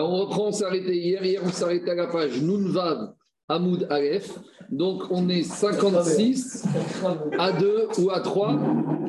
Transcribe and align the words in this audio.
On 0.00 0.16
reprend, 0.16 0.48
on 0.48 0.52
s'est 0.52 0.64
arrêté 0.64 0.96
hier. 0.96 1.24
Hier, 1.24 1.42
on 1.44 1.50
s'est 1.50 1.64
arrêté 1.64 1.90
à 1.90 1.94
la 1.96 2.06
page 2.06 2.40
Nunvav 2.40 3.14
Hamoud 3.48 3.86
Aleph. 3.90 4.38
Donc, 4.70 5.02
on 5.10 5.28
est 5.28 5.42
56 5.42 6.66
à 7.38 7.52
2 7.52 7.88
ou 7.98 8.10
à 8.10 8.20
3 8.20 8.58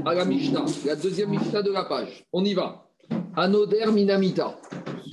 à 0.06 0.16
la 0.16 0.26
Mishnah, 0.26 0.66
la 0.86 0.96
deuxième 0.96 1.30
Mishnah 1.30 1.62
de 1.62 1.72
la 1.72 1.84
page. 1.84 2.26
On 2.34 2.44
y 2.44 2.54
va. 2.54 2.86
Anoder 3.36 3.86
Minamita. 3.92 4.58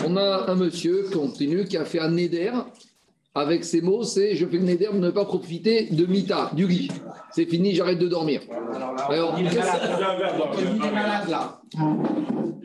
On 0.05 0.17
a 0.17 0.51
un 0.51 0.55
monsieur, 0.55 1.09
continue, 1.13 1.65
qui 1.65 1.77
a 1.77 1.85
fait 1.85 2.01
un 2.01 2.11
Neder. 2.11 2.53
Avec 3.37 3.67
ces 3.67 3.83
mots, 3.83 4.03
c'est 4.03 4.35
je 4.35 4.47
fais 4.47 4.57
le 4.57 4.65
Neder 4.65 4.89
de 4.95 4.99
ne 4.99 5.11
pas 5.11 5.27
profiter 5.27 5.89
de 5.91 6.07
Mita, 6.07 6.51
du 6.55 6.67
lit. 6.67 6.91
C'est 7.33 7.45
fini, 7.45 7.75
j'arrête 7.75 7.99
de 7.99 8.09
dormir. 8.09 8.41
Alors, 9.11 9.39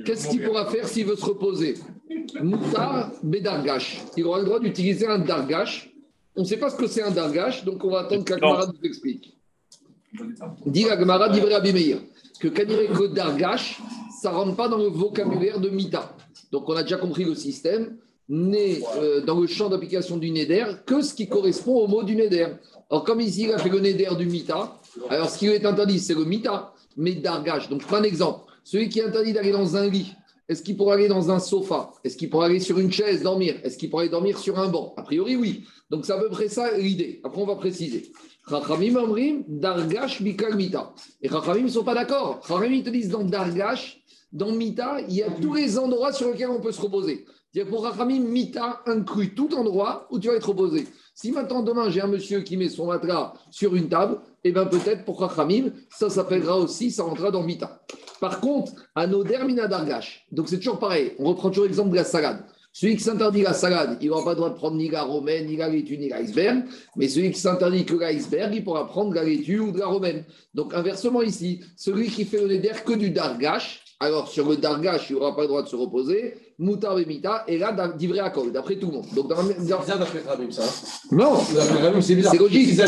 qu'est-ce 0.05 0.29
qu'il 0.29 0.41
pourra 0.41 0.67
faire 0.67 0.87
s'il 0.87 1.07
veut 1.07 1.17
se 1.17 1.25
reposer? 1.25 1.73
Moutar 2.41 3.11
Bedargash. 3.21 4.01
Il 4.15 4.25
aura 4.25 4.39
le 4.39 4.45
droit 4.45 4.61
d'utiliser 4.61 5.05
un 5.07 5.19
Dargash. 5.19 5.91
On 6.37 6.43
ne 6.43 6.45
sait 6.45 6.55
pas 6.55 6.69
ce 6.69 6.77
que 6.77 6.87
c'est 6.87 7.03
un 7.03 7.11
Dargash, 7.11 7.65
donc 7.65 7.83
on 7.83 7.89
va 7.89 7.99
attendre 7.99 8.23
qu'Agmara 8.23 8.67
nous 8.67 8.87
explique. 8.87 9.37
Dit 10.65 10.89
Agmara, 10.89 11.27
dit 11.27 11.41
Meir, 11.73 11.97
que 12.39 12.47
que 12.47 13.07
Dargash, 13.07 13.81
ça 14.21 14.31
ne 14.31 14.35
rentre 14.35 14.55
pas 14.55 14.69
dans 14.69 14.77
le 14.77 14.87
vocabulaire 14.87 15.59
de 15.59 15.69
Mita. 15.69 16.15
Donc 16.49 16.69
on 16.69 16.77
a 16.77 16.83
déjà 16.83 16.95
compris 16.95 17.25
le 17.25 17.35
système 17.35 17.97
n'est 18.31 18.81
euh, 18.97 19.19
dans 19.21 19.37
le 19.39 19.45
champ 19.45 19.67
d'application 19.67 20.15
du 20.15 20.31
Neder 20.31 20.65
que 20.85 21.01
ce 21.01 21.13
qui 21.13 21.27
correspond 21.27 21.75
au 21.75 21.87
mot 21.87 22.01
du 22.01 22.15
Neder. 22.15 22.47
Alors, 22.89 23.03
comme 23.03 23.19
ici, 23.19 23.43
il 23.43 23.51
a 23.51 23.57
fait 23.57 23.69
le 23.69 23.81
Neder 23.81 24.15
du 24.17 24.25
Mita, 24.25 24.79
alors 25.09 25.29
ce 25.29 25.37
qui 25.37 25.47
est 25.47 25.65
interdit, 25.65 25.99
c'est 25.99 26.13
le 26.13 26.23
Mita, 26.23 26.73
mais 26.95 27.13
Dargash. 27.15 27.67
Donc, 27.67 27.81
je 27.81 27.87
prends 27.87 27.97
un 27.97 28.03
exemple. 28.03 28.49
Celui 28.63 28.87
qui 28.87 28.99
est 28.99 29.03
interdit 29.03 29.33
d'aller 29.33 29.51
dans 29.51 29.75
un 29.75 29.89
lit, 29.89 30.13
est-ce 30.47 30.63
qu'il 30.63 30.77
pourra 30.77 30.93
aller 30.93 31.09
dans 31.09 31.29
un 31.29 31.39
sofa? 31.39 31.91
Est-ce 32.05 32.15
qu'il 32.15 32.29
pourra 32.29 32.45
aller 32.45 32.61
sur 32.61 32.79
une 32.79 32.91
chaise 32.91 33.21
dormir? 33.21 33.55
Est-ce 33.63 33.77
qu'il 33.77 33.89
pourra 33.89 34.03
aller 34.03 34.11
dormir 34.11 34.37
sur 34.37 34.57
un 34.59 34.69
banc? 34.69 34.93
A 34.95 35.03
priori, 35.03 35.35
oui. 35.35 35.65
Donc, 35.89 36.05
c'est 36.05 36.13
à 36.13 36.17
peu 36.17 36.29
près 36.29 36.47
ça 36.47 36.77
l'idée. 36.77 37.19
Après, 37.25 37.41
on 37.41 37.45
va 37.45 37.55
préciser. 37.55 38.13
Chachamim 38.49 38.95
Amrim, 38.95 39.43
Dargash, 39.47 40.21
Mikal, 40.21 40.55
Mita. 40.55 40.93
Et 41.21 41.27
Chachamim 41.27 41.63
ne 41.63 41.67
sont 41.69 41.83
pas 41.83 41.95
d'accord. 41.95 42.41
Chachamim 42.47 42.81
te 42.81 42.89
disent 42.89 43.09
dans 43.09 43.23
Dargash, 43.23 44.01
dans 44.31 44.53
Mita, 44.53 45.01
il 45.09 45.15
y 45.15 45.23
a 45.23 45.29
tous 45.29 45.53
les 45.53 45.77
endroits 45.77 46.13
sur 46.13 46.31
lesquels 46.31 46.49
on 46.49 46.61
peut 46.61 46.71
se 46.71 46.81
reposer. 46.81 47.25
Pour 47.69 47.83
Rachamim, 47.83 48.21
Mita 48.21 48.81
inclut 48.85 49.35
tout 49.35 49.53
endroit 49.55 50.07
où 50.09 50.19
tu 50.19 50.29
vas 50.29 50.35
être 50.35 50.47
reposé. 50.47 50.87
Si 51.13 51.31
maintenant, 51.31 51.61
demain, 51.61 51.89
j'ai 51.89 51.99
un 51.99 52.07
monsieur 52.07 52.41
qui 52.41 52.55
met 52.55 52.69
son 52.69 52.87
matelas 52.87 53.33
sur 53.49 53.75
une 53.75 53.89
table, 53.89 54.19
eh 54.45 54.53
bien 54.53 54.65
peut-être 54.65 55.03
pour 55.03 55.19
Rachamim, 55.19 55.71
ça 55.89 56.09
s'appellera 56.09 56.57
aussi, 56.57 56.91
ça 56.91 57.03
rentrera 57.03 57.29
dans 57.29 57.43
Mita. 57.43 57.81
Par 58.21 58.39
contre, 58.39 58.71
à 58.95 59.05
nos 59.05 59.23
Dargash, 59.23 60.25
donc 60.31 60.47
c'est 60.47 60.57
toujours 60.57 60.79
pareil, 60.79 61.13
on 61.19 61.25
reprend 61.25 61.49
toujours 61.49 61.65
l'exemple 61.65 61.89
de 61.89 61.95
la 61.95 62.05
salade. 62.05 62.45
Celui 62.73 62.95
qui 62.95 63.03
s'interdit 63.03 63.41
la 63.41 63.53
salade, 63.53 63.97
il 63.99 64.07
n'aura 64.07 64.23
pas 64.23 64.29
le 64.29 64.37
droit 64.37 64.49
de 64.49 64.55
prendre 64.55 64.77
ni 64.77 64.89
la 64.89 65.03
romaine, 65.03 65.47
ni 65.47 65.57
la 65.57 65.67
laitue, 65.67 65.97
ni 65.97 66.07
l'iceberg. 66.07 66.63
Mais 66.95 67.09
celui 67.09 67.31
qui 67.31 67.39
s'interdit 67.39 67.83
que 67.83 67.95
l'iceberg, 67.95 68.55
il 68.55 68.63
pourra 68.63 68.87
prendre 68.87 69.13
la 69.13 69.25
laitue 69.25 69.59
ou 69.59 69.71
de 69.73 69.79
la 69.79 69.87
romaine. 69.87 70.23
Donc 70.53 70.73
inversement 70.73 71.21
ici, 71.21 71.61
celui 71.75 72.07
qui 72.07 72.23
fait 72.23 72.39
le 72.39 72.47
neder 72.47 72.71
que 72.85 72.93
du 72.93 73.09
dargash, 73.09 73.83
alors 73.99 74.29
sur 74.29 74.49
le 74.49 74.55
dargash, 74.55 75.09
il 75.09 75.17
n'aura 75.17 75.35
pas 75.35 75.41
le 75.41 75.49
droit 75.49 75.63
de 75.63 75.67
se 75.67 75.75
reposer. 75.75 76.35
Moutar 76.61 76.95
Mita, 76.95 77.43
et 77.47 77.57
là, 77.57 77.75
d'ivré 77.97 78.19
à 78.19 78.29
col, 78.29 78.51
d'après 78.51 78.75
tout 78.75 78.87
le 78.87 78.93
monde. 78.93 79.05
Donc, 79.15 79.27
dans. 79.27 79.35
C'est 79.37 79.97
d'après 79.97 80.21
Rabim, 80.27 80.51
ça. 80.51 80.61
Non, 81.11 81.33
c'est 81.99 82.37
logique. 82.37 82.79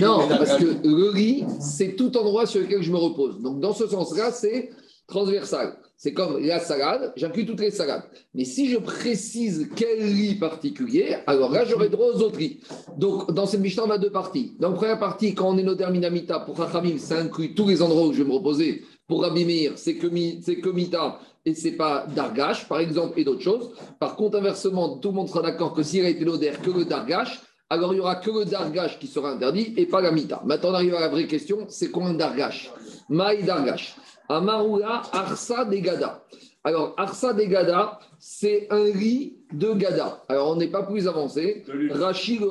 Non, 0.00 0.28
parce 0.28 0.56
que 0.56 0.76
le 0.84 1.12
lit, 1.12 1.44
c'est 1.58 1.96
tout 1.96 2.16
endroit 2.16 2.46
sur 2.46 2.60
lequel 2.60 2.82
je 2.82 2.92
me 2.92 2.96
repose. 2.96 3.42
Donc, 3.42 3.58
dans 3.58 3.74
ce 3.74 3.88
sens-là, 3.88 4.30
c'est 4.30 4.70
transversal. 5.08 5.76
C'est 6.02 6.14
comme 6.14 6.42
la 6.42 6.60
salade, 6.60 7.12
j'inclus 7.14 7.44
toutes 7.44 7.60
les 7.60 7.70
salades. 7.70 8.04
Mais 8.32 8.46
si 8.46 8.70
je 8.70 8.78
précise 8.78 9.68
quel 9.76 9.98
lit 9.98 10.36
particulier, 10.36 11.18
alors 11.26 11.50
là, 11.50 11.66
j'aurai 11.66 11.90
droit 11.90 12.06
aux 12.06 12.22
autres 12.22 12.38
lits. 12.38 12.60
Donc, 12.96 13.30
dans 13.34 13.44
cette 13.44 13.60
Mishnah, 13.60 13.84
on 13.84 13.90
a 13.90 13.98
deux 13.98 14.10
parties. 14.10 14.56
Dans 14.58 14.70
la 14.70 14.76
première 14.76 14.98
partie, 14.98 15.34
quand 15.34 15.50
on 15.50 15.58
est 15.58 15.76
terminamita 15.76 16.40
pour 16.40 16.56
Chachamim, 16.56 16.96
ça 16.96 17.18
inclut 17.18 17.54
tous 17.54 17.68
les 17.68 17.82
endroits 17.82 18.06
où 18.06 18.14
je 18.14 18.22
vais 18.22 18.28
me 18.30 18.32
reposer. 18.32 18.82
Pour 19.06 19.20
Rabimir, 19.20 19.72
c'est 19.76 19.98
Komita 19.98 21.20
et 21.44 21.54
c'est 21.54 21.72
pas 21.72 22.06
Dargash, 22.16 22.66
par 22.66 22.80
exemple, 22.80 23.20
et 23.20 23.24
d'autres 23.24 23.42
choses. 23.42 23.68
Par 23.98 24.16
contre, 24.16 24.38
inversement, 24.38 24.96
tout 24.96 25.10
le 25.10 25.16
monde 25.16 25.28
sera 25.28 25.42
d'accord 25.42 25.74
que 25.74 25.82
s'il 25.82 26.06
a 26.06 26.08
été 26.08 26.24
l'odeur 26.24 26.62
que 26.62 26.70
le 26.70 26.86
Dargash, 26.86 27.42
alors 27.68 27.92
il 27.92 27.96
n'y 27.96 28.00
aura 28.00 28.16
que 28.16 28.30
le 28.30 28.46
Dargash 28.46 28.98
qui 28.98 29.06
sera 29.06 29.32
interdit 29.32 29.74
et 29.76 29.84
pas 29.84 30.00
la 30.00 30.12
Mita. 30.12 30.40
Maintenant, 30.46 30.70
on 30.70 30.74
arrive 30.74 30.94
à 30.94 31.00
la 31.00 31.08
vraie 31.08 31.26
question 31.26 31.66
c'est 31.68 31.90
quoi 31.90 32.06
un 32.06 32.14
Dargash? 32.14 32.70
Maï 33.10 33.42
Dargash. 33.44 33.96
Amarula 34.30 35.02
Arsa 35.12 35.64
de 35.64 35.76
Gada. 35.76 36.22
Alors, 36.62 36.94
Arsa 36.96 37.32
de 37.32 37.42
Gada, 37.44 37.98
c'est 38.18 38.68
un 38.70 38.84
riz 38.84 39.34
de 39.52 39.72
Gada. 39.72 40.22
Alors, 40.28 40.50
on 40.52 40.56
n'est 40.56 40.68
pas 40.68 40.84
plus 40.84 41.08
avancé. 41.08 41.64
Rachid 41.90 42.40
le 42.40 42.50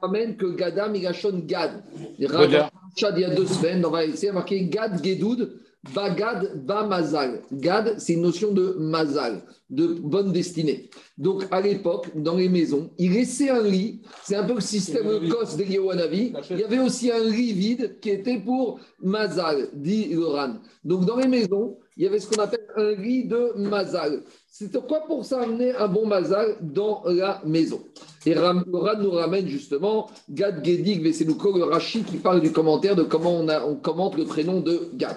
ramène 0.00 0.36
que 0.36 0.46
Gada, 0.46 0.88
Migashon 0.88 1.42
Gad. 1.46 1.84
il 2.18 2.26
y 2.26 3.24
a 3.24 3.34
deux 3.34 3.46
semaines, 3.46 3.84
on 3.86 3.90
va 3.90 4.04
essayer 4.04 4.28
de 4.28 4.34
marquer 4.34 4.64
Gad 4.64 5.04
Gedoud 5.04 5.52
Bagad 5.94 6.66
ba 6.66 6.86
mazal. 6.86 7.40
Gad, 7.52 7.94
c'est 7.98 8.12
une 8.12 8.20
notion 8.20 8.52
de 8.52 8.74
mazal, 8.78 9.42
de 9.70 9.86
bonne 9.86 10.30
destinée. 10.30 10.90
Donc, 11.16 11.44
à 11.50 11.60
l'époque, 11.62 12.08
dans 12.14 12.36
les 12.36 12.50
maisons, 12.50 12.90
il 12.98 13.12
laissait 13.12 13.48
un 13.48 13.62
lit. 13.62 14.02
C'est 14.24 14.36
un 14.36 14.44
peu 14.44 14.54
le 14.54 14.60
système 14.60 15.06
Kos 15.30 15.56
de 15.56 15.64
Yewanavi. 15.64 16.34
Il 16.50 16.58
y 16.58 16.64
avait 16.64 16.80
aussi 16.80 17.10
un 17.10 17.24
lit 17.24 17.54
vide 17.54 17.98
qui 17.98 18.10
était 18.10 18.38
pour 18.38 18.78
mazal, 19.02 19.68
dit 19.72 20.12
Loran. 20.12 20.56
Donc, 20.84 21.06
dans 21.06 21.16
les 21.16 21.28
maisons, 21.28 21.78
il 21.96 22.04
y 22.04 22.06
avait 22.06 22.20
ce 22.20 22.28
qu'on 22.28 22.42
appelle 22.42 22.66
un 22.76 22.92
lit 22.92 23.24
de 23.24 23.52
mazal. 23.56 24.22
C'est 24.48 24.70
quoi 24.86 25.00
pour 25.06 25.24
ça 25.24 25.40
amener 25.40 25.74
un 25.74 25.88
bon 25.88 26.06
mazal 26.06 26.56
dans 26.60 27.02
la 27.06 27.40
maison? 27.46 27.80
Et 28.26 28.34
Loran 28.34 28.62
nous 28.66 29.10
ramène 29.12 29.48
justement 29.48 30.10
Gad 30.28 30.62
Gedig 30.62 31.02
Vesenuko, 31.02 31.56
le 31.56 31.64
Rashi, 31.64 32.02
qui 32.02 32.18
parle 32.18 32.42
du 32.42 32.52
commentaire 32.52 32.96
de 32.96 33.02
comment 33.02 33.34
on, 33.34 33.48
a, 33.48 33.64
on 33.64 33.76
commente 33.76 34.18
le 34.18 34.24
prénom 34.24 34.60
de 34.60 34.90
Gad. 34.94 35.16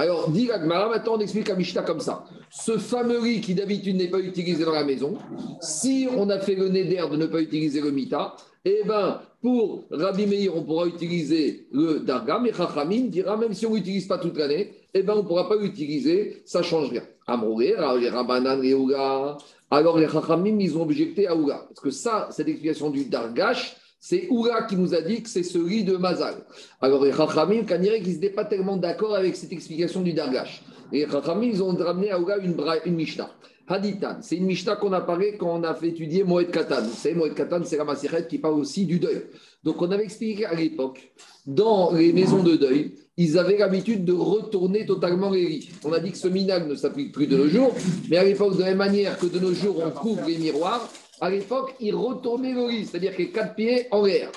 Alors, 0.00 0.30
dit 0.30 0.48
maintenant 0.64 1.16
on 1.16 1.20
explique 1.20 1.50
à 1.50 1.54
Mishnah 1.54 1.82
comme 1.82 2.00
ça. 2.00 2.24
Ce 2.48 2.78
fameux 2.78 3.18
riz 3.18 3.42
qui 3.42 3.54
d'habitude 3.54 3.96
n'est 3.96 4.08
pas 4.08 4.20
utilisé 4.20 4.64
dans 4.64 4.72
la 4.72 4.82
maison, 4.82 5.18
si 5.60 6.08
on 6.16 6.30
a 6.30 6.38
fait 6.38 6.54
le 6.54 6.70
neder 6.70 7.02
de 7.10 7.16
ne 7.18 7.26
pas 7.26 7.42
utiliser 7.42 7.82
le 7.82 7.90
mita, 7.90 8.34
eh 8.64 8.80
bien, 8.82 9.20
pour 9.42 9.84
Rabbi 9.90 10.26
Meir, 10.26 10.56
on 10.56 10.62
pourra 10.62 10.86
utiliser 10.86 11.66
le 11.70 12.00
darga, 12.00 12.38
mais 12.38 12.50
Chachamim 12.54 13.08
dira 13.08 13.36
même 13.36 13.52
si 13.52 13.66
on 13.66 13.72
ne 13.72 13.76
l'utilise 13.76 14.06
pas 14.06 14.16
toute 14.16 14.38
l'année, 14.38 14.72
eh 14.94 15.02
bien, 15.02 15.12
on 15.12 15.18
ne 15.18 15.28
pourra 15.28 15.46
pas 15.46 15.56
l'utiliser, 15.56 16.44
ça 16.46 16.60
ne 16.60 16.64
change 16.64 16.88
rien. 16.88 17.02
Alors 17.26 17.98
les 17.98 18.08
Rabbanan, 18.08 18.64
Ouga, 18.72 19.36
alors 19.70 19.98
les 19.98 20.08
Chachamim, 20.08 20.58
ils 20.60 20.78
ont 20.78 20.82
objecté 20.82 21.26
à 21.26 21.36
Ouga. 21.36 21.66
Parce 21.68 21.80
que 21.80 21.90
ça, 21.90 22.28
cette 22.30 22.48
explication 22.48 22.88
du 22.88 23.04
dargash, 23.04 23.76
c'est 24.00 24.26
Oura 24.30 24.62
qui 24.62 24.76
nous 24.76 24.94
a 24.94 25.02
dit 25.02 25.22
que 25.22 25.28
c'est 25.28 25.42
celui 25.42 25.84
de 25.84 25.96
Mazal. 25.96 26.34
Alors 26.80 27.04
les 27.04 27.12
Chachamim, 27.12 27.64
Kanirek, 27.64 28.02
ils 28.06 28.14
n'étaient 28.14 28.30
pas 28.30 28.46
tellement 28.46 28.78
d'accord 28.78 29.14
avec 29.14 29.36
cette 29.36 29.52
explication 29.52 30.00
du 30.00 30.14
Dargash. 30.14 30.62
Les 30.90 31.06
Chachamim, 31.08 31.50
ils 31.52 31.62
ont 31.62 31.76
ramené 31.76 32.10
à 32.10 32.18
Oura 32.18 32.38
une, 32.38 32.56
une 32.86 32.94
Mishnah. 32.94 33.30
C'est 34.22 34.36
une 34.36 34.46
Mishnah 34.46 34.74
qu'on 34.76 34.92
a 34.92 35.00
parlé 35.00 35.36
quand 35.38 35.60
on 35.60 35.62
a 35.62 35.74
fait 35.74 35.88
étudier 35.88 36.24
Moed 36.24 36.50
Katan. 36.50 36.82
Vous 36.82 36.96
savez, 36.96 37.14
Moed 37.14 37.34
Katan, 37.34 37.60
c'est 37.64 37.76
la 37.76 37.84
Maseret 37.84 38.26
qui 38.26 38.38
parle 38.38 38.54
aussi 38.54 38.84
du 38.84 38.98
deuil. 38.98 39.22
Donc 39.62 39.80
on 39.80 39.90
avait 39.92 40.02
expliqué 40.02 40.44
à 40.44 40.54
l'époque, 40.54 41.12
dans 41.46 41.92
les 41.92 42.12
maisons 42.12 42.42
de 42.42 42.56
deuil, 42.56 42.96
ils 43.16 43.38
avaient 43.38 43.58
l'habitude 43.58 44.04
de 44.04 44.12
retourner 44.12 44.86
totalement 44.86 45.30
les 45.30 45.46
lits. 45.46 45.70
On 45.84 45.92
a 45.92 46.00
dit 46.00 46.10
que 46.10 46.18
ce 46.18 46.26
minag 46.26 46.66
ne 46.66 46.74
s'applique 46.74 47.12
plus 47.12 47.28
de 47.28 47.36
nos 47.36 47.48
jours, 47.48 47.72
mais 48.08 48.16
à 48.16 48.24
l'époque, 48.24 48.56
de 48.56 48.60
la 48.60 48.70
même 48.70 48.78
manière 48.78 49.16
que 49.18 49.26
de 49.26 49.38
nos 49.38 49.52
jours, 49.52 49.80
on 49.84 49.90
couvre 49.90 50.26
les 50.26 50.38
miroirs, 50.38 50.88
à 51.20 51.30
l'époque, 51.30 51.74
il 51.80 51.94
retournait 51.94 52.52
le 52.52 52.68
lit, 52.68 52.86
c'est-à-dire 52.86 53.14
qu'il 53.14 53.32
quatre 53.32 53.54
pieds 53.54 53.86
en 53.90 54.04
l'air. 54.04 54.30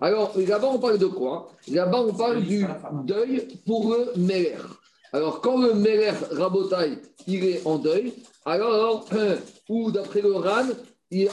Alors, 0.00 0.32
là-bas, 0.36 0.70
on 0.72 0.78
parle 0.78 0.98
de 0.98 1.06
quoi 1.06 1.50
Là-bas, 1.70 2.04
on 2.08 2.12
parle 2.12 2.42
du 2.42 2.66
deuil 3.04 3.48
pour 3.66 3.90
le 3.90 4.12
Meler. 4.16 4.56
Alors, 5.12 5.40
quand 5.40 5.60
le 5.60 5.74
Meler 5.74 6.12
Rabotai, 6.30 6.98
il 7.26 7.44
est 7.44 7.66
en 7.66 7.78
deuil, 7.78 8.12
alors, 8.44 9.06
ou 9.68 9.90
d'après 9.90 10.20
le 10.20 10.34
Ran, 10.34 10.68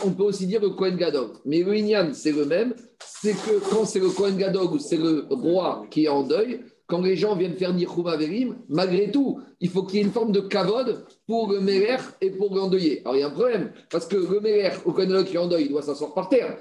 on 0.03 0.11
peut 0.11 0.23
aussi 0.23 0.47
dire 0.47 0.61
le 0.61 0.69
Kohen 0.69 0.95
Gadog. 0.95 1.31
Mais 1.45 1.61
le 1.61 1.75
Inyan, 1.75 2.13
c'est 2.13 2.31
le 2.31 2.45
même. 2.45 2.73
C'est 3.05 3.33
que 3.33 3.59
quand 3.69 3.85
c'est 3.85 3.99
le 3.99 4.09
Kohen 4.09 4.37
Gadog 4.37 4.73
ou 4.73 4.79
c'est 4.79 4.97
le 4.97 5.25
roi 5.29 5.85
qui 5.91 6.05
est 6.05 6.09
en 6.09 6.23
deuil, 6.23 6.61
quand 6.87 7.01
les 7.01 7.15
gens 7.15 7.35
viennent 7.35 7.55
faire 7.55 7.73
Nichum 7.73 8.07
Averim, 8.07 8.57
malgré 8.69 9.09
tout, 9.09 9.39
il 9.59 9.69
faut 9.69 9.83
qu'il 9.83 9.97
y 9.97 10.01
ait 10.01 10.05
une 10.05 10.11
forme 10.11 10.31
de 10.31 10.41
kavod 10.41 11.05
pour 11.25 11.51
le 11.51 11.59
Méler 11.59 11.97
et 12.21 12.29
pour 12.29 12.55
l'endeuiller. 12.55 13.01
Alors 13.03 13.15
il 13.15 13.21
y 13.21 13.23
a 13.23 13.27
un 13.27 13.31
problème, 13.31 13.71
parce 13.89 14.05
que 14.05 14.15
le 14.15 14.39
Méler, 14.39 14.69
au 14.85 14.91
Kohen 14.91 15.23
qui 15.25 15.35
est 15.35 15.39
en 15.39 15.47
deuil, 15.47 15.65
il 15.65 15.69
doit 15.69 15.81
s'asseoir 15.81 16.13
par 16.13 16.29
terre. 16.29 16.57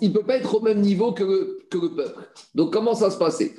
il 0.00 0.08
ne 0.08 0.14
peut 0.14 0.22
pas 0.22 0.36
être 0.36 0.54
au 0.54 0.60
même 0.60 0.80
niveau 0.80 1.12
que 1.12 1.24
le, 1.24 1.58
peuple. 1.70 2.28
Donc 2.54 2.72
comment 2.72 2.94
ça 2.94 3.10
se 3.10 3.18
passait? 3.18 3.54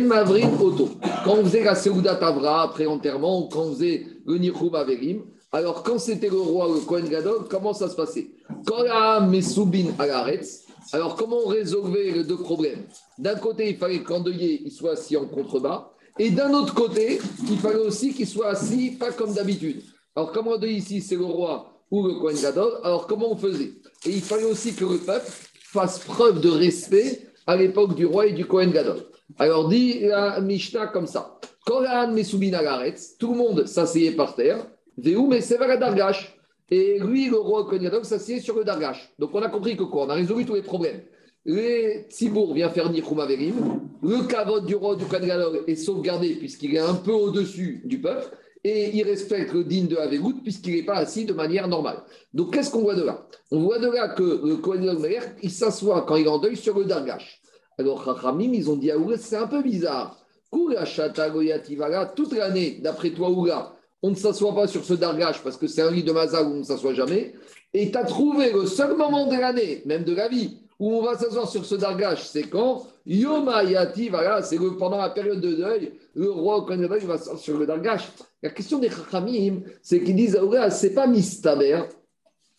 Mavrim 0.00 0.60
Oto. 0.60 0.88
Quand 1.24 1.34
on 1.34 1.44
faisait 1.44 1.64
la 1.64 1.74
Seudat 1.74 2.16
Tavra 2.16 2.62
après 2.62 2.86
enterrement, 2.86 3.44
ou 3.44 3.48
quand 3.48 3.64
on 3.64 3.72
faisait 3.72 4.06
le 4.26 4.38
Nichum 4.38 4.74
Averim, 4.74 5.24
alors 5.52 5.82
quand 5.82 5.98
c'était 5.98 6.30
le 6.30 6.40
roi, 6.40 6.68
le 6.68 6.80
Kohen 6.80 7.08
Gadol, 7.08 7.44
comment 7.48 7.72
ça 7.72 7.88
se 7.88 7.94
passait? 7.94 8.28
Quand 8.66 9.20
Mesoubin 9.28 9.86
Agaretz, 9.98 10.63
alors, 10.92 11.16
comment 11.16 11.38
on 11.44 11.48
résolvait 11.48 12.10
les 12.10 12.24
deux 12.24 12.36
problèmes? 12.36 12.82
D'un 13.18 13.36
côté, 13.36 13.70
il 13.70 13.76
fallait 13.76 14.02
qu'Endeuillé 14.02 14.62
il 14.64 14.70
soit 14.70 14.92
assis 14.92 15.16
en 15.16 15.26
contrebas, 15.26 15.90
et 16.18 16.30
d'un 16.30 16.52
autre 16.52 16.74
côté, 16.74 17.18
il 17.48 17.58
fallait 17.58 17.76
aussi 17.76 18.12
qu'il 18.14 18.26
soit 18.26 18.48
assis 18.48 18.92
pas 18.92 19.12
comme 19.12 19.32
d'habitude. 19.32 19.82
Alors, 20.14 20.32
comme 20.32 20.48
on 20.48 20.58
dit 20.58 20.68
ici, 20.68 21.00
c'est 21.00 21.16
le 21.16 21.24
roi, 21.24 21.72
ou 21.90 22.06
le 22.06 22.14
Kohen 22.14 22.36
Gadol. 22.40 22.72
Alors, 22.84 23.06
comment 23.06 23.32
on 23.32 23.36
faisait? 23.36 23.72
Et 24.06 24.10
il 24.10 24.22
fallait 24.22 24.44
aussi 24.44 24.74
que 24.74 24.84
le 24.84 24.98
peuple 24.98 25.30
fasse 25.62 25.98
preuve 25.98 26.40
de 26.40 26.50
respect 26.50 27.26
à 27.46 27.56
l'époque 27.56 27.94
du 27.94 28.06
roi 28.06 28.26
et 28.26 28.32
du 28.32 28.46
Kohen 28.46 28.70
Gadol. 28.70 29.04
Alors, 29.38 29.68
dit 29.68 30.00
la 30.00 30.40
Mishnah 30.40 30.88
comme 30.88 31.06
ça 31.06 31.38
tout 31.66 33.32
le 33.32 33.36
monde 33.36 33.66
s'asseyait 33.66 34.12
par 34.12 34.34
terre, 34.34 34.66
Dargash. 34.98 36.33
Et 36.33 36.33
lui, 36.70 37.28
le 37.28 37.36
roi 37.36 37.64
Kohen 37.64 37.82
Gadol, 37.82 38.04
s'asseyait 38.04 38.40
sur 38.40 38.56
le 38.56 38.64
Dargash. 38.64 39.12
Donc, 39.18 39.30
on 39.34 39.42
a 39.42 39.48
compris 39.48 39.76
que 39.76 39.84
quoi? 39.84 40.06
On 40.06 40.10
a 40.10 40.14
résolu 40.14 40.44
tous 40.44 40.54
les 40.54 40.62
problèmes. 40.62 41.02
Le 41.44 42.08
Tzibour 42.08 42.54
vient 42.54 42.70
faire 42.70 42.90
Nichum 42.90 43.20
Averim. 43.20 43.54
Le 44.02 44.26
Kavod 44.26 44.64
du 44.64 44.74
roi 44.74 44.96
du 44.96 45.04
Kohen 45.04 45.26
Gadol 45.26 45.64
est 45.66 45.76
sauvegardé 45.76 46.34
puisqu'il 46.36 46.74
est 46.74 46.78
un 46.78 46.94
peu 46.94 47.12
au-dessus 47.12 47.82
du 47.84 48.00
peuple 48.00 48.30
et 48.64 48.96
il 48.96 49.02
respecte 49.02 49.52
le 49.52 49.62
digne 49.62 49.86
de 49.86 49.96
Avegout 49.96 50.42
puisqu'il 50.42 50.74
n'est 50.74 50.84
pas 50.84 50.96
assis 50.96 51.26
de 51.26 51.34
manière 51.34 51.68
normale. 51.68 52.02
Donc, 52.32 52.54
qu'est-ce 52.54 52.70
qu'on 52.70 52.80
voit 52.80 52.94
de 52.94 53.02
là? 53.02 53.26
On 53.50 53.60
voit 53.60 53.78
de 53.78 53.88
là 53.88 54.08
que 54.08 54.22
le 54.22 54.56
Kohen 54.56 54.98
il 55.42 55.50
s'assoit 55.50 56.02
quand 56.02 56.16
il 56.16 56.24
est 56.24 56.30
en 56.30 56.38
deuil 56.38 56.56
sur 56.56 56.78
le 56.78 56.86
Dargash. 56.86 57.42
Alors, 57.78 58.04
Chachamim, 58.04 58.52
ils 58.54 58.70
ont 58.70 58.76
dit 58.76 58.90
à 58.90 58.96
c'est 59.18 59.36
un 59.36 59.46
peu 59.46 59.62
bizarre. 59.62 60.18
Toute 60.50 62.32
l'année, 62.32 62.78
d'après 62.80 63.10
toi, 63.10 63.28
Oula, 63.28 63.74
on 64.04 64.10
ne 64.10 64.16
s'assoit 64.16 64.54
pas 64.54 64.66
sur 64.66 64.84
ce 64.84 64.92
Dargash 64.92 65.42
parce 65.42 65.56
que 65.56 65.66
c'est 65.66 65.80
un 65.80 65.90
lit 65.90 66.02
de 66.02 66.12
Mazal 66.12 66.46
où 66.46 66.50
on 66.50 66.56
ne 66.56 66.62
s'assoit 66.62 66.92
jamais. 66.92 67.32
Et 67.72 67.90
tu 67.90 67.96
as 67.96 68.04
trouvé 68.04 68.52
le 68.52 68.66
seul 68.66 68.98
moment 68.98 69.26
de 69.28 69.34
l'année, 69.34 69.80
même 69.86 70.04
de 70.04 70.14
la 70.14 70.28
vie, 70.28 70.58
où 70.78 70.92
on 70.92 71.02
va 71.02 71.16
s'asseoir 71.16 71.48
sur 71.48 71.64
ce 71.64 71.74
Dargash, 71.74 72.22
c'est 72.24 72.42
quand 72.42 72.86
Yoma 73.06 73.62
voilà, 74.10 74.42
c'est 74.42 74.58
pendant 74.78 74.98
la 74.98 75.08
période 75.08 75.40
de 75.40 75.54
deuil, 75.54 75.92
le 76.14 76.30
roi 76.30 76.66
quand 76.68 76.74
il 76.74 76.86
va 76.86 77.16
s'asseoir 77.16 77.38
sur 77.38 77.56
le 77.56 77.64
Dargash. 77.64 78.10
La 78.42 78.50
question 78.50 78.78
des 78.78 78.90
Chachamim, 78.90 79.62
c'est 79.80 80.02
qu'ils 80.02 80.16
disent, 80.16 80.38
ce 80.38 80.70
c'est 80.70 80.92
pas 80.92 81.06
mistaber 81.06 81.80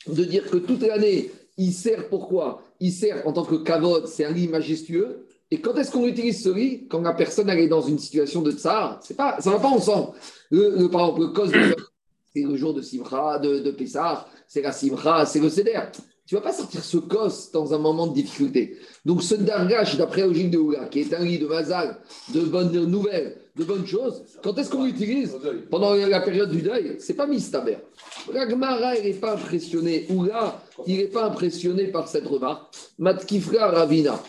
de 0.07 0.23
dire 0.23 0.49
que 0.49 0.57
toute 0.57 0.81
l'année, 0.81 1.29
il 1.57 1.73
sert 1.73 2.09
pourquoi? 2.09 2.63
Il 2.79 2.91
sert 2.91 3.27
en 3.27 3.33
tant 3.33 3.45
que 3.45 3.55
kavod, 3.57 4.07
c'est 4.07 4.25
un 4.25 4.31
lit 4.31 4.47
majestueux. 4.47 5.27
Et 5.55 5.61
quand 5.61 5.73
est-ce 5.75 5.89
qu'on 5.89 6.05
utilise 6.05 6.43
ce 6.43 6.49
lit 6.49 6.85
Quand 6.89 6.99
la 6.99 7.13
personne 7.13 7.49
est 7.49 7.69
dans 7.69 7.79
une 7.79 7.97
situation 7.97 8.41
de 8.41 8.51
tsar, 8.51 8.99
c'est 9.01 9.15
pas, 9.15 9.39
ça 9.39 9.49
ne 9.49 9.55
va 9.55 9.61
pas 9.61 9.69
ensemble. 9.69 10.09
Le, 10.51 10.87
par 10.87 11.01
exemple, 11.01 11.21
le 11.21 11.27
cos 11.27 11.47
c'est 12.33 12.41
le 12.41 12.57
jour 12.57 12.73
de 12.73 12.81
Simcha, 12.81 13.39
de, 13.39 13.59
de 13.59 13.71
Pessah, 13.71 14.27
c'est 14.49 14.61
la 14.61 14.73
Simcha, 14.73 15.25
c'est 15.25 15.39
le 15.39 15.49
Seder 15.49 15.79
tu 16.27 16.33
ne 16.33 16.39
vas 16.39 16.45
pas 16.45 16.53
sortir 16.53 16.83
ce 16.83 16.97
cos 16.97 17.51
dans 17.53 17.73
un 17.73 17.77
moment 17.77 18.07
de 18.07 18.13
difficulté. 18.13 18.77
Donc 19.05 19.21
ce 19.21 19.35
dargash, 19.35 19.95
d'après 19.95 20.21
la 20.21 20.27
logique 20.27 20.49
de 20.49 20.57
Oula, 20.57 20.85
qui 20.85 21.01
est 21.01 21.13
un 21.13 21.23
lit 21.23 21.37
de 21.37 21.45
mazal, 21.45 21.97
de 22.33 22.41
bonnes 22.41 22.71
nouvelles, 22.85 23.37
de 23.55 23.63
bonnes 23.63 23.85
choses, 23.85 24.23
quand 24.41 24.57
est-ce 24.57 24.71
qu'on 24.71 24.85
l'utilise 24.85 25.37
Pendant 25.69 25.93
la 25.93 26.21
période 26.21 26.49
du 26.49 26.63
deuil, 26.63 26.95
c'est 26.97 27.13
pas 27.13 27.27
mistaber. 27.27 27.77
La 28.33 28.49
Gemara, 28.49 28.95
il 28.95 29.03
n'est 29.03 29.13
pas 29.13 29.33
impressionné. 29.33 30.07
Oula, 30.09 30.63
il 30.87 30.97
n'est 30.97 31.07
pas 31.07 31.25
impressionné 31.25 31.87
par 31.87 32.07
cette 32.07 32.25
remarque. 32.25 32.73
Matkifra 32.97 33.69
Ravina. 33.69 34.19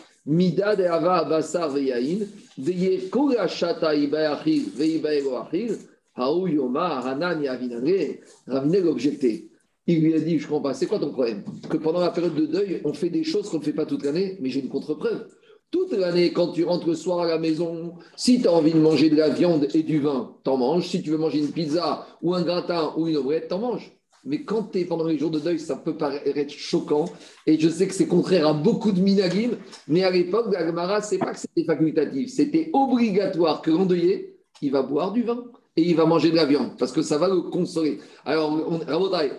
Il 9.89 10.01
lui 10.01 10.15
a 10.15 10.21
dit, 10.21 10.39
je 10.39 10.49
comprends 10.49 10.63
pas, 10.63 10.75
c'est 10.75 10.87
quoi 10.87 10.99
ton 10.99 11.11
problème? 11.13 11.45
Que 11.69 11.77
pendant 11.77 12.01
la 12.01 12.11
période 12.11 12.35
de 12.35 12.47
deuil, 12.47 12.81
on 12.85 12.93
fait 12.93 13.11
des 13.11 13.23
choses 13.23 13.49
qu'on 13.49 13.59
ne 13.59 13.63
fait 13.63 13.73
pas 13.73 13.87
toute 13.87 14.05
l'année, 14.05 14.37
mais 14.41 14.51
j'ai 14.51 14.61
une 14.61 14.69
contre-preuve. 14.69 15.29
Toute 15.71 15.93
l'année, 15.93 16.33
quand 16.33 16.53
tu 16.53 16.65
rentres 16.65 16.89
le 16.89 16.95
soir 16.95 17.21
à 17.21 17.27
la 17.27 17.39
maison, 17.39 17.95
si 18.17 18.41
tu 18.41 18.49
as 18.49 18.53
envie 18.53 18.73
de 18.73 18.81
manger 18.81 19.11
de 19.11 19.17
la 19.17 19.29
viande 19.29 19.69
et 19.75 19.83
du 19.83 20.01
vin, 20.01 20.37
t'en 20.43 20.57
manges. 20.57 20.89
Si 20.89 21.03
tu 21.03 21.11
veux 21.11 21.19
manger 21.19 21.39
une 21.39 21.53
pizza 21.53 22.07
ou 22.23 22.35
un 22.35 22.43
gratin 22.43 22.95
ou 22.97 23.07
une 23.07 23.17
omelette, 23.17 23.49
t'en 23.49 23.59
manges. 23.59 23.96
Mais 24.27 24.43
quand 24.43 24.65
tu 24.73 24.81
es 24.81 24.85
pendant 24.85 25.07
les 25.07 25.19
jours 25.19 25.31
de 25.31 25.39
deuil, 25.39 25.59
ça 25.59 25.77
peut 25.77 25.97
paraître 25.97 26.53
choquant. 26.53 27.07
Et 27.47 27.59
je 27.59 27.69
sais 27.69 27.87
que 27.87 27.95
c'est 27.95 28.09
contraire 28.09 28.49
à 28.49 28.53
beaucoup 28.53 28.93
de 28.93 29.01
minagim, 29.01 29.53
mais 29.89 30.03
à 30.03 30.11
l'époque, 30.11 30.53
la 30.53 31.01
c'est 31.01 31.19
pas 31.19 31.33
que 31.33 31.39
c'était 31.39 31.65
facultatif, 31.65 32.31
c'était 32.31 32.71
obligatoire 32.73 33.63
que 33.63 33.71
l'endeuillé, 33.71 34.37
il 34.61 34.73
va 34.73 34.83
boire 34.83 35.13
du 35.13 35.23
vin 35.23 35.45
et 35.77 35.83
il 35.83 35.95
va 35.95 36.07
manger 36.07 36.31
de 36.31 36.37
la 36.37 36.47
viande 36.47 36.77
parce 36.79 36.91
que 36.91 37.03
ça 37.03 37.19
va 37.19 37.29
le 37.29 37.43
consoler. 37.43 38.01
Alors, 38.25 38.51
on, 38.51 38.81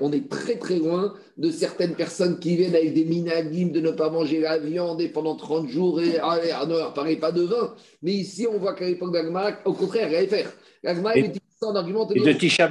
on 0.02 0.12
est 0.12 0.30
très 0.30 0.58
très 0.58 0.78
loin 0.78 1.14
de 1.38 1.50
certaines 1.50 1.96
personnes 1.96 2.40
qui 2.40 2.56
viennent 2.56 2.76
avec 2.76 2.94
des 2.94 3.06
minagim 3.06 3.72
de 3.72 3.82
ne 3.82 3.92
pas 3.92 4.10
manger 4.10 4.40
la 4.40 4.60
viande 4.60 5.02
et 5.02 5.10
pendant 5.10 5.36
30 5.36 5.68
jours 5.68 6.00
et 6.00 6.20
allez, 6.20 6.52
ah, 6.54 6.66
non, 6.66 6.92
parlez 6.94 7.18
pas 7.18 7.32
de 7.32 7.42
vin. 7.42 7.74
Mais 8.04 8.14
ici, 8.14 8.48
on 8.48 8.60
voit 8.60 8.74
qu'à 8.74 8.86
l'époque 8.86 9.12
d'Agma, 9.12 9.60
au 9.66 9.74
contraire, 9.74 10.10
il 10.10 10.16
allait 10.16 10.28
faire. 10.28 10.52
L'Agma, 10.84 11.18
il 11.18 11.26
était 11.26 11.42
en 11.64 11.76
argument. 11.76 12.08
Et 12.12 12.20
de 12.20 12.34
Tisha 12.34 12.70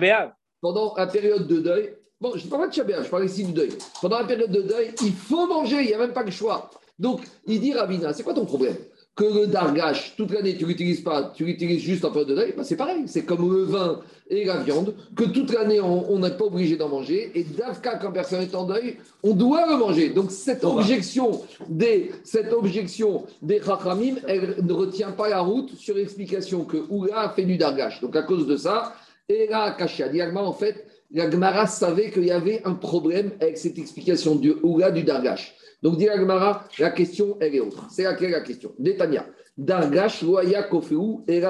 Pendant 0.61 0.95
la 0.97 1.07
période 1.09 1.49
de 1.49 1.59
deuil, 1.59 1.91
bon, 2.21 2.33
je 2.37 2.45
ne 2.45 2.51
parle 2.51 2.63
pas 2.63 2.69
de 2.69 2.73
Tisha 2.73 3.03
je 3.03 3.09
parle 3.09 3.25
ici 3.25 3.45
du 3.45 3.53
deuil. 3.53 3.71
Pendant 4.01 4.19
la 4.19 4.25
période 4.25 4.51
de 4.51 4.63
deuil, 4.63 4.93
il 5.03 5.13
faut 5.13 5.47
manger, 5.47 5.77
il 5.81 5.87
n'y 5.87 5.95
a 5.95 5.99
même 5.99 6.13
pas 6.13 6.23
le 6.23 6.31
choix. 6.31 6.71
Donc, 6.99 7.23
il 7.47 7.61
dit 7.61 7.75
Ravina, 7.75 8.13
c'est 8.13 8.23
quoi 8.23 8.35
ton 8.35 8.47
problème? 8.47 8.77
Que 9.15 9.25
le 9.25 9.47
dargash, 9.47 10.15
toute 10.17 10.31
l'année, 10.33 10.57
tu 10.57 10.67
l'utilises 10.67 11.01
pas, 11.01 11.33
tu 11.35 11.45
l'utilises 11.45 11.81
juste 11.81 12.05
en 12.05 12.11
période 12.11 12.29
de 12.29 12.35
deuil, 12.35 12.55
bah, 12.57 12.65
c'est 12.65 12.77
pareil. 12.77 13.05
C'est 13.07 13.25
comme 13.25 13.51
le 13.51 13.65
vin 13.65 14.01
et 14.29 14.45
la 14.45 14.59
viande, 14.59 14.95
que 15.15 15.25
toute 15.25 15.53
l'année, 15.53 15.81
on 15.81 16.19
n'est 16.19 16.37
pas 16.37 16.45
obligé 16.45 16.77
d'en 16.77 16.89
manger. 16.89 17.31
Et 17.35 17.45
d'Avka, 17.45 17.97
quand 17.97 18.13
personne 18.13 18.43
est 18.43 18.55
en 18.55 18.65
deuil, 18.65 18.99
on 19.23 19.35
doit 19.35 19.67
le 19.67 19.77
manger. 19.77 20.11
Donc, 20.11 20.31
cette 20.31 20.65
objection 20.65 21.43
des, 21.69 22.11
cette 22.25 22.53
objection 22.53 23.25
des 23.41 23.61
Chachamim, 23.63 24.17
elle 24.27 24.57
ne 24.63 24.73
retient 24.73 25.13
pas 25.13 25.29
la 25.29 25.41
route 25.41 25.75
sur 25.77 25.95
l'explication 25.95 26.65
que 26.65 26.79
Oula 26.91 27.21
a 27.21 27.29
fait 27.31 27.45
du 27.45 27.57
dargash. 27.57 28.01
Donc, 28.01 28.17
à 28.17 28.23
cause 28.23 28.47
de 28.47 28.57
ça, 28.57 28.95
là, 29.29 29.71
Kashia, 29.79 30.09
en 30.35 30.53
fait, 30.53 30.85
la 31.17 31.31
Gemara 31.31 31.67
savait 31.67 32.11
qu'il 32.11 32.27
y 32.27 32.31
avait 32.31 32.61
un 32.65 32.75
problème 32.75 33.33
avec 33.41 33.57
cette 33.57 33.79
explication 33.79 34.37
du 34.37 34.53
Oula 34.63 34.91
du 34.91 35.03
dargash. 35.03 35.55
Donc, 35.83 35.97
dit 35.97 36.07
la 36.07 36.67
la 36.79 36.91
question, 36.91 37.39
elle 37.41 37.55
est 37.55 37.61
autre. 37.61 37.87
C'est 37.91 38.03
laquelle 38.03 38.33
la 38.33 38.43
question? 38.43 38.75
Netanya. 38.79 39.27
Dargash, 39.57 40.23
Loya, 40.23 40.65
Kofeu, 40.65 41.25
et 41.27 41.43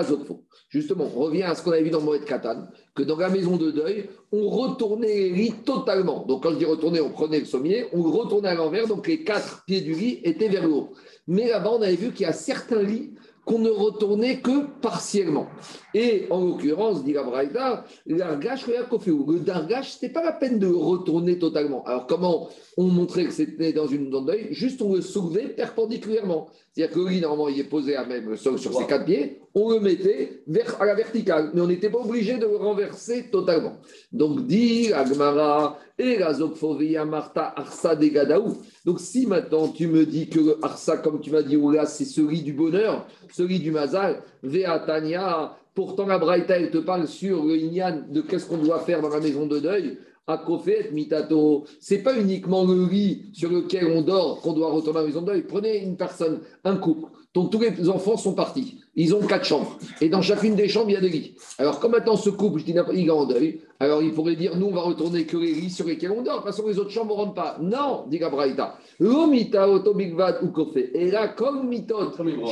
Justement, 0.69 1.11
on 1.13 1.19
revient 1.19 1.43
à 1.43 1.57
ce 1.57 1.65
qu'on 1.65 1.73
avait 1.73 1.83
vu 1.83 1.91
dans 1.91 2.01
Moed 2.01 2.25
Katan, 2.25 2.69
que 2.95 3.03
dans 3.03 3.17
la 3.17 3.29
maison 3.29 3.57
de 3.57 3.73
deuil, 3.73 4.09
on 4.31 4.49
retournait 4.49 5.09
les 5.09 5.31
lits 5.31 5.55
totalement. 5.65 6.25
Donc, 6.25 6.45
quand 6.45 6.53
je 6.53 6.59
dis 6.59 6.65
retourner, 6.65 7.01
on 7.01 7.11
prenait 7.11 7.41
le 7.41 7.47
sommier, 7.47 7.87
on 7.93 8.03
retournait 8.03 8.51
à 8.51 8.55
l'envers, 8.55 8.87
donc 8.87 9.09
les 9.09 9.25
quatre 9.25 9.65
pieds 9.65 9.81
du 9.81 9.95
lit 9.95 10.21
étaient 10.23 10.49
vers 10.49 10.63
le 10.63 10.73
haut. 10.73 10.93
Mais 11.27 11.49
là-bas, 11.49 11.71
on 11.73 11.83
avait 11.83 11.97
vu 11.97 12.13
qu'il 12.13 12.23
y 12.23 12.29
a 12.29 12.33
certains 12.33 12.83
lits 12.83 13.15
qu'on 13.47 13.61
ne 13.61 13.71
retournait 13.71 14.41
que 14.41 14.67
partiellement. 14.83 15.47
Et 15.95 16.27
en 16.31 16.45
l'occurrence, 16.45 17.05
dit 17.05 17.13
la 17.13 17.23
Braïda, 17.23 17.85
le 18.05 18.17
dargash, 18.17 18.65
ce 18.65 20.05
n'était 20.05 20.13
pas 20.13 20.25
la 20.25 20.33
peine 20.33 20.59
de 20.59 20.67
retourner 20.67 21.39
totalement. 21.39 21.85
Alors, 21.85 22.07
comment 22.09 22.49
on 22.77 22.89
montrait 22.89 23.25
que 23.25 23.33
c'était 23.33 23.73
dans 23.73 23.87
une 23.87 24.11
dent 24.11 24.23
d'œil? 24.23 24.49
Juste, 24.51 24.83
on 24.83 24.95
le 24.95 25.01
soulevait 25.01 25.49
perpendiculairement. 25.49 26.49
C'est-à-dire 26.73 26.95
que 26.95 27.01
le 27.01 27.09
lit, 27.09 27.21
normalement, 27.21 27.49
il 27.49 27.61
est 27.61 27.65
posé 27.65 27.95
à 27.95 28.05
même 28.05 28.37
sur, 28.37 28.59
sur 28.59 28.75
ses 28.75 28.85
quatre 28.85 29.05
pieds, 29.05 29.41
on 29.55 29.71
le 29.71 29.81
mettait 29.81 30.43
vers, 30.49 30.83
à 30.83 30.85
la 30.85 30.95
verticale, 30.95 31.53
mais 31.55 31.61
on 31.61 31.69
n'était 31.69 31.89
pas 31.89 32.01
obligé 32.01 32.39
de 32.39 32.47
le 32.47 32.57
renverser 32.57 33.31
totalement. 33.31 33.77
Donc, 34.13 34.47
dit 34.47 34.93
Agmara, 34.93 35.79
et 35.99 36.19
la 36.19 37.05
Marta 37.05 37.55
Arsa 37.57 37.97
Gadaou. 37.97 38.59
Donc, 38.85 39.01
si 39.01 39.27
maintenant 39.27 39.69
tu 39.69 39.87
me 39.87 40.05
dis 40.05 40.29
que 40.29 40.63
Arsa, 40.63 40.99
comme 40.99 41.21
tu 41.21 41.31
m'as 41.31 41.43
dit, 41.43 41.57
là, 41.57 41.87
c'est 41.87 42.05
ce 42.05 42.21
lit 42.21 42.43
du 42.43 42.53
bonheur, 42.53 43.07
ce 43.33 43.43
lit 43.43 43.61
du 43.61 43.71
Mazal, 43.71 44.23
Veatania, 44.43 45.57
Pourtant, 45.77 46.07
la 46.07 46.17
Braïta, 46.17 46.57
elle 46.57 46.71
te 46.71 46.79
parle 46.79 47.07
sur 47.07 47.45
le 47.45 48.11
de 48.11 48.21
qu'est-ce 48.23 48.47
qu'on 48.47 48.57
doit 48.57 48.81
faire 48.81 49.03
dans 49.03 49.11
la 49.11 49.21
maison 49.21 49.47
de 49.47 49.59
deuil. 49.59 49.99
Akofet, 50.27 50.91
Mitato, 50.91 51.67
c'est 51.81 51.99
pas 51.99 52.19
uniquement 52.19 52.65
le 52.65 52.87
lit 52.87 53.27
sur 53.35 53.51
lequel 53.51 53.89
on 53.89 54.01
dort 54.01 54.41
qu'on 54.41 54.55
doit 54.55 54.73
retourner 54.73 55.01
à 55.01 55.03
la 55.03 55.09
maison 55.09 55.21
de 55.21 55.27
deuil. 55.27 55.43
Prenez 55.43 55.85
une 55.85 55.99
personne, 55.99 56.41
un 56.65 56.77
couple, 56.77 57.11
dont 57.35 57.49
tous 57.49 57.61
les 57.61 57.91
enfants 57.91 58.17
sont 58.17 58.33
partis. 58.33 58.81
Ils 58.99 59.15
ont 59.15 59.21
quatre 59.21 59.45
chambres. 59.45 59.79
Et 60.01 60.09
dans 60.09 60.23
chacune 60.23 60.55
des 60.55 60.69
chambres, 60.69 60.89
il 60.89 60.95
y 60.95 60.97
a 60.97 61.01
des 61.01 61.11
lits. 61.11 61.35
Alors, 61.59 61.81
comme 61.81 61.93
maintenant 61.93 62.17
ce 62.17 62.31
couple, 62.31 62.61
je 62.61 62.65
dis 62.65 62.75
il 62.95 63.07
est 63.07 63.11
en 63.11 63.27
deuil, 63.27 63.61
alors 63.79 64.03
il 64.03 64.15
pourrait 64.15 64.37
dire 64.37 64.57
nous, 64.57 64.69
on 64.69 64.75
va 64.75 64.81
retourner 64.81 65.27
que 65.27 65.37
les 65.37 65.53
lits 65.53 65.71
sur 65.71 65.87
lesquels 65.87 66.13
on 66.13 66.23
dort. 66.23 66.37
De 66.37 66.47
toute 66.47 66.57
façon, 66.57 66.67
les 66.67 66.79
autres 66.79 66.91
chambres 66.91 67.15
ne 67.15 67.21
rentrent 67.21 67.35
pas. 67.35 67.59
Non, 67.61 68.07
dit 68.09 68.19
Gabraïta. 68.19 68.79
L'omita 68.99 69.69
otobigvad 69.69 70.39
ou 70.43 70.49
kofé. 70.49 70.91
Et 70.95 71.11
là, 71.11 71.29
comme 71.29 71.69
mitod, 71.69 72.13
ou 72.19 72.47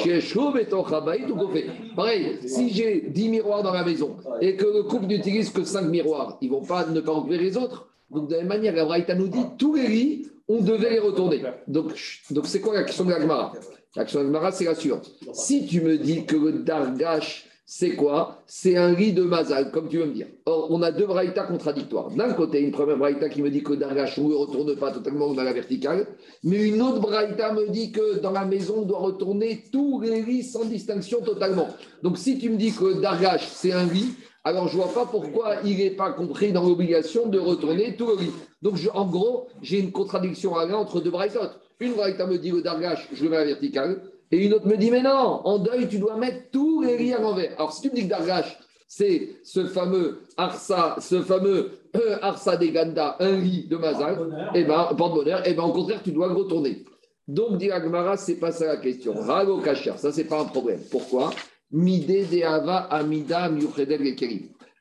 Pareil, 1.96 2.38
si 2.46 2.70
j'ai 2.70 3.06
10 3.08 3.28
miroirs 3.30 3.62
dans 3.62 3.72
la 3.72 3.84
maison 3.84 4.16
et 4.42 4.56
que 4.56 4.66
le 4.66 4.82
couple 4.82 5.06
n'utilise 5.06 5.48
que 5.50 5.64
5 5.64 5.82
miroirs, 5.82 6.36
ils 6.42 6.50
ne 6.50 6.56
vont 6.56 6.64
pas 6.64 6.84
ne 6.86 7.00
pas 7.00 7.12
enlever 7.12 7.38
les 7.38 7.56
autres. 7.56 7.88
Donc, 8.10 8.28
de 8.28 8.34
la 8.34 8.40
même 8.40 8.48
manière, 8.48 8.74
Gabraïta 8.74 9.14
nous 9.14 9.28
dit 9.28 9.44
tous 9.58 9.74
les 9.74 9.88
lits, 9.88 10.26
on 10.46 10.60
devait 10.60 10.90
les 10.90 10.98
retourner. 10.98 11.42
Donc, 11.66 11.94
donc 12.30 12.46
c'est 12.46 12.60
quoi 12.60 12.74
la 12.74 12.84
question 12.84 13.04
de 13.04 13.10
la 13.10 13.20
Gemara? 13.20 13.52
L'action 13.96 14.24
de 14.24 14.36
c'est 14.52 14.64
la 14.64 14.74
suivante. 14.74 15.10
Si 15.32 15.66
tu 15.66 15.80
me 15.80 15.98
dis 15.98 16.24
que 16.24 16.36
le 16.36 16.52
Dargash, 16.64 17.46
c'est 17.64 17.94
quoi? 17.94 18.42
C'est 18.46 18.76
un 18.76 18.92
lit 18.92 19.12
de 19.12 19.22
Mazal, 19.22 19.70
comme 19.70 19.88
tu 19.88 19.98
veux 19.98 20.06
me 20.06 20.12
dire. 20.12 20.26
Or, 20.46 20.66
on 20.70 20.82
a 20.82 20.90
deux 20.90 21.06
braïtas 21.06 21.44
contradictoires. 21.44 22.10
D'un 22.10 22.32
côté, 22.32 22.60
une 22.60 22.72
première 22.72 22.98
braïta 22.98 23.28
qui 23.28 23.40
me 23.40 23.50
dit 23.50 23.62
que 23.62 23.72
Dargash, 23.72 24.18
ne 24.18 24.34
retourne 24.34 24.74
pas 24.76 24.90
totalement 24.90 25.32
dans 25.32 25.42
la 25.42 25.52
verticale. 25.52 26.08
Mais 26.42 26.68
une 26.68 26.82
autre 26.82 27.00
braïta 27.00 27.52
me 27.52 27.68
dit 27.68 27.92
que 27.92 28.18
dans 28.18 28.32
la 28.32 28.44
maison, 28.44 28.78
on 28.78 28.82
doit 28.82 28.98
retourner 28.98 29.62
tous 29.72 30.00
les 30.00 30.22
lits 30.22 30.42
sans 30.42 30.64
distinction 30.64 31.20
totalement. 31.20 31.68
Donc, 32.02 32.18
si 32.18 32.38
tu 32.38 32.50
me 32.50 32.56
dis 32.56 32.72
que 32.72 33.00
Dargash, 33.00 33.46
c'est 33.46 33.72
un 33.72 33.86
lit, 33.86 34.14
alors 34.46 34.68
je 34.68 34.76
ne 34.76 34.82
vois 34.82 34.92
pas 34.92 35.06
pourquoi 35.06 35.56
il 35.64 35.78
n'est 35.78 35.90
pas 35.90 36.12
compris 36.12 36.52
dans 36.52 36.64
l'obligation 36.64 37.28
de 37.28 37.38
retourner 37.38 37.96
tout 37.96 38.06
le 38.08 38.14
riz. 38.14 38.30
Donc 38.60 38.78
en 38.92 39.06
gros, 39.06 39.48
j'ai 39.62 39.78
une 39.80 39.90
contradiction 39.90 40.56
à 40.56 40.66
entre 40.74 41.00
deux 41.00 41.10
braïtotes. 41.10 41.58
Une 41.80 41.94
braïta 41.94 42.26
me 42.26 42.38
dit 42.38 42.50
le 42.50 42.62
dargash, 42.62 43.08
je 43.12 43.24
le 43.24 43.30
mets 43.30 43.36
à 43.36 43.40
la 43.40 43.46
verticale, 43.46 44.02
et 44.30 44.44
une 44.44 44.54
autre 44.54 44.66
me 44.66 44.76
dit 44.76 44.90
mais 44.90 45.02
non, 45.02 45.40
en 45.44 45.58
deuil, 45.58 45.88
tu 45.88 45.98
dois 45.98 46.16
mettre 46.16 46.50
tous 46.50 46.82
les 46.82 46.96
riz 46.96 47.14
à 47.14 47.20
l'envers. 47.20 47.52
Alors 47.56 47.72
si 47.72 47.82
tu 47.82 47.90
me 47.90 47.94
dis 47.94 48.02
que 48.02 48.10
dargash, 48.10 48.58
c'est 48.86 49.36
ce 49.42 49.66
fameux 49.66 50.20
Arsa, 50.36 50.96
ce 51.00 51.22
fameux 51.22 51.72
euh, 51.96 52.16
Arsa 52.22 52.56
des 52.56 52.70
Ganda, 52.70 53.16
un 53.18 53.36
riz 53.36 53.66
de 53.68 53.76
Mazal, 53.76 54.50
et 54.54 54.60
eh 54.60 54.64
ben, 54.64 54.90
porte-bonheur, 54.96 55.40
et 55.46 55.50
eh 55.50 55.54
ben, 55.54 55.64
au 55.64 55.72
contraire, 55.72 56.00
tu 56.02 56.12
dois 56.12 56.28
le 56.28 56.34
retourner. 56.34 56.84
Donc, 57.26 57.56
dit 57.56 57.70
Agmara, 57.70 58.16
c'est 58.16 58.36
pas 58.36 58.52
ça 58.52 58.66
la 58.66 58.76
question. 58.76 59.14
Rago 59.14 59.58
Kacher, 59.58 59.94
ça, 59.96 60.12
c'est 60.12 60.24
pas 60.24 60.40
un 60.40 60.44
problème. 60.44 60.80
Pourquoi? 60.90 61.30
Mide 61.70 62.30
de 62.30 62.42
Ava 62.42 62.80
Amida 62.90 63.50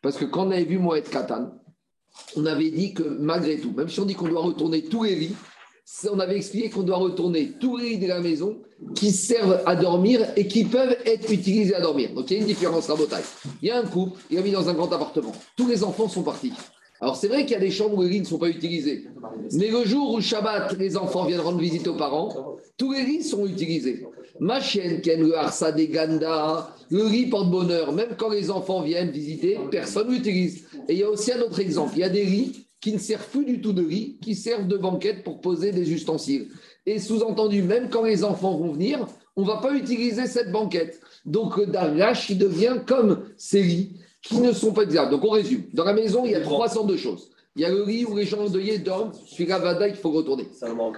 Parce 0.02 0.18
que 0.18 0.26
quand 0.26 0.48
on 0.48 0.52
avait 0.52 0.66
vu 0.66 0.78
Moed 0.78 1.10
Katan, 1.10 1.54
on 2.36 2.46
avait 2.46 2.70
dit 2.70 2.94
que 2.94 3.04
malgré 3.04 3.58
tout, 3.58 3.72
même 3.72 3.90
si 3.90 4.00
on 4.00 4.06
dit 4.06 4.14
qu'on 4.14 4.28
doit 4.28 4.44
retourner 4.44 4.84
tous 4.84 5.04
les 5.04 5.16
riz, 5.16 5.36
on 6.12 6.20
avait 6.20 6.38
expliqué 6.38 6.70
qu'on 6.70 6.84
doit 6.84 6.98
retourner 6.98 7.52
tous 7.60 7.78
les 7.78 7.90
riz 7.90 7.98
de 7.98 8.08
la 8.08 8.20
maison 8.20 8.58
qui 8.96 9.12
servent 9.12 9.62
à 9.66 9.76
dormir 9.76 10.26
et 10.36 10.48
qui 10.48 10.66
peuvent 10.66 10.96
être 11.06 11.32
utilisés 11.32 11.76
à 11.76 11.82
dormir. 11.82 12.14
Donc 12.14 12.30
il 12.30 12.34
y 12.34 12.38
a 12.38 12.42
une 12.42 12.48
différence 12.48 12.88
taille. 12.88 13.24
Il 13.62 13.68
y 13.68 13.72
a 13.72 13.80
un 13.80 13.86
couple, 13.86 14.20
il 14.30 14.38
a 14.38 14.42
mis 14.42 14.52
dans 14.52 14.68
un 14.70 14.74
grand 14.74 14.92
appartement. 14.92 15.32
Tous 15.56 15.68
les 15.68 15.84
enfants 15.84 16.10
sont 16.10 16.24
partis. 16.24 16.54
Alors 17.00 17.16
c'est 17.16 17.28
vrai 17.28 17.44
qu'il 17.44 17.52
y 17.52 17.56
a 17.56 17.60
des 17.60 17.72
chambres 17.72 17.98
où 17.98 18.02
les 18.04 18.10
lits 18.10 18.22
ne 18.22 18.26
sont 18.26 18.38
pas 18.38 18.50
utilisés. 18.50 19.06
Mais 19.54 19.70
le 19.70 19.84
jour 19.84 20.14
où 20.14 20.22
Shabbat, 20.22 20.78
les 20.78 20.96
enfants 20.98 21.26
viennent 21.26 21.42
rendre 21.42 21.60
visite 21.60 21.88
aux 21.88 21.96
parents, 21.96 22.58
tous 22.78 22.94
les 22.94 23.04
lits 23.04 23.24
sont 23.24 23.46
utilisés. 23.46 24.06
Ma 24.40 24.62
chienne, 24.62 25.02
Ken, 25.02 25.22
le 25.22 25.38
Harsa 25.38 25.72
des 25.72 25.90
Ganda, 25.90 26.76
le 26.90 27.04
riz 27.04 27.28
porte 27.28 27.52
bonheur. 27.52 27.92
Même 27.92 28.16
quand 28.18 28.30
les 28.30 28.50
enfants 28.50 28.82
viennent 28.82 29.12
visiter, 29.12 29.60
personne 29.70 30.10
n'utilise. 30.10 30.66
Et 30.88 30.94
il 30.94 31.00
y 31.00 31.04
a 31.04 31.10
aussi 31.10 31.32
un 31.32 31.42
autre 31.42 31.60
exemple. 31.60 31.94
Il 31.96 32.00
y 32.00 32.04
a 32.04 32.10
des 32.10 32.26
lits 32.26 32.66
qui 32.84 32.92
ne 32.92 32.98
servent 32.98 33.26
plus 33.30 33.46
du 33.46 33.62
tout 33.62 33.72
de 33.72 33.82
riz, 33.82 34.18
qui 34.22 34.36
servent 34.36 34.68
de 34.68 34.76
banquette 34.76 35.24
pour 35.24 35.40
poser 35.40 35.72
des 35.72 35.94
ustensiles. 35.94 36.50
Et 36.86 37.00
sous-entendu, 37.00 37.62
même 37.62 37.88
quand 37.90 38.04
les 38.04 38.26
enfants 38.26 38.58
vont 38.58 38.74
venir, 38.74 39.08
on 39.38 39.44
ne 39.44 39.48
va 39.48 39.58
pas 39.58 39.74
utiliser 39.74 40.28
cette 40.28 40.52
banquette. 40.52 41.00
Donc, 41.26 41.64
Dargash, 41.64 42.30
il 42.30 42.38
devient 42.38 42.82
comme 42.86 43.24
ces 43.38 43.64
lits 43.64 43.94
qui 44.22 44.38
ne 44.40 44.52
sont 44.52 44.74
pas 44.74 44.84
exacts. 44.84 45.12
Donc 45.12 45.24
on 45.24 45.30
résume. 45.30 45.64
Dans 45.74 45.86
la 45.86 45.94
maison, 45.94 46.26
il 46.26 46.32
y 46.32 46.36
a 46.36 46.42
302 46.42 46.98
choses. 46.98 47.30
Il 47.56 47.62
y 47.62 47.66
a 47.66 47.70
le 47.70 47.86
lit 47.86 48.04
où 48.04 48.18
les 48.18 48.26
gens 48.26 48.50
deuillés 48.50 48.80
dorment, 48.80 49.14
celui 49.28 49.46
la 49.46 49.60
Vada, 49.60 49.88
il 49.88 49.96
faut 49.96 50.12
retourner. 50.12 50.48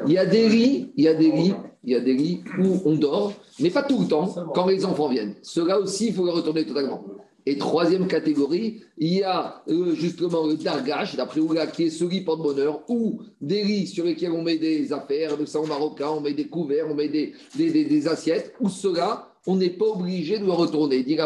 Il 0.08 0.14
y 0.14 0.18
a 0.18 0.26
des 0.26 0.50
lits, 0.50 0.92
il 0.98 1.04
y 1.04 1.08
a 1.08 1.14
des 1.14 1.32
lits, 1.32 1.54
il 1.84 1.92
y 1.92 1.96
a 1.96 2.00
des 2.00 2.14
lits 2.14 2.44
où 2.58 2.82
on 2.86 2.96
dort, 2.96 3.34
mais 3.60 3.70
pas 3.70 3.84
tout 3.84 4.00
le 4.00 4.08
temps, 4.08 4.34
quand 4.56 4.66
les 4.66 4.86
enfants 4.86 5.10
viennent. 5.10 5.36
Cela 5.44 5.80
aussi, 5.80 6.08
il 6.08 6.14
faut 6.14 6.26
les 6.26 6.32
retourner 6.32 6.66
totalement. 6.66 7.04
Et 7.48 7.58
troisième 7.60 8.08
catégorie, 8.08 8.82
il 8.98 9.14
y 9.14 9.24
a 9.24 9.62
euh, 9.68 9.94
justement 9.94 10.48
le 10.48 10.56
dargash, 10.56 11.16
d'après 11.16 11.40
Oula, 11.40 11.68
qui 11.68 11.84
est 11.84 11.90
ce 11.92 12.04
lit 12.04 12.22
porte-bonheur, 12.22 12.82
ou 12.90 13.22
des 13.40 13.64
lits 13.64 13.88
sur 13.88 14.06
lesquels 14.06 14.32
on 14.32 14.42
met 14.42 14.58
des 14.58 14.92
affaires, 14.92 15.38
de 15.38 15.46
sang 15.46 15.68
marocain, 15.68 16.10
on 16.10 16.22
met 16.22 16.34
des 16.34 16.48
couverts, 16.48 16.88
on 16.90 16.96
met 16.96 17.08
des, 17.08 17.34
des, 17.56 17.72
des 17.84 18.08
assiettes, 18.08 18.54
ou 18.60 18.70
cela, 18.70 19.28
on 19.48 19.58
n'est 19.58 19.70
pas 19.70 19.86
obligé 19.86 20.40
de 20.40 20.46
le 20.46 20.52
retourner. 20.52 21.04
Dit 21.04 21.20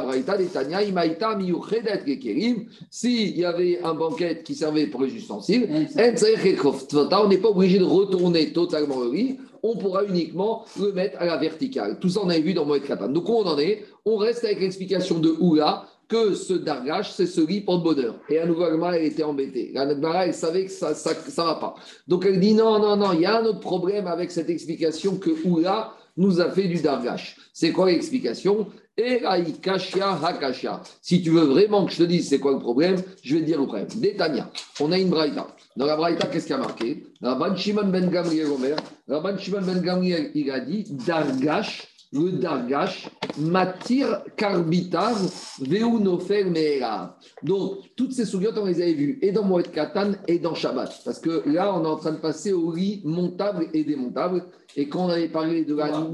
S'il 2.91 3.37
y 3.37 3.45
avait 3.45 3.79
un 3.81 3.93
banquet 3.93 4.41
qui 4.43 4.55
servait 4.55 4.87
pour 4.87 5.03
les 5.03 5.13
ustensiles, 5.13 5.87
on 5.95 7.27
n'est 7.27 7.37
pas 7.37 7.49
obligé 7.49 7.79
de 7.79 7.85
retourner 7.85 8.51
totalement 8.51 8.99
le 8.99 9.09
riz, 9.09 9.37
on 9.63 9.77
pourra 9.77 10.03
uniquement 10.03 10.65
le 10.79 10.91
mettre 10.91 11.17
à 11.19 11.25
la 11.25 11.37
verticale. 11.37 11.97
Tout 11.99 12.09
ça, 12.09 12.21
on 12.23 12.29
avait 12.29 12.41
vu 12.41 12.53
dans 12.53 12.65
Moed 12.65 12.83
Katan. 12.83 13.09
Donc, 13.09 13.27
où 13.29 13.33
on 13.33 13.45
en 13.45 13.57
est? 13.57 13.83
On 14.05 14.17
reste 14.17 14.43
avec 14.43 14.59
l'explication 14.59 15.19
de 15.19 15.35
Oula 15.39 15.85
que 16.09 16.33
ce 16.33 16.53
dargash, 16.53 17.11
c'est 17.11 17.27
ce 17.27 17.39
riz 17.39 17.61
porte-bonheur. 17.61 18.15
Et 18.29 18.39
à 18.39 18.45
nouveau, 18.45 18.65
elle 18.65 19.05
était 19.05 19.23
embêtée. 19.23 19.71
La 19.73 19.85
elle 20.25 20.33
savait 20.33 20.65
que 20.65 20.71
ça 20.71 20.89
ne 20.89 20.95
ça, 20.95 21.43
va 21.45 21.55
pas. 21.55 21.75
Donc, 22.07 22.25
elle 22.25 22.39
dit 22.39 22.55
non, 22.55 22.79
non, 22.79 22.97
non, 22.97 23.13
il 23.13 23.21
y 23.21 23.25
a 23.25 23.39
un 23.39 23.45
autre 23.45 23.59
problème 23.59 24.07
avec 24.07 24.31
cette 24.31 24.49
explication 24.49 25.17
que 25.17 25.29
Oula 25.47 25.93
nous 26.17 26.41
a 26.41 26.49
fait 26.49 26.67
du 26.67 26.81
dargash. 26.81 27.37
C'est 27.53 27.71
quoi 27.71 27.85
l'explication? 27.85 28.67
Hakasha. 28.97 30.81
Si 31.01 31.21
tu 31.21 31.29
veux 31.29 31.45
vraiment 31.45 31.85
que 31.85 31.91
je 31.93 31.99
te 31.99 32.03
dise 32.03 32.27
c'est 32.27 32.39
quoi 32.39 32.51
le 32.51 32.59
problème, 32.59 32.97
je 33.23 33.35
vais 33.35 33.41
te 33.41 33.45
dire 33.45 33.59
le 33.59 33.65
problème. 33.65 33.87
Détania, 33.95 34.51
on 34.79 34.91
a 34.91 34.97
une 34.97 35.09
braïta. 35.09 35.47
Dans 35.77 35.85
la 35.85 35.95
braïta, 35.95 36.27
qu'est-ce 36.27 36.47
qu'il 36.47 36.55
a 36.55 36.57
marqué? 36.57 37.05
Rabban 37.21 37.55
Shimon 37.55 37.87
ben 37.87 38.09
Gamriel 38.09 38.47
Omer, 38.47 38.75
Rabban 39.07 39.37
Shimon 39.37 39.61
ben 39.61 39.81
Gamriel, 39.81 40.31
il 40.35 40.51
a 40.51 40.59
dit 40.59 40.85
dargash, 41.05 41.87
le 42.11 42.31
dargash, 42.31 43.09
matir 43.37 44.23
karbitar, 44.35 45.13
veunofer 45.59 46.43
meera. 46.43 47.17
Donc, 47.43 47.77
toutes 47.95 48.13
ces 48.13 48.25
souviotes, 48.25 48.57
on 48.57 48.65
les 48.65 48.81
avait 48.81 48.93
vues, 48.93 49.19
et 49.21 49.31
dans 49.31 49.43
Moed 49.43 49.71
Katan, 49.71 50.13
et 50.27 50.39
dans 50.39 50.55
Shabbat. 50.55 51.01
Parce 51.05 51.19
que 51.19 51.47
là, 51.47 51.73
on 51.75 51.83
est 51.83 51.87
en 51.87 51.97
train 51.97 52.13
de 52.13 52.17
passer 52.17 52.51
au 52.51 52.69
riz 52.69 53.01
montable 53.05 53.67
et 53.73 53.83
démontable. 53.83 54.45
Et 54.75 54.89
quand 54.89 55.05
on 55.05 55.09
avait 55.09 55.29
parlé 55.29 55.65
de 55.65 55.75
la 55.75 55.89
de, 55.89 56.07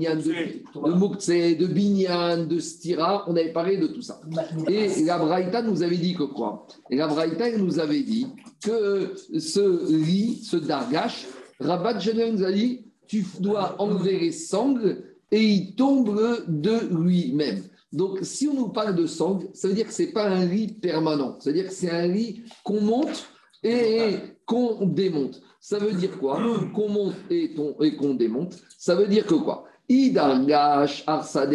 de 0.76 1.56
de 1.56 1.68
Binyan, 1.68 2.46
de 2.46 2.60
Stira, 2.60 3.24
on 3.28 3.36
avait 3.36 3.54
parlé 3.54 3.78
de 3.78 3.88
tout 3.88 4.02
ça. 4.02 4.20
Et 4.68 5.04
la 5.04 5.18
Braïta 5.18 5.62
nous 5.62 5.82
avait 5.82 5.98
dit 5.98 6.14
que 6.14 6.24
quoi? 6.24 6.68
Et 6.90 6.98
la 6.98 7.08
Braïta 7.08 7.58
nous 7.58 7.80
avait 7.80 8.04
dit 8.04 8.28
que 8.64 9.14
ce 9.38 9.60
riz, 10.04 10.42
ce 10.44 10.58
dargash, 10.58 11.28
Rabat 11.60 12.00
Genel 12.00 12.36
nous 12.36 12.44
a 12.44 12.52
dit 12.52 12.86
tu 13.08 13.26
dois 13.40 13.76
enlever 13.80 14.20
les 14.20 14.32
sangles 14.32 15.15
et 15.32 15.42
il 15.42 15.76
tombe 15.76 16.44
de 16.48 16.96
lui-même. 16.96 17.64
Donc, 17.92 18.20
si 18.24 18.48
on 18.48 18.54
nous 18.54 18.70
parle 18.70 18.96
de 18.96 19.06
sangle, 19.06 19.48
ça 19.54 19.68
veut 19.68 19.74
dire 19.74 19.88
que 19.88 19.94
ce 19.94 20.04
n'est 20.04 20.12
pas 20.12 20.28
un 20.28 20.46
riz 20.46 20.68
permanent. 20.68 21.40
Ça 21.40 21.50
veut 21.50 21.56
dire 21.56 21.68
que 21.68 21.74
c'est 21.74 21.90
un 21.90 22.12
riz 22.12 22.44
qu'on 22.64 22.82
monte 22.82 23.30
et 23.64 24.18
qu'on 24.46 24.86
démonte. 24.86 25.42
Ça 25.60 25.80
veut 25.80 25.94
dire 25.94 26.20
quoi? 26.20 26.42
Qu'on 26.74 26.90
monte 26.90 27.16
et, 27.30 27.56
qu'on 27.56 28.14
démonte. 28.14 28.58
Ça 28.78 28.96
veut 28.96 29.08
dire 29.08 29.26
que 29.26 29.36
quoi? 29.36 29.66
Idargash, 29.88 31.04
Arsa 31.08 31.48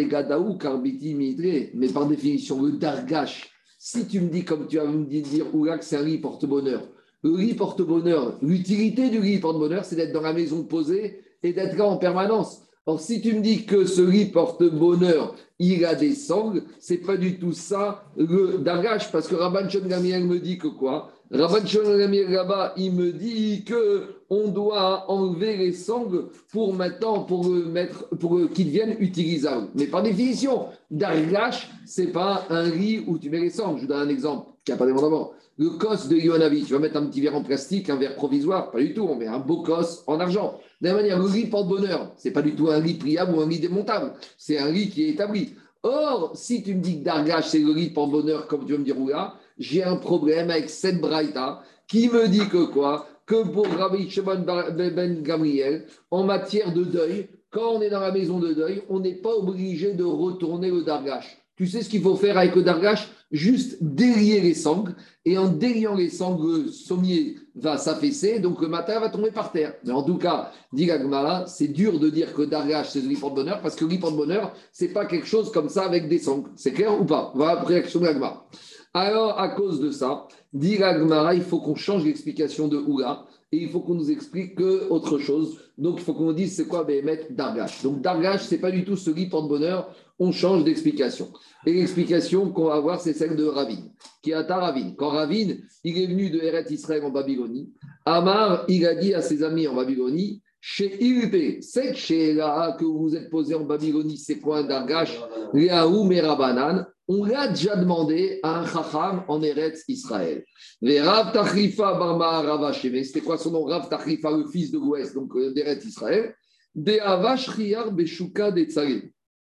Karbiti 0.59 1.13
Midre. 1.13 1.69
Mais 1.75 1.89
par 1.89 2.07
définition, 2.07 2.61
le 2.61 2.73
Dargash, 2.73 3.51
si 3.77 4.07
tu 4.07 4.19
me 4.19 4.29
dis, 4.29 4.43
comme 4.43 4.67
tu 4.67 4.79
as 4.79 4.85
me 4.85 5.05
dire, 5.05 5.53
Oula, 5.55 5.77
que 5.77 5.85
c'est 5.85 5.97
un 5.97 6.03
riz 6.03 6.17
porte-bonheur, 6.17 6.87
le 7.23 7.33
riz 7.33 7.53
porte-bonheur, 7.53 8.37
l'utilité 8.41 9.09
du 9.09 9.19
riz 9.19 9.39
porte-bonheur, 9.39 9.85
c'est 9.85 9.95
d'être 9.95 10.13
dans 10.13 10.21
la 10.21 10.33
maison 10.33 10.63
posée 10.63 11.23
et 11.43 11.53
d'être 11.53 11.77
là 11.77 11.85
en 11.85 11.97
permanence. 11.97 12.63
Or, 12.87 12.99
si 12.99 13.21
tu 13.21 13.33
me 13.35 13.41
dis 13.41 13.65
que 13.65 13.85
ce 13.85 14.01
riz 14.01 14.25
porte-bonheur, 14.25 15.35
il 15.59 15.85
a 15.85 15.93
des 15.93 16.15
sangles, 16.15 16.63
c'est 16.79 16.97
pas 16.97 17.15
du 17.15 17.37
tout 17.37 17.53
ça 17.53 18.03
le 18.17 18.57
dargash, 18.57 19.11
parce 19.11 19.27
que 19.27 19.35
Rabban 19.35 19.69
Shon 19.69 19.81
me 19.81 20.39
dit 20.39 20.57
que 20.57 20.67
quoi? 20.67 21.11
Rabban 21.29 21.59
là 21.63 22.73
il 22.77 22.91
me 22.93 23.11
dit 23.11 23.63
que 23.63 24.15
on 24.31 24.47
doit 24.47 25.05
enlever 25.11 25.57
les 25.57 25.73
sangles 25.73 26.25
pour 26.51 26.73
maintenant, 26.73 27.19
pour 27.23 27.47
mettre, 27.47 28.09
pour 28.17 28.39
qu'ils 28.51 28.65
deviennent 28.65 28.97
utilisables. 28.99 29.67
Mais 29.75 29.85
par 29.85 30.01
définition, 30.01 30.65
dargash, 30.89 31.69
c'est 31.85 32.07
pas 32.07 32.45
un 32.49 32.63
riz 32.63 33.03
où 33.05 33.19
tu 33.19 33.29
mets 33.29 33.41
les 33.41 33.49
sangles. 33.51 33.77
Je 33.77 33.81
vous 33.83 33.87
donne 33.89 34.07
un 34.07 34.09
exemple 34.09 34.49
qui 34.65 34.71
n'a 34.71 34.77
pas 34.77 34.87
d'abord. 34.87 35.35
Le 35.57 35.69
cos 35.69 36.07
de 36.09 36.15
Yonavi, 36.15 36.63
tu 36.63 36.73
vas 36.73 36.79
mettre 36.79 36.97
un 36.97 37.05
petit 37.05 37.21
verre 37.21 37.35
en 37.35 37.43
plastique, 37.43 37.89
un 37.89 37.97
verre 37.97 38.15
provisoire, 38.15 38.71
pas 38.71 38.79
du 38.79 38.93
tout. 38.93 39.03
On 39.03 39.15
met 39.15 39.27
un 39.27 39.39
beau 39.39 39.61
cos 39.61 40.03
en 40.07 40.19
argent. 40.19 40.59
De 40.81 40.87
la 40.87 40.95
manière, 40.95 41.19
le 41.19 41.25
riz 41.25 41.45
porte-bonheur, 41.45 42.11
c'est 42.17 42.31
pas 42.31 42.41
du 42.41 42.55
tout 42.55 42.69
un 42.69 42.79
riz 42.79 42.95
pliable 42.95 43.35
ou 43.35 43.41
un 43.41 43.47
riz 43.47 43.59
démontable. 43.59 44.13
C'est 44.37 44.57
un 44.57 44.65
riz 44.65 44.89
qui 44.89 45.03
est 45.03 45.09
établi. 45.09 45.53
Or, 45.83 46.31
si 46.35 46.63
tu 46.63 46.75
me 46.75 46.81
dis 46.81 46.99
que 46.99 47.03
dargash, 47.03 47.47
c'est 47.49 47.59
le 47.59 47.71
riz 47.71 47.91
porte-bonheur, 47.91 48.47
comme 48.47 48.65
tu 48.65 48.71
veux 48.71 48.79
me 48.79 48.83
dire, 48.83 48.99
là, 49.07 49.35
j'ai 49.57 49.83
un 49.83 49.95
problème 49.95 50.49
avec 50.49 50.69
cette 50.69 50.99
braïta 50.99 51.61
qui 51.87 52.09
me 52.09 52.27
dit 52.27 52.47
que 52.49 52.65
quoi? 52.65 53.07
Que 53.25 53.47
pour 53.47 53.67
Rabbi 53.67 54.09
Shimon 54.09 54.43
ben 54.45 55.21
Gabriel, 55.21 55.85
en 56.09 56.23
matière 56.23 56.73
de 56.73 56.83
deuil, 56.83 57.27
quand 57.51 57.73
on 57.73 57.81
est 57.81 57.89
dans 57.89 57.99
la 57.99 58.11
maison 58.11 58.39
de 58.39 58.53
deuil, 58.53 58.81
on 58.89 58.99
n'est 58.99 59.15
pas 59.15 59.33
obligé 59.33 59.93
de 59.93 60.03
retourner 60.03 60.71
le 60.71 60.81
dargash. 60.81 61.37
Tu 61.55 61.67
sais 61.67 61.83
ce 61.83 61.89
qu'il 61.89 62.01
faut 62.01 62.15
faire 62.15 62.37
avec 62.37 62.55
le 62.55 62.63
dargash 62.63 63.07
Juste 63.31 63.77
délier 63.81 64.41
les 64.41 64.53
sangles. 64.53 64.95
Et 65.23 65.37
en 65.37 65.47
déliant 65.47 65.95
les 65.95 66.09
sangles, 66.09 66.63
le 66.63 66.67
sommier 66.67 67.35
va 67.55 67.77
s'affaisser, 67.77 68.39
donc 68.39 68.61
le 68.61 68.67
matin 68.67 68.99
va 68.99 69.09
tomber 69.09 69.31
par 69.31 69.51
terre. 69.51 69.75
Mais 69.85 69.91
en 69.91 70.03
tout 70.03 70.17
cas, 70.17 70.51
dit 70.73 70.85
Gagmara, 70.85 71.45
c'est 71.47 71.67
dur 71.67 71.99
de 71.99 72.09
dire 72.09 72.33
que 72.33 72.41
dargash, 72.41 72.89
c'est 72.89 73.01
le 73.01 73.15
porte-bonheur, 73.15 73.61
parce 73.61 73.75
que 73.75 73.85
le 73.85 73.99
porte-bonheur, 73.99 74.53
c'est 74.71 74.89
pas 74.89 75.05
quelque 75.05 75.27
chose 75.27 75.51
comme 75.51 75.69
ça 75.69 75.83
avec 75.83 76.09
des 76.09 76.19
sangles. 76.19 76.49
C'est 76.55 76.71
clair 76.71 76.99
ou 76.99 77.05
pas? 77.05 77.31
Voilà 77.35 77.61
réaction 77.63 77.99
de 77.99 78.05
Gagmara. 78.05 78.47
Alors, 78.93 79.39
à 79.39 79.47
cause 79.49 79.79
de 79.79 79.91
ça, 79.91 80.27
dit 80.51 80.77
Gmara, 80.77 81.33
il 81.33 81.43
faut 81.43 81.59
qu'on 81.59 81.75
change 81.75 82.03
l'explication 82.03 82.67
de 82.67 82.77
Oula 82.77 83.25
et 83.51 83.57
il 83.57 83.69
faut 83.69 83.81
qu'on 83.81 83.95
nous 83.95 84.11
explique 84.11 84.55
que 84.55 84.89
autre 84.89 85.17
chose. 85.17 85.59
Donc, 85.77 85.95
il 85.97 86.03
faut 86.03 86.13
qu'on 86.13 86.25
nous 86.25 86.33
dise 86.33 86.55
c'est 86.55 86.67
quoi 86.67 86.83
Béhémet 86.83 87.27
Dargash. 87.31 87.83
Donc, 87.83 88.01
Dargash, 88.01 88.43
c'est 88.43 88.59
pas 88.59 88.71
du 88.71 88.85
tout 88.85 88.95
ce 88.95 89.11
lit 89.11 89.27
porte-bonheur, 89.27 89.93
on 90.19 90.31
change 90.31 90.63
d'explication. 90.63 91.27
Et 91.65 91.73
l'explication 91.73 92.51
qu'on 92.51 92.65
va 92.65 92.75
avoir, 92.75 93.01
c'est 93.01 93.13
celle 93.13 93.35
de 93.35 93.45
Ravin, 93.45 93.89
qui 94.21 94.31
est 94.31 94.35
à 94.35 94.43
Taravin. 94.43 94.93
Quand 94.97 95.09
Ravin, 95.09 95.55
il 95.83 95.97
est 95.97 96.07
venu 96.07 96.29
de 96.29 96.39
Eret 96.39 96.65
Israël 96.69 97.03
en 97.03 97.09
Babylonie, 97.09 97.71
Amar, 98.05 98.65
il 98.67 98.85
a 98.85 98.95
dit 98.95 99.13
à 99.13 99.21
ses 99.21 99.43
amis 99.43 99.67
en 99.67 99.75
Babylonie, 99.75 100.41
chez 100.63 101.03
Ilpe, 101.03 101.61
cette 101.63 101.95
chez 101.95 102.35
que 102.35 102.85
vous 102.85 103.15
êtes 103.15 103.31
posé 103.31 103.55
en 103.55 103.65
Babylonie, 103.65 104.17
c'est 104.17 104.39
quoi 104.39 104.59
un 104.59 104.63
Dargash 104.63 105.19
Rabanan 105.53 106.85
On 107.13 107.25
l'a 107.25 107.49
déjà 107.49 107.75
demandé 107.75 108.39
à 108.41 108.61
un 108.61 108.65
chacham 108.65 109.25
en 109.27 109.41
Eretz 109.43 109.83
Israël. 109.89 110.45
Rav 110.81 111.33
Tachrifa 111.33 111.95
Barma 111.99 112.71
c'était 112.71 113.19
quoi 113.19 113.37
son 113.37 113.51
nom? 113.51 113.65
Rav 113.65 113.89
Tachrifa, 113.89 114.31
le 114.31 114.47
fils 114.47 114.71
de 114.71 114.77
l'Ouest, 114.77 115.13
donc 115.13 115.35
euh, 115.35 115.51
d'Eretz 115.51 115.83
Israël. 115.83 116.33
De 116.73 116.99
Avash 117.01 117.49
Riyar 117.49 117.91
Beshuka 117.91 118.51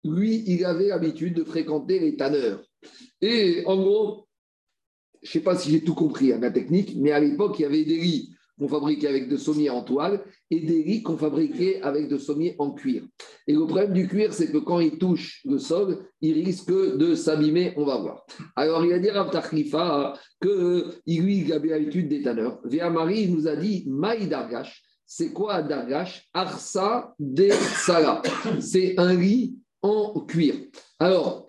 Lui, 0.05 0.43
il 0.47 0.63
avait 0.63 0.87
l'habitude 0.87 1.33
de 1.33 1.43
fréquenter 1.43 1.99
les 1.99 2.15
tanneurs. 2.15 2.63
Et 3.19 3.63
en 3.65 3.75
gros, 3.75 4.27
je 5.21 5.27
ne 5.27 5.31
sais 5.33 5.41
pas 5.41 5.57
si 5.57 5.69
j'ai 5.69 5.83
tout 5.83 5.93
compris 5.93 6.31
à 6.31 6.37
ma 6.37 6.51
technique, 6.51 6.93
mais 6.95 7.11
à 7.11 7.19
l'époque, 7.19 7.59
il 7.59 7.63
y 7.63 7.65
avait 7.65 7.83
des 7.83 7.97
lits 7.97 8.36
qu'on 8.57 8.67
fabriquait 8.67 9.07
avec 9.07 9.29
de 9.29 9.37
sommiers 9.37 9.69
en 9.69 9.83
toile 9.83 10.23
et 10.49 10.59
des 10.59 10.83
lits 10.83 11.03
qu'on 11.03 11.17
fabriquait 11.17 11.81
avec 11.81 12.07
de 12.07 12.17
sommiers 12.17 12.55
en 12.59 12.71
cuir. 12.71 13.03
Et 13.47 13.53
le 13.53 13.65
problème 13.65 13.93
du 13.93 14.07
cuir, 14.07 14.33
c'est 14.33 14.51
que 14.51 14.57
quand 14.57 14.79
il 14.79 14.97
touche 14.97 15.41
le 15.45 15.59
sol, 15.59 16.05
il 16.21 16.33
risque 16.43 16.71
de 16.71 17.15
s'abîmer, 17.15 17.73
on 17.77 17.85
va 17.85 17.97
voir. 17.97 18.25
Alors, 18.55 18.85
il 18.85 18.93
a 18.93 18.99
dit 18.99 19.09
Rav 19.09 19.29
Tachlifa 19.31 20.13
qu'il 20.41 21.21
lui, 21.21 21.51
avait 21.53 21.69
l'habitude 21.69 22.09
des 22.09 22.21
tanneurs. 22.21 22.59
Véa 22.63 22.89
Marie, 22.89 23.23
il 23.23 23.35
nous 23.35 23.47
a 23.47 23.55
dit 23.55 23.85
Maï 23.87 24.27
Dargash. 24.27 24.83
C'est 25.05 25.31
quoi 25.31 25.61
Dargash? 25.61 26.27
Arsa 26.33 27.13
de 27.19 27.49
Sala. 27.51 28.21
C'est 28.59 28.99
un 28.99 29.13
lit 29.15 29.57
en 29.81 30.19
cuir. 30.21 30.55
Alors, 30.99 31.46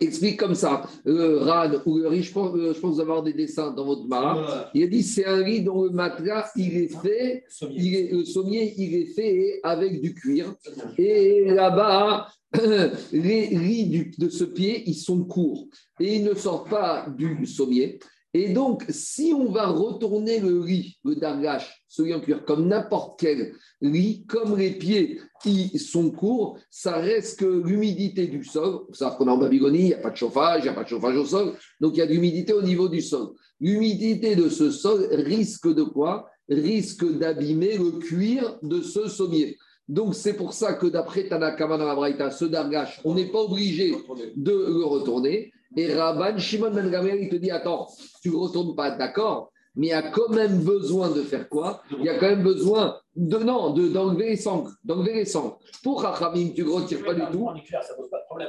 explique 0.00 0.38
comme 0.38 0.54
ça. 0.54 0.82
Le 1.04 1.38
RAN 1.38 1.70
ou 1.86 1.98
le 1.98 2.08
riz, 2.08 2.22
je 2.22 2.32
pense, 2.32 2.56
je 2.56 2.80
pense 2.80 3.00
avoir 3.00 3.22
des 3.22 3.32
dessins 3.32 3.70
dans 3.72 3.84
votre 3.84 4.06
mara. 4.06 4.70
Il 4.74 4.84
a 4.84 4.86
dit 4.86 5.02
c'est 5.02 5.26
un 5.26 5.42
riz 5.42 5.62
dont 5.62 5.84
le 5.84 5.90
matelas, 5.90 6.50
il 6.56 6.76
est 6.76 7.00
fait, 7.02 7.44
il 7.70 7.94
est, 7.94 8.12
le 8.12 8.24
sommier, 8.24 8.74
il 8.76 8.94
est 8.94 9.06
fait 9.06 9.60
avec 9.62 10.00
du 10.00 10.14
cuir. 10.14 10.54
Et 10.96 11.44
là-bas, 11.46 12.28
les 13.12 13.56
riz 13.56 14.10
de 14.18 14.28
ce 14.28 14.44
pied, 14.44 14.82
ils 14.86 14.94
sont 14.94 15.24
courts 15.24 15.66
et 16.00 16.16
ils 16.16 16.24
ne 16.24 16.34
sortent 16.34 16.70
pas 16.70 17.06
du 17.16 17.46
sommier. 17.46 17.98
Et 18.34 18.50
donc, 18.50 18.84
si 18.90 19.32
on 19.34 19.50
va 19.50 19.68
retourner 19.68 20.38
le 20.38 20.60
riz, 20.60 20.98
le 21.02 21.16
dargash, 21.16 21.82
celui 21.88 22.12
en 22.12 22.20
cuir, 22.20 22.44
comme 22.44 22.68
n'importe 22.68 23.18
quel 23.18 23.54
riz, 23.80 24.26
comme 24.26 24.56
les 24.58 24.72
pieds 24.72 25.20
qui 25.42 25.78
sont 25.78 26.10
courts, 26.10 26.58
ça 26.70 26.96
reste 26.96 27.40
que 27.40 27.46
l'humidité 27.46 28.26
du 28.26 28.44
sol. 28.44 28.80
Vous 28.88 28.94
savez 28.94 29.16
qu'on 29.16 29.28
est 29.28 29.30
en 29.30 29.38
Babylonie, 29.38 29.78
il 29.78 29.86
n'y 29.86 29.94
a 29.94 29.98
pas 29.98 30.10
de 30.10 30.16
chauffage, 30.16 30.60
il 30.60 30.64
n'y 30.64 30.68
a 30.68 30.74
pas 30.74 30.84
de 30.84 30.88
chauffage 30.88 31.16
au 31.16 31.24
sol, 31.24 31.54
donc 31.80 31.94
il 31.94 32.00
y 32.00 32.02
a 32.02 32.06
de 32.06 32.12
l'humidité 32.12 32.52
au 32.52 32.62
niveau 32.62 32.88
du 32.88 33.00
sol. 33.00 33.30
L'humidité 33.60 34.36
de 34.36 34.48
ce 34.50 34.70
sol 34.70 35.08
risque 35.10 35.72
de 35.72 35.82
quoi? 35.82 36.28
Risque 36.48 37.10
d'abîmer 37.18 37.78
le 37.78 37.92
cuir 37.98 38.58
de 38.62 38.82
ce 38.82 39.08
sommier. 39.08 39.56
Donc, 39.88 40.14
c'est 40.14 40.34
pour 40.34 40.52
ça 40.52 40.74
que 40.74 40.86
d'après 40.86 41.28
Tanakama 41.28 41.78
dans 41.78 42.00
la 42.00 42.30
ce 42.30 42.44
dargash, 42.44 43.00
on 43.04 43.14
n'est 43.14 43.30
pas 43.30 43.40
obligé 43.40 43.94
de 44.36 44.52
le 44.52 44.84
retourner. 44.84 45.50
Et 45.76 45.92
Rabban 45.94 46.38
Shimon 46.38 46.70
Ben 46.70 46.90
Gamel, 46.90 47.18
il 47.22 47.28
te 47.28 47.36
dit 47.36 47.50
Attends, 47.50 47.88
tu 48.22 48.30
ne 48.30 48.36
retournes 48.36 48.74
pas, 48.74 48.90
d'accord, 48.90 49.52
mais 49.76 49.88
il 49.88 49.90
y 49.90 49.92
a 49.92 50.02
quand 50.10 50.30
même 50.30 50.60
besoin 50.60 51.10
de 51.10 51.22
faire 51.22 51.48
quoi? 51.48 51.82
Il 51.98 52.04
y 52.04 52.08
a 52.08 52.18
quand 52.18 52.28
même 52.28 52.42
besoin 52.42 52.96
de 53.14 53.38
non, 53.38 53.70
d'enlever 53.70 54.30
les 54.30 54.36
sangles, 54.36 54.70
d'enlever 54.84 55.14
les 55.14 55.24
sangles. 55.24 55.54
Pour 55.82 56.02
Rachamim, 56.02 56.50
tu 56.54 56.64
ne 56.64 56.70
retires 56.70 57.04
pas 57.04 57.14
du 57.14 57.22
tout. 57.30 57.48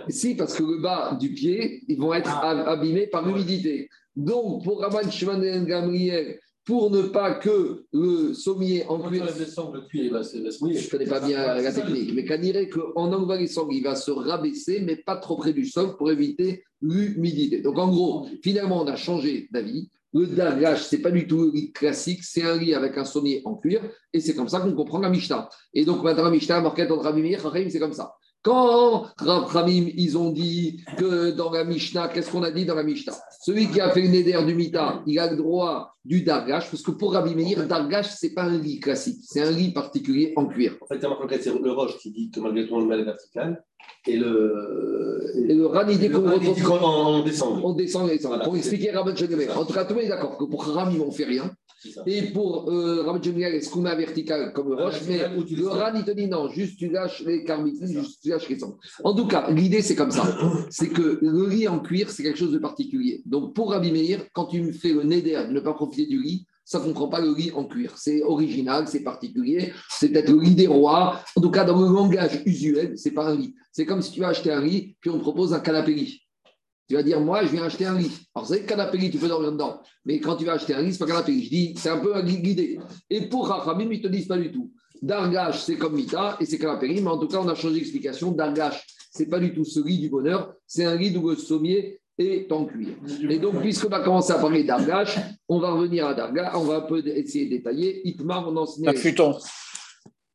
Si, 0.07 0.35
parce 0.35 0.55
que 0.55 0.63
le 0.63 0.81
bas 0.81 1.15
du 1.19 1.33
pied, 1.33 1.83
ils 1.87 1.99
vont 1.99 2.13
être 2.13 2.29
ah. 2.31 2.71
abîmés 2.71 3.07
par 3.07 3.25
l'humidité. 3.25 3.89
Donc, 4.15 4.63
pour 4.63 4.81
Rabban 4.81 5.09
Shimon 5.09 5.39
Ben 5.39 5.65
Gamriel, 5.65 6.39
pour 6.69 6.91
ne 6.91 7.01
pas 7.01 7.33
que 7.33 7.83
le 7.91 8.35
sommier 8.35 8.85
en 8.87 8.99
cuir. 8.99 9.25
Je 9.27 9.39
ne 9.43 10.89
connais 10.91 11.07
pas 11.07 11.19
bien 11.19 11.55
la 11.55 11.71
technique, 11.71 12.13
mais 12.13 12.23
qu'on 12.25 12.37
dirait 12.37 12.69
qu'en 12.69 13.09
sangles, 13.47 13.73
il 13.73 13.83
va 13.83 13.95
se 13.95 14.11
rabaisser, 14.11 14.81
mais 14.81 14.95
pas 14.95 15.17
trop 15.17 15.35
près 15.35 15.51
du 15.51 15.65
sol 15.65 15.97
pour 15.97 16.11
éviter 16.11 16.63
l'humidité. 16.79 17.61
Donc 17.61 17.79
en 17.79 17.87
gros, 17.89 18.27
finalement, 18.43 18.83
on 18.83 18.87
a 18.87 18.95
changé 18.95 19.47
d'avis. 19.51 19.89
Le 20.13 20.27
dargage, 20.27 20.83
ce 20.83 20.95
n'est 20.95 21.01
pas 21.01 21.09
du 21.09 21.27
tout 21.27 21.45
le 21.45 21.51
lit 21.51 21.71
classique, 21.71 22.23
c'est 22.23 22.43
un 22.43 22.55
lit 22.55 22.75
avec 22.75 22.95
un 22.99 23.05
sommier 23.05 23.41
en 23.45 23.55
cuir, 23.55 23.81
et 24.13 24.19
c'est 24.19 24.35
comme 24.35 24.47
ça 24.47 24.59
qu'on 24.59 24.73
comprend 24.73 24.99
la 24.99 25.09
Mishnah. 25.09 25.49
Et 25.73 25.85
donc 25.85 26.03
maintenant, 26.03 26.25
la 26.25 26.31
Mishnah, 26.31 26.61
Marquette, 26.61 26.91
entre 26.91 27.03
Rabimir, 27.03 27.51
c'est 27.69 27.79
comme 27.79 27.93
ça. 27.93 28.13
Quand 28.41 29.07
Rav 29.17 29.69
ils 29.69 30.17
ont 30.17 30.31
dit 30.31 30.81
que 30.97 31.31
dans 31.31 31.51
la 31.51 31.65
Mishnah, 31.65 32.07
qu'est-ce 32.07 32.31
qu'on 32.31 32.43
a 32.43 32.51
dit 32.51 32.65
dans 32.65 32.75
la 32.75 32.83
Mishnah? 32.83 33.13
Celui 33.41 33.67
qui 33.69 33.81
a 33.81 33.89
fait 33.89 34.01
le 34.01 34.07
neder 34.07 34.39
du 34.45 34.55
Mita, 34.55 35.03
il 35.05 35.19
a 35.19 35.29
le 35.29 35.35
droit 35.35 35.95
du 36.05 36.21
Dargash, 36.21 36.71
parce 36.71 36.81
que 36.81 36.91
pour 36.91 37.13
Rabbi 37.13 37.35
Meir, 37.35 37.67
Dargash, 37.67 38.15
ce 38.15 38.25
n'est 38.25 38.33
pas 38.33 38.43
un 38.43 38.57
lit 38.57 38.79
classique, 38.79 39.19
c'est 39.23 39.41
un 39.41 39.51
lit 39.51 39.73
particulier 39.73 40.33
en 40.37 40.45
cuir. 40.45 40.77
En 40.81 40.85
fait, 40.85 41.01
c'est 41.41 41.53
le 41.53 41.71
Roche 41.71 41.97
qui 41.97 42.11
dit 42.11 42.31
que 42.31 42.39
malgré 42.39 42.65
tout, 42.65 42.75
on 42.75 42.79
le 42.79 42.85
met 42.85 42.95
à 42.95 42.97
la 42.99 43.03
verticale, 43.03 43.63
et 44.07 44.15
le, 44.15 45.21
et 45.35 45.53
le 45.53 45.65
Ran, 45.67 45.87
il 45.89 45.99
dit 45.99 46.09
qu'on 46.09 47.23
descend. 47.23 47.61
On 47.61 47.73
descend, 47.73 48.07
descend. 48.07 48.43
pour 48.43 48.55
expliquer 48.55 48.91
Rabbi 48.91 49.11
En 49.55 49.65
tout 49.65 49.73
cas, 49.73 49.83
tout 49.83 49.93
monde 49.93 50.03
est 50.03 50.07
d'accord 50.07 50.37
que 50.37 50.45
pour 50.45 50.65
Rami, 50.65 50.97
on 51.01 51.07
ne 51.07 51.11
fait 51.11 51.25
rien. 51.25 51.51
Et 52.05 52.23
pour 52.33 52.69
euh, 52.69 53.03
Rabbi 53.03 53.41
est-ce 53.41 53.69
qu'on 53.69 53.81
met 53.81 53.95
vertical 53.95 54.51
comme 54.53 54.75
ah, 54.77 54.85
roche, 54.85 55.01
mais 55.07 55.19
le 55.19 55.67
Ran, 55.67 55.93
il 55.95 56.03
te 56.03 56.11
dit 56.11 56.27
non, 56.27 56.49
juste 56.49 56.77
tu 56.77 56.89
lâches 56.89 57.23
les 57.25 57.43
carmites, 57.43 57.85
juste 57.85 58.21
tu 58.21 58.29
lâches 58.29 58.49
les 58.49 58.59
sangs. 58.59 58.77
En 59.03 59.13
tout 59.13 59.27
cas, 59.27 59.49
l'idée, 59.49 59.81
c'est 59.81 59.95
comme 59.95 60.11
ça. 60.11 60.23
C'est 60.69 60.89
que 60.89 61.19
le 61.21 61.43
riz 61.43 61.67
en 61.67 61.79
cuir, 61.79 62.09
c'est 62.09 62.23
quelque 62.23 62.37
chose 62.37 62.51
de 62.51 62.57
particulier. 62.57 63.21
Donc, 63.25 63.53
pour 63.53 63.71
Rabbi 63.71 63.91
Meir, 63.91 64.25
quand 64.33 64.45
tu 64.45 64.61
me 64.61 64.71
fais 64.71 64.93
le 64.93 65.03
neder 65.03 65.45
de 65.47 65.53
ne 65.53 65.59
pas 65.59 65.73
profiter 65.73 66.05
du 66.05 66.19
riz, 66.19 66.45
ça 66.65 66.79
ne 66.79 66.83
comprend 66.85 67.07
pas 67.07 67.19
le 67.19 67.31
riz 67.31 67.51
en 67.51 67.65
cuir. 67.65 67.97
C'est 67.97 68.21
original, 68.21 68.87
c'est 68.87 69.03
particulier, 69.03 69.73
c'est 69.89 70.09
peut-être 70.09 70.29
le 70.29 70.37
riz 70.37 70.53
des 70.53 70.67
rois. 70.67 71.19
En 71.35 71.41
tout 71.41 71.49
cas, 71.49 71.63
dans 71.65 71.81
le 71.81 71.91
langage 71.91 72.43
usuel, 72.45 72.93
c'est 72.95 73.11
pas 73.11 73.27
un 73.27 73.35
riz. 73.35 73.55
C'est 73.71 73.85
comme 73.85 74.01
si 74.01 74.11
tu 74.11 74.23
as 74.23 74.29
acheté 74.29 74.51
un 74.51 74.59
riz, 74.59 74.95
puis 74.99 75.09
on 75.09 75.17
te 75.17 75.21
propose 75.21 75.53
un 75.53 75.59
canapé 75.59 75.93
riz. 75.93 76.21
Tu 76.89 76.95
vas 76.95 77.03
dire, 77.03 77.21
moi, 77.21 77.45
je 77.45 77.49
viens 77.49 77.63
acheter 77.65 77.85
un 77.85 77.99
lit. 77.99 78.11
Alors, 78.33 78.47
c'est 78.47 78.65
canapé 78.65 78.97
lit, 78.97 79.11
tu 79.11 79.19
peux 79.19 79.27
dormir 79.27 79.51
dedans. 79.51 79.79
Mais 80.05 80.19
quand 80.19 80.35
tu 80.35 80.45
vas 80.45 80.53
acheter 80.53 80.73
un 80.73 80.81
lit, 80.81 80.91
c'est 80.91 80.97
pas 80.97 81.05
canapé 81.05 81.31
lit. 81.31 81.43
Je 81.43 81.49
dis, 81.49 81.73
c'est 81.77 81.89
un 81.89 81.99
peu 81.99 82.15
un 82.15 82.23
guidé. 82.23 82.79
Et 83.11 83.29
pour 83.29 83.47
Rachamim, 83.47 83.91
ils 83.91 83.99
ne 83.99 84.03
te 84.03 84.07
disent 84.07 84.27
pas 84.27 84.37
du 84.37 84.51
tout. 84.51 84.71
Dargash, 84.99 85.59
c'est 85.59 85.77
comme 85.77 85.93
Mita 85.93 86.35
et 86.39 86.45
c'est 86.45 86.57
canapé 86.57 86.87
lit. 86.87 86.99
Mais 87.01 87.11
en 87.11 87.19
tout 87.19 87.27
cas, 87.27 87.37
on 87.37 87.47
a 87.47 87.53
changé 87.53 87.75
d'explication. 87.75 88.31
Dargash, 88.31 88.83
c'est 89.11 89.27
pas 89.27 89.39
du 89.39 89.53
tout 89.53 89.65
ce 89.65 89.85
lit 89.85 89.99
du 89.99 90.09
bonheur. 90.09 90.51
C'est 90.65 90.83
un 90.83 90.95
lit 90.95 91.15
où 91.15 91.29
le 91.29 91.35
sommier 91.35 92.01
est 92.17 92.51
en 92.51 92.65
cuir. 92.65 92.89
Et 93.29 93.37
donc, 93.37 93.61
puisqu'on 93.61 93.89
va 93.89 93.99
commencer 93.99 94.33
à 94.33 94.39
parler 94.39 94.63
d'Argash, 94.63 95.19
on 95.47 95.59
va 95.59 95.71
revenir 95.73 96.07
à 96.07 96.15
Dargash. 96.15 96.55
On 96.55 96.63
va 96.63 96.77
un 96.77 96.81
peu 96.81 97.05
essayer 97.07 97.45
de 97.45 97.51
détailler. 97.51 98.01
Itmar, 98.07 98.49
on 98.49 98.57
enseigne. 98.57 98.85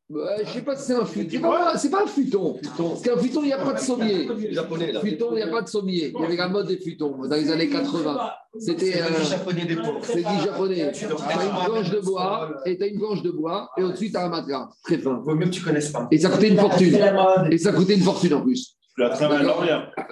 Futon. 0.07 0.27
Je 0.37 0.43
ne 0.43 0.47
sais 0.47 0.61
pas 0.61 0.75
si 0.75 0.85
c'est 0.85 0.93
un 0.93 1.05
futon. 1.05 1.51
C'est 1.77 1.89
pas 1.89 2.03
un 2.03 2.07
futon. 2.07 2.59
Parce 2.77 3.01
qu'un 3.01 3.17
futon, 3.17 3.41
il 3.41 3.47
n'y 3.47 3.53
a 3.53 3.57
pas 3.57 3.73
de 3.73 3.79
sommier. 3.79 4.27
Futon, 4.27 5.29
il 5.31 5.35
n'y 5.35 5.41
a 5.41 5.47
pas 5.47 5.61
de 5.61 5.67
sommier. 5.67 6.13
Il 6.15 6.21
y 6.21 6.25
avait 6.25 6.35
la 6.35 6.47
mode 6.47 6.67
des 6.67 6.77
futons 6.77 7.17
dans 7.27 7.35
les 7.35 7.51
années 7.51 7.69
80. 7.69 8.31
C'était 8.59 9.01
un 9.01 9.23
japonais 9.23 9.67
C'est 10.03 10.17
dit 10.17 10.39
japonais. 10.43 10.91
Tu 10.91 11.05
as 11.05 11.43
une 11.43 11.65
planche 11.65 11.89
de 11.89 11.99
bois 11.99 12.61
et 12.65 12.77
tu 12.77 12.83
as 12.83 12.87
une 12.87 12.99
planche 12.99 13.23
de 13.23 13.31
bois 13.31 13.69
et 13.77 13.83
au-dessus 13.83 14.11
tu 14.11 14.17
as 14.17 14.25
un 14.25 14.29
matelas. 14.29 14.69
Très 14.83 14.97
fin. 14.99 15.21
Vaut 15.23 15.35
mieux 15.35 15.45
que 15.45 15.51
tu 15.51 15.63
connaisses 15.63 15.91
pas. 15.91 16.07
Et 16.11 16.19
ça 16.19 16.29
coûtait 16.29 16.49
une 16.49 16.59
fortune. 16.59 16.97
Et 17.51 17.57
ça 17.57 17.71
coûtait 17.73 17.95
une 17.95 18.03
fortune 18.03 18.33
en 18.35 18.41
plus. 18.41 18.75
Tu 18.95 19.01
l'as 19.01 19.09
très 19.09 19.27
mal 19.27 19.45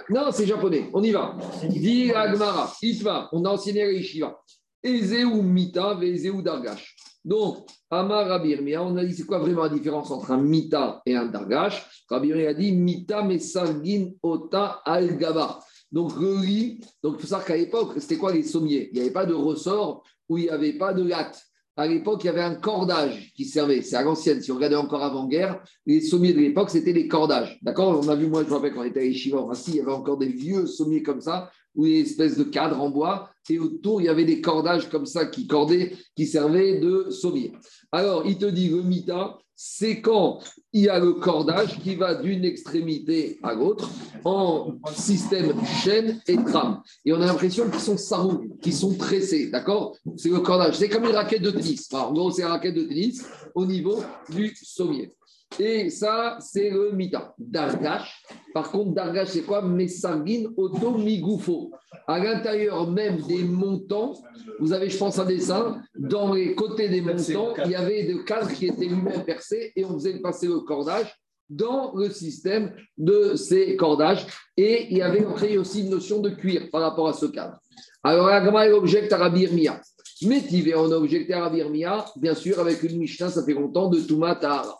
Non, 0.09 0.25
c'est 0.31 0.47
japonais. 0.47 0.89
On 0.93 1.03
y 1.03 1.11
va. 1.11 1.35
Dit 1.69 2.11
Agmara, 2.11 2.73
Itma, 2.81 3.29
on 3.31 3.45
a 3.45 3.49
enseigné 3.49 3.85
les 3.85 3.99
Yeshiva. 3.99 4.41
Ezeu 4.83 5.41
Mita, 5.41 5.97
Ezeu 6.01 6.41
Dargash. 6.41 6.95
Donc, 7.23 7.67
Amar 7.89 8.27
Rabirmia, 8.27 8.83
on 8.83 8.97
a 8.97 9.05
dit 9.05 9.13
c'est 9.13 9.25
quoi 9.25 9.39
vraiment 9.39 9.63
la 9.63 9.69
différence 9.69 10.11
entre 10.11 10.31
un 10.31 10.41
mita 10.41 11.01
et 11.05 11.15
un 11.15 11.25
dargash? 11.25 12.03
Rabirmia 12.09 12.49
a 12.49 12.53
dit 12.53 12.73
mita 12.73 13.23
mesargin 13.23 14.11
ota 14.21 14.81
al 14.85 15.17
gaba. 15.17 15.59
Donc 15.91 16.19
le 16.19 16.79
donc 17.03 17.15
il 17.17 17.21
faut 17.21 17.27
savoir 17.27 17.45
qu'à 17.45 17.55
l'époque, 17.55 17.93
c'était 17.99 18.17
quoi 18.17 18.33
les 18.33 18.43
sommiers? 18.43 18.89
Il 18.91 18.95
n'y 18.95 19.01
avait 19.01 19.13
pas 19.13 19.25
de 19.25 19.33
ressort 19.33 20.03
où 20.27 20.37
il 20.37 20.45
n'y 20.45 20.49
avait 20.49 20.73
pas 20.73 20.93
de 20.93 21.03
latte. 21.03 21.41
À 21.75 21.87
l'époque, 21.87 22.23
il 22.23 22.27
y 22.27 22.29
avait 22.29 22.41
un 22.41 22.55
cordage 22.55 23.31
qui 23.35 23.45
servait. 23.45 23.81
C'est 23.81 23.95
à 23.95 24.03
l'ancienne. 24.03 24.41
Si 24.41 24.51
on 24.51 24.55
regardait 24.55 24.75
encore 24.75 25.01
avant-guerre, 25.01 25.63
les 25.87 26.01
sommiers 26.01 26.33
de 26.33 26.39
l'époque, 26.39 26.69
c'était 26.69 26.93
les 26.93 27.07
cordages. 27.07 27.57
D'accord? 27.63 27.99
On 27.99 28.07
a 28.09 28.15
vu, 28.15 28.27
moi, 28.27 28.43
je 28.43 28.49
me 28.49 28.53
rappelle 28.53 28.73
quand 28.73 28.81
on 28.81 28.83
était 28.83 28.99
à 28.99 29.05
Yeshiva, 29.05 29.43
il 29.67 29.75
y 29.75 29.79
avait 29.79 29.91
encore 29.91 30.17
des 30.17 30.27
vieux 30.27 30.67
sommiers 30.67 31.01
comme 31.01 31.21
ça, 31.21 31.49
ou 31.75 31.85
une 31.85 32.01
espèce 32.01 32.37
de 32.37 32.43
cadre 32.43 32.81
en 32.81 32.89
bois 32.89 33.29
et 33.49 33.59
autour, 33.59 34.01
il 34.01 34.05
y 34.05 34.09
avait 34.09 34.25
des 34.25 34.41
cordages 34.41 34.89
comme 34.89 35.05
ça 35.05 35.25
qui 35.25 35.47
cordaient, 35.47 35.93
qui 36.15 36.25
servaient 36.25 36.79
de 36.79 37.09
sommier. 37.09 37.53
Alors, 37.91 38.25
il 38.25 38.37
te 38.37 38.45
dit, 38.45 38.69
le 38.69 38.81
mita, 38.81 39.37
c'est 39.55 40.01
quand 40.01 40.39
il 40.71 40.83
y 40.83 40.89
a 40.89 40.99
le 40.99 41.13
cordage 41.13 41.79
qui 41.79 41.95
va 41.95 42.15
d'une 42.15 42.43
extrémité 42.43 43.39
à 43.43 43.53
l'autre 43.53 43.89
en 44.23 44.73
système 44.95 45.53
chaîne 45.83 46.21
et 46.27 46.37
trame. 46.37 46.81
Et 47.05 47.13
on 47.13 47.21
a 47.21 47.25
l'impression 47.25 47.69
qu'ils 47.69 47.79
sont 47.79 47.97
sarous, 47.97 48.45
qu'ils 48.61 48.73
sont 48.73 48.95
tressés, 48.95 49.49
d'accord? 49.49 49.95
C'est 50.17 50.29
le 50.29 50.39
cordage. 50.39 50.75
C'est 50.75 50.89
comme 50.89 51.05
une 51.05 51.15
raquette 51.15 51.43
de 51.43 51.51
tennis. 51.51 51.87
c'est 51.89 52.41
une 52.41 52.47
raquette 52.47 52.75
de 52.75 52.83
tennis 52.83 53.25
au 53.53 53.65
niveau 53.65 54.03
du 54.29 54.55
sommier. 54.55 55.13
Et 55.59 55.89
ça, 55.89 56.37
c'est 56.39 56.69
le 56.69 56.91
mita. 56.91 57.33
Dargash. 57.37 58.23
Par 58.53 58.71
contre, 58.71 58.93
Dargash, 58.93 59.29
c'est 59.29 59.43
quoi? 59.43 59.61
Messargin 59.61 60.51
Otomigoufo. 60.57 61.71
À 62.07 62.19
l'intérieur 62.19 62.89
même 62.89 63.17
des 63.21 63.43
montants, 63.43 64.13
vous 64.59 64.73
avez, 64.73 64.89
je 64.89 64.97
pense, 64.97 65.19
un 65.19 65.25
dessin. 65.25 65.81
Dans 65.95 66.33
les 66.33 66.55
côtés 66.55 66.89
des 66.89 67.01
montants, 67.01 67.53
il 67.65 67.71
y 67.71 67.75
avait 67.75 68.03
des 68.03 68.23
cadres 68.23 68.51
qui 68.51 68.67
étaient 68.67 68.85
lui-même 68.85 69.23
percés 69.23 69.71
et 69.75 69.85
on 69.85 69.93
faisait 69.93 70.19
passer 70.19 70.47
le 70.47 70.59
cordage 70.61 71.13
dans 71.49 71.93
le 71.95 72.09
système 72.09 72.73
de 72.97 73.35
ces 73.35 73.75
cordages. 73.75 74.25
Et 74.57 74.87
il 74.89 74.97
y 74.97 75.01
avait 75.01 75.23
créé 75.35 75.57
aussi 75.57 75.81
une 75.81 75.89
notion 75.89 76.19
de 76.19 76.29
cuir 76.29 76.69
par 76.71 76.81
rapport 76.81 77.07
à 77.07 77.13
ce 77.13 77.27
cadre. 77.27 77.59
Alors, 78.03 78.27
Agma 78.27 78.67
objecte 78.69 79.13
à 79.13 79.17
Rabbi 79.17 79.41
Irmia. 79.41 79.79
Mais 80.25 80.41
on 80.75 80.91
a 80.91 80.95
objecté 80.95 81.33
à 81.33 81.41
Rabbi 81.41 81.57
Irmia, 81.57 82.05
bien 82.15 82.33
sûr, 82.33 82.59
avec 82.59 82.81
une 82.83 82.97
Mishnah, 82.97 83.29
ça 83.29 83.43
fait 83.43 83.53
longtemps, 83.53 83.89
de 83.89 83.99
Touma 83.99 84.35
Tahara. 84.35 84.79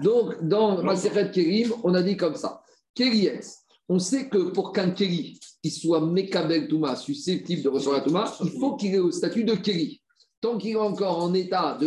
Donc, 0.00 0.46
dans 0.46 0.82
Maseret 0.82 1.30
Kerim, 1.30 1.72
on 1.84 1.94
a 1.94 2.02
dit 2.02 2.16
comme 2.16 2.34
ça. 2.34 2.62
Kerietz, 2.94 3.58
on 3.88 3.98
sait 3.98 4.28
que 4.28 4.50
pour 4.50 4.72
qu'un 4.72 4.90
Keri 4.90 5.38
qui 5.62 5.70
soit 5.70 6.00
Mekabel 6.00 6.68
Touma, 6.68 6.96
susceptible 6.96 7.62
de 7.62 7.68
recevoir 7.68 7.98
la 7.98 8.04
Touma, 8.04 8.36
il 8.42 8.50
faut 8.58 8.76
qu'il 8.76 8.94
ait 8.94 8.98
le 8.98 9.10
statut 9.10 9.44
de 9.44 9.54
Keri. 9.54 10.02
Tant 10.40 10.58
qu'il 10.58 10.70
est 10.70 10.76
encore 10.76 11.22
en 11.22 11.34
état 11.34 11.78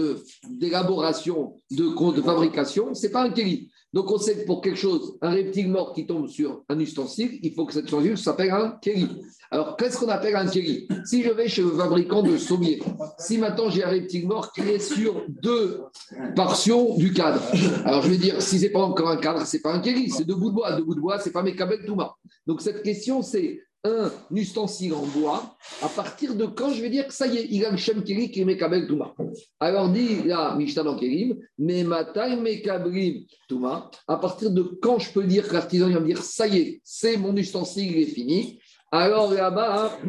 d'élaboration, 0.49 1.61
de, 1.71 2.15
de, 2.15 2.21
fabrication, 2.21 2.93
ce 2.93 3.05
n'est 3.05 3.11
pas 3.11 3.23
un 3.23 3.31
Keri. 3.31 3.69
Donc, 3.95 4.11
on 4.11 4.17
sait 4.17 4.35
que 4.35 4.45
pour 4.45 4.59
quelque 4.59 4.77
chose, 4.77 5.17
un 5.21 5.29
reptile 5.29 5.69
mort 5.69 5.93
qui 5.93 6.05
tombe 6.05 6.27
sur 6.27 6.63
un 6.67 6.77
ustensile, 6.79 7.39
il 7.41 7.53
faut 7.53 7.65
que 7.65 7.71
cet 7.71 7.85
ustensile 7.85 8.17
s'appelle 8.17 8.51
un 8.51 8.77
keri. 8.81 9.07
Alors, 9.49 9.77
qu'est-ce 9.77 9.97
qu'on 9.97 10.09
appelle 10.09 10.35
un 10.35 10.47
keri? 10.47 10.85
Si 11.05 11.23
je 11.23 11.29
vais 11.31 11.47
chez 11.47 11.61
le 11.61 11.69
fabricant 11.69 12.21
de 12.21 12.35
sommier, 12.35 12.83
si 13.17 13.37
maintenant 13.37 13.69
j'ai 13.69 13.85
un 13.85 13.89
reptile 13.89 14.27
mort 14.27 14.51
qui 14.51 14.61
est 14.63 14.79
sur 14.79 15.23
deux 15.29 15.81
portions 16.35 16.97
du 16.97 17.13
cadre, 17.13 17.41
alors 17.85 18.01
je 18.01 18.09
vais 18.09 18.17
dire, 18.17 18.41
si 18.41 18.59
ce 18.59 18.65
n'est 18.65 18.69
pas 18.69 18.81
encore 18.81 19.09
un 19.09 19.15
cadre, 19.15 19.47
ce 19.47 19.55
n'est 19.55 19.61
pas 19.61 19.73
un 19.73 19.79
keri, 19.79 20.09
c'est 20.09 20.25
deux 20.25 20.35
bouts 20.35 20.49
de 20.49 20.55
bois. 20.55 20.75
Deux 20.75 20.83
bouts 20.83 20.95
de 20.95 20.99
bois, 20.99 21.17
ce 21.17 21.29
n'est 21.29 21.31
pas 21.31 21.41
mes 21.41 21.55
Touma. 21.85 22.17
Donc, 22.45 22.61
cette 22.61 22.83
question, 22.83 23.21
c'est 23.21 23.61
un 23.85 24.11
ustensile 24.33 24.93
en 24.93 25.05
bois, 25.05 25.55
à 25.81 25.87
partir 25.87 26.35
de 26.35 26.45
quand 26.45 26.71
je 26.71 26.81
vais 26.81 26.89
dire 26.89 27.07
que 27.07 27.13
ça 27.13 27.27
y 27.27 27.37
est, 27.37 27.47
il 27.51 27.63
a 27.63 27.69
le 27.69 27.77
Shem 27.77 28.03
Keri 28.03 28.31
qui 28.31 28.43
Mekabel 28.43 28.87
Touma. 28.87 29.13
Alors 29.59 29.89
dit 29.89 30.23
là, 30.23 30.55
Mishnah 30.55 30.83
dans 30.83 30.97
Kerim, 30.97 31.37
mais 31.59 31.83
Matai 31.83 32.35
Mekabrim 32.35 33.23
Touma, 33.47 33.91
à 34.07 34.17
partir 34.17 34.51
de 34.51 34.63
quand 34.63 34.99
je 34.99 35.11
peux 35.13 35.23
dire 35.23 35.47
que 35.47 35.53
l'artisan 35.53 35.89
va 35.89 35.99
me 35.99 36.07
dire 36.07 36.23
ça 36.23 36.47
y 36.47 36.57
est, 36.57 36.81
c'est 36.83 37.17
mon 37.17 37.35
ustensile, 37.35 37.91
il 37.91 38.01
est 38.01 38.05
fini. 38.05 38.59
Alors 38.91 39.31
là-bas, 39.31 39.99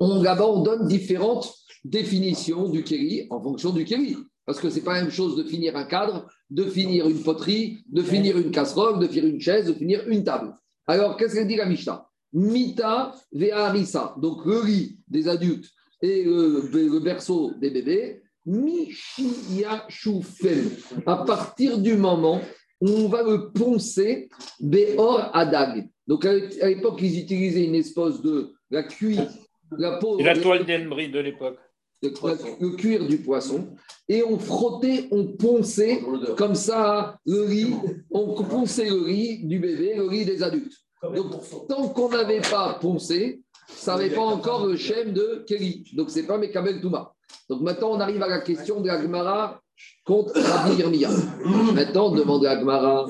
on, 0.00 0.20
là 0.22 0.36
on 0.44 0.62
donne 0.62 0.88
différentes 0.88 1.54
définitions 1.84 2.68
du 2.68 2.82
Keri 2.82 3.26
en 3.30 3.40
fonction 3.40 3.70
du 3.70 3.84
Keri. 3.84 4.16
Parce 4.46 4.58
que 4.58 4.68
ce 4.68 4.76
n'est 4.76 4.82
pas 4.82 4.94
la 4.94 5.02
même 5.02 5.12
chose 5.12 5.36
de 5.36 5.44
finir 5.44 5.76
un 5.76 5.84
cadre, 5.84 6.26
de 6.50 6.64
finir 6.64 7.08
une 7.08 7.22
poterie, 7.22 7.84
de 7.88 8.02
finir 8.02 8.36
une 8.36 8.50
casserole, 8.50 8.98
de 8.98 9.06
finir 9.06 9.26
une 9.26 9.40
chaise, 9.40 9.66
de 9.66 9.74
finir 9.74 10.02
une 10.08 10.24
table. 10.24 10.56
Alors, 10.88 11.16
qu'est-ce 11.16 11.34
qu'elle 11.34 11.46
dit 11.46 11.54
la 11.54 11.66
Mishnah? 11.66 12.09
Mita 12.32 13.14
ve'arisa, 13.32 14.14
donc 14.18 14.44
le 14.44 14.58
riz 14.58 14.98
des 15.08 15.28
adultes 15.28 15.70
et 16.02 16.24
le, 16.24 16.98
berceau 17.00 17.52
des 17.60 17.70
bébés, 17.70 18.22
Mishiyashufel, 18.46 20.70
à 21.06 21.24
partir 21.24 21.78
du 21.78 21.96
moment 21.96 22.40
où 22.80 22.88
on 22.88 23.08
va 23.08 23.22
le 23.22 23.52
poncer 23.52 24.28
Beor 24.60 25.30
Adag. 25.34 25.88
Donc 26.06 26.24
à 26.24 26.68
l'époque, 26.68 27.00
ils 27.02 27.18
utilisaient 27.20 27.64
une 27.64 27.74
espèce 27.74 28.22
de 28.22 28.54
la 28.70 28.84
cuir, 28.84 29.28
la 29.76 29.98
peau. 29.98 30.18
la 30.20 30.38
toile 30.38 30.64
d'Enbry 30.64 31.10
de 31.10 31.20
l'époque. 31.20 31.58
Le, 32.02 32.76
cuir 32.76 33.06
du 33.06 33.18
poisson, 33.18 33.74
et 34.08 34.22
on 34.22 34.38
frottait, 34.38 35.06
on 35.10 35.36
ponçait 35.36 36.00
comme 36.38 36.54
ça 36.54 37.18
le 37.26 37.42
riz, 37.42 37.74
on 38.10 38.42
ponçait 38.42 38.88
le 38.88 39.02
riz 39.02 39.44
du 39.44 39.58
bébé, 39.58 39.96
le 39.96 40.04
riz 40.04 40.24
des 40.24 40.42
adultes. 40.42 40.78
Donc, 41.02 41.66
tant 41.68 41.88
qu'on 41.88 42.10
n'avait 42.10 42.40
pas 42.40 42.78
poncé, 42.80 43.40
ça 43.68 43.96
n'avait 43.96 44.14
pas 44.14 44.22
encore 44.22 44.66
le 44.66 44.76
schème 44.76 45.12
de 45.12 45.44
Kelly. 45.46 45.90
Donc, 45.94 46.10
ce 46.10 46.20
n'est 46.20 46.26
pas 46.26 46.38
Mekabel 46.38 46.80
Touma. 46.80 47.12
Donc, 47.48 47.62
maintenant, 47.62 47.92
on 47.92 48.00
arrive 48.00 48.22
à 48.22 48.28
la 48.28 48.40
question 48.40 48.80
de 48.80 48.88
la 48.88 49.00
Gemara 49.00 49.60
contre 50.04 50.38
Rabbi 50.38 50.76
Yirmiya. 50.76 51.10
Maintenant, 51.74 52.08
on 52.08 52.14
demande 52.14 52.44
à 52.44 52.58
Gemara 52.58 53.06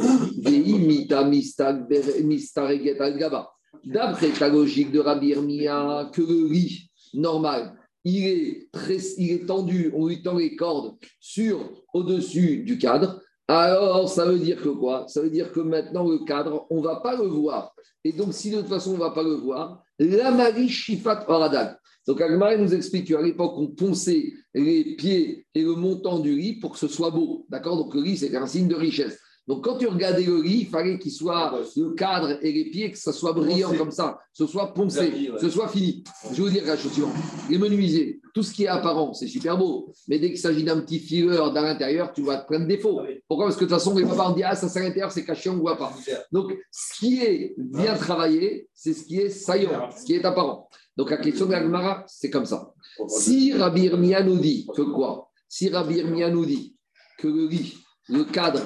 D'après 3.85 4.29
la 4.41 4.49
logique 4.49 4.93
de 4.93 5.01
Rabbi 5.01 5.27
Yirmiya, 5.29 6.11
que 6.13 6.23
le 6.23 6.49
riz 6.49 6.91
normal, 7.15 7.75
il 8.05 8.27
est, 8.27 8.69
très, 8.73 8.99
il 9.19 9.33
est 9.33 9.47
tendu, 9.47 9.93
on 9.95 10.07
lui 10.07 10.23
tend 10.23 10.37
les 10.37 10.57
cordes 10.57 10.97
sur 11.19 11.71
au-dessus 11.93 12.63
du 12.63 12.79
cadre. 12.79 13.21
Alors, 13.53 14.09
ça 14.09 14.27
veut 14.27 14.39
dire 14.39 14.63
que 14.63 14.69
quoi? 14.69 15.07
Ça 15.09 15.21
veut 15.21 15.29
dire 15.29 15.51
que 15.51 15.59
maintenant, 15.59 16.09
le 16.09 16.19
cadre, 16.25 16.69
on 16.71 16.77
ne 16.77 16.85
va 16.85 17.01
pas 17.01 17.17
le 17.17 17.27
voir. 17.27 17.75
Et 18.05 18.13
donc, 18.13 18.33
si 18.33 18.53
de 18.53 18.59
toute 18.59 18.69
façon, 18.69 18.91
on 18.91 18.95
ne 18.95 19.01
va 19.01 19.11
pas 19.11 19.25
le 19.25 19.35
voir, 19.35 19.83
la 19.99 20.31
Marie 20.31 20.69
Shifat 20.69 21.25
Oradag. 21.29 21.77
Donc, 22.07 22.21
Agmar 22.21 22.57
nous 22.59 22.73
explique 22.73 23.09
qu'à 23.09 23.21
l'époque, 23.21 23.55
on 23.57 23.67
ponçait 23.67 24.33
les 24.55 24.95
pieds 24.95 25.49
et 25.53 25.63
le 25.63 25.75
montant 25.75 26.21
du 26.21 26.33
riz 26.33 26.61
pour 26.61 26.73
que 26.73 26.79
ce 26.79 26.87
soit 26.87 27.11
beau. 27.11 27.45
D'accord? 27.49 27.77
Donc, 27.77 27.93
le 27.93 28.03
riz, 28.03 28.19
c'est 28.19 28.35
un 28.37 28.47
signe 28.47 28.69
de 28.69 28.77
richesse. 28.77 29.19
Donc, 29.51 29.65
quand 29.65 29.79
tu 29.79 29.89
regardais 29.89 30.23
le 30.23 30.37
riz, 30.37 30.59
il 30.61 30.67
fallait 30.69 30.97
qu'il 30.97 31.11
soit 31.11 31.61
le 31.75 31.91
cadre 31.95 32.39
et 32.41 32.53
les 32.53 32.67
pieds, 32.67 32.93
que 32.93 32.97
ça 32.97 33.13
soit 33.13 33.33
brillant 33.33 33.75
comme 33.77 33.91
ça, 33.91 34.21
que 34.31 34.45
ce 34.45 34.47
soit 34.47 34.73
poncé, 34.73 35.11
que 35.11 35.41
ce 35.41 35.51
soit 35.51 35.67
fini. 35.67 36.05
Je 36.31 36.37
vais 36.37 36.43
vous 36.43 36.51
dire 36.51 36.65
la 36.65 36.77
chose 36.77 36.93
suivante. 36.93 37.15
Les 37.49 37.59
menuisiers, 37.59 38.21
tout 38.33 38.45
ce 38.45 38.53
qui 38.53 38.63
est 38.63 38.69
apparent, 38.69 39.13
c'est 39.13 39.27
super 39.27 39.59
beau. 39.59 39.93
Mais 40.07 40.21
dès 40.21 40.29
qu'il 40.29 40.39
s'agit 40.39 40.63
d'un 40.63 40.81
petit 40.83 41.01
fileur 41.01 41.53
dans 41.53 41.63
l'intérieur, 41.63 42.13
tu 42.13 42.23
vois 42.23 42.37
plein 42.37 42.61
de 42.61 42.67
défauts. 42.67 43.01
Pourquoi? 43.27 43.47
Parce 43.47 43.57
que 43.57 43.65
de 43.65 43.71
toute 43.71 43.77
façon, 43.77 43.99
les 43.99 44.05
papas 44.05 44.33
dit 44.35 44.45
Ah, 44.45 44.55
ça 44.55 44.69
c'est 44.69 44.79
à 44.79 44.83
l'intérieur, 44.85 45.11
c'est 45.11 45.25
caché, 45.25 45.51
on 45.51 45.55
ne 45.55 45.59
voit 45.59 45.77
pas. 45.77 45.93
Donc, 46.31 46.57
ce 46.71 47.01
qui 47.01 47.21
est 47.21 47.57
bien 47.59 47.97
travaillé, 47.97 48.69
c'est 48.73 48.93
ce 48.93 49.05
qui 49.05 49.19
est 49.19 49.31
saillant, 49.31 49.91
ce 49.91 50.05
qui 50.05 50.15
est 50.15 50.25
apparent. 50.25 50.69
Donc, 50.97 51.11
la 51.11 51.17
question 51.17 51.47
de 51.47 51.51
l'Agmara, 51.51 52.05
c'est 52.07 52.31
comme 52.31 52.47
ça. 52.47 52.73
Si 53.09 53.53
Rabbi 53.53 53.87
Irmia 53.87 54.23
nous 54.23 54.39
dit 54.39 54.69
que 54.77 54.83
quoi? 54.83 55.29
Si 55.49 55.69
Rabbi 55.71 55.97
Irmia 55.97 56.31
nous 56.31 56.47
dit 56.47 56.77
que 57.19 57.27
le 57.27 57.47
riz, 57.47 57.75
le 58.09 58.23
cadre, 58.23 58.61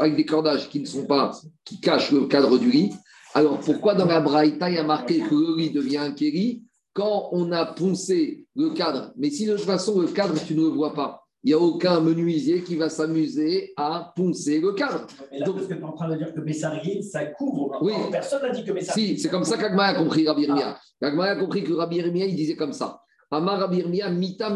avec 0.00 0.16
des 0.16 0.24
cordages 0.24 0.68
qui 0.68 0.80
ne 0.80 0.86
sont 0.86 1.06
pas, 1.06 1.32
qui 1.64 1.80
cachent 1.80 2.12
le 2.12 2.26
cadre 2.26 2.58
du 2.58 2.70
riz. 2.70 2.92
Alors 3.34 3.58
pourquoi 3.60 3.94
dans 3.94 4.06
la 4.06 4.20
Braïta, 4.20 4.70
il 4.70 4.76
y 4.76 4.78
a 4.78 4.84
marqué 4.84 5.20
que 5.20 5.34
le 5.34 5.54
riz 5.54 5.70
devient 5.70 5.98
un 5.98 6.12
kéri 6.12 6.62
quand 6.92 7.28
on 7.32 7.52
a 7.52 7.66
poncé 7.66 8.46
le 8.56 8.70
cadre? 8.70 9.12
Mais 9.16 9.30
si 9.30 9.46
de 9.46 9.56
toute 9.56 9.66
façon 9.66 10.00
le 10.00 10.08
cadre, 10.08 10.34
tu 10.46 10.54
ne 10.54 10.62
le 10.62 10.68
vois 10.68 10.94
pas, 10.94 11.28
il 11.44 11.48
n'y 11.48 11.54
a 11.54 11.58
aucun 11.58 12.00
menuisier 12.00 12.62
qui 12.62 12.76
va 12.76 12.88
s'amuser 12.88 13.72
à 13.76 14.12
poncer 14.16 14.60
le 14.60 14.72
cadre. 14.72 15.06
Mais 15.30 15.38
là, 15.38 15.46
Donc, 15.46 15.56
parce 15.56 15.68
que 15.68 15.74
tu 15.74 15.80
es 15.80 15.84
en 15.84 15.92
train 15.92 16.08
de 16.08 16.16
dire 16.16 16.34
que 16.34 16.40
Bessarine, 16.40 17.02
ça 17.02 17.26
couvre. 17.26 17.78
Oui. 17.80 17.92
Personne 18.10 18.42
n'a 18.42 18.50
dit 18.50 18.64
que 18.64 18.72
Bessarine. 18.72 19.16
Si, 19.16 19.18
c'est 19.18 19.28
comme 19.28 19.44
ça 19.44 19.56
qu'Agma 19.56 19.84
a 19.84 19.94
compris 19.94 20.26
Rabbi 20.26 20.42
Irmia. 20.42 20.76
Ah. 21.00 21.06
a 21.06 21.36
compris 21.36 21.62
que 21.62 21.72
Rabbi 21.72 21.96
Irmia, 21.96 22.26
il 22.26 22.34
disait 22.34 22.56
comme 22.56 22.72
ça. 22.72 23.00
Amar 23.30 23.70
Mita 23.70 24.50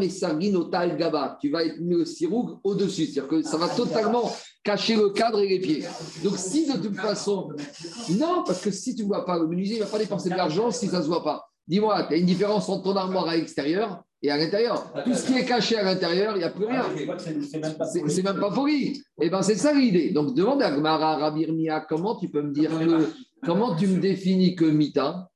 Otal 0.55 0.97
Gaba. 0.97 1.39
Tu 1.41 1.51
vas 1.51 1.65
être 1.65 1.79
mis 1.81 1.95
le 1.95 2.05
siroug 2.05 2.59
au-dessus. 2.65 3.07
C'est-à-dire 3.07 3.29
que 3.29 3.43
ça 3.43 3.57
va 3.59 3.69
totalement 3.69 4.31
cacher 4.65 4.97
le 4.97 5.11
cadre 5.11 5.41
et 5.41 5.49
les 5.49 5.61
pieds. 5.61 5.85
Donc, 6.25 6.39
si 6.39 6.67
de 6.67 6.79
toute 6.79 6.97
façon. 6.97 7.51
Non, 8.19 8.43
parce 8.47 8.63
que 8.63 8.71
si 8.71 8.95
tu 8.95 9.03
ne 9.03 9.09
vois 9.09 9.27
pas, 9.27 9.39
le 9.39 9.47
menuisier 9.47 9.79
ne 9.79 9.85
va 9.85 9.91
pas 9.91 9.99
dépenser 9.99 10.31
de 10.31 10.37
l'argent 10.37 10.71
si 10.71 10.87
ça 10.87 10.99
ne 10.99 11.03
se 11.03 11.09
voit 11.09 11.25
pas. 11.25 11.49
Dis-moi, 11.67 12.07
tu 12.09 12.15
as 12.15 12.17
une 12.17 12.27
différence 12.27 12.69
entre 12.69 12.85
ton 12.85 12.97
armoire 12.97 13.29
à 13.29 13.37
l'extérieur 13.37 14.03
et 14.23 14.31
à 14.31 14.37
l'intérieur. 14.37 14.93
Tout 15.05 15.15
ce 15.15 15.27
qui 15.27 15.39
est 15.39 15.45
caché 15.45 15.77
à 15.77 15.83
l'intérieur, 15.83 16.35
il 16.37 16.39
n'y 16.39 16.45
a 16.45 16.51
plus 16.51 16.67
rien. 16.67 16.85
C'est 17.19 18.23
même 18.23 18.41
pas 18.41 18.51
folie. 18.53 19.03
Et 19.21 19.27
eh 19.27 19.29
bien, 19.29 19.43
c'est 19.43 19.57
ça 19.57 19.73
l'idée. 19.73 20.11
Donc, 20.11 20.35
demande 20.35 20.63
à 20.63 20.71
Gmara 20.71 21.17
Rabirmia, 21.17 21.85
comment 21.89 22.17
tu 22.17 22.29
peux 22.29 22.43
me 22.43 22.53
dire 22.53 22.71
que. 22.71 23.09
Comment 23.45 23.75
tu 23.75 23.89
me 23.89 24.01
définis 24.01 24.55
que 24.55 24.65
Mita? 24.65 25.29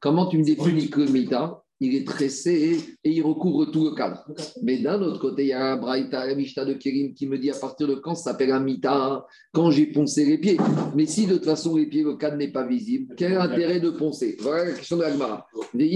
Comment 0.00 0.26
tu 0.26 0.38
me 0.38 0.44
définis 0.44 0.90
que 0.90 1.00
Mita? 1.00 1.61
Il 1.82 1.96
est 1.96 2.06
tressé 2.06 2.78
et 3.02 3.10
il 3.10 3.22
recouvre 3.22 3.64
tout 3.66 3.84
le 3.84 3.94
cadre. 3.96 4.24
Mais 4.62 4.78
d'un 4.78 5.02
autre 5.02 5.18
côté, 5.18 5.42
il 5.42 5.48
y 5.48 5.52
a 5.52 5.72
un 5.72 5.76
Braïta, 5.76 6.22
un 6.22 6.34
Mishta 6.36 6.64
de 6.64 6.74
Kérim 6.74 7.12
qui 7.12 7.26
me 7.26 7.36
dit 7.38 7.50
à 7.50 7.54
partir 7.54 7.88
de 7.88 7.96
quand 7.96 8.14
ça 8.14 8.30
s'appelle 8.30 8.52
un 8.52 8.60
Mita, 8.60 9.26
quand 9.52 9.72
j'ai 9.72 9.86
poncé 9.86 10.24
les 10.24 10.38
pieds. 10.38 10.56
Mais 10.94 11.06
si 11.06 11.26
de 11.26 11.34
toute 11.34 11.44
façon 11.44 11.76
les 11.76 11.86
pieds, 11.86 12.04
le 12.04 12.16
cadre 12.16 12.36
n'est 12.36 12.52
pas 12.52 12.64
visible, 12.64 13.14
quel 13.16 13.36
intérêt 13.36 13.80
de 13.80 13.90
poncer? 13.90 14.36
Voilà 14.40 14.66
la 14.66 14.72
question 14.72 14.96
de 14.96 15.02
l'Agmara. 15.02 15.46
Mais 15.74 15.88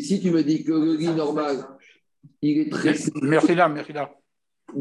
si 0.00 0.20
tu 0.20 0.30
me 0.30 0.42
dis 0.42 0.64
que 0.64 0.72
le 0.72 0.92
riz 0.92 1.14
normal, 1.14 1.66
il 2.40 2.58
est 2.60 2.70
tressé. 2.70 3.12
Merci 3.20 3.54
là, 3.54 3.68
merci 3.68 3.92
là. 3.92 4.10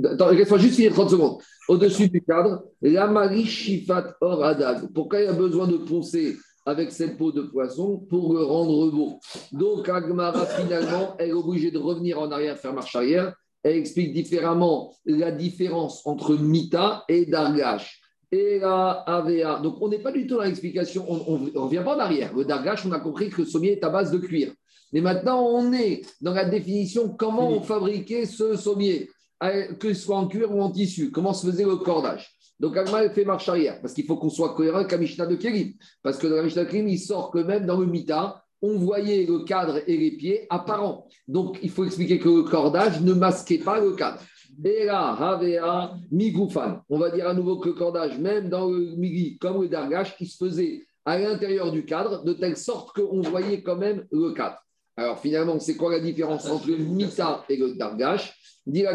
Attends, 0.06 0.32
laisse-moi 0.32 0.58
juste 0.58 0.76
finir 0.76 0.94
30 0.94 1.10
secondes. 1.10 1.38
Au-dessus 1.68 2.08
du 2.08 2.22
cadre, 2.22 2.64
la 2.82 3.08
Marie 3.08 3.46
Shifat 3.46 4.16
Or. 4.22 4.56
Pourquoi 4.94 5.20
il 5.20 5.26
y 5.26 5.28
a 5.28 5.34
besoin 5.34 5.68
de 5.68 5.78
poncer 5.78 6.38
avec 6.66 6.92
cette 6.92 7.18
peau 7.18 7.32
de 7.32 7.42
poisson 7.42 7.98
pour 8.10 8.34
le 8.34 8.44
rendre 8.44 8.90
beau. 8.90 9.20
Donc, 9.52 9.90
Agmara, 9.90 10.46
finalement, 10.46 11.16
elle 11.20 11.30
est 11.30 11.34
obligée 11.34 11.72
de 11.72 11.78
revenir 11.78 12.20
en 12.20 12.32
arrière, 12.32 12.58
faire 12.58 12.74
marche 12.74 12.96
arrière. 12.96 13.34
Elle 13.64 13.78
explique 13.78 14.14
différemment 14.14 14.94
la 15.06 15.32
différence 15.32 16.06
entre 16.06 16.36
Mita 16.36 17.04
et 17.08 17.26
Dargash. 17.26 18.02
Et 18.32 18.60
la 18.60 19.04
AVA. 19.06 19.60
Donc, 19.60 19.78
on 19.82 19.90
n'est 19.90 20.00
pas 20.00 20.12
du 20.12 20.26
tout 20.26 20.38
dans 20.38 20.44
l'explication, 20.44 21.06
on 21.08 21.38
ne 21.38 21.58
revient 21.58 21.84
pas 21.86 21.96
en 21.96 22.00
arrière. 22.00 22.34
Le 22.36 22.46
Dargash, 22.46 22.86
on 22.86 22.92
a 22.92 23.00
compris 23.00 23.30
que 23.30 23.42
le 23.42 23.48
sommier 23.48 23.74
est 23.74 23.84
à 23.84 23.90
base 23.90 24.12
de 24.12 24.18
cuir. 24.18 24.52
Mais 24.92 25.02
maintenant, 25.02 25.44
on 25.44 25.74
est 25.74 26.02
dans 26.22 26.34
la 26.34 26.46
définition 26.46 27.10
comment 27.10 27.50
on 27.50 27.62
fabriquait 27.62 28.26
ce 28.26 28.56
sommier, 28.56 29.10
euh, 29.44 29.74
que 29.74 29.94
ce 29.94 30.02
soit 30.02 30.18
en 30.18 30.28
cuir 30.28 30.56
ou 30.56 30.62
en 30.62 30.72
tissu, 30.72 31.12
comment 31.12 31.34
se 31.34 31.48
faisait 31.48 31.66
le 31.66 31.78
cordage. 31.78 32.32
Donc 32.64 32.78
Agma 32.78 33.10
fait 33.10 33.26
marche 33.26 33.50
arrière, 33.50 33.82
parce 33.82 33.94
qu'il 33.94 34.06
faut 34.06 34.16
qu'on 34.16 34.30
soit 34.30 34.56
cohérent 34.56 34.78
avec 34.78 34.92
la 34.94 34.98
Mishnah 34.98 35.26
de 35.26 35.36
Kérim. 35.36 35.74
Parce 36.02 36.18
que 36.18 36.28
dans 36.28 36.38
la 36.38 36.44
Mishnah 36.44 36.64
de 36.64 36.70
Kérim, 36.70 36.88
il 36.88 36.98
sort 36.98 37.30
que 37.30 37.40
même 37.40 37.66
dans 37.66 37.78
le 37.78 37.86
Mita, 37.86 38.42
on 38.62 38.78
voyait 38.78 39.26
le 39.26 39.40
cadre 39.40 39.82
et 39.86 39.98
les 39.98 40.12
pieds 40.12 40.48
apparents. 40.50 41.06
Donc 41.28 41.60
il 41.62 41.70
faut 41.70 41.84
expliquer 41.84 42.20
que 42.20 42.30
le 42.30 42.44
cordage 42.44 43.02
ne 43.02 43.12
masquait 43.12 43.58
pas 43.58 43.82
le 43.82 43.92
cadre. 43.96 44.22
Là, 44.64 45.10
Havea 45.12 45.94
Migoufan. 46.10 46.80
On 46.88 47.00
va 47.00 47.10
dire 47.10 47.28
à 47.28 47.34
nouveau 47.34 47.58
que 47.58 47.68
le 47.68 47.76
cordage, 47.76 48.18
même 48.18 48.48
dans 48.48 48.70
le 48.70 48.96
Migi, 48.96 49.38
comme 49.40 49.62
le 49.62 49.68
Dargash, 49.68 50.16
qui 50.16 50.26
se 50.26 50.38
faisait 50.38 50.84
à 51.04 51.20
l'intérieur 51.20 51.70
du 51.70 51.84
cadre, 51.84 52.24
de 52.24 52.32
telle 52.32 52.56
sorte 52.56 52.96
qu'on 52.96 53.20
voyait 53.20 53.62
quand 53.62 53.76
même 53.76 54.06
le 54.10 54.32
cadre. 54.32 54.64
Alors 54.96 55.20
finalement, 55.20 55.60
c'est 55.60 55.76
quoi 55.76 55.92
la 55.92 56.00
différence 56.00 56.48
entre 56.50 56.68
le 56.68 56.78
Mita 56.78 57.44
et 57.50 57.58
le 57.58 57.74
Dargash? 57.74 58.34
Dit 58.66 58.86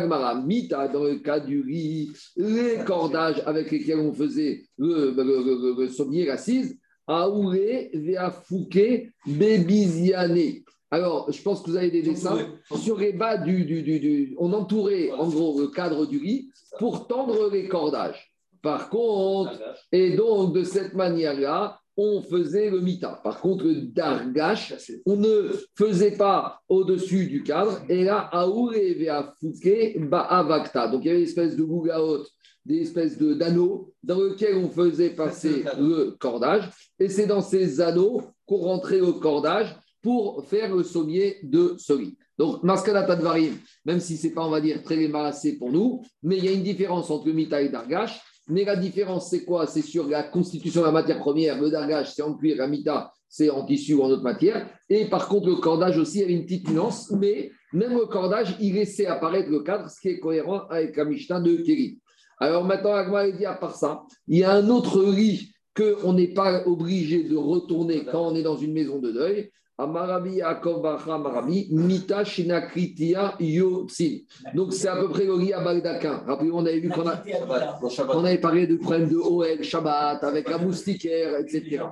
Mita, 0.44 0.88
dans 0.88 1.04
le 1.04 1.16
cas 1.16 1.40
du 1.40 1.61
riz, 1.61 2.11
les 2.37 2.78
cordages 2.87 3.42
avec 3.44 3.70
lesquels 3.70 3.98
on 3.98 4.14
faisait 4.14 4.64
le, 4.78 5.11
le, 5.11 5.76
le, 5.78 5.88
sommier, 5.88 6.24
l'assise, 6.24 6.78
Aouré, 7.06 7.90
Veafouké, 7.92 9.11
Bébiziané. 9.26 10.64
Alors, 10.90 11.30
je 11.30 11.42
pense 11.42 11.62
que 11.62 11.70
vous 11.70 11.76
avez 11.76 11.90
des 11.90 12.02
dessins. 12.02 12.38
Sur 12.76 12.98
les 12.98 13.12
bas 13.12 13.37
du, 13.37 13.64
du, 13.64 13.82
du, 13.82 14.34
On 14.38 14.52
entourait 14.54 15.11
en 15.11 15.28
gros 15.28 15.61
le 15.61 15.68
cadre 15.68 16.06
du 16.06 16.18
riz 16.18 16.48
pour 16.78 17.06
tendre 17.06 17.50
les 17.50 17.68
cordages. 17.68 18.32
Par 18.62 18.88
contre, 18.88 19.61
et 19.92 20.16
donc 20.16 20.54
de 20.54 20.64
cette 20.64 20.94
manière-là, 20.94 21.77
on 22.00 22.22
faisait 22.22 22.70
le 22.70 22.80
mita. 22.80 23.20
Par 23.24 23.40
contre, 23.40 23.64
le 23.64 23.74
dargash, 23.74 24.72
on 25.04 25.16
ne 25.16 25.50
faisait 25.76 26.12
pas 26.12 26.62
au-dessus 26.68 27.26
du 27.26 27.42
cadre. 27.42 27.80
Et 27.88 28.04
là, 28.04 28.30
aouré 28.32 28.96
fouke 29.40 29.98
ba'avakta. 30.08 30.87
Donc, 30.88 31.04
il 31.04 31.08
y 31.08 31.11
avait 31.11 31.18
une 31.18 31.26
espèce 31.26 31.56
de 31.56 31.64
gougaot, 31.64 32.24
des 32.64 32.82
espèces 32.82 33.18
d'anneaux 33.18 33.92
dans 34.04 34.22
lesquels 34.22 34.56
on 34.56 34.70
faisait 34.70 35.11
passer 35.11 35.64
le 35.78 36.16
cordage. 36.20 36.70
Et 37.00 37.08
c'est 37.08 37.26
dans 37.26 37.42
ces 37.42 37.80
anneaux 37.80 38.22
qu'on 38.46 38.58
rentrait 38.58 39.00
le 39.00 39.12
cordage 39.14 39.74
pour 40.00 40.44
faire 40.44 40.74
le 40.74 40.84
sommier 40.84 41.38
de 41.42 41.74
ce 41.78 41.94
Donc, 42.38 42.62
Maskanata 42.62 43.16
Tadvarim, 43.16 43.54
même 43.84 43.98
si 43.98 44.16
ce 44.16 44.28
n'est 44.28 44.34
pas, 44.34 44.46
on 44.46 44.50
va 44.50 44.61
dire, 44.61 44.84
très 44.84 44.96
débarrassé 44.96 45.58
pour 45.58 45.72
nous, 45.72 46.02
mais 46.22 46.38
il 46.38 46.44
y 46.44 46.48
a 46.48 46.52
une 46.52 46.62
différence 46.62 47.11
entre 47.11 47.28
mita 47.30 47.61
et 47.61 47.68
dargash. 47.68 48.20
Mais 48.48 48.64
la 48.64 48.76
différence, 48.76 49.28
c'est 49.30 49.44
quoi? 49.44 49.66
C'est 49.66 49.82
sur 49.82 50.08
la 50.08 50.22
constitution 50.22 50.80
de 50.80 50.87
la 50.87 50.92
matière 50.92 51.18
première. 51.18 51.61
Le 51.61 51.70
dargage, 51.70 52.14
c'est 52.14 52.22
en 52.22 52.34
cuir, 52.34 52.56
la 52.56 52.66
mita, 52.66 53.12
c'est 53.28 53.50
en 53.50 53.64
tissu 53.64 53.94
ou 53.94 54.02
en 54.02 54.08
autre 54.08 54.22
matière. 54.22 54.68
Et 54.88 55.04
par 55.04 55.28
contre, 55.28 55.48
le 55.48 55.56
cordage 55.56 55.98
aussi 55.98 56.22
avait 56.22 56.32
une 56.32 56.44
petite 56.44 56.70
nuance, 56.70 57.11
mais 57.11 57.50
même 57.72 57.92
le 57.92 58.06
cordage, 58.06 58.56
il 58.61 58.74
laissait 58.74 59.06
apparaître 59.06 59.50
le 59.50 59.61
cadre, 59.61 59.90
ce 59.90 60.00
qui 60.00 60.08
est 60.08 60.18
cohérent 60.18 60.62
avec 60.70 60.96
la 60.96 61.04
Mishnah 61.04 61.40
de 61.40 61.56
Kéry. 61.56 62.00
Alors 62.40 62.64
maintenant, 62.64 62.94
Agma 62.94 63.30
dit 63.30 63.44
à 63.44 63.54
part 63.54 63.76
ça, 63.76 64.02
il 64.26 64.38
y 64.38 64.44
a 64.44 64.52
un 64.52 64.68
autre 64.70 65.02
riz 65.02 65.52
qu'on 65.76 66.14
n'est 66.14 66.32
pas 66.32 66.66
obligé 66.66 67.24
de 67.24 67.37
retourner 67.37 68.04
quand 68.04 68.28
on 68.28 68.34
est 68.34 68.42
dans 68.42 68.56
une 68.56 68.72
maison 68.72 68.98
de 68.98 69.12
deuil. 69.12 69.50
Amarabi 69.78 70.40
Marabi, 70.40 71.68
Mita 71.70 72.24
Shinakritia 72.24 73.36
Yotsin. 73.38 74.18
Donc 74.52 74.72
c'est 74.72 74.88
à 74.88 74.96
peu 74.96 75.08
près 75.08 75.24
le 75.24 75.34
riz 75.34 75.52
à 75.52 75.60
Bagdakin. 75.60 76.24
Rappelez-vous, 76.26 76.56
on 76.56 76.66
avait 76.66 76.80
vu 76.80 76.88
qu'on 76.90 78.24
avait 78.24 78.38
parlé 78.38 78.66
du 78.66 78.78
problème 78.78 79.08
de 79.08 79.16
OL, 79.16 79.62
Shabbat, 79.62 80.24
avec 80.24 80.50
la 80.50 80.58
moustiquaire, 80.58 81.38
etc. 81.38 81.82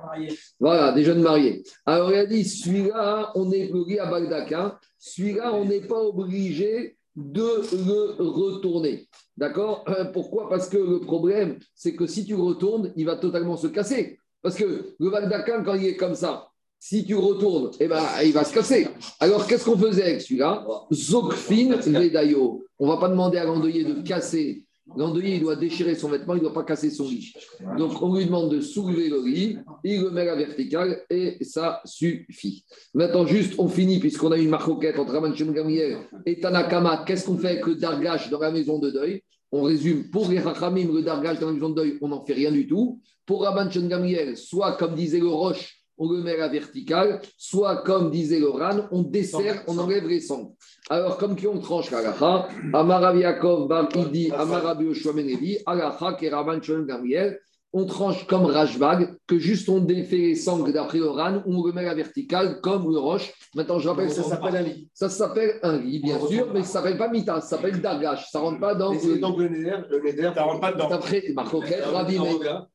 Voilà, 0.59 0.91
des 0.91 1.03
jeunes 1.03 1.21
mariés. 1.21 1.63
Alors 1.85 2.11
il 2.11 2.17
a 2.17 2.25
dit, 2.25 2.43
celui-là, 2.43 3.31
on 3.35 3.49
est 3.51 3.71
le 3.71 3.81
riz 3.81 3.99
à 3.99 4.07
Bagdakin. 4.07 4.77
Celui-là, 4.99 5.53
on 5.53 5.63
n'est 5.63 5.87
pas 5.87 6.01
obligé 6.01 6.97
de 7.15 7.61
le 7.85 8.21
retourner. 8.21 9.07
D'accord? 9.37 9.85
Pourquoi? 10.11 10.49
Parce 10.49 10.67
que 10.67 10.77
le 10.77 10.99
problème, 10.99 11.57
c'est 11.73 11.95
que 11.95 12.05
si 12.05 12.25
tu 12.25 12.35
retournes, 12.35 12.91
il 12.97 13.05
va 13.05 13.15
totalement 13.15 13.55
se 13.55 13.67
casser. 13.67 14.19
Parce 14.41 14.55
que 14.55 14.95
le 14.99 15.09
Bagdakin, 15.09 15.63
quand 15.63 15.75
il 15.75 15.85
est 15.85 15.95
comme 15.95 16.15
ça, 16.15 16.49
si 16.79 17.05
tu 17.05 17.15
retournes, 17.15 17.71
eh 17.79 17.87
ben, 17.87 18.03
il 18.23 18.33
va 18.33 18.43
se 18.43 18.53
casser. 18.53 18.87
Alors, 19.19 19.47
qu'est-ce 19.47 19.65
qu'on 19.65 19.77
faisait 19.77 20.03
avec 20.03 20.21
celui-là 20.21 20.65
Zokfin 20.91 21.75
Vedayo. 21.75 22.63
On 22.79 22.85
ne 22.85 22.91
va 22.91 22.97
pas 22.97 23.09
demander 23.09 23.37
à 23.37 23.45
l'endeuillé 23.45 23.83
de 23.83 24.01
casser. 24.01 24.63
L'endeuillé, 24.95 25.35
il 25.35 25.41
doit 25.41 25.55
déchirer 25.55 25.95
son 25.95 26.07
vêtement, 26.07 26.33
il 26.35 26.37
ne 26.37 26.43
doit 26.43 26.53
pas 26.53 26.63
casser 26.63 26.89
son 26.89 27.09
lit. 27.09 27.33
Donc, 27.77 28.01
on 28.01 28.15
lui 28.15 28.25
demande 28.25 28.51
de 28.51 28.61
soulever 28.61 29.09
le 29.09 29.21
lit, 29.21 29.57
il 29.83 30.01
le 30.01 30.11
met 30.11 30.21
à 30.21 30.25
la 30.25 30.35
verticale 30.35 31.01
et 31.09 31.37
ça 31.43 31.81
suffit. 31.83 32.63
Maintenant, 32.93 33.25
juste, 33.25 33.55
on 33.57 33.67
finit, 33.67 33.99
puisqu'on 33.99 34.31
a 34.31 34.37
une 34.37 34.49
marcoquette 34.49 34.97
entre 34.97 35.11
Raman 35.11 35.33
Gamriel 35.33 35.97
et 36.25 36.39
Tanakama. 36.39 37.03
Qu'est-ce 37.05 37.25
qu'on 37.25 37.37
fait 37.37 37.49
avec 37.49 37.67
le 37.67 37.75
dargash 37.75 38.29
dans 38.29 38.39
la 38.39 38.51
maison 38.51 38.79
de 38.79 38.91
deuil? 38.91 39.23
On 39.51 39.63
résume. 39.63 40.09
Pour 40.09 40.29
les 40.29 40.39
Rachamim, 40.39 40.93
le 40.93 41.01
dargash 41.01 41.39
dans 41.39 41.47
la 41.47 41.53
maison 41.53 41.69
de 41.69 41.75
deuil, 41.75 41.97
on 42.01 42.07
n'en 42.07 42.23
fait 42.23 42.33
rien 42.33 42.51
du 42.51 42.65
tout. 42.65 43.01
Pour 43.25 43.43
Raman 43.43 43.69
Gamriel, 43.69 44.37
soit 44.37 44.77
comme 44.77 44.95
disait 44.95 45.19
le 45.19 45.27
Roche, 45.27 45.76
on 45.97 46.11
le 46.11 46.21
met 46.21 46.33
à 46.33 46.37
la 46.37 46.47
verticale, 46.47 47.21
soit 47.37 47.77
comme 47.83 48.11
disait 48.11 48.39
le 48.39 48.51
on 48.91 49.01
dessert, 49.03 49.63
on 49.67 49.77
enlève 49.77 50.07
les 50.07 50.19
cendres. 50.19 50.53
Alors, 50.89 51.17
comme 51.17 51.35
qui 51.35 51.47
on 51.47 51.59
tranche 51.59 51.91
l'alacha, 51.91 52.47
Amarav 52.73 53.17
Yaakov 53.17 53.67
Bar 53.67 53.89
Idi, 53.95 54.31
Amarav 54.31 54.81
Yoshua 54.81 55.13
Menevi, 55.13 55.57
alacha 55.65 56.13
Keraman 56.13 56.59
Gamriel, 56.59 57.39
on 57.73 57.85
tranche 57.85 58.25
comme 58.27 58.45
Rajbag, 58.45 59.17
que 59.27 59.37
juste 59.37 59.67
on 59.69 59.79
défait 59.79 60.17
les 60.17 60.35
sangles 60.35 60.71
d'après 60.71 60.99
le 60.99 61.09
ran, 61.09 61.43
on 61.45 61.65
le 61.65 61.73
met 61.73 61.81
à 61.81 61.87
la 61.87 61.95
verticale 61.95 62.61
comme 62.61 62.89
le 62.89 62.97
roche. 62.97 63.33
Maintenant, 63.55 63.77
je 63.77 63.89
rappelle, 63.89 64.09
ça 64.09 64.23
s'appelle 64.23 64.55
un 64.55 64.61
lit. 64.61 64.89
Ça 64.93 65.09
s'appelle 65.09 65.59
un 65.63 65.77
lit, 65.77 65.99
bien 65.99 66.19
sûr, 66.19 66.47
mais 66.53 66.63
ça 66.63 66.79
ne 66.79 66.85
s'appelle 66.85 66.97
pas 66.97 67.09
mita, 67.09 67.41
ça 67.41 67.57
s'appelle 67.57 67.81
dagash. 67.81 68.29
Ça 68.31 68.39
ne 68.39 68.45
rentre 68.45 68.59
pas 68.59 68.73
dans. 68.73 68.93
le... 68.93 69.19
Donc 69.19 69.37
le 69.37 69.49
neder, 69.49 69.77
le 69.89 69.99
neder, 69.99 70.31
ça 70.33 70.43
rentre 70.43 70.61
pas 70.61 70.71
dedans. 70.71 70.89
D'après 70.89 71.23
Marcoquet, 71.35 71.81
Rabbi 71.81 72.19
Meir, 72.19 72.67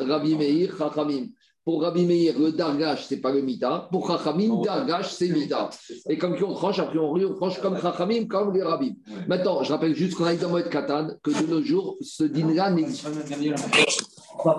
Rabbi 0.00 0.36
Meir, 0.36 0.76
Chachamim. 0.76 1.28
Pour 1.64 1.82
Rabbi 1.82 2.06
Meir, 2.06 2.38
le 2.38 2.52
dargash, 2.52 3.06
c'est 3.06 3.20
pas 3.20 3.30
le 3.30 3.40
mita. 3.40 3.88
Pour 3.92 4.06
Chachamim, 4.06 4.62
dargash, 4.62 5.12
c'est 5.12 5.28
mita. 5.28 5.70
Et 6.08 6.18
comme 6.18 6.36
qui 6.36 6.42
on 6.42 6.54
tranche, 6.54 6.80
après 6.80 6.98
on, 6.98 7.12
on 7.12 7.34
tranche 7.34 7.60
comme 7.60 7.80
Chachamim, 7.80 8.26
comme 8.26 8.52
les 8.52 8.62
rabbis. 8.62 8.98
Maintenant, 9.28 9.62
je 9.62 9.72
rappelle 9.72 9.94
juste 9.94 10.16
qu'on 10.16 10.24
a 10.24 10.34
dans 10.34 10.48
Moed 10.48 10.68
Katan 10.68 11.08
que 11.22 11.30
de 11.30 11.46
nos 11.48 11.62
jours, 11.62 11.96
ce 12.00 12.24
din-là 12.24 12.70
n'existe 12.72 13.06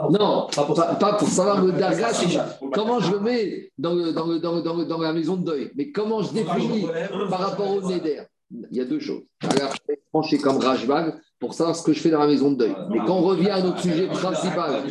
non, 0.10 0.48
pas 0.54 1.14
pour, 1.18 1.28
savoir 1.28 1.64
le 1.64 1.72
dargash. 1.72 2.38
Comment 2.72 3.00
je 3.00 3.12
le 3.12 3.20
mets 3.20 3.72
dans, 3.78 3.96
dans, 3.96 4.40
dans, 4.40 4.86
dans, 4.86 5.02
la 5.02 5.14
maison 5.14 5.36
de 5.36 5.46
deuil? 5.46 5.72
Mais 5.76 5.92
comment 5.92 6.22
je 6.22 6.34
définis 6.34 6.88
par 7.30 7.40
rapport 7.40 7.72
au 7.72 7.82
Neder? 7.82 8.24
Il 8.52 8.78
y 8.78 8.82
a 8.82 8.86
deux 8.86 9.00
choses. 9.00 9.24
Alors, 9.42 9.74
trancher 10.12 10.38
comme 10.38 10.58
Rajbag 10.58 11.16
pour 11.44 11.54
savoir 11.54 11.76
ce 11.76 11.84
que 11.84 11.92
je 11.92 12.00
fais 12.00 12.10
dans 12.10 12.22
la 12.22 12.28
maison 12.28 12.52
de 12.52 12.58
deuil. 12.58 12.76
Mais 12.90 13.00
quand 13.06 13.18
on 13.18 13.22
revient 13.22 13.50
à 13.50 13.62
notre 13.62 13.82
sujet 13.82 14.08
principal, 14.08 14.84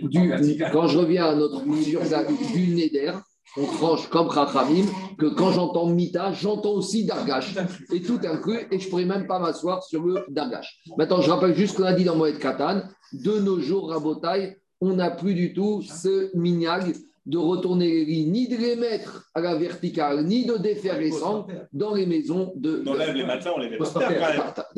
du, 0.00 0.32
quand 0.72 0.86
je 0.86 0.98
reviens 0.98 1.26
à 1.26 1.34
notre 1.34 1.62
du 1.64 2.68
Neder, 2.74 3.12
on 3.58 3.66
tranche 3.66 4.08
comme 4.08 4.28
Rachamim, 4.28 4.86
que 5.18 5.26
quand 5.26 5.52
j'entends 5.52 5.84
Mita, 5.84 6.32
j'entends 6.32 6.70
aussi 6.70 7.04
Dargash. 7.04 7.54
Et 7.92 8.00
tout 8.00 8.18
inclus, 8.24 8.60
et 8.70 8.78
je 8.78 8.86
ne 8.86 8.90
pourrais 8.90 9.04
même 9.04 9.26
pas 9.26 9.38
m'asseoir 9.38 9.82
sur 9.82 10.02
le 10.02 10.24
Dargash. 10.28 10.80
Maintenant, 10.96 11.20
je 11.20 11.30
rappelle 11.30 11.54
juste 11.54 11.74
ce 11.74 11.82
qu'on 11.82 11.86
a 11.86 11.92
dit 11.92 12.04
dans 12.04 12.16
Moed 12.16 12.38
Katan. 12.38 12.80
De 13.12 13.38
nos 13.38 13.60
jours, 13.60 13.90
Rabotai, 13.90 14.56
on 14.80 14.94
n'a 14.94 15.10
plus 15.10 15.34
du 15.34 15.52
tout 15.52 15.82
ce 15.82 16.34
mignag 16.34 16.94
de 17.26 17.36
retourner 17.36 17.90
les 17.90 18.04
lits, 18.06 18.26
ni 18.26 18.48
de 18.48 18.56
les 18.56 18.76
mettre 18.76 19.28
à 19.34 19.42
la 19.42 19.56
verticale, 19.56 20.24
ni 20.24 20.46
de 20.46 20.56
défaire 20.56 20.98
les 20.98 21.10
cendres 21.10 21.48
dans 21.74 21.92
les 21.92 22.06
maisons 22.06 22.54
de. 22.56 22.82
On 22.86 22.94
les 22.94 23.24
matelas, 23.24 23.52
on 23.54 23.58
les 23.58 23.68
met 23.68 23.76
par 23.76 23.92
terre. 23.92 24.72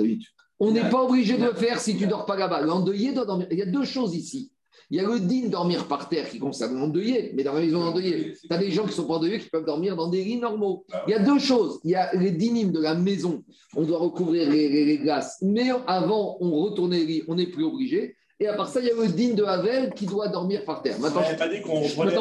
On 0.61 0.73
n'est 0.73 0.89
pas 0.91 1.05
obligé 1.05 1.37
de 1.37 1.45
le 1.45 1.55
faire 1.55 1.81
si 1.81 1.97
tu 1.97 2.05
ne 2.05 2.11
dors 2.11 2.27
pas 2.27 2.37
là-bas. 2.37 2.63
L'endeuillé 2.63 3.13
doit 3.13 3.25
dormir. 3.25 3.47
Il 3.51 3.59
y 3.59 3.63
a 3.63 3.67
deux 3.67 3.85
choses 3.85 4.15
ici. 4.15 4.53
Il 4.91 4.97
y 4.97 5.01
a 5.01 5.07
le 5.07 5.21
digne 5.21 5.51
dormir 5.51 5.87
par 5.87 6.09
terre 6.09 6.31
qui 6.31 6.39
concerne 6.39 6.79
l'endeuillé, 6.79 7.33
mais 7.35 7.43
dans 7.43 7.53
la 7.53 7.61
maison 7.61 7.81
d'endeuillé, 7.81 8.33
tu 8.33 8.47
as 8.51 8.57
des 8.57 8.71
gens 8.71 8.87
qui 8.87 8.95
sont 8.95 9.07
pas 9.07 9.15
endeuillés 9.15 9.39
qui 9.39 9.51
peuvent 9.51 9.67
dormir 9.67 9.97
dans 9.97 10.09
des 10.09 10.25
lits 10.25 10.39
normaux. 10.39 10.87
Ah 10.91 11.05
il 11.07 11.11
y 11.11 11.15
a 11.15 11.19
deux 11.19 11.39
choses. 11.39 11.79
Il 11.85 11.91
y 11.91 11.95
a 11.95 12.15
les 12.15 12.31
dynimes 12.31 12.73
de 12.73 12.81
la 12.81 12.95
maison, 12.95 13.45
on 13.77 13.83
doit 13.83 13.99
recouvrir 13.99 14.49
les, 14.51 14.99
glaces, 14.99 15.39
mais 15.43 15.69
avant, 15.87 16.39
on 16.41 16.51
retourne 16.63 16.93
les 16.93 17.05
lits, 17.05 17.23
on 17.29 17.35
n'est 17.35 17.49
plus 17.49 17.65
obligé. 17.65 18.17
Et 18.41 18.47
à 18.47 18.55
part 18.55 18.69
ça, 18.69 18.79
il 18.81 18.87
y 18.87 18.91
a 18.91 18.95
le 18.95 19.09
digne 19.09 19.35
de 19.35 19.43
Havel 19.43 19.93
qui 19.95 20.07
doit 20.07 20.29
dormir 20.29 20.65
par 20.65 20.81
terre. 20.81 20.97
Maintenant, 21.01 21.23
on 21.23 21.25
n'avait 21.25 21.37
pas 21.37 21.49
dit 21.49 21.61
qu'on 21.61 21.81
reprenait, 21.81 22.15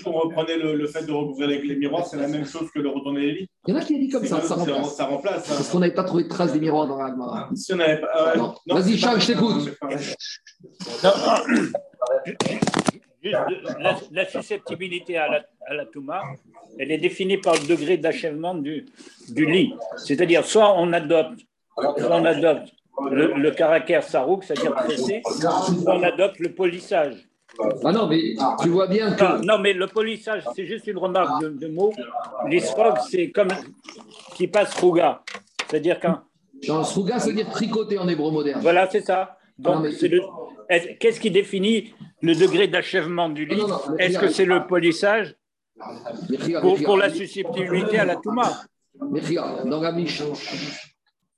qu'on 0.00 0.12
reprenait 0.12 0.56
le, 0.56 0.86
fait 0.86 1.04
de 1.04 1.12
recouvrir 1.12 1.48
les, 1.48 1.76
miroirs, 1.76 2.06
c'est 2.06 2.16
la 2.16 2.28
même 2.28 2.46
chose 2.46 2.70
que 2.74 2.80
de 2.80 2.88
retourner 2.88 3.20
les 3.20 3.32
lits. 3.32 3.48
Il 3.66 3.74
y 3.74 3.76
en 3.76 3.80
a 3.80 3.84
qui 3.84 3.94
a 3.94 3.98
dit 3.98 4.08
comme 4.08 4.24
ça, 4.24 4.40
ça 4.40 4.54
remplace. 4.54 4.96
Ça 4.96 5.04
remplace 5.04 5.50
hein. 5.50 5.54
Parce 5.56 5.68
qu'on 5.68 5.80
n'avait 5.80 5.92
pas 5.92 6.04
trouvé 6.04 6.24
de 6.24 6.28
traces 6.30 6.54
des 6.54 6.60
miroirs 6.60 6.86
dans 6.86 6.96
la 6.96 7.50
Si 7.54 7.74
on 7.74 7.76
n'avait 7.76 8.00
pas. 8.00 8.34
Vas-y, 8.66 8.96
Charles, 8.96 9.20
je 9.20 9.26
t'écoute. 9.26 9.70
la, 14.12 14.26
susceptibilité 14.26 15.18
à 15.18 15.28
la, 15.28 15.44
à 15.66 15.74
la 15.74 15.84
Touma, 15.84 16.22
elle 16.78 16.90
est 16.90 16.98
définie 16.98 17.36
par 17.36 17.52
le 17.54 17.66
degré 17.66 17.98
d'achèvement 17.98 18.54
du, 18.54 18.86
du 19.28 19.44
lit. 19.44 19.74
C'est-à-dire, 19.98 20.42
soit 20.46 20.74
on 20.78 20.90
adopte, 20.94 21.40
soit 21.76 22.16
on 22.16 22.24
adopte 22.24 22.70
le, 23.10 23.50
caractère 23.50 24.02
sarouk, 24.02 24.44
c'est-à-dire 24.44 24.74
tressé, 24.74 25.22
on 25.86 26.02
adopte 26.02 26.38
le 26.38 26.52
polissage. 26.52 27.28
Ah 27.84 27.92
non, 27.92 28.08
mais 28.08 28.34
tu 28.62 28.68
vois 28.68 28.86
bien 28.86 29.12
que. 29.12 29.44
Non, 29.44 29.58
mais 29.58 29.72
le 29.72 29.86
polissage, 29.86 30.42
c'est 30.56 30.66
juste 30.66 30.86
une 30.86 30.98
remarque 30.98 31.42
de, 31.42 31.48
de 31.50 31.68
mots. 31.68 31.92
L'isrog, 32.48 32.94
c'est 33.08 33.30
comme 33.30 33.48
qui 34.34 34.48
passe 34.48 34.74
rouga. 34.74 35.22
C'est-à-dire 35.68 36.00
qu'un. 36.00 36.24
Rouga, 36.68 37.18
ça 37.18 37.28
veut 37.28 37.34
dire 37.34 37.48
tricoter 37.50 37.98
en 37.98 38.08
hébreu 38.08 38.30
moderne. 38.32 38.60
Voilà, 38.60 38.88
c'est 38.90 39.02
ça. 39.02 39.38
Donc, 39.58 39.86
Qu'est-ce 40.98 41.20
qui 41.20 41.30
définit 41.30 41.94
le 42.22 42.34
degré 42.34 42.66
d'achèvement 42.68 43.28
du 43.28 43.44
lit? 43.44 43.62
Est-ce 43.98 44.18
que 44.18 44.28
c'est 44.28 44.46
le 44.46 44.66
polissage 44.66 45.36
pour, 46.60 46.82
pour, 46.82 46.96
la 46.96 47.10
susceptibilité 47.10 47.98
à 47.98 48.04
la 48.04 48.16
Touma? 48.16 48.62
Mais 49.10 49.20
dans 49.66 49.80
la 49.80 49.92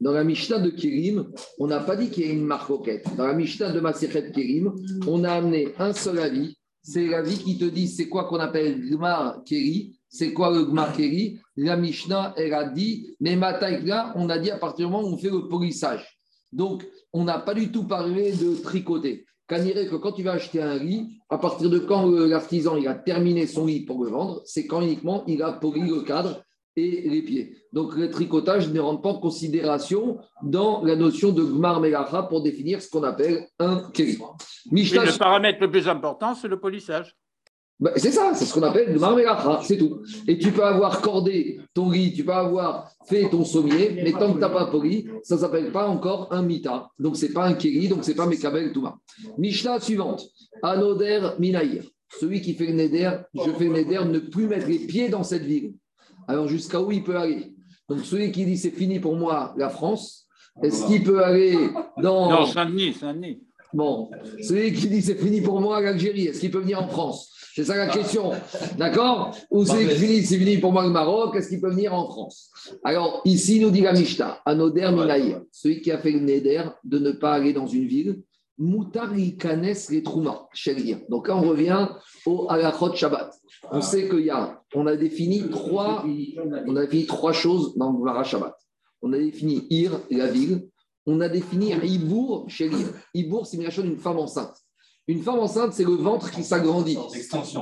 Dans 0.00 0.12
la 0.12 0.24
Mishnah 0.24 0.58
de 0.58 0.70
Kirim, 0.70 1.30
on 1.58 1.66
n'a 1.66 1.80
pas 1.80 1.96
dit 1.96 2.10
qu'il 2.10 2.26
y 2.26 2.28
a 2.28 2.32
une 2.32 2.44
marcoquette. 2.44 3.06
Dans 3.16 3.26
la 3.26 3.32
Mishnah 3.32 3.72
de 3.72 3.80
Maseret 3.80 4.30
Kirim, 4.30 4.74
on 5.06 5.24
a 5.24 5.32
amené 5.32 5.68
un 5.78 5.94
seul 5.94 6.18
avis. 6.18 6.58
C'est 6.82 7.06
l'avis 7.06 7.38
qui 7.38 7.58
te 7.58 7.64
dit 7.64 7.88
c'est 7.88 8.08
quoi 8.08 8.24
qu'on 8.24 8.38
appelle 8.38 8.80
Gmar 8.88 9.42
Keri. 9.44 9.98
C'est 10.08 10.32
quoi 10.32 10.50
le 10.50 10.64
Gmar 10.64 10.92
Keri 10.94 11.40
La 11.56 11.76
Mishnah, 11.76 12.34
elle 12.36 12.54
a 12.54 12.68
dit, 12.68 13.16
mais 13.20 13.36
là, 13.36 14.12
on 14.16 14.28
a 14.28 14.38
dit 14.38 14.50
à 14.50 14.58
partir 14.58 14.86
du 14.86 14.92
moment 14.92 15.08
où 15.08 15.14
on 15.14 15.18
fait 15.18 15.30
le 15.30 15.48
polissage. 15.48 16.06
Donc, 16.52 16.86
on 17.12 17.24
n'a 17.24 17.38
pas 17.38 17.54
du 17.54 17.72
tout 17.72 17.84
parlé 17.84 18.32
de 18.32 18.54
tricoter. 18.62 19.24
Qu'on 19.48 19.56
que 19.56 19.96
quand 19.96 20.12
tu 20.12 20.22
vas 20.22 20.32
acheter 20.32 20.60
un 20.60 20.74
riz, 20.74 21.08
à 21.28 21.38
partir 21.38 21.70
de 21.70 21.78
quand 21.78 22.06
l'artisan 22.06 22.76
il 22.76 22.86
a 22.86 22.94
terminé 22.94 23.46
son 23.46 23.64
riz 23.64 23.80
pour 23.80 24.04
le 24.04 24.10
vendre, 24.10 24.42
c'est 24.44 24.66
quand 24.66 24.80
uniquement 24.80 25.24
il 25.26 25.42
a 25.42 25.52
poli 25.52 25.82
le 25.82 26.02
cadre 26.02 26.42
et 26.76 27.08
les 27.08 27.22
pieds. 27.22 27.56
Donc 27.72 27.96
le 27.96 28.10
tricotage 28.10 28.70
ne 28.70 28.80
rentre 28.80 29.02
pas 29.02 29.08
en 29.10 29.18
considération 29.18 30.18
dans 30.42 30.84
la 30.84 30.94
notion 30.94 31.32
de 31.32 31.42
Gmar 31.42 31.80
Melacha 31.80 32.24
pour 32.24 32.42
définir 32.42 32.82
ce 32.82 32.90
qu'on 32.90 33.02
appelle 33.02 33.46
un 33.58 33.90
keri. 33.92 34.18
le 34.70 35.18
paramètre 35.18 35.58
le 35.60 35.70
plus 35.70 35.88
important, 35.88 36.34
c'est 36.34 36.48
le 36.48 36.60
polissage. 36.60 37.16
Bah, 37.78 37.92
c'est 37.96 38.10
ça, 38.10 38.32
c'est 38.34 38.46
ce 38.46 38.54
qu'on 38.54 38.62
appelle 38.62 38.94
Gmar 38.94 39.16
Melacha, 39.16 39.60
c'est 39.62 39.78
tout. 39.78 40.02
Et 40.28 40.38
tu 40.38 40.52
peux 40.52 40.64
avoir 40.64 41.00
cordé 41.00 41.60
ton 41.72 41.88
riz, 41.88 42.12
tu 42.12 42.24
peux 42.24 42.32
avoir 42.32 42.90
fait 43.06 43.28
ton 43.30 43.44
sommier, 43.44 44.00
mais 44.02 44.12
tant 44.12 44.28
que 44.28 44.34
tu 44.34 44.40
n'as 44.40 44.50
pas 44.50 44.66
poli, 44.66 45.08
ça 45.22 45.36
ne 45.36 45.40
s'appelle 45.40 45.72
pas 45.72 45.88
encore 45.88 46.28
un 46.30 46.42
mita. 46.42 46.90
Donc 46.98 47.16
ce 47.16 47.26
n'est 47.26 47.32
pas 47.32 47.46
un 47.46 47.54
keri, 47.54 47.88
donc 47.88 48.04
ce 48.04 48.10
n'est 48.10 48.16
pas 48.16 48.26
Mekabel 48.26 48.72
Touma. 48.72 48.98
Mishnah 49.38 49.80
suivante, 49.80 50.26
Anoder 50.62 51.30
Minaïr. 51.38 51.84
Celui 52.20 52.40
qui 52.40 52.54
fait 52.54 52.66
le 52.66 52.74
neder, 52.74 53.10
je 53.34 53.50
fais 53.50 53.64
le 53.64 53.72
neder, 53.72 54.04
ne 54.04 54.20
plus 54.20 54.46
mettre 54.46 54.68
les 54.68 54.78
pieds 54.78 55.08
dans 55.08 55.24
cette 55.24 55.42
ville 55.42 55.74
alors 56.26 56.48
jusqu'à 56.48 56.80
où 56.80 56.90
il 56.92 57.02
peut 57.02 57.16
aller? 57.16 57.54
Donc 57.88 58.00
celui 58.00 58.32
qui 58.32 58.44
dit 58.44 58.56
c'est 58.56 58.70
fini 58.70 58.98
pour 58.98 59.16
moi 59.16 59.54
la 59.56 59.68
France, 59.68 60.26
est-ce 60.62 60.86
qu'il 60.86 61.02
peut 61.02 61.22
aller 61.22 61.56
dans... 62.02 62.30
Non, 62.30 62.46
Saint-Denis, 62.46 62.94
Saint-Denis. 62.94 63.42
Bon, 63.72 64.10
celui 64.42 64.72
qui 64.72 64.88
dit 64.88 65.02
c'est 65.02 65.16
fini 65.16 65.40
pour 65.40 65.60
moi 65.60 65.80
l'Algérie, 65.80 66.26
est-ce 66.26 66.40
qu'il 66.40 66.50
peut 66.50 66.60
venir 66.60 66.82
en 66.82 66.88
France? 66.88 67.32
C'est 67.54 67.64
ça 67.64 67.76
la 67.76 67.88
question. 67.88 68.32
D'accord? 68.76 69.34
Ou 69.50 69.64
celui 69.64 69.88
qui 69.94 70.06
dit 70.06 70.26
c'est 70.26 70.38
fini 70.38 70.58
pour 70.58 70.72
moi 70.72 70.84
le 70.84 70.90
Maroc, 70.90 71.36
est-ce 71.36 71.48
qu'il 71.48 71.60
peut 71.60 71.70
venir 71.70 71.94
en 71.94 72.06
France? 72.06 72.50
Alors 72.84 73.22
ici, 73.24 73.60
nous 73.60 73.70
dit 73.70 73.80
la 73.80 73.92
Mishnah, 73.92 74.40
Anoder 74.44 74.90
Minaïr, 74.92 75.42
celui 75.50 75.80
qui 75.80 75.90
a 75.90 75.98
fait 75.98 76.12
le 76.12 76.20
Neder 76.20 76.64
de 76.84 76.98
ne 76.98 77.12
pas 77.12 77.32
aller 77.32 77.52
dans 77.52 77.66
une 77.66 77.86
ville, 77.86 78.22
Moutari 78.58 79.36
Kanes 79.36 79.74
les 79.90 80.02
Trouma, 80.02 80.48
Donc 81.10 81.28
là, 81.28 81.36
on 81.36 81.48
revient 81.48 81.88
au 82.24 82.46
Alachot 82.48 82.94
Shabbat. 82.94 83.34
On 83.72 83.80
sait 83.80 84.08
qu'il 84.08 84.24
y 84.24 84.30
a, 84.30 84.62
on 84.74 84.86
a 84.86 84.96
défini 84.96 85.48
trois, 85.50 86.04
on 86.66 86.76
a 86.76 86.82
défini 86.82 87.06
trois 87.06 87.32
choses 87.32 87.76
dans 87.76 87.92
le 87.92 88.24
Shabbat. 88.24 88.54
On 89.02 89.12
a 89.12 89.18
défini 89.18 89.66
Ir, 89.70 90.00
la 90.10 90.26
ville. 90.28 90.68
On 91.06 91.20
a 91.20 91.28
défini 91.28 91.72
Ibour, 91.72 92.46
Chérir. 92.48 92.88
Ibour, 93.14 93.46
c'est 93.46 93.56
une 93.56 93.96
femme 93.98 94.18
enceinte. 94.18 94.56
Une 95.08 95.22
femme 95.22 95.38
enceinte, 95.38 95.72
c'est 95.72 95.84
le 95.84 95.94
ventre 95.94 96.32
qui 96.32 96.42
s'agrandit. 96.42 96.98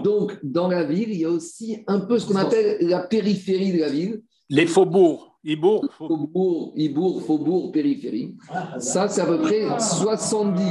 Donc, 0.02 0.38
dans 0.42 0.68
la 0.68 0.82
ville, 0.84 1.10
il 1.10 1.18
y 1.18 1.24
a 1.26 1.30
aussi 1.30 1.84
un 1.86 2.00
peu 2.00 2.18
ce 2.18 2.26
qu'on 2.26 2.36
appelle 2.36 2.78
la 2.80 3.00
périphérie 3.00 3.72
de 3.72 3.80
la 3.80 3.90
ville. 3.90 4.22
Les 4.48 4.66
faubourgs. 4.66 5.34
Ibourg, 5.46 5.86
Faubourg, 5.98 6.72
Ibourg, 6.74 7.22
Faubourg, 7.22 7.70
périphérie. 7.70 8.34
Ça, 8.78 9.08
c'est 9.08 9.20
à 9.20 9.26
peu 9.26 9.38
près 9.42 9.66
70, 9.78 10.62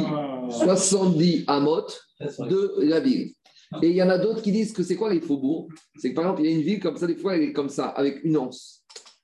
70 0.49 1.43
amotes 1.45 2.01
de 2.39 2.73
la 2.79 2.99
ville. 2.99 3.33
Et 3.81 3.89
il 3.89 3.95
y 3.95 4.03
en 4.03 4.09
a 4.09 4.17
d'autres 4.17 4.41
qui 4.41 4.51
disent 4.51 4.73
que 4.73 4.83
c'est 4.83 4.95
quoi 4.95 5.13
les 5.13 5.21
faubourgs 5.21 5.69
C'est 5.97 6.11
que 6.11 6.15
par 6.15 6.25
exemple, 6.25 6.41
il 6.41 6.51
y 6.51 6.53
a 6.53 6.57
une 6.57 6.63
ville 6.63 6.79
comme 6.79 6.97
ça, 6.97 7.07
des 7.07 7.15
fois, 7.15 7.35
elle 7.35 7.43
est 7.43 7.53
comme 7.53 7.69
ça, 7.69 7.87
avec 7.87 8.23
une 8.23 8.37
anse. 8.37 8.83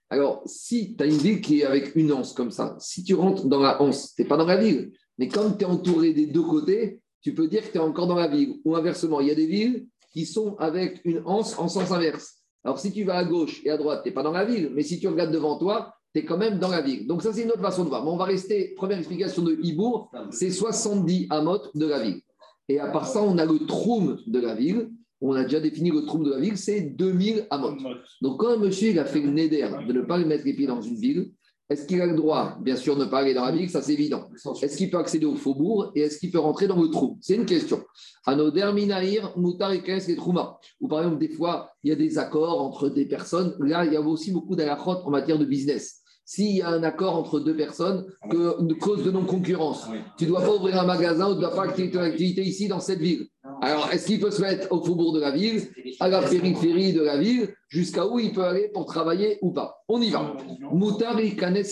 Alors, 0.10 0.42
si 0.46 0.96
tu 0.96 1.04
as 1.04 1.08
une 1.08 1.18
ville 1.18 1.42
qui 1.42 1.62
est 1.62 1.66
avec 1.66 1.96
une 1.96 2.12
anse 2.12 2.34
comme 2.34 2.52
ça, 2.52 2.76
si 2.80 3.04
tu 3.04 3.14
rentres 3.14 3.46
dans 3.46 3.60
la 3.60 3.82
anse, 3.82 4.16
tu 4.16 4.22
n'es 4.22 4.28
pas 4.28 4.38
dans 4.38 4.46
la 4.46 4.58
ville. 4.58 4.92
Mais 5.18 5.28
comme 5.28 5.56
tu 5.58 5.64
es 5.64 5.68
entouré 5.68 6.14
des 6.14 6.26
deux 6.26 6.42
côtés, 6.42 7.02
tu 7.22 7.34
peux 7.34 7.48
dire 7.48 7.62
que 7.62 7.72
tu 7.72 7.78
es 7.78 7.82
encore 7.82 8.08
dans 8.08 8.16
la 8.16 8.28
ville. 8.28 8.56
Ou 8.66 8.76
inversement, 8.76 9.20
il 9.20 9.28
y 9.28 9.32
a 9.32 9.36
des 9.36 9.46
villes 9.46 9.88
qui 10.12 10.26
sont 10.26 10.56
avec 10.58 11.02
une 11.06 11.22
anse 11.26 11.58
en 11.60 11.68
sens 11.68 11.92
inverse. 11.92 12.38
Alors, 12.64 12.80
si 12.80 12.92
tu 12.92 13.04
vas 13.04 13.18
à 13.18 13.24
gauche 13.24 13.62
et 13.64 13.70
à 13.70 13.78
droite, 13.78 14.02
tu 14.04 14.10
n'es 14.10 14.14
pas 14.14 14.24
dans 14.24 14.32
la 14.32 14.46
ville, 14.46 14.72
mais 14.74 14.82
si 14.82 15.00
tu 15.00 15.08
regardes 15.08 15.32
devant 15.32 15.58
toi, 15.58 15.94
tu 16.14 16.22
es 16.22 16.26
quand 16.26 16.38
même 16.38 16.58
dans 16.58 16.70
la 16.70 16.82
ville. 16.82 17.06
Donc, 17.06 17.22
ça, 17.22 17.32
c'est 17.32 17.44
une 17.44 17.52
autre 17.52 17.62
façon 17.62 17.84
de 17.84 17.90
voir. 17.90 18.04
Mais 18.04 18.10
on 18.10 18.18
va 18.18 18.26
rester, 18.26 18.74
première 18.76 18.98
explication 18.98 19.44
de 19.44 19.58
Hibour, 19.62 20.12
c'est 20.32 20.50
70 20.50 21.28
amotes 21.30 21.70
de 21.76 21.86
la 21.86 22.00
ville. 22.00 22.22
Et 22.70 22.80
à 22.80 22.88
part 22.88 23.08
ça, 23.08 23.22
on 23.22 23.38
a 23.38 23.46
le 23.46 23.60
troum 23.66 24.20
de 24.26 24.40
la 24.40 24.56
ville. 24.56 24.90
On 25.22 25.34
a 25.34 25.44
déjà 25.44 25.60
défini 25.60 25.90
le 25.90 26.06
troum 26.06 26.24
de 26.24 26.30
la 26.30 26.40
ville, 26.40 26.58
c'est 26.58 26.80
2000 26.82 27.48
amotes. 27.50 27.82
Donc, 28.22 28.40
quand 28.40 28.50
un 28.50 28.58
monsieur 28.58 28.92
il 28.92 29.00
a 29.00 29.06
fait 29.06 29.20
le 29.20 29.32
néder 29.32 29.68
de 29.86 29.92
ne 29.92 30.02
pas 30.02 30.18
mettre 30.20 30.46
les 30.46 30.54
pieds 30.54 30.68
dans 30.68 30.82
une 30.82 30.96
ville, 30.96 31.32
est-ce 31.70 31.86
qu'il 31.86 32.02
a 32.02 32.06
le 32.06 32.16
droit, 32.16 32.58
bien 32.62 32.76
sûr, 32.76 32.96
de 32.96 33.04
ne 33.04 33.10
pas 33.10 33.20
aller 33.20 33.34
dans 33.34 33.46
la 33.46 33.52
ville? 33.52 33.70
Ça, 33.70 33.82
c'est 33.82 33.94
évident. 33.94 34.30
Est-ce 34.62 34.78
qu'il 34.78 34.90
peut 34.90 34.98
accéder 34.98 35.26
au 35.26 35.36
faubourg 35.36 35.92
et 35.94 36.02
est-ce 36.02 36.18
qu'il 36.20 36.32
peut 36.32 36.40
rentrer 36.40 36.68
dans 36.68 36.82
le 36.82 36.90
trou 36.90 37.18
C'est 37.22 37.36
une 37.36 37.46
question. 37.46 37.84
Anoder 38.26 38.72
minaïr, 38.74 39.34
mutar 39.38 39.74
et 39.74 39.84
les 39.86 40.16
trouma. 40.16 40.58
Ou 40.80 40.88
par 40.88 41.00
exemple, 41.00 41.20
des 41.20 41.30
fois, 41.30 41.72
il 41.84 41.90
y 41.90 41.92
a 41.92 41.96
des 41.96 42.18
accords 42.18 42.62
entre 42.62 42.90
des 42.90 43.06
personnes. 43.06 43.56
Là, 43.60 43.86
il 43.86 43.94
y 43.94 43.98
a 43.98 44.02
aussi 44.02 44.32
beaucoup 44.32 44.56
d'alakhot 44.56 45.04
en 45.04 45.12
matière 45.12 45.38
de 45.38 45.46
business 45.46 45.99
s'il 46.30 46.58
y 46.58 46.62
a 46.62 46.70
un 46.70 46.84
accord 46.84 47.16
entre 47.16 47.40
deux 47.40 47.56
personnes, 47.56 48.06
que, 48.30 48.62
une 48.62 48.78
cause 48.78 49.04
de 49.04 49.10
non-concurrence. 49.10 49.88
Tu 50.16 50.26
ne 50.26 50.30
dois 50.30 50.42
pas 50.42 50.54
ouvrir 50.54 50.80
un 50.80 50.86
magasin 50.86 51.28
ou 51.28 51.32
tu 51.32 51.38
ne 51.38 51.42
dois 51.42 51.56
pas 51.56 51.64
activer 51.64 51.90
ton 51.90 52.02
activité 52.02 52.44
ici 52.44 52.68
dans 52.68 52.80
cette 52.80 53.00
ville. 53.00 53.26
Alors, 53.64 53.90
est-ce 53.92 54.06
qu'il 54.06 54.20
peut 54.20 54.30
se 54.30 54.40
mettre 54.40 54.72
au 54.72 54.80
faubourg 54.80 55.12
de 55.12 55.20
la 55.20 55.32
ville, 55.32 55.64
à 56.00 56.08
la 56.08 56.22
périphérie 56.22 56.94
de 56.94 57.02
la 57.02 57.18
ville, 57.18 57.52
jusqu'à 57.68 58.06
où 58.06 58.20
il 58.20 58.32
peut 58.32 58.44
aller 58.44 58.70
pour 58.72 58.86
travailler 58.86 59.40
ou 59.42 59.54
pas? 59.54 59.82
On 59.88 60.00
y 60.04 60.12
va. 60.12 60.38
Moutari 60.72 61.36
kanes 61.36 61.64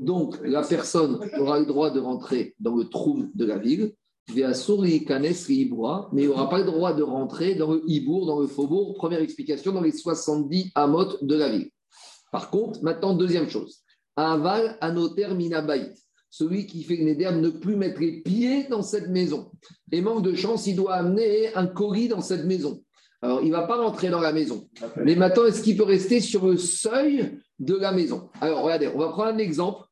Donc, 0.00 0.40
la 0.42 0.62
personne 0.62 1.20
aura 1.38 1.60
le 1.60 1.66
droit 1.66 1.92
de 1.92 2.00
rentrer 2.00 2.56
dans 2.58 2.74
le 2.74 2.88
troum 2.88 3.30
de 3.36 3.44
la 3.44 3.58
ville. 3.58 3.92
Kanes 4.34 5.46
mais 6.12 6.22
il 6.22 6.26
n'aura 6.26 6.48
pas 6.48 6.58
le 6.58 6.64
droit 6.64 6.92
de 6.92 7.04
rentrer 7.04 7.54
dans 7.54 7.70
le 7.70 7.84
hibour, 7.86 8.26
dans 8.26 8.40
le 8.40 8.48
faubourg. 8.48 8.94
Première 8.94 9.20
explication, 9.20 9.70
dans 9.70 9.80
les 9.80 9.92
70 9.92 10.72
amotes 10.74 11.22
de 11.22 11.36
la 11.36 11.50
ville. 11.50 11.70
Par 12.32 12.50
contre, 12.50 12.82
maintenant, 12.82 13.14
deuxième 13.14 13.48
chose. 13.48 13.82
Aval 14.16 14.76
anoter 14.80 15.28
minabaït. 15.34 15.94
Celui 16.30 16.66
qui 16.66 16.82
fait 16.82 16.96
le 16.96 17.12
ne 17.12 17.50
plus 17.50 17.76
mettre 17.76 18.00
les 18.00 18.22
pieds 18.22 18.64
dans 18.64 18.82
cette 18.82 19.10
maison. 19.10 19.52
Et 19.92 20.00
manque 20.00 20.22
de 20.22 20.34
chance, 20.34 20.66
il 20.66 20.74
doit 20.74 20.94
amener 20.94 21.54
un 21.54 21.66
colis 21.66 22.08
dans 22.08 22.22
cette 22.22 22.46
maison. 22.46 22.82
Alors, 23.20 23.42
il 23.42 23.48
ne 23.48 23.52
va 23.52 23.66
pas 23.66 23.76
rentrer 23.76 24.08
dans 24.08 24.20
la 24.20 24.32
maison. 24.32 24.66
Mais 24.96 25.14
maintenant, 25.14 25.44
est-ce 25.44 25.62
qu'il 25.62 25.76
peut 25.76 25.84
rester 25.84 26.20
sur 26.20 26.46
le 26.46 26.56
seuil 26.56 27.38
de 27.58 27.76
la 27.76 27.92
maison? 27.92 28.30
Alors, 28.40 28.62
regardez, 28.62 28.88
on 28.88 28.98
va 28.98 29.08
prendre 29.08 29.28
un 29.28 29.38
exemple. 29.38 29.84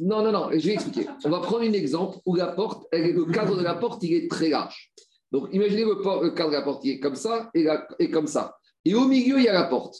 Non, 0.00 0.24
non, 0.24 0.32
non, 0.32 0.48
je 0.50 0.66
vais 0.66 0.72
expliquer. 0.72 1.06
On 1.24 1.30
va 1.30 1.40
prendre 1.40 1.62
un 1.62 1.72
exemple 1.72 2.18
où 2.24 2.34
la 2.34 2.48
porte, 2.48 2.86
le 2.92 3.30
cadre 3.30 3.56
de 3.56 3.62
la 3.62 3.74
porte, 3.74 4.02
il 4.02 4.14
est 4.14 4.30
très 4.30 4.48
large. 4.48 4.92
Donc, 5.30 5.48
imaginez 5.52 5.84
le, 5.84 6.30
cadre 6.30 6.50
de 6.50 6.56
la 6.56 6.62
porte, 6.62 6.84
il 6.84 6.92
est 6.92 7.00
comme 7.00 7.16
ça 7.16 7.50
et, 7.54 7.66
et 7.98 8.10
comme 8.10 8.26
ça. 8.26 8.56
Et 8.84 8.94
au 8.94 9.06
milieu, 9.06 9.38
il 9.38 9.44
y 9.44 9.48
a 9.48 9.52
la 9.52 9.64
porte. 9.64 9.96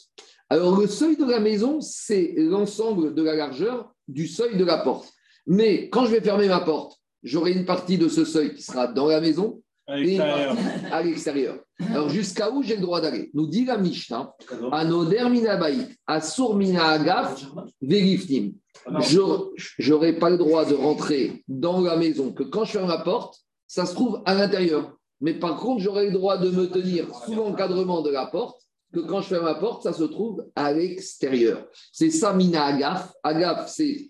Alors, 0.49 0.79
le 0.79 0.87
seuil 0.87 1.17
de 1.17 1.25
la 1.25 1.39
maison, 1.39 1.79
c'est 1.81 2.33
l'ensemble 2.37 3.15
de 3.15 3.23
la 3.23 3.35
largeur 3.35 3.91
du 4.07 4.27
seuil 4.27 4.57
de 4.57 4.63
la 4.63 4.77
porte. 4.77 5.11
Mais 5.47 5.89
quand 5.89 6.05
je 6.05 6.11
vais 6.11 6.21
fermer 6.21 6.47
ma 6.47 6.59
porte, 6.59 6.99
j'aurai 7.23 7.53
une 7.53 7.65
partie 7.65 7.97
de 7.97 8.07
ce 8.07 8.25
seuil 8.25 8.53
qui 8.53 8.61
sera 8.61 8.87
dans 8.87 9.07
la 9.07 9.21
maison 9.21 9.61
et 9.87 10.13
une 10.13 10.17
partie 10.19 10.85
à 10.91 11.03
l'extérieur. 11.03 11.59
Alors, 11.91 12.09
jusqu'à 12.09 12.51
où 12.51 12.61
j'ai 12.61 12.75
le 12.75 12.81
droit 12.81 13.01
d'aller? 13.01 13.31
Nous 13.33 13.47
dit 13.47 13.65
la 13.65 13.77
Mishnah, 13.77 14.33
Anoder 14.71 15.29
minabaït, 15.29 15.89
Asur 16.05 16.55
mina 16.55 16.89
agaf, 16.89 17.43
veriftim. 17.81 18.53
Je 19.01 19.89
n'aurai 19.89 20.13
pas 20.13 20.29
le 20.29 20.37
droit 20.37 20.65
de 20.65 20.75
rentrer 20.75 21.43
dans 21.47 21.81
la 21.81 21.97
maison 21.97 22.31
que 22.31 22.43
quand 22.43 22.65
je 22.65 22.73
ferme 22.73 22.87
ma 22.87 22.99
porte, 22.99 23.39
ça 23.67 23.85
se 23.85 23.95
trouve 23.95 24.21
à 24.25 24.35
l'intérieur. 24.35 24.95
Mais 25.21 25.33
par 25.33 25.57
contre, 25.57 25.81
j'aurai 25.81 26.07
le 26.07 26.11
droit 26.11 26.37
de 26.37 26.51
me 26.51 26.67
tenir 26.67 27.07
sous 27.25 27.33
l'encadrement 27.33 28.01
de 28.01 28.11
la 28.11 28.27
porte 28.27 28.64
que 28.95 29.01
quand 29.01 29.21
je 29.21 29.27
ferme 29.27 29.43
ma 29.43 29.55
porte, 29.55 29.83
ça 29.83 29.93
se 29.93 30.03
trouve 30.03 30.45
à 30.55 30.71
l'extérieur. 30.71 31.67
C'est 31.91 32.09
ça, 32.09 32.33
Mina 32.33 32.65
Agaf. 32.65 33.13
Agaf, 33.23 33.67
c'est. 33.67 34.09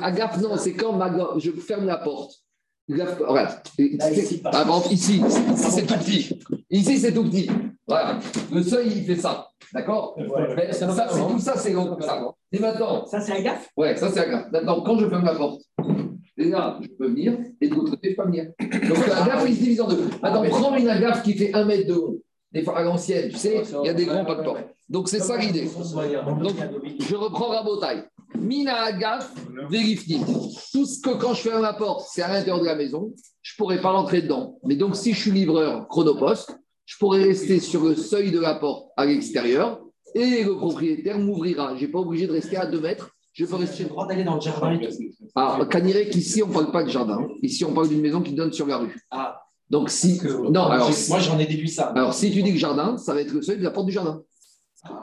Agaf, 0.00 0.40
non, 0.40 0.56
c'est 0.56 0.74
quand 0.74 0.98
je 1.38 1.50
ferme 1.52 1.86
la 1.86 1.98
porte. 1.98 2.32
regarde. 2.88 3.60
ici, 4.90 5.22
c'est 5.56 5.86
tout 5.86 5.98
petit. 5.98 6.38
Ici, 6.70 6.98
c'est 6.98 7.12
tout 7.12 7.24
petit. 7.24 7.50
Voilà. 7.86 8.20
Le 8.52 8.62
seuil, 8.62 8.92
il 8.96 9.04
fait 9.04 9.16
ça. 9.16 9.48
D'accord 9.74 10.16
ça, 10.70 11.08
c'est 11.10 11.26
Tout 11.28 11.38
ça, 11.38 11.56
c'est 11.56 11.72
comme 11.72 12.00
ça. 12.00 12.22
Et 12.52 12.58
maintenant. 12.58 13.04
Ça, 13.06 13.20
c'est 13.20 13.32
Agaf 13.32 13.68
Ouais, 13.76 13.96
ça, 13.96 14.10
c'est 14.10 14.20
Agaf. 14.20 14.52
Maintenant, 14.52 14.82
quand 14.82 14.98
je 14.98 15.08
ferme 15.08 15.24
la 15.24 15.34
porte, 15.34 15.62
là, 16.36 16.78
je 16.80 16.88
peux 16.88 17.08
venir, 17.08 17.36
et 17.60 17.68
de 17.68 17.74
l'autre 17.74 17.90
côté, 17.90 18.10
je 18.10 18.16
peux 18.16 18.26
venir. 18.26 18.52
Donc, 18.60 19.06
l'agaf, 19.06 19.44
il 19.46 19.54
se 19.56 19.60
divise 19.60 19.80
en 19.80 19.88
deux. 19.88 20.04
Maintenant, 20.22 20.44
prends 20.48 20.76
une 20.76 20.88
agaf 20.88 21.22
qui 21.22 21.34
fait 21.34 21.54
un 21.54 21.64
mètre 21.64 21.88
de 21.88 21.94
haut 21.94 22.22
des 22.52 22.62
fois 22.62 22.78
à 22.78 22.82
l'ancienne, 22.82 23.30
tu 23.30 23.36
sais, 23.36 23.62
il 23.82 23.86
y 23.86 23.88
a 23.88 23.94
des 23.94 24.04
grands 24.06 24.24
pas 24.24 24.34
de 24.36 24.42
porte. 24.42 24.60
Donc 24.88 25.08
c'est 25.08 25.20
ça 25.20 25.36
l'idée. 25.36 25.68
Donc 26.40 26.54
je 26.98 27.14
reprends 27.16 27.48
Rabotai. 27.48 28.04
Mina 28.38 28.82
Agaf, 28.84 29.32
vérifie. 29.70 30.20
Tout 30.72 30.86
ce 30.86 31.00
que 31.00 31.10
quand 31.16 31.34
je 31.34 31.42
ferme 31.42 31.62
ma 31.62 31.74
porte, 31.74 32.06
c'est 32.10 32.22
à 32.22 32.28
l'intérieur 32.28 32.60
de 32.60 32.66
la 32.66 32.74
maison, 32.74 33.12
je 33.42 33.52
ne 33.52 33.56
pourrais 33.56 33.80
pas 33.80 33.90
rentrer 33.90 34.22
dedans. 34.22 34.58
Mais 34.64 34.76
donc 34.76 34.96
si 34.96 35.12
je 35.12 35.20
suis 35.20 35.30
livreur 35.30 35.86
chronopost, 35.88 36.56
je 36.84 36.96
pourrais 36.98 37.22
rester 37.22 37.60
sur 37.60 37.84
le 37.84 37.94
seuil 37.94 38.30
de 38.30 38.40
la 38.40 38.54
porte 38.54 38.88
à 38.96 39.06
l'extérieur 39.06 39.80
et 40.14 40.44
le 40.44 40.56
propriétaire 40.56 41.18
m'ouvrira. 41.18 41.76
Je 41.76 41.86
n'ai 41.86 41.92
pas 41.92 42.00
obligé 42.00 42.26
de 42.26 42.32
rester 42.32 42.56
à 42.56 42.66
2 42.66 42.80
mètres 42.80 43.10
Je 43.32 43.44
peux 43.46 43.56
rester. 43.56 43.84
droit 43.84 44.06
d'aller 44.06 44.24
dans 44.24 44.34
le 44.34 44.40
jardin. 44.40 44.78
Ah, 45.34 45.58
Canirek, 45.70 46.14
ici, 46.16 46.42
on 46.42 46.48
ne 46.48 46.52
parle 46.52 46.70
pas 46.70 46.82
de 46.84 46.90
jardin. 46.90 47.26
Ici, 47.42 47.64
on 47.64 47.72
parle 47.72 47.88
d'une 47.88 48.00
maison 48.02 48.20
qui 48.20 48.32
donne 48.34 48.52
sur 48.52 48.66
la 48.66 48.78
rue. 48.78 48.98
Ah. 49.10 49.40
Donc, 49.72 49.88
si. 49.88 50.20
non, 50.50 50.66
alors. 50.66 50.90
Moi, 51.08 51.18
j'en 51.18 51.38
ai 51.38 51.46
déduit 51.46 51.70
ça. 51.70 51.86
Alors, 51.96 52.12
si 52.12 52.30
tu 52.30 52.42
dis 52.42 52.52
que 52.52 52.58
jardin, 52.58 52.98
ça 52.98 53.14
va 53.14 53.22
être 53.22 53.32
le 53.32 53.40
seuil 53.40 53.56
de 53.56 53.62
la 53.62 53.70
porte 53.70 53.86
du 53.86 53.92
jardin. 53.92 54.22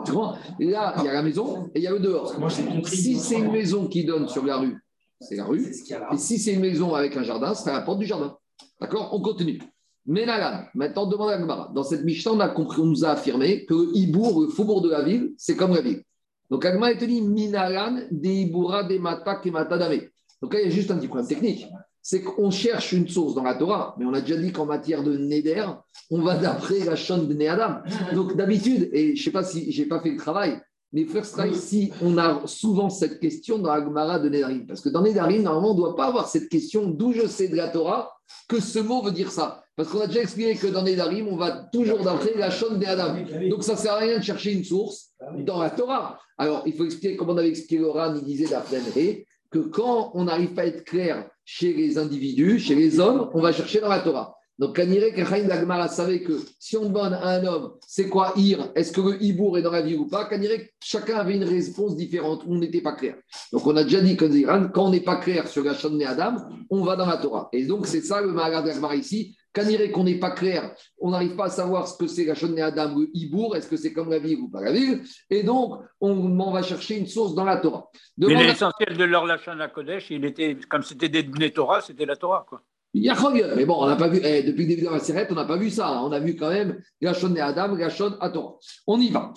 Tu 0.05 0.11
vois? 0.11 0.38
Là, 0.59 0.93
il 0.99 1.05
y 1.05 1.07
a 1.07 1.13
la 1.13 1.24
maison 1.24 1.72
et 1.74 1.80
il 1.80 1.82
y 1.82 1.88
a 1.88 1.91
le 1.91 1.99
dehors. 1.99 2.38
Moi, 2.38 2.51
si 2.51 3.17
c'est 3.17 3.39
une 3.39 3.51
maison 3.51 3.88
qui 3.88 4.05
donne 4.05 4.28
sur 4.28 4.45
la 4.45 4.57
rue, 4.57 4.78
c'est 5.20 5.38
la 5.38 5.45
rue. 5.45 5.74
Et 6.13 6.17
si 6.17 6.38
c'est 6.38 6.53
une 6.53 6.59
maison 6.59 6.93
avec 6.93 7.17
un 7.17 7.24
jardin, 7.24 7.55
c'est 7.55 7.72
la 7.72 7.82
porte 7.82 7.97
du 7.97 8.05
jardin. 8.05 8.38
D'accord? 8.80 9.09
On 9.11 9.22
continue. 9.22 9.59
Ménalan, 10.05 10.65
maintenant 10.76 11.07
demande 11.07 11.32
à 11.32 11.34
Agmara. 11.34 11.72
Dans 11.74 11.84
cette 11.84 12.03
Mishnah, 12.03 12.34
on 12.34 12.39
a 12.39 12.49
compris, 12.49 12.80
on 12.82 12.86
nous 12.86 13.03
a 13.05 13.09
affirmé 13.09 13.65
que 13.65 13.74
le 13.74 14.45
le 14.45 14.51
faubourg 14.51 14.82
de 14.82 14.89
la 14.89 15.01
ville, 15.01 15.34
c'est 15.38 15.55
comme 15.55 15.74
la 15.74 15.82
ville. 15.82 16.03
Donc 16.51 16.63
Agmara 16.63 16.93
te 16.93 17.05
dit 17.05 17.22
Minalan, 17.22 18.01
de 18.11 18.30
Hibura, 18.30 18.84
de 18.84 18.99
Matak 18.99 19.47
et 19.47 19.51
Matadame. 19.51 20.01
Donc 20.43 20.53
là, 20.53 20.61
il 20.61 20.70
y 20.70 20.72
a 20.72 20.76
juste 20.76 20.91
un 20.91 20.97
petit 20.97 21.07
problème 21.07 21.28
technique. 21.28 21.65
C'est 22.02 22.22
qu'on 22.22 22.50
cherche 22.50 22.93
une 22.93 23.08
source 23.08 23.36
dans 23.36 23.43
la 23.43 23.56
Torah, 23.56 23.95
mais 23.97 24.06
on 24.06 24.14
a 24.14 24.22
déjà 24.22 24.38
dit 24.38 24.52
qu'en 24.52 24.66
matière 24.66 25.04
de 25.04 25.18
Neder, 25.18 25.66
on 26.10 26.22
va 26.22 26.36
d'après 26.36 26.80
la 26.80 26.95
chaîne 26.95 27.28
de 27.28 27.34
Néadam. 27.34 27.84
Donc 28.14 28.36
d'habitude, 28.36 28.89
et 28.93 29.16
je 29.16 29.22
ne 29.22 29.24
sais 29.24 29.32
pas 29.32 29.43
si 29.43 29.72
j'ai 29.72 29.86
pas 29.86 30.00
fait 30.00 30.12
le 30.12 30.18
travail, 30.18 30.60
mais 30.91 31.06
First 31.06 31.34
Strike, 31.34 31.56
si 31.56 31.91
on 32.02 32.18
a 32.18 32.41
souvent 32.45 32.89
cette 32.89 33.20
question 33.20 33.60
dans 33.60 33.70
Agmara 33.70 34.18
de 34.20 34.28
Nedarim, 34.28 34.66
parce 34.66 34.82
que 34.82 34.89
dans 34.89 35.02
Nedarim, 35.02 35.43
normalement, 35.43 35.72
on 35.72 35.74
ne 35.76 35.80
doit 35.80 35.95
pas 35.95 36.08
avoir 36.08 36.28
cette 36.28 36.50
question 36.50 36.88
d'où 36.88 37.14
je 37.14 37.28
sais 37.28 37.47
de 37.47 37.56
la 37.56 37.68
Torah 37.68 38.12
que 38.47 38.60
ce 38.60 38.80
mot 38.80 39.02
veut 39.04 39.12
dire 39.12 39.32
ça. 39.32 39.64
Parce 39.76 39.89
qu'on 39.89 40.02
a 40.02 40.08
déjà 40.08 40.22
expliqué 40.22 40.56
que 40.56 40.68
dans 40.68 40.82
Nedarim, 40.82 41.28
on 41.28 41.38
va 41.38 41.52
toujours 41.72 42.00
d'après 42.00 42.34
la 42.36 42.50
chaîne 42.50 42.80
de 42.80 42.86
Adam. 42.86 43.16
Donc 43.50 43.64
ça 43.64 43.74
ne 43.74 43.78
sert 43.78 43.93
à 43.93 43.97
rien 43.97 44.18
de 44.18 44.24
chercher 44.24 44.54
une 44.54 44.64
source 44.64 45.12
dans 45.45 45.62
la 45.62 45.70
Torah. 45.70 46.20
Alors, 46.38 46.64
il 46.66 46.74
faut 46.74 46.86
expliquer 46.86 47.16
comment 47.16 47.34
on 47.34 47.38
avait 47.38 47.50
expliqué 47.50 47.78
le 47.78 47.91
il 48.18 48.24
disait 48.24 48.47
d'après 48.47 49.26
que 49.52 49.60
quand 49.60 50.12
on 50.14 50.26
n'arrive 50.26 50.54
pas 50.54 50.64
à 50.64 50.66
être 50.66 50.84
clair 50.84 51.30
chez 51.45 51.74
les 51.74 51.97
individus, 51.97 52.60
chez 52.60 52.76
les 52.76 53.00
hommes, 53.00 53.30
on 53.34 53.41
va 53.41 53.52
chercher 53.52 53.80
dans 53.80 53.89
la 53.89 54.00
Torah. 54.00 54.36
Donc, 54.60 54.76
Kanire 54.76 55.14
Kachaim 55.16 55.47
Dagmara 55.47 55.88
savait 55.88 56.22
que 56.22 56.34
si 56.60 56.76
on 56.76 56.84
demande 56.84 57.14
à 57.14 57.30
un 57.30 57.45
homme, 57.45 57.72
c'est 57.88 58.10
quoi 58.10 58.34
Ir 58.36 58.70
Est-ce 58.76 58.91
que 58.91 59.00
le 59.00 59.24
Hibour 59.24 59.58
est 59.58 59.62
dans 59.62 59.72
la 59.72 59.82
vie 59.82 59.95
ou 59.95 60.06
pas 60.06 60.26
Kanire, 60.26 60.52
chacun 60.82 61.16
avait 61.16 61.38
une 61.38 61.45
réponse 61.45 61.95
différente. 61.95 62.43
On 62.45 62.56
n'était 62.56 62.82
pas 62.82 62.91
clair. 62.91 63.16
Donc, 63.54 63.66
on 63.66 63.76
a 63.78 63.86
déjà 63.86 64.02
dit 64.02 64.18
quand 64.18 64.84
on 64.84 64.89
n'est 64.89 65.00
pas 65.00 65.16
clair 65.16 65.47
sur 65.47 65.64
la 65.64 65.74
chaîne 65.74 66.04
Adam, 66.04 66.36
on 66.70 66.84
va 66.84 66.97
dans 66.97 67.06
la 67.06 67.16
Torah. 67.16 67.47
Et 67.54 67.66
donc, 67.66 67.88
c'est 67.88 68.02
ça 68.02 68.22
le 68.22 68.34
Maharat 68.34 68.64
Dagmara 68.64 68.97
ici. 68.97 69.38
Qu'on 69.54 70.04
n'est 70.04 70.20
pas 70.20 70.32
clair, 70.32 70.76
on 71.00 71.12
n'arrive 71.12 71.36
pas 71.36 71.45
à 71.45 71.50
savoir 71.50 71.88
ce 71.88 71.97
que 71.97 72.08
c'est 72.08 72.26
la 72.26 72.36
chaîne 72.36 72.60
Adam, 72.60 72.95
le 72.97 73.10
Hibour, 73.14 73.56
est-ce 73.56 73.68
que 73.68 73.78
c'est 73.78 73.93
comme 73.93 74.10
la 74.10 74.20
vie 74.20 74.36
ou 74.36 74.47
pas 74.50 74.62
la 74.62 74.72
ville 74.72 75.02
Et 75.30 75.43
donc, 75.43 75.80
on, 76.00 76.52
va 76.52 76.62
chercher 76.62 76.97
une 76.97 77.08
source 77.08 77.34
dans 77.34 77.45
la 77.45 77.58
Torah. 77.58 77.89
Mais 78.18 78.36
l'essentiel 78.36 78.95
de 78.95 79.04
leur 79.04 79.26
Lachon 79.26 79.60
à 79.60 79.68
Kodesh, 79.68 80.12
il 80.12 80.26
était, 80.26 80.58
comme 80.70 80.84
c'était 80.84 81.10
des 81.10 81.52
Torah, 81.52 81.82
c'était 81.82 82.06
la 82.06 82.16
Torah, 82.16 82.45
quoi. 82.47 82.62
Mais 83.56 83.66
bon, 83.66 83.84
on 83.84 83.88
n'a 83.88 83.95
pas 83.95 84.08
vu, 84.08 84.20
eh, 84.24 84.41
depuis 84.41 84.64
le 84.64 84.70
début 84.70 84.82
de 84.82 84.89
la 84.89 85.00
série, 85.00 85.28
on 85.30 85.36
n'a 85.36 85.45
pas 85.45 85.58
vu 85.58 85.70
ça. 85.70 85.89
Hein. 85.89 86.02
On 86.04 86.12
a 86.12 86.20
vu 86.20 86.36
quand 86.36 86.50
même 86.50 86.82
Gachon 87.00 87.36
et 87.36 87.39
Adam, 87.39 87.76
Gachon 87.76 88.18
à 88.20 88.32
Torah. 88.32 88.58
On 88.88 89.00
y 89.00 89.12
va. 89.12 89.32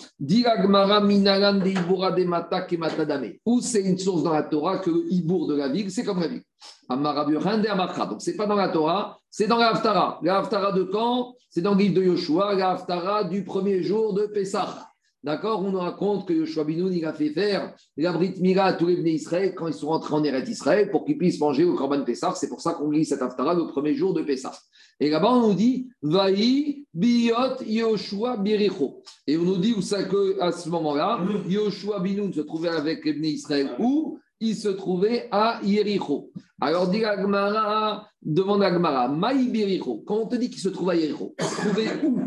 Où 3.45 3.61
c'est 3.61 3.81
une 3.81 3.97
source 3.99 4.23
dans 4.23 4.33
la 4.33 4.43
Torah 4.43 4.79
que 4.79 4.89
le 4.89 5.05
Ibour 5.11 5.47
de 5.47 5.55
la 5.55 5.67
ville, 5.67 5.91
c'est 5.91 6.03
comme 6.03 6.19
la 6.19 6.27
ville. 6.27 6.41
Donc, 6.89 8.21
ce 8.21 8.31
n'est 8.31 8.37
pas 8.37 8.47
dans 8.47 8.55
la 8.55 8.69
Torah, 8.69 9.19
c'est 9.35 9.47
dans 9.47 9.57
la 9.57 9.71
Haftara. 9.71 10.19
La 10.21 10.37
Haftara 10.37 10.71
de 10.73 10.83
quand? 10.83 11.33
C'est 11.49 11.61
dans 11.61 11.73
le 11.73 11.79
livre 11.79 11.95
de 11.95 12.03
Yoshua, 12.03 12.53
la 12.53 12.73
Haftara 12.73 13.23
du 13.23 13.43
premier 13.43 13.81
jour 13.81 14.13
de 14.13 14.27
Pessah. 14.27 14.87
D'accord? 15.23 15.63
On 15.63 15.71
nous 15.71 15.79
raconte 15.79 16.27
que 16.27 16.33
Yoshua 16.33 16.63
Binoun, 16.65 16.93
il 16.93 17.03
a 17.03 17.13
fait 17.13 17.31
faire 17.31 17.73
la 17.97 18.13
Brit 18.13 18.35
Mira 18.41 18.65
à 18.65 18.73
tous 18.73 18.85
les 18.85 19.09
Israël 19.09 19.55
quand 19.55 19.67
ils 19.67 19.73
sont 19.73 19.87
rentrés 19.87 20.13
en 20.13 20.23
Eretz 20.23 20.47
Israël 20.49 20.91
pour 20.91 21.03
qu'ils 21.03 21.17
puissent 21.17 21.39
manger 21.39 21.63
au 21.63 21.73
Korban 21.73 22.03
Pessah. 22.03 22.35
C'est 22.35 22.47
pour 22.47 22.61
ça 22.61 22.73
qu'on 22.73 22.91
lit 22.91 23.05
cette 23.05 23.23
Haftara 23.23 23.55
le 23.55 23.65
premier 23.65 23.95
jour 23.95 24.13
de 24.13 24.21
Pessah. 24.21 24.53
Et 24.99 25.09
là-bas, 25.09 25.31
on 25.31 25.47
nous 25.47 25.55
dit 25.55 25.89
Vaï 26.03 26.85
Biot 26.93 27.63
Yoshua 27.65 28.37
Biricho. 28.37 29.01
Et 29.25 29.35
on 29.35 29.41
nous 29.41 29.57
dit 29.57 29.73
où 29.75 29.81
ça 29.81 30.03
que 30.03 30.39
à 30.41 30.51
ce 30.51 30.69
moment-là, 30.69 31.19
Yoshua 31.47 32.01
Binoun 32.01 32.31
se 32.31 32.41
trouvait 32.41 32.69
avec 32.69 33.03
les 33.03 33.13
venus 33.13 33.33
Israël 33.33 33.71
où? 33.79 34.19
Il 34.39 34.55
se 34.55 34.69
trouvait 34.69 35.27
à 35.31 35.59
Yericho. 35.63 36.31
Alors, 36.59 36.89
dit 36.89 37.03
Agmara, 37.03 38.07
demande 38.21 38.63
Agmara, 38.63 39.07
Maï 39.07 39.49
Biricho. 39.49 40.03
Quand 40.05 40.19
on 40.19 40.27
te 40.27 40.35
dit 40.35 40.49
qu'il 40.49 40.61
se 40.61 40.69
trouve 40.69 40.91
à 40.91 40.95
Yericho, 40.95 41.35
il 41.39 41.45
se 41.45 41.55
trouvait 41.55 42.05
où? 42.05 42.19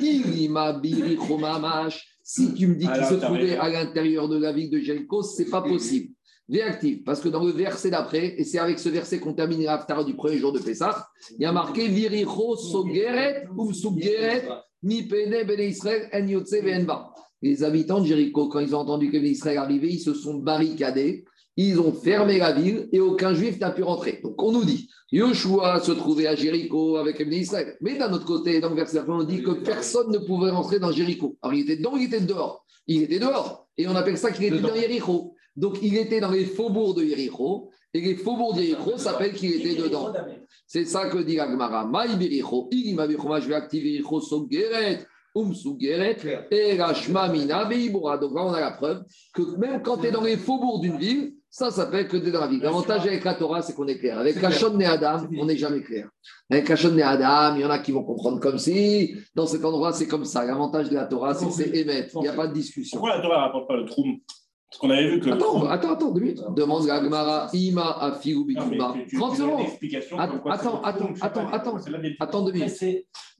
Irima 0.00 0.72
Biricho 0.72 1.38
Mamash. 1.38 2.18
Si 2.22 2.52
tu 2.52 2.66
me 2.66 2.74
dis 2.74 2.86
qu'il 2.86 3.04
se 3.04 3.14
trouvait 3.14 3.56
à 3.56 3.68
l'intérieur 3.70 4.28
de 4.28 4.36
la 4.36 4.52
ville 4.52 4.68
de 4.68 4.78
Jéricho, 4.78 5.22
ce 5.22 5.42
n'est 5.42 5.48
pas 5.48 5.62
possible. 5.62 6.12
Réactif, 6.50 7.04
parce 7.04 7.20
que 7.20 7.28
dans 7.28 7.44
le 7.44 7.52
verset 7.52 7.90
d'après, 7.90 8.34
et 8.38 8.44
c'est 8.44 8.58
avec 8.58 8.78
ce 8.78 8.88
verset 8.88 9.18
qu'on 9.18 9.34
termine 9.34 9.62
l'aftar 9.62 10.04
du 10.04 10.14
premier 10.14 10.38
jour 10.38 10.52
de 10.52 10.58
Pessah, 10.58 11.08
il 11.38 11.42
y 11.42 11.46
a 11.46 11.52
marqué 11.52 11.88
Viricho 11.88 12.56
Sogeret 12.56 13.46
ou 13.56 13.72
Sugeret 13.72 14.48
Mi 14.82 15.02
Pene 15.02 15.44
Ben 15.46 15.60
Israël 15.60 16.08
En 16.12 16.26
Yotze 16.26 16.56
Les 17.42 17.64
habitants 17.64 18.00
de 18.00 18.06
Jéricho, 18.06 18.48
quand 18.48 18.60
ils 18.60 18.74
ont 18.74 18.80
entendu 18.80 19.10
que 19.10 19.18
Ben 19.18 19.26
Israël 19.26 19.58
arrivait, 19.58 19.88
ils 19.88 20.00
se 20.00 20.14
sont 20.14 20.34
barricadés, 20.34 21.24
ils 21.60 21.80
ont 21.80 21.92
fermé 21.92 22.38
la 22.38 22.52
ville 22.52 22.88
et 22.92 23.00
aucun 23.00 23.34
juif 23.34 23.58
n'a 23.58 23.72
pu 23.72 23.82
rentrer. 23.82 24.20
Donc 24.22 24.40
on 24.40 24.52
nous 24.52 24.64
dit 24.64 24.88
Yoshua 25.10 25.80
se 25.80 25.90
trouvait 25.90 26.28
à 26.28 26.36
Jéricho 26.36 26.96
avec 26.96 27.18
les 27.18 27.38
Israël. 27.38 27.76
Mais 27.80 27.98
d'un 27.98 28.12
autre 28.12 28.26
côté, 28.26 28.60
dans 28.60 28.68
le 28.68 28.76
verset 28.76 29.00
on 29.08 29.24
dit 29.24 29.42
que 29.42 29.50
personne 29.50 30.12
ne 30.12 30.18
pouvait 30.18 30.50
rentrer 30.50 30.78
dans 30.78 30.92
Jéricho. 30.92 31.36
Alors 31.42 31.54
il 31.54 31.62
était 31.62 31.76
dedans, 31.76 31.96
il 31.96 32.04
était 32.04 32.20
dehors. 32.20 32.64
Il 32.86 33.02
était 33.02 33.18
dehors. 33.18 33.66
Et 33.76 33.88
on 33.88 33.96
appelle 33.96 34.16
ça 34.16 34.30
qu'il 34.30 34.44
était 34.44 34.60
dans 34.60 34.72
Jéricho. 34.72 35.34
Donc 35.56 35.78
il 35.82 35.96
était 35.96 36.20
dans 36.20 36.30
les 36.30 36.44
faubourgs 36.44 36.96
de 36.96 37.04
Jéricho. 37.04 37.70
Et 37.92 38.02
les 38.02 38.14
faubourgs 38.14 38.54
de 38.54 38.62
Jéricho 38.62 38.96
s'appellent 38.96 39.34
qu'il 39.34 39.54
était 39.54 39.82
dedans. 39.82 40.12
C'est 40.64 40.84
ça 40.84 41.08
que 41.08 41.18
dit 41.18 41.40
Agmara. 41.40 41.86
Maï 41.86 42.16
Bericho, 42.16 42.70
je 42.72 43.48
vais 43.48 43.54
activer 43.54 43.94
Jéricho 43.94 44.20
Sogeret. 44.20 45.00
Um 45.34 45.52
Donc 45.52 45.82
là, 45.82 46.14
on 48.44 48.52
a 48.52 48.60
la 48.60 48.70
preuve 48.72 49.04
que 49.34 49.56
même 49.56 49.82
quand 49.82 49.98
tu 49.98 50.06
es 50.06 50.10
dans 50.10 50.22
les 50.22 50.36
faubourgs 50.36 50.80
d'une 50.80 50.96
ville, 50.96 51.34
ça 51.50 51.70
s'appelle 51.70 52.08
que 52.08 52.16
de 52.16 52.30
la 52.30 52.46
vie. 52.46 52.60
L'avantage 52.60 53.06
avec 53.06 53.24
la 53.24 53.34
Torah, 53.34 53.62
c'est 53.62 53.74
qu'on 53.74 53.86
est 53.86 53.98
clair. 53.98 54.18
Avec 54.18 54.40
Kachon 54.40 54.78
et 54.80 54.84
Adam, 54.84 55.26
on 55.38 55.46
n'est 55.46 55.56
jamais 55.56 55.82
clair. 55.82 56.08
Avec 56.50 56.66
Kachon 56.66 56.96
et 56.98 57.02
Adam, 57.02 57.56
il 57.56 57.62
y 57.62 57.64
en 57.64 57.70
a 57.70 57.78
qui 57.78 57.90
vont 57.90 58.04
comprendre 58.04 58.38
comme 58.38 58.58
si, 58.58 59.16
dans 59.34 59.46
cet 59.46 59.64
endroit, 59.64 59.92
c'est 59.92 60.06
comme 60.06 60.24
ça. 60.24 60.44
L'avantage 60.44 60.90
de 60.90 60.94
la 60.94 61.06
Torah, 61.06 61.34
c'est 61.34 61.46
que 61.46 61.52
c'est 61.52 61.74
émettre. 61.74 62.12
Il 62.16 62.20
n'y 62.20 62.28
a 62.28 62.34
pas 62.34 62.46
de 62.46 62.52
discussion. 62.52 62.98
Pourquoi 62.98 63.16
la 63.16 63.22
Torah 63.22 63.38
ne 63.38 63.42
rapporte 63.42 63.68
pas 63.68 63.76
le 63.76 63.86
trou 63.86 64.04
parce 64.70 64.80
qu'on 64.80 64.90
avait 64.90 65.08
vu 65.08 65.20
que. 65.20 65.30
Attends, 65.30 65.66
attends, 65.66 65.92
attends, 65.92 66.10
deux 66.10 66.20
minutes. 66.20 66.42
Demande 66.54 66.86
la 66.86 67.02
Gemara, 67.02 67.48
Ima 67.54 67.90
Afigu 68.00 68.44
Bikuma. 68.44 68.94
30 69.16 69.36
secondes. 69.36 69.66
Attends, 70.18 70.42
attends, 70.44 70.82
attends, 71.22 71.48
attends, 71.48 71.78
attends, 72.20 72.44
deux 72.44 72.52
minutes. 72.52 72.84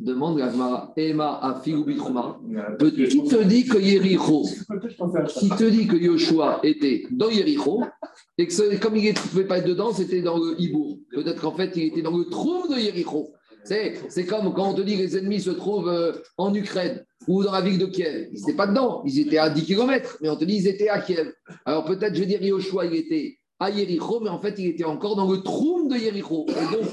Demande 0.00 0.38
la 0.38 0.50
Gemara, 0.50 0.92
Ima 0.96 1.38
Afigu 1.42 1.84
Bikuma. 1.84 2.40
Qui 2.78 3.22
te 3.24 3.44
dit 3.44 3.66
que 3.66 3.76
Yericho, 3.76 4.44
qui 5.38 5.50
te 5.50 5.64
dit 5.64 5.86
que 5.86 5.96
Yoshua 5.96 6.60
était 6.62 7.04
dans 7.10 7.28
Yericho, 7.28 7.84
et 8.38 8.46
que 8.46 8.78
comme 8.78 8.96
il 8.96 9.10
ne 9.10 9.12
pouvait 9.12 9.46
pas 9.46 9.58
être 9.58 9.66
dedans, 9.66 9.92
c'était 9.92 10.22
dans 10.22 10.38
le 10.38 10.58
Hibour. 10.58 10.98
Peut-être 11.10 11.42
qu'en 11.42 11.52
fait, 11.52 11.72
il 11.76 11.84
était 11.84 12.02
dans 12.02 12.16
le 12.16 12.24
trou 12.24 12.68
de 12.68 12.78
Yericho. 12.78 13.34
C'est 14.08 14.24
comme 14.26 14.52
quand 14.54 14.70
on 14.70 14.74
te 14.74 14.82
dit 14.82 14.96
que 14.96 15.02
les 15.02 15.16
ennemis 15.16 15.40
se 15.40 15.50
trouvent 15.50 15.88
euh, 15.88 16.12
en 16.36 16.54
Ukraine 16.54 17.04
ou 17.26 17.44
dans 17.44 17.52
la 17.52 17.60
ville 17.60 17.78
de 17.78 17.86
Kiev. 17.86 18.28
Ils 18.32 18.40
n'étaient 18.40 18.56
pas 18.56 18.66
dedans, 18.66 19.02
ils 19.04 19.20
étaient 19.20 19.38
à 19.38 19.50
10 19.50 19.64
km, 19.64 20.18
mais 20.20 20.28
on 20.28 20.36
te 20.36 20.44
dit 20.44 20.56
qu'ils 20.56 20.68
étaient 20.68 20.88
à 20.88 21.00
Kiev. 21.00 21.32
Alors 21.64 21.84
peut-être, 21.84 22.14
je 22.14 22.20
vais 22.20 22.26
dire, 22.26 22.42
Yoshua, 22.42 22.86
il 22.86 22.94
était 22.94 23.38
à 23.60 23.70
Yericho, 23.70 24.20
mais 24.20 24.30
en 24.30 24.38
fait, 24.38 24.54
il 24.58 24.66
était 24.68 24.84
encore 24.84 25.16
dans 25.16 25.30
le 25.30 25.42
trou 25.42 25.88
de 25.88 25.96
Yericho. 25.96 26.46
donc, 26.72 26.86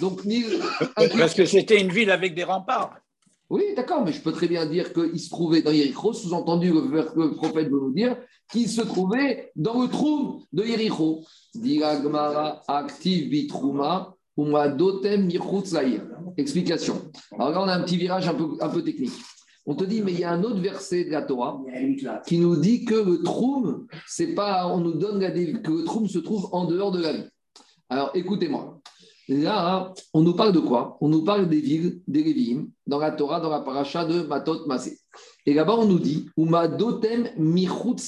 donc 0.00 1.18
Parce 1.18 1.34
que 1.34 1.44
c'était 1.44 1.80
une 1.80 1.90
ville 1.90 2.10
avec 2.10 2.34
des 2.34 2.44
remparts. 2.44 2.96
Oui, 3.50 3.64
d'accord, 3.76 4.02
mais 4.02 4.12
je 4.12 4.22
peux 4.22 4.32
très 4.32 4.48
bien 4.48 4.64
dire 4.64 4.94
qu'il 4.94 5.20
se 5.20 5.28
trouvait 5.28 5.60
dans 5.60 5.72
Yericho, 5.72 6.12
sous-entendu, 6.12 6.72
le, 6.72 7.34
prophète 7.34 7.68
veut 7.68 7.80
nous 7.80 7.92
dire 7.92 8.16
qu'il 8.50 8.68
se 8.68 8.80
trouvait 8.80 9.50
dans 9.56 9.82
le 9.82 9.88
trou 9.88 10.44
de 10.52 10.64
Yericho. 10.64 11.22
Diragmara 11.54 12.62
active 12.66 13.28
bitrouma 13.28 14.16
Explication. 16.36 17.10
Alors 17.38 17.50
là, 17.50 17.62
on 17.62 17.68
a 17.68 17.74
un 17.74 17.82
petit 17.82 17.96
virage 17.96 18.28
un 18.28 18.34
peu, 18.34 18.48
un 18.60 18.68
peu 18.68 18.82
technique. 18.82 19.12
On 19.66 19.74
te 19.74 19.84
dit, 19.84 20.02
mais 20.02 20.12
il 20.12 20.20
y 20.20 20.24
a 20.24 20.32
un 20.32 20.42
autre 20.42 20.60
verset 20.60 21.04
de 21.04 21.10
la 21.10 21.22
Torah 21.22 21.60
qui 22.26 22.38
nous 22.38 22.56
dit 22.56 22.84
que 22.84 22.94
le 22.94 23.22
troum, 23.22 23.86
c'est 24.08 24.34
pas, 24.34 24.66
on 24.66 24.78
nous 24.78 24.94
donne 24.94 25.20
la, 25.20 25.30
que 25.30 25.70
le 25.70 25.84
troum 25.84 26.08
se 26.08 26.18
trouve 26.18 26.48
en 26.52 26.64
dehors 26.64 26.90
de 26.90 27.00
la 27.00 27.12
vie. 27.12 27.28
Alors 27.88 28.10
écoutez-moi. 28.14 28.80
Là, 29.28 29.94
on 30.12 30.22
nous 30.22 30.34
parle 30.34 30.52
de 30.52 30.58
quoi? 30.58 30.98
On 31.00 31.08
nous 31.08 31.24
parle 31.24 31.48
des 31.48 31.60
villes, 31.60 32.02
des 32.08 32.24
Lévi'im, 32.24 32.66
dans 32.86 32.98
la 32.98 33.12
Torah, 33.12 33.40
dans 33.40 33.50
la 33.50 33.60
paracha 33.60 34.04
de 34.04 34.22
Matot 34.22 34.66
Masé. 34.66 34.98
Et 35.46 35.54
là-bas, 35.54 35.76
on 35.78 35.86
nous 35.86 36.00
dit, 36.00 36.28
Uma 36.36 36.66
dotem 36.66 37.28
michut 37.36 37.98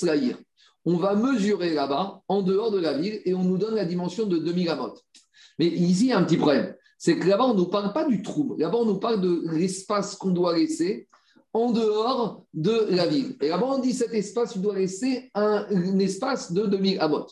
On 0.85 0.97
va 0.97 1.15
mesurer 1.15 1.73
là-bas, 1.73 2.23
en 2.29 2.43
dehors 2.43 2.71
de 2.71 2.79
la 2.79 2.93
ville, 2.93 3.21
et 3.25 3.35
on 3.35 3.43
nous 3.43 3.57
donne 3.57 3.75
la 3.75 3.85
dimension 3.85 4.27
de 4.27 4.39
2000 4.39 4.69
amot. 4.69 4.95
Mais 5.59 5.67
ici, 5.67 6.07
il 6.07 6.09
y 6.09 6.13
a 6.13 6.19
un 6.19 6.25
petit 6.25 6.37
problème. 6.37 6.75
C'est 6.99 7.19
que 7.19 7.27
là-bas, 7.27 7.45
on 7.45 7.55
ne 7.55 7.59
nous 7.59 7.69
parle 7.69 7.93
pas 7.93 8.07
du 8.07 8.23
trou. 8.23 8.57
Là-bas, 8.59 8.79
on 8.79 8.85
nous 8.85 8.99
parle 8.99 9.21
de 9.21 9.45
l'espace 9.53 10.17
qu'on 10.17 10.31
doit 10.31 10.57
laisser 10.57 11.09
en 11.53 11.71
dehors 11.71 12.45
de 12.53 12.87
la 12.91 13.07
ville. 13.07 13.37
Et 13.41 13.49
là-bas, 13.49 13.67
on 13.67 13.79
dit 13.79 13.93
cet 13.93 14.13
espace, 14.13 14.53
tu 14.53 14.59
dois 14.59 14.75
laisser 14.75 15.31
un, 15.35 15.67
espace 15.99 16.53
de 16.53 16.67
2000 16.67 17.01
amot. 17.01 17.27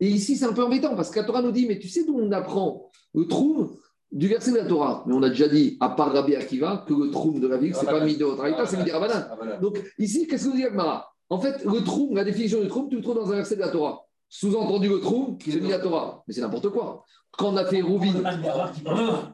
Et 0.00 0.08
ici, 0.08 0.36
c'est 0.36 0.46
un 0.46 0.52
peu 0.52 0.64
embêtant 0.64 0.96
parce 0.96 1.10
que 1.10 1.18
la 1.18 1.24
Torah 1.24 1.42
nous 1.42 1.52
dit, 1.52 1.66
mais 1.66 1.78
tu 1.78 1.88
sais 1.88 2.04
d'où 2.04 2.18
on 2.18 2.32
apprend 2.32 2.90
le 3.14 3.26
trou 3.26 3.70
du 4.12 4.28
verset 4.28 4.52
de 4.52 4.58
la 4.58 4.64
Torah. 4.64 5.04
Mais 5.06 5.14
on 5.14 5.22
a 5.22 5.28
déjà 5.28 5.48
dit, 5.48 5.76
à 5.80 5.90
part 5.90 6.12
Rabbi 6.12 6.36
Akiva, 6.36 6.84
que 6.86 6.94
le 6.94 7.10
trou 7.10 7.38
de 7.38 7.48
la 7.48 7.56
ville, 7.56 7.74
c'est 7.74 7.86
pas 7.86 8.04
Midot 8.04 8.36
Raïta, 8.36 8.66
c'est 8.66 8.76
Midi 8.76 8.90
Rabanan. 8.90 9.60
Donc 9.60 9.80
ici, 9.98 10.26
qu'est-ce 10.26 10.44
que 10.44 10.50
nous 10.50 10.56
dit 10.56 10.64
Agmara? 10.64 11.13
En 11.30 11.40
fait, 11.40 11.64
le 11.64 12.14
la 12.14 12.24
définition 12.24 12.60
du 12.60 12.68
trou, 12.68 12.86
tu 12.88 12.96
le 12.96 13.02
trouves 13.02 13.16
dans 13.16 13.32
un 13.32 13.36
verset 13.36 13.56
de 13.56 13.60
la 13.60 13.68
Torah. 13.68 14.04
Sous-entendu 14.28 14.88
le 14.88 15.00
trou, 15.00 15.38
c'est 15.44 15.60
Midi 15.60 15.74
Torah. 15.82 16.22
Mais 16.26 16.34
c'est 16.34 16.40
n'importe 16.40 16.68
quoi. 16.70 17.04
Quand 17.36 17.52
on 17.52 17.56
a 17.56 17.64
fait 17.64 17.82
Rouvin, 17.82 18.12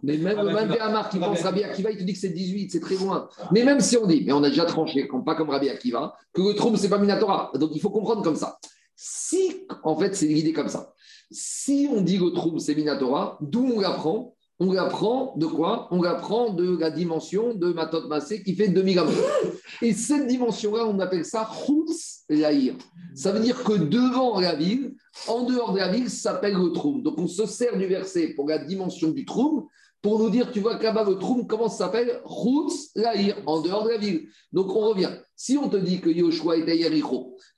mais 0.02 0.16
même 0.16 0.38
le 0.40 0.82
Amar 0.82 1.10
qui 1.10 1.18
pense 1.18 1.42
Rabbi 1.42 1.62
Akiva, 1.62 1.90
il 1.90 1.98
te 1.98 2.02
dit 2.02 2.14
que 2.14 2.18
c'est 2.18 2.30
18, 2.30 2.70
c'est 2.70 2.80
très 2.80 2.96
loin. 2.96 3.28
Mais 3.52 3.62
même 3.62 3.80
si 3.80 3.98
on 3.98 4.06
dit, 4.06 4.22
mais 4.24 4.32
on 4.32 4.42
a 4.42 4.48
déjà 4.48 4.64
tranché, 4.64 5.06
pas 5.24 5.34
comme 5.34 5.50
Rabbi 5.50 5.68
Akiva, 5.68 6.14
que 6.32 6.40
le 6.40 6.54
trou, 6.54 6.74
c'est 6.76 6.88
pas 6.88 6.98
Minatora. 6.98 7.52
Donc 7.54 7.70
il 7.74 7.80
faut 7.80 7.90
comprendre 7.90 8.22
comme 8.22 8.36
ça. 8.36 8.58
Si, 8.96 9.66
en 9.82 9.96
fait, 9.96 10.14
c'est 10.14 10.26
l'idée 10.26 10.52
comme 10.52 10.68
ça. 10.68 10.94
Si 11.30 11.88
on 11.94 12.00
dit 12.00 12.16
le 12.16 12.30
trou, 12.30 12.58
c'est 12.58 12.74
Minatora, 12.74 13.36
d'où 13.40 13.70
on 13.74 13.80
l'apprend 13.80 14.34
on 14.60 14.76
apprend 14.76 15.32
de 15.36 15.46
quoi? 15.46 15.88
On 15.90 16.02
apprend 16.02 16.50
de 16.50 16.76
la 16.76 16.90
dimension 16.90 17.54
de 17.54 17.72
Matot 17.72 18.06
Massé 18.08 18.42
qui 18.42 18.54
fait 18.54 18.68
2000 18.68 18.98
amours. 18.98 19.14
Et 19.82 19.94
cette 19.94 20.26
dimension-là, 20.26 20.86
on 20.86 20.98
appelle 21.00 21.24
ça 21.24 21.48
Khouts 21.50 21.86
Laïr. 22.28 22.74
Ça 23.14 23.32
veut 23.32 23.40
dire 23.40 23.64
que 23.64 23.72
devant 23.72 24.38
la 24.38 24.54
ville, 24.54 24.94
en 25.26 25.44
dehors 25.44 25.72
de 25.72 25.78
la 25.78 25.88
ville, 25.88 26.10
ça 26.10 26.32
s'appelle 26.32 26.54
le 26.54 26.72
Troum. 26.72 27.02
Donc 27.02 27.18
on 27.18 27.26
se 27.26 27.46
sert 27.46 27.78
du 27.78 27.86
verset 27.86 28.34
pour 28.36 28.46
la 28.48 28.58
dimension 28.58 29.10
du 29.10 29.24
Troum 29.24 29.64
pour 30.02 30.18
nous 30.18 30.30
dire, 30.30 30.50
tu 30.52 30.60
vois 30.60 30.78
là-bas, 30.78 31.04
le 31.04 31.16
Troum, 31.16 31.46
comment 31.46 31.70
ça 31.70 31.86
s'appelle? 31.86 32.20
Khouts 32.24 32.72
Laïr, 32.94 33.36
en 33.46 33.62
dehors 33.62 33.84
de 33.84 33.90
la 33.90 33.98
ville. 33.98 34.28
Donc 34.52 34.68
on 34.76 34.90
revient. 34.90 35.10
Si 35.36 35.56
on 35.56 35.70
te 35.70 35.78
dit 35.78 36.02
que 36.02 36.10
Yoshua 36.10 36.58
était 36.58 36.72
à 36.72 36.88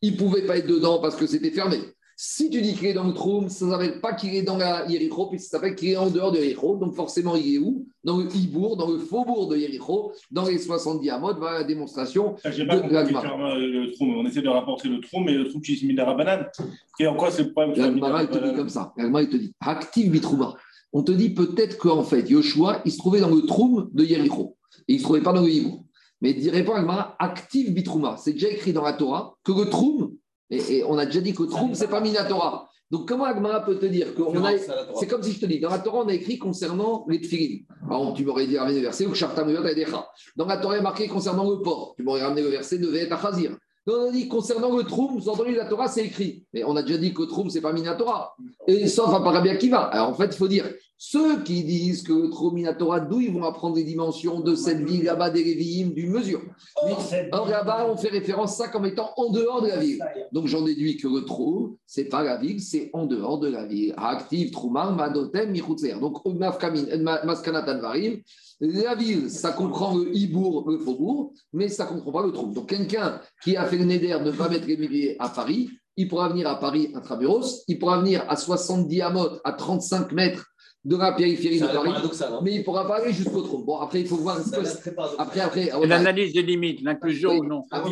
il 0.02 0.12
ne 0.12 0.16
pouvait 0.16 0.46
pas 0.46 0.58
être 0.58 0.68
dedans 0.68 1.00
parce 1.00 1.16
que 1.16 1.26
c'était 1.26 1.50
fermé. 1.50 1.78
Si 2.24 2.48
tu 2.50 2.62
dis 2.62 2.74
qu'il 2.74 2.86
est 2.86 2.92
dans 2.92 3.08
le 3.08 3.14
Troum, 3.14 3.48
ça 3.48 3.64
ne 3.64 3.70
s'appelle 3.72 4.00
pas 4.00 4.14
qu'il 4.14 4.32
est 4.36 4.42
dans 4.42 4.56
la 4.56 4.88
Yericho, 4.88 5.26
puis 5.26 5.40
ça 5.40 5.48
s'appelle 5.48 5.74
qu'il 5.74 5.88
est 5.88 5.96
en 5.96 6.08
dehors 6.08 6.30
de 6.30 6.38
Yericho. 6.38 6.76
Donc 6.76 6.94
forcément, 6.94 7.34
il 7.34 7.56
est 7.56 7.58
où? 7.58 7.84
Dans 8.04 8.18
le 8.18 8.32
Hibour, 8.32 8.76
dans 8.76 8.88
le 8.88 8.98
faubourg 8.98 9.48
de 9.48 9.56
Yericho, 9.56 10.12
dans 10.30 10.44
les 10.44 10.56
70 10.56 11.10
Amod, 11.10 11.38
voilà 11.38 11.58
la 11.58 11.64
démonstration 11.64 12.36
ah, 12.44 12.50
de 12.50 12.64
pas 12.64 12.76
le 12.76 13.92
Troum. 13.94 14.14
On 14.18 14.24
essaie 14.24 14.40
de 14.40 14.48
rapporter 14.48 14.88
le 14.88 15.00
Troum, 15.00 15.24
mais 15.24 15.34
le 15.34 15.48
Troum, 15.48 15.60
tu 15.62 15.72
dis 15.74 15.92
banane. 15.94 16.46
Et 17.00 17.08
en 17.08 17.16
quoi 17.16 17.32
c'est 17.32 17.42
le 17.42 17.50
problème 17.50 17.74
il 17.74 18.28
te 18.28 18.38
dit 18.38 18.54
comme 18.54 18.68
ça. 18.68 18.94
il 18.96 19.28
te 19.28 19.36
dit 19.36 19.52
Active 19.58 20.08
Bitrouma. 20.08 20.54
On 20.92 21.02
te 21.02 21.10
dit 21.10 21.30
peut-être 21.30 21.76
qu'en 21.76 22.04
fait, 22.04 22.30
Yoshua, 22.30 22.82
il 22.84 22.92
se 22.92 22.98
trouvait 22.98 23.20
dans 23.20 23.34
le 23.34 23.42
Troum 23.46 23.90
de 23.92 24.04
Yericho. 24.04 24.56
Et 24.86 24.92
il 24.92 24.94
ne 24.94 24.98
se 25.00 25.04
trouvait 25.04 25.22
pas 25.22 25.32
dans 25.32 25.42
le 25.42 25.50
Hibour. 25.50 25.82
Mais 26.20 26.30
il 26.30 26.36
dirait 26.36 26.64
pas 26.64 27.16
active 27.18 27.74
Bitrouma. 27.74 28.16
C'est 28.16 28.34
déjà 28.34 28.48
écrit 28.48 28.72
dans 28.72 28.84
la 28.84 28.92
Torah 28.92 29.34
que 29.42 29.50
le 29.50 29.68
Troum, 29.68 30.12
et, 30.52 30.84
on 30.84 30.98
a 30.98 31.06
déjà 31.06 31.20
dit 31.20 31.32
que 31.34 31.44
Troum, 31.44 31.74
ce 31.74 31.82
n'est 31.82 31.90
pas 31.90 32.00
Minatora. 32.00 32.68
Donc, 32.90 33.08
comment 33.08 33.24
Agmara 33.24 33.64
peut 33.64 33.78
te 33.78 33.86
dire 33.86 34.14
que 34.14 34.22
C'est 34.98 35.06
comme 35.06 35.22
si 35.22 35.32
je 35.32 35.40
te 35.40 35.46
dis, 35.46 35.58
dans 35.60 35.70
la 35.70 35.78
Torah, 35.78 36.00
on 36.04 36.08
a 36.08 36.12
écrit 36.12 36.38
concernant 36.38 37.06
les 37.08 37.22
tfilin. 37.22 37.60
Alors, 37.90 38.12
tu 38.12 38.22
m'aurais 38.22 38.46
dit 38.46 38.58
ramener 38.58 38.80
le 38.80 38.82
verset, 38.82 39.06
Dans 40.36 40.46
la 40.46 40.56
Torah, 40.58 40.74
il 40.74 40.76
y 40.76 40.80
a 40.80 40.82
marqué 40.82 41.08
concernant 41.08 41.50
le 41.50 41.62
port. 41.62 41.94
Tu 41.96 42.02
m'aurais 42.02 42.22
ramené 42.22 42.42
le 42.42 42.48
verset 42.48 42.76
de 42.76 42.86
Ve'et 42.88 43.10
Achazir. 43.10 43.56
on 43.86 44.08
a 44.08 44.10
dit 44.10 44.28
concernant 44.28 44.76
le 44.76 44.84
Troum, 44.84 45.18
vous 45.18 45.30
entendez 45.30 45.54
la 45.54 45.64
Torah, 45.64 45.88
c'est 45.88 46.04
écrit. 46.04 46.44
Mais 46.52 46.64
on 46.64 46.76
a 46.76 46.82
déjà 46.82 46.98
dit 46.98 47.14
que 47.14 47.22
Troum, 47.22 47.48
ce 47.48 47.54
n'est 47.54 47.62
pas 47.62 47.72
Minatora. 47.72 48.36
Et 48.66 48.86
sauf 48.88 49.08
à 49.08 49.20
Parabia 49.20 49.56
Kiva. 49.56 49.84
Alors, 49.84 50.10
en 50.10 50.14
fait, 50.14 50.26
il 50.26 50.36
faut 50.36 50.48
dire, 50.48 50.70
ceux 51.04 51.42
qui 51.42 51.64
disent 51.64 52.04
que 52.04 52.30
Torah, 52.78 53.00
d'où 53.00 53.20
ils 53.20 53.32
vont 53.32 53.42
apprendre 53.42 53.74
les 53.74 53.82
dimensions 53.82 54.38
de 54.38 54.54
cette 54.54 54.84
ville 54.88 55.02
là-bas 55.02 55.30
des 55.30 55.42
Lévi'im, 55.42 55.88
d'une 55.88 56.12
mesure. 56.12 56.40
Or 57.32 57.48
là-bas, 57.48 57.88
on 57.90 57.96
fait 57.96 58.10
référence 58.10 58.52
à 58.52 58.66
ça 58.66 58.68
comme 58.68 58.86
étant 58.86 59.10
en 59.16 59.30
dehors 59.30 59.62
de 59.62 59.66
la 59.66 59.78
ville. 59.78 59.98
Donc 60.30 60.46
j'en 60.46 60.62
déduis 60.62 60.96
que 60.98 61.08
le 61.08 61.24
trou, 61.24 61.76
c'est 61.86 62.04
pas 62.04 62.22
la 62.22 62.36
ville, 62.36 62.60
c'est 62.60 62.88
en 62.92 63.06
dehors 63.06 63.40
de 63.40 63.48
la 63.48 63.66
ville. 63.66 63.92
Active, 63.96 64.52
Troumar, 64.52 64.94
Madotem. 64.94 65.52
Donc 66.00 66.24
Maskanatan 66.24 67.80
la 68.60 68.94
ville, 68.94 69.28
ça 69.28 69.50
comprend 69.50 69.96
le 69.96 70.16
Hibour, 70.16 70.70
le 70.70 70.78
Faubourg, 70.78 71.32
mais 71.52 71.68
ça 71.68 71.84
ne 71.84 71.98
comprend 71.98 72.12
pas 72.12 72.26
le 72.26 72.30
trou. 72.30 72.52
Donc 72.52 72.68
quelqu'un 72.68 73.20
qui 73.42 73.56
a 73.56 73.64
fait 73.64 73.76
le 73.76 73.86
Neder 73.86 74.20
de 74.20 74.30
ne 74.30 74.30
pas 74.30 74.48
mettre 74.48 74.68
les 74.68 74.76
milliers 74.76 75.16
à 75.18 75.28
Paris, 75.30 75.68
il 75.96 76.06
pourra 76.06 76.28
venir 76.28 76.46
à 76.46 76.60
Paris 76.60 76.92
intramuros, 76.94 77.64
il 77.66 77.80
pourra 77.80 77.98
venir 77.98 78.24
à 78.28 78.36
70 78.36 79.00
amotes, 79.00 79.40
à 79.42 79.52
35 79.52 80.12
mètres 80.12 80.51
de 80.84 80.96
la 80.96 81.12
périphérie 81.12 81.60
de 81.60 81.66
Paris, 81.66 81.92
hein. 81.94 82.40
mais 82.42 82.54
il 82.54 82.58
ne 82.58 82.64
pourra 82.64 82.88
pas 82.88 82.96
aller 82.96 83.12
jusqu'au 83.12 83.42
trou. 83.42 83.62
Bon, 83.62 83.78
après, 83.78 84.00
il 84.00 84.06
faut 84.06 84.16
voir. 84.16 84.40
Après, 85.16 85.40
après, 85.40 85.70
L'analyse 85.86 86.32
des 86.32 86.42
limites, 86.42 86.82
l'inclusion 86.82 87.30
ou 87.38 87.44
non. 87.44 87.62
Ah, 87.70 87.84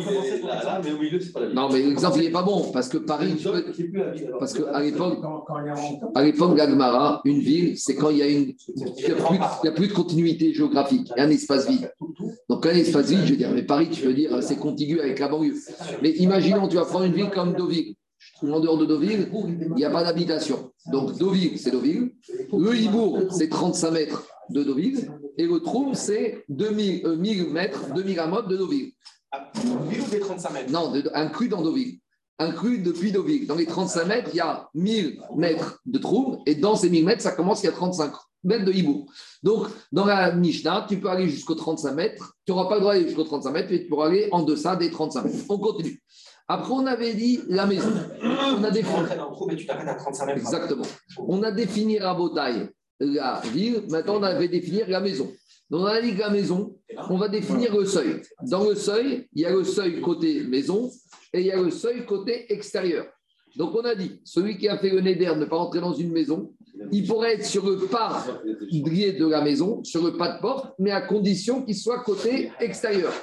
non, 1.53 1.69
mais 1.71 1.81
l'exemple, 1.81 2.19
il 2.19 2.25
n'est 2.25 2.31
pas 2.31 2.43
bon, 2.43 2.69
parce 2.73 2.89
que 2.89 2.97
Paris. 2.97 3.41
Parce 4.39 4.53
qu'à 4.53 4.81
l'époque, 4.81 5.19
à 6.15 6.23
l'époque 6.23 6.57
d'Agmara, 6.57 7.21
une 7.23 7.39
ville, 7.39 7.77
c'est 7.77 7.95
quand 7.95 8.09
il 8.09 8.17
y 8.17 8.23
a 8.23 8.27
une. 8.27 8.53
Il 8.75 9.63
n'y 9.63 9.69
a, 9.69 9.71
plus 9.71 9.87
de 9.87 9.93
continuité 9.93 10.53
géographique, 10.53 11.09
il 11.15 11.19
y 11.19 11.21
a 11.21 11.25
un 11.25 11.29
espace 11.29 11.69
vide. 11.69 11.93
Donc, 12.49 12.65
un 12.65 12.71
espace 12.71 13.09
vide, 13.09 13.21
je 13.23 13.31
veux 13.31 13.37
dire, 13.37 13.51
mais 13.53 13.63
Paris, 13.63 13.89
tu 13.89 14.05
veux 14.05 14.13
dire, 14.13 14.43
c'est 14.43 14.57
contigu 14.57 14.99
avec 14.99 15.19
la 15.19 15.29
banlieue. 15.29 15.55
Mais 16.01 16.09
imaginons, 16.09 16.67
tu 16.67 16.75
vas 16.75 16.85
prendre 16.85 17.05
une 17.05 17.13
ville 17.13 17.29
comme 17.29 17.53
Deauville 17.53 17.95
en 18.43 18.59
dehors 18.59 18.77
de 18.77 18.85
Deauville, 18.85 19.29
il 19.33 19.73
n'y 19.73 19.85
a 19.85 19.89
pas 19.89 20.03
d'habitation. 20.03 20.71
Donc 20.91 21.17
Deauville, 21.17 21.59
c'est 21.59 21.71
Deauville. 21.71 22.13
Le 22.51 22.75
Hibourg, 22.75 23.19
c'est 23.31 23.49
35 23.49 23.91
mètres 23.91 24.27
de 24.49 24.63
Deauville. 24.63 25.11
Et 25.37 25.45
le 25.45 25.59
Troum, 25.59 25.93
c'est 25.93 26.43
2000 26.49 27.05
euh, 27.05 27.15
1000 27.15 27.49
mètres, 27.51 27.93
2000 27.93 28.19
amotes 28.19 28.47
de 28.47 28.57
Deauville. 28.57 28.91
Deauville 29.63 30.01
ou 30.01 30.09
des 30.09 30.19
35 30.19 30.53
mètres? 30.53 30.71
Non, 30.71 30.93
un 31.13 31.27
cru 31.27 31.47
dans 31.47 31.61
Deauville. 31.61 31.99
Un 32.39 32.51
cru 32.51 32.79
depuis 32.79 33.11
Deauville. 33.11 33.45
Dans 33.45 33.55
les 33.55 33.65
35 33.65 34.05
mètres, 34.05 34.29
il 34.33 34.37
y 34.37 34.41
a 34.41 34.69
1000 34.73 35.21
mètres 35.35 35.79
de 35.85 35.99
Troum. 35.99 36.39
Et 36.45 36.55
dans 36.55 36.75
ces 36.75 36.89
1000 36.89 37.05
mètres, 37.05 37.21
ça 37.21 37.31
commence, 37.31 37.61
il 37.61 37.67
y 37.67 37.69
a 37.69 37.73
35 37.73 38.11
mètres 38.43 38.65
de 38.65 38.71
Hibourg. 38.71 39.05
Donc, 39.43 39.67
dans 39.91 40.05
la 40.05 40.31
Mishnah, 40.31 40.87
tu 40.89 40.99
peux 40.99 41.09
aller 41.09 41.29
jusqu'aux 41.29 41.55
35 41.55 41.93
mètres. 41.93 42.33
Tu 42.45 42.51
n'auras 42.51 42.67
pas 42.67 42.75
le 42.75 42.81
droit 42.81 42.93
d'aller 42.93 43.05
jusqu'aux 43.05 43.23
35 43.23 43.51
mètres, 43.51 43.67
mais 43.69 43.81
tu 43.81 43.87
pourras 43.87 44.07
aller 44.07 44.27
en 44.31 44.41
deçà 44.41 44.75
des 44.75 44.89
35 44.89 45.23
mètres. 45.23 45.45
On 45.49 45.59
continue. 45.59 46.01
Après, 46.47 46.73
on 46.73 46.85
avait 46.85 47.13
dit 47.13 47.41
la 47.47 47.65
maison. 47.65 47.91
On 48.21 48.63
a 48.63 48.71
défini. 48.71 48.95
Exactement. 50.35 50.85
On 51.17 51.43
a 51.43 51.51
défini 51.51 51.99
Rabotaille, 51.99 52.69
la 52.99 53.41
ville. 53.53 53.83
Maintenant, 53.89 54.17
on 54.19 54.23
avait 54.23 54.47
définir 54.47 54.89
la 54.89 54.99
maison. 54.99 55.31
Donc, 55.69 55.81
on 55.81 55.85
a 55.85 56.01
dit 56.01 56.13
la 56.15 56.29
maison, 56.29 56.75
on 57.09 57.17
va 57.17 57.29
définir 57.29 57.75
le 57.77 57.85
seuil. 57.85 58.21
Dans 58.43 58.67
le 58.67 58.75
seuil, 58.75 59.27
il 59.33 59.41
y 59.41 59.45
a 59.45 59.51
le 59.51 59.63
seuil 59.63 60.01
côté 60.01 60.43
maison 60.43 60.91
et 61.33 61.39
il 61.39 61.45
y 61.45 61.51
a 61.51 61.61
le 61.61 61.71
seuil 61.71 62.05
côté 62.05 62.51
extérieur. 62.51 63.05
Donc, 63.55 63.73
on 63.75 63.85
a 63.85 63.95
dit, 63.95 64.19
celui 64.25 64.57
qui 64.57 64.67
a 64.67 64.77
fait 64.77 64.89
le 64.89 64.99
neder 64.99 65.33
ne 65.35 65.45
pas 65.45 65.57
entrer 65.57 65.79
dans 65.79 65.93
une 65.93 66.11
maison, 66.11 66.53
il 66.91 67.07
pourrait 67.07 67.35
être 67.35 67.45
sur 67.45 67.65
le 67.65 67.77
pas 67.77 68.25
de 68.43 69.29
la 69.29 69.41
maison, 69.41 69.83
sur 69.83 70.03
le 70.03 70.17
pas 70.17 70.35
de 70.35 70.41
porte, 70.41 70.73
mais 70.79 70.91
à 70.91 71.01
condition 71.01 71.63
qu'il 71.63 71.75
soit 71.75 71.99
côté 71.99 72.51
extérieur. 72.59 73.13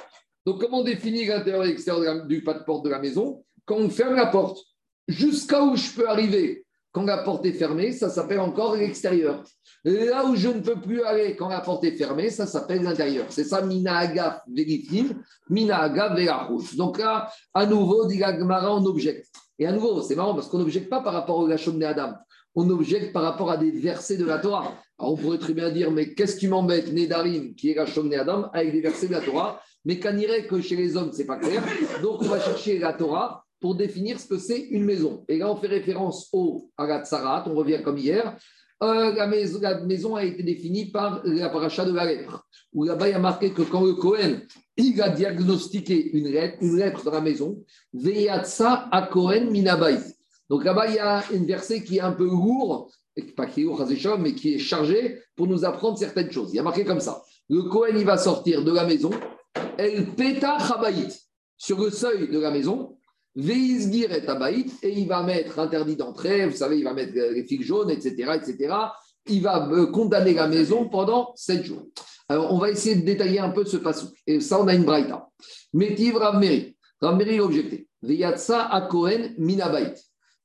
Donc, 0.45 0.61
comment 0.61 0.83
définir 0.83 1.35
l'intérieur 1.35 1.63
et 1.63 1.67
l'extérieur 1.67 2.25
du 2.25 2.43
pas 2.43 2.53
de 2.53 2.63
porte 2.63 2.85
de 2.85 2.89
la 2.89 2.99
maison 2.99 3.43
Quand 3.65 3.77
on 3.77 3.89
ferme 3.89 4.15
la 4.15 4.27
porte, 4.27 4.59
jusqu'à 5.07 5.63
où 5.63 5.75
je 5.75 5.91
peux 5.91 6.07
arriver 6.07 6.65
quand 6.91 7.03
la 7.03 7.19
porte 7.19 7.45
est 7.45 7.53
fermée, 7.53 7.91
ça 7.91 8.09
s'appelle 8.09 8.39
encore 8.39 8.75
l'extérieur. 8.75 9.43
Là 9.83 10.25
où 10.25 10.35
je 10.35 10.47
ne 10.49 10.59
peux 10.59 10.79
plus 10.79 11.03
aller 11.03 11.35
quand 11.35 11.49
la 11.49 11.61
porte 11.61 11.83
est 11.83 11.95
fermée, 11.95 12.31
ça 12.31 12.47
s'appelle 12.47 12.81
l'intérieur. 12.81 13.27
C'est 13.29 13.43
ça, 13.43 13.61
Minaaga 13.61 14.43
Veritim, 14.47 15.21
Minaaga 15.49 16.15
Verachus. 16.15 16.75
Donc 16.75 16.97
là, 16.97 17.29
à 17.53 17.65
nouveau, 17.65 18.07
dit 18.07 18.21
on 18.23 18.85
objecte. 18.85 19.29
Et 19.59 19.67
à 19.67 19.71
nouveau, 19.71 20.01
c'est 20.01 20.15
marrant 20.15 20.33
parce 20.33 20.47
qu'on 20.47 20.57
n'objecte 20.57 20.89
pas 20.89 21.01
par 21.01 21.13
rapport 21.13 21.37
au 21.37 21.47
Gachom 21.47 21.81
Adam. 21.83 22.13
On 22.61 22.69
objecte 22.71 23.13
par 23.13 23.23
rapport 23.23 23.49
à 23.49 23.55
des 23.55 23.71
versets 23.71 24.17
de 24.17 24.25
la 24.25 24.37
Torah. 24.37 24.73
Alors 24.99 25.13
on 25.13 25.15
pourrait 25.15 25.37
très 25.37 25.53
bien 25.53 25.69
dire, 25.69 25.91
mais 25.91 26.13
qu'est-ce 26.13 26.35
qui 26.35 26.49
m'embête, 26.49 26.91
Nedarim, 26.91 27.55
qui 27.55 27.69
est 27.69 27.73
Gachom 27.73 28.11
Adam, 28.11 28.49
avec 28.53 28.73
des 28.73 28.81
versets 28.81 29.07
de 29.07 29.13
la 29.13 29.21
Torah? 29.21 29.61
Mais 29.85 29.97
qu'on 29.97 30.17
irait 30.17 30.45
que 30.45 30.59
chez 30.59 30.75
les 30.75 30.97
hommes, 30.97 31.11
c'est 31.13 31.25
pas 31.25 31.37
clair. 31.37 31.63
Donc, 32.03 32.21
on 32.21 32.25
va 32.25 32.37
chercher 32.37 32.77
la 32.77 32.91
Torah 32.91 33.45
pour 33.61 33.75
définir 33.75 34.19
ce 34.19 34.27
que 34.27 34.37
c'est 34.37 34.59
une 34.59 34.83
maison. 34.83 35.23
Et 35.29 35.37
là, 35.37 35.49
on 35.49 35.55
fait 35.55 35.67
référence 35.67 36.27
au 36.33 36.69
Agatsarat, 36.77 37.45
on 37.47 37.55
revient 37.55 37.79
comme 37.81 37.97
hier. 37.97 38.35
Euh, 38.83 39.13
la, 39.13 39.25
maison, 39.25 39.59
la, 39.61 40.17
a 40.17 40.23
été 40.25 40.43
définie 40.43 40.91
par 40.91 41.21
la 41.23 41.47
paracha 41.47 41.85
de 41.85 41.93
la 41.93 42.03
lettre, 42.03 42.45
où 42.73 42.83
là-bas, 42.83 43.07
il 43.07 43.11
y 43.11 43.15
a 43.15 43.19
marqué 43.19 43.51
que 43.51 43.61
quand 43.61 43.85
le 43.85 43.93
Cohen, 43.93 44.41
il 44.75 45.01
a 45.01 45.07
diagnostiqué 45.07 46.11
une 46.11 46.27
lettre 46.27 47.05
dans 47.05 47.11
la 47.11 47.21
maison, 47.21 47.63
Veyatsa 47.93 48.89
a 48.91 49.07
Cohen 49.07 49.49
Minabai. 49.49 49.97
Donc 50.49 50.63
là-bas, 50.63 50.87
il 50.87 50.95
y 50.95 50.99
a 50.99 51.23
une 51.31 51.45
verset 51.45 51.83
qui 51.83 51.97
est 51.97 52.01
un 52.01 52.11
peu 52.11 52.25
lourd, 52.25 52.91
pas 53.35 53.45
qui 53.45 53.61
est 53.61 53.63
lourd, 53.63 53.85
mais 54.19 54.33
qui 54.33 54.55
est 54.55 54.59
chargé 54.59 55.21
pour 55.35 55.47
nous 55.47 55.65
apprendre 55.65 55.97
certaines 55.97 56.31
choses. 56.31 56.51
Il 56.53 56.57
y 56.57 56.59
a 56.59 56.63
marqué 56.63 56.85
comme 56.85 56.99
ça. 56.99 57.21
Le 57.49 57.63
Cohen, 57.63 57.95
il 57.97 58.05
va 58.05 58.17
sortir 58.17 58.63
de 58.63 58.71
la 58.71 58.85
maison 58.85 59.11
El 59.77 60.13
Peta 60.15 60.57
sur 61.57 61.79
le 61.79 61.89
seuil 61.89 62.29
de 62.29 62.39
la 62.39 62.51
maison, 62.51 62.97
Veisgir 63.35 64.11
et 64.11 64.23
et 64.81 64.99
il 64.99 65.07
va 65.07 65.23
mettre 65.23 65.59
interdit 65.59 65.95
d'entrée, 65.95 66.47
vous 66.47 66.55
savez, 66.55 66.79
il 66.79 66.83
va 66.83 66.93
mettre 66.93 67.13
les 67.13 67.45
figues 67.45 67.63
jaunes, 67.63 67.89
etc., 67.89 68.33
etc. 68.35 68.75
Il 69.27 69.43
va 69.43 69.69
condamner 69.93 70.33
la 70.33 70.47
maison 70.47 70.89
pendant 70.89 71.31
sept 71.35 71.63
jours. 71.63 71.87
Alors, 72.27 72.53
on 72.53 72.57
va 72.57 72.69
essayer 72.69 72.95
de 72.95 73.05
détailler 73.05 73.39
un 73.39 73.49
peu 73.49 73.65
ce 73.65 73.77
passage. 73.77 74.09
Et 74.27 74.39
ça, 74.39 74.59
on 74.59 74.67
a 74.67 74.73
une 74.73 74.83
braïta. 74.83 75.29
Métiv 75.73 76.17
Ravmeri. 76.17 76.75
Ravmeri 77.01 77.35
est 77.35 77.39
objecté. 77.39 77.87
Veyatsa 78.01 78.65
a 78.65 78.81
Kohen 78.81 79.33
minabait. 79.37 79.93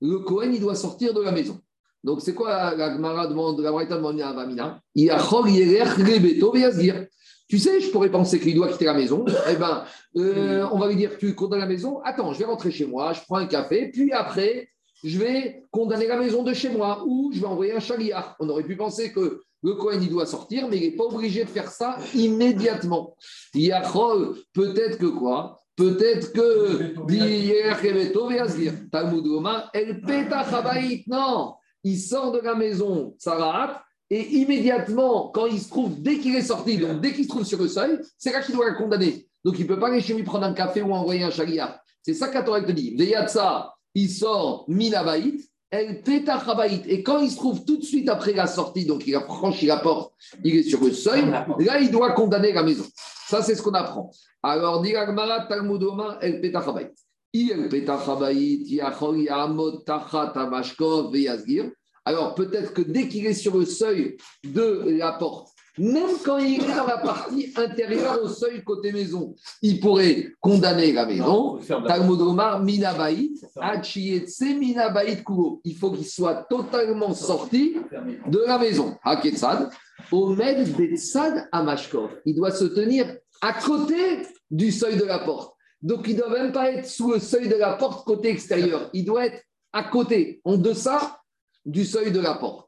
Le 0.01 0.19
Kohen, 0.21 0.55
il 0.55 0.61
doit 0.61 0.75
sortir 0.75 1.15
de 1.15 1.21
la 1.21 1.33
maison. 1.33 1.59
Donc, 2.03 2.21
c'est 2.21 2.35
quoi 2.35 2.75
la 2.75 2.93
Gemara 2.93 3.27
demande, 3.27 3.61
la 3.61 3.73
braïta 3.73 3.97
demande 3.97 4.21
à 4.21 4.29
Avamina 4.29 4.81
Il 4.95 5.11
a. 5.11 5.17
Tu 7.49 7.59
sais, 7.59 7.81
je 7.81 7.91
pourrais 7.91 8.11
penser 8.11 8.41
qu'il 8.41 8.55
doit 8.55 8.69
quitter 8.69 8.87
la 8.87 8.95
maison. 8.95 9.25
Eh 9.51 9.57
bien, 9.57 9.85
euh, 10.17 10.67
on 10.73 10.79
va 10.79 10.89
lui 10.89 10.97
dire 10.97 11.17
Tu 11.19 11.35
condamnes 11.35 11.61
la 11.61 11.67
maison 11.67 12.01
Attends, 12.03 12.33
je 12.33 12.39
vais 12.39 12.45
rentrer 12.45 12.71
chez 12.71 12.87
moi, 12.87 13.13
je 13.13 13.21
prends 13.23 13.37
un 13.37 13.47
café, 13.47 13.91
puis 13.91 14.13
après, 14.13 14.69
je 15.03 15.19
vais 15.19 15.63
condamner 15.71 16.07
la 16.07 16.19
maison 16.19 16.43
de 16.43 16.55
chez 16.55 16.71
moi 16.71 17.05
ou 17.07 17.31
je 17.35 17.41
vais 17.41 17.47
envoyer 17.47 17.73
un 17.73 17.81
chariard. 17.81 18.37
On 18.41 18.49
aurait 18.49 18.65
pu 18.65 18.77
penser 18.77 19.13
que 19.13 19.43
le 19.63 19.75
Cohen, 19.75 19.99
il 20.01 20.11
doit 20.11 20.27
sortir, 20.27 20.69
mais 20.69 20.77
il 20.77 20.83
n'est 20.83 20.97
pas 20.97 21.05
obligé 21.05 21.45
de 21.45 21.49
faire 21.49 21.71
ça 21.71 21.99
immédiatement. 22.15 23.17
Yachol, 23.55 24.35
peut-être 24.53 24.99
que 24.99 25.07
quoi? 25.07 25.59
Peut-être 25.77 26.33
que 26.33 26.95
non, 31.09 31.55
il 31.83 31.99
sort 31.99 32.33
de 32.33 32.39
la 32.41 32.55
maison, 32.55 33.15
Sarat, 33.19 33.83
et 34.11 34.21
immédiatement, 34.21 35.31
quand 35.35 35.47
il 35.47 35.61
se 35.61 35.69
trouve, 35.69 36.01
dès 36.01 36.19
qu'il 36.19 36.37
est 36.37 36.43
sorti, 36.43 36.79
donc 36.79 37.01
dès 37.01 37.13
qu'il 37.13 37.25
se 37.25 37.29
trouve 37.29 37.45
sur 37.45 37.61
le 37.61 37.69
seuil, 37.69 37.99
c'est 38.17 38.33
là 38.33 38.41
qu'il 38.41 38.55
doit 38.55 38.67
la 38.67 38.75
condamner. 38.75 39.27
Donc 39.45 39.59
il 39.59 39.63
ne 39.63 39.69
peut 39.69 39.79
pas 39.79 39.89
aller 39.89 40.01
chez 40.01 40.15
lui 40.15 40.23
prendre 40.23 40.45
un 40.45 40.55
café 40.55 40.83
ou 40.83 40.93
envoyer 40.93 41.25
un 41.25 41.31
chariard. 41.31 41.81
C'est 42.03 42.15
ça 42.15 42.29
qu'Atorah 42.29 42.63
te 42.63 42.73
dit. 42.73 42.95
Veyatsa, 42.97 43.75
il 43.95 44.11
sort 44.11 44.65
Minavaït, 44.69 45.41
El 45.75 46.03
Petachabait. 46.03 46.83
Et 46.87 47.03
quand 47.03 47.19
il 47.19 47.31
se 47.31 47.37
trouve 47.37 47.65
tout 47.65 47.79
de 47.79 47.83
suite 47.83 48.09
après 48.09 48.33
la 48.33 48.47
sortie, 48.47 48.87
donc 48.87 49.07
il 49.09 49.17
a 49.17 49.21
franchi 49.21 49.67
la 49.67 49.79
porte, 49.79 50.15
il 50.45 50.57
est 50.57 50.63
sur 50.63 50.81
le 50.81 50.93
seuil, 50.93 51.25
là 51.59 51.81
il 51.81 51.91
doit 51.91 52.13
condamner 52.13 52.53
la 52.53 52.63
maison. 52.63 52.85
Ça, 53.27 53.43
c'est 53.43 53.57
ce 53.57 53.63
qu'on 53.63 53.75
apprend. 53.75 54.13
Alors, 54.43 54.83
dit 54.83 54.95
Agmara, 54.95 55.47
Talmudoma, 55.47 56.19
El 56.21 56.41
Petachabait. 56.41 56.93
El 57.33 57.69
Petachabait, 57.69 58.35
Yachol 58.35 59.23
Yamot 59.23 59.79
Tachat 59.79 60.33
Amashkov 60.37 61.13
Veyazgir. 61.13 61.71
Alors, 62.05 62.35
peut-être 62.35 62.73
que 62.73 62.83
dès 62.83 63.09
qu'il 63.09 63.27
est 63.27 63.35
sur 63.35 63.57
le 63.57 63.65
seuil 63.65 64.17
de 64.45 64.97
la 64.97 65.13
porte, 65.13 65.54
même 65.79 66.17
quand 66.25 66.39
il 66.39 66.63
est 66.63 66.75
dans 66.75 66.87
la 66.87 66.99
partie 66.99 67.53
intérieure 67.57 68.21
au 68.23 68.29
seuil 68.29 68.63
côté 68.63 68.93
maison, 68.93 69.35
il 69.61 69.81
pourrait 69.81 70.33
condamner 70.41 70.93
la 70.93 71.07
maison. 71.07 71.59
Talmud 71.87 72.21
Omar, 72.21 72.63
minabaït, 72.63 73.45
minabaït 74.41 75.25
kulo. 75.25 75.61
Il 75.65 75.77
faut 75.77 75.91
qu'il 75.91 76.07
soit 76.07 76.47
totalement 76.49 77.13
sorti 77.13 77.77
de 78.27 78.39
la 78.47 78.59
maison. 78.59 78.97
Haketsad, 79.03 79.71
Omed 80.13 80.77
Betsad 80.77 81.49
Amashkov. 81.51 82.11
Il 82.25 82.35
doit 82.37 82.53
se 82.53 82.65
tenir 82.65 83.17
à 83.41 83.53
côté 83.55 84.23
du 84.51 84.71
seuil 84.71 84.97
de 84.97 85.05
la 85.05 85.19
porte. 85.19 85.55
Donc, 85.83 86.07
il 86.07 86.17
ne 86.17 86.21
doit 86.21 86.31
même 86.31 86.53
pas 86.53 86.71
être 86.71 86.87
sous 86.87 87.13
le 87.13 87.19
seuil 87.19 87.49
de 87.49 87.57
la 87.57 87.75
porte 87.75 88.07
côté 88.07 88.31
extérieur. 88.31 88.89
Il 88.93 89.05
doit 89.05 89.27
être 89.27 89.43
à 89.73 89.83
côté, 89.85 90.41
en 90.45 90.57
deçà 90.57 91.21
du 91.67 91.85
seuil 91.85 92.13
de 92.13 92.21
la 92.21 92.35
porte. 92.35 92.64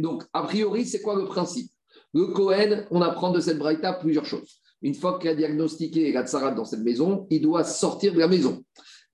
Donc, 0.00 0.22
a 0.32 0.42
priori, 0.42 0.84
c'est 0.86 1.02
quoi 1.02 1.16
le 1.16 1.24
principe? 1.26 1.70
Le 2.14 2.26
Cohen, 2.26 2.84
on 2.90 3.00
apprend 3.00 3.30
de 3.30 3.40
cette 3.40 3.58
braïta 3.58 3.92
plusieurs 3.94 4.26
choses. 4.26 4.60
Une 4.82 4.94
fois 4.94 5.18
qu'il 5.18 5.30
a 5.30 5.34
diagnostiqué 5.34 6.12
la 6.12 6.26
tsara 6.26 6.50
dans 6.50 6.64
cette 6.64 6.80
maison, 6.80 7.26
il 7.30 7.40
doit 7.40 7.64
sortir 7.64 8.12
de 8.12 8.18
la 8.18 8.28
maison. 8.28 8.64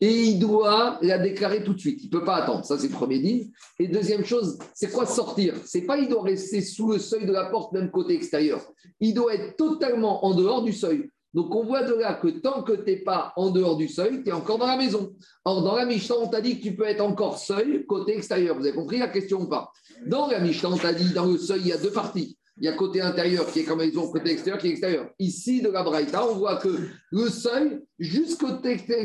Et 0.00 0.22
il 0.24 0.38
doit 0.38 0.98
la 1.02 1.18
déclarer 1.18 1.64
tout 1.64 1.74
de 1.74 1.78
suite. 1.78 2.00
Il 2.02 2.06
ne 2.06 2.10
peut 2.10 2.24
pas 2.24 2.36
attendre. 2.36 2.64
Ça, 2.64 2.78
c'est 2.78 2.86
le 2.88 2.92
premier 2.92 3.18
dit. 3.18 3.50
Et 3.80 3.88
deuxième 3.88 4.24
chose, 4.24 4.56
c'est 4.72 4.92
quoi 4.92 5.06
sortir? 5.06 5.54
C'est 5.64 5.82
pas 5.82 5.98
il 5.98 6.08
doit 6.08 6.22
rester 6.22 6.60
sous 6.60 6.92
le 6.92 6.98
seuil 6.98 7.26
de 7.26 7.32
la 7.32 7.46
porte, 7.46 7.72
même 7.72 7.90
côté 7.90 8.14
extérieur. 8.14 8.64
Il 9.00 9.14
doit 9.14 9.34
être 9.34 9.56
totalement 9.56 10.24
en 10.24 10.34
dehors 10.34 10.62
du 10.62 10.72
seuil. 10.72 11.10
Donc 11.38 11.54
on 11.54 11.62
voit 11.62 11.84
de 11.84 11.94
là 11.94 12.14
que 12.14 12.26
tant 12.26 12.64
que 12.64 12.72
tu 12.72 12.90
n'es 12.90 12.96
pas 12.96 13.32
en 13.36 13.50
dehors 13.50 13.76
du 13.76 13.86
seuil, 13.86 14.24
tu 14.24 14.30
es 14.30 14.32
encore 14.32 14.58
dans 14.58 14.66
la 14.66 14.76
maison. 14.76 15.14
Or, 15.44 15.62
dans 15.62 15.76
la 15.76 15.86
Mishnah, 15.86 16.16
on 16.18 16.26
t'a 16.26 16.40
dit 16.40 16.58
que 16.58 16.64
tu 16.64 16.74
peux 16.74 16.82
être 16.82 17.00
encore 17.00 17.38
seuil 17.38 17.86
côté 17.86 18.16
extérieur. 18.16 18.56
Vous 18.56 18.66
avez 18.66 18.74
compris 18.74 18.98
la 18.98 19.06
question 19.06 19.42
ou 19.42 19.46
pas? 19.46 19.70
Dans 20.04 20.26
la 20.26 20.40
Mishnah, 20.40 20.70
on 20.70 20.76
t'a 20.76 20.92
dit 20.92 21.12
dans 21.12 21.26
le 21.26 21.38
seuil, 21.38 21.60
il 21.60 21.68
y 21.68 21.72
a 21.72 21.76
deux 21.76 21.92
parties. 21.92 22.36
Il 22.60 22.64
y 22.64 22.68
a 22.68 22.72
côté 22.72 23.00
intérieur 23.00 23.46
qui 23.46 23.60
est 23.60 23.64
comme 23.64 23.78
maison, 23.78 24.10
côté 24.10 24.32
extérieur 24.32 24.60
qui 24.60 24.68
est 24.68 24.70
extérieur. 24.70 25.06
Ici, 25.18 25.62
de 25.62 25.70
la 25.70 25.82
Braïta, 25.84 26.26
on 26.26 26.34
voit 26.34 26.56
que 26.56 26.68
le 27.10 27.28
seuil, 27.28 27.80
jusqu'au 27.98 28.48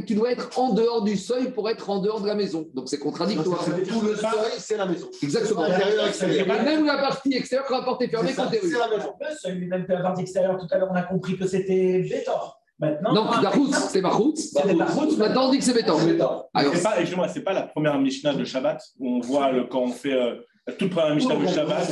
tu 0.07 0.15
dois 0.15 0.31
être 0.31 0.57
en 0.57 0.73
dehors 0.73 1.03
du 1.03 1.17
seuil 1.17 1.51
pour 1.51 1.69
être 1.69 1.89
en 1.89 1.99
dehors 1.99 2.21
de 2.21 2.27
la 2.27 2.35
maison. 2.35 2.67
Donc 2.73 2.89
c'est 2.89 2.97
contradictoire. 2.97 3.63
Tout 3.87 4.01
le 4.01 4.15
seuil, 4.15 4.31
c'est 4.57 4.77
la 4.77 4.87
maison. 4.87 5.07
Exactement. 5.21 5.67
Même 5.67 6.85
la 6.85 6.97
partie 6.97 7.35
extérieure, 7.35 7.67
quand 7.67 7.77
la 7.77 7.85
porte 7.85 8.01
est 8.01 8.07
fermée, 8.07 8.33
quand 8.35 8.49
C'est 8.49 8.71
la 8.71 8.89
maison. 8.89 9.13
Le 9.19 9.35
seuil, 9.35 9.67
même 9.67 9.85
la 9.87 10.01
partie 10.01 10.21
extérieure, 10.23 10.57
tout 10.57 10.67
à 10.71 10.77
l'heure, 10.79 10.89
on 10.91 10.95
a 10.95 11.03
compris 11.03 11.37
que 11.37 11.45
c'était 11.45 11.99
bétor. 11.99 12.59
Maintenant, 12.79 13.13
non, 13.13 13.41
la 13.41 13.49
route, 13.51 13.73
c'est 13.73 14.01
ma 14.01 14.09
route. 14.09 14.39
Maintenant, 15.17 15.47
on 15.47 15.51
dit 15.51 15.59
que 15.59 15.63
c'est 15.63 15.73
béton. 15.73 15.97
Alors, 16.53 16.73
c'est 16.75 16.81
pas, 16.81 16.99
excuse-moi, 16.99 17.27
c'est 17.27 17.43
pas 17.43 17.53
la 17.53 17.63
première 17.63 17.99
Mishnah 17.99 18.33
de 18.33 18.43
Shabbat 18.43 18.81
où 18.99 19.17
on 19.17 19.19
voit 19.19 19.51
le, 19.51 19.65
quand 19.65 19.81
on 19.81 19.91
fait 19.91 20.13
euh, 20.13 20.35
la 20.66 20.74
toute 20.74 20.91
première 20.91 21.16
Mishnah 21.16 21.36
de 21.36 21.47
Shabbat, 21.47 21.91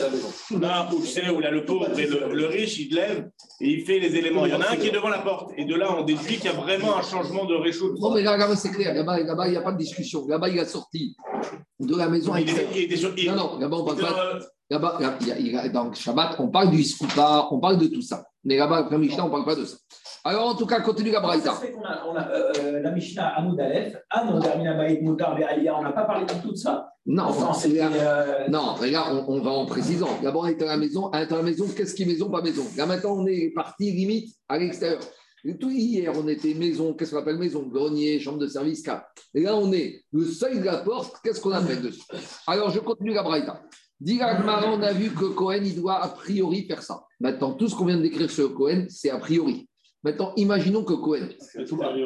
là 0.59 0.89
où 0.93 1.03
sais, 1.03 1.29
où 1.29 1.39
là, 1.39 1.51
le 1.51 1.65
pauvre 1.65 1.87
et 1.99 2.07
le, 2.07 2.45
riche, 2.45 2.79
il 2.79 2.95
lève 2.95 3.29
et 3.59 3.69
il 3.69 3.85
fait 3.85 3.99
les 3.99 4.15
éléments. 4.15 4.45
Il 4.45 4.53
y 4.53 4.55
en 4.55 4.61
a 4.61 4.71
un 4.71 4.75
qui 4.77 4.87
est 4.87 4.91
devant 4.91 5.09
la 5.09 5.19
porte. 5.19 5.51
Et 5.57 5.65
de 5.65 5.75
là, 5.75 5.93
on 5.97 6.03
déduit 6.03 6.37
qu'il 6.37 6.45
y 6.45 6.47
a 6.47 6.53
vraiment 6.53 6.97
un 6.97 7.01
changement 7.01 7.45
de 7.45 7.55
réchaud. 7.55 7.93
Non, 7.99 8.13
mais 8.13 8.21
là, 8.21 8.37
là 8.37 8.55
c'est 8.55 8.71
clair. 8.71 8.93
Là-bas, 8.93 9.47
il 9.47 9.51
n'y 9.51 9.57
a 9.57 9.61
pas 9.61 9.73
de 9.73 9.77
discussion. 9.77 10.25
Là-bas, 10.25 10.47
il 10.47 10.59
a 10.59 10.65
sorti 10.65 11.15
de 11.79 11.95
la 11.97 12.07
maison. 12.07 12.33
Il, 12.37 12.49
était 12.49 12.95
sur, 12.95 13.13
non, 13.27 13.35
non, 13.35 13.59
là-bas, 13.59 13.77
on 13.77 13.85
parle 13.85 13.99
pas. 13.99 14.39
Là-bas, 14.69 14.99
dans 15.73 15.93
Shabbat, 15.93 16.35
on 16.39 16.47
parle 16.47 16.71
du 16.71 16.83
Scoupa, 16.85 17.49
on 17.51 17.59
parle 17.59 17.77
de 17.77 17.87
tout 17.87 18.01
ça. 18.01 18.23
Mais 18.45 18.55
là-bas, 18.55 18.77
après 18.77 18.97
Mishnah, 18.97 19.25
on 19.25 19.27
ne 19.27 19.31
parle 19.31 19.45
pas 19.45 19.55
de 19.55 19.65
ça. 19.65 19.75
Alors, 20.23 20.49
en 20.49 20.55
tout 20.55 20.67
cas, 20.67 20.81
continue 20.81 21.11
la 21.11 21.19
Braïta. 21.19 21.59
On 21.75 21.83
a, 21.83 22.05
on 22.07 22.15
a 22.15 22.29
euh, 22.29 22.53
euh, 22.59 22.79
la 22.81 22.91
Mishnah 22.91 23.27
Amoud 23.37 23.59
Aleph, 23.59 23.95
Amoud 24.09 24.43
Baïd 24.43 25.01
Moutar 25.01 25.35
on 25.35 25.81
n'a 25.81 25.91
pas 25.91 26.03
parlé 26.03 26.25
de 26.25 26.47
tout 26.47 26.55
ça 26.55 26.93
Non, 27.07 27.31
euh... 27.65 28.47
non 28.49 28.75
regarde, 28.75 29.25
on, 29.27 29.33
on, 29.33 29.41
va 29.41 29.51
en 29.51 29.65
précisant. 29.65 30.09
D'abord, 30.21 30.45
à 30.45 30.51
la 30.51 30.77
maison, 30.77 31.09
à 31.09 31.25
la 31.25 31.41
maison, 31.41 31.65
qu'est-ce 31.75 31.95
qui 31.95 32.03
est 32.03 32.05
maison, 32.05 32.29
pas 32.29 32.43
maison? 32.43 32.65
Là, 32.77 32.85
maintenant, 32.85 33.15
on 33.17 33.25
est 33.25 33.51
parti 33.55 33.91
limite 33.91 34.35
à 34.47 34.59
l'extérieur. 34.59 35.01
Tout 35.59 35.71
hier, 35.71 36.13
on 36.15 36.27
était 36.27 36.53
maison, 36.53 36.93
qu'est-ce 36.93 37.11
qu'on 37.11 37.21
appelle 37.21 37.39
maison? 37.39 37.63
Grenier, 37.63 38.19
chambre 38.19 38.37
de 38.37 38.47
service, 38.47 38.83
cap. 38.83 39.07
Et 39.33 39.41
là, 39.41 39.55
on 39.55 39.71
est 39.71 40.03
le 40.11 40.25
seuil 40.25 40.59
de 40.59 40.65
la 40.65 40.77
porte, 40.77 41.15
qu'est-ce 41.23 41.41
qu'on 41.41 41.51
appelle 41.51 41.81
dessus? 41.81 42.03
Alors, 42.45 42.69
je 42.69 42.79
continue 42.79 43.13
la 43.13 43.23
Braïta. 43.23 43.59
on 44.05 44.81
a 44.83 44.93
vu 44.93 45.09
que 45.09 45.25
Cohen, 45.25 45.61
il 45.63 45.75
doit 45.75 46.03
a 46.03 46.09
priori 46.09 46.67
faire 46.67 46.83
ça. 46.83 47.01
Maintenant, 47.19 47.53
tout 47.53 47.67
ce 47.67 47.75
qu'on 47.75 47.85
vient 47.85 47.97
de 47.97 48.03
décrire 48.03 48.29
sur 48.29 48.53
Cohen, 48.53 48.85
c'est 48.87 49.09
a 49.09 49.17
priori. 49.17 49.67
Maintenant, 50.03 50.33
imaginons 50.35 50.83
que 50.83 50.93
Cohen, 50.93 51.29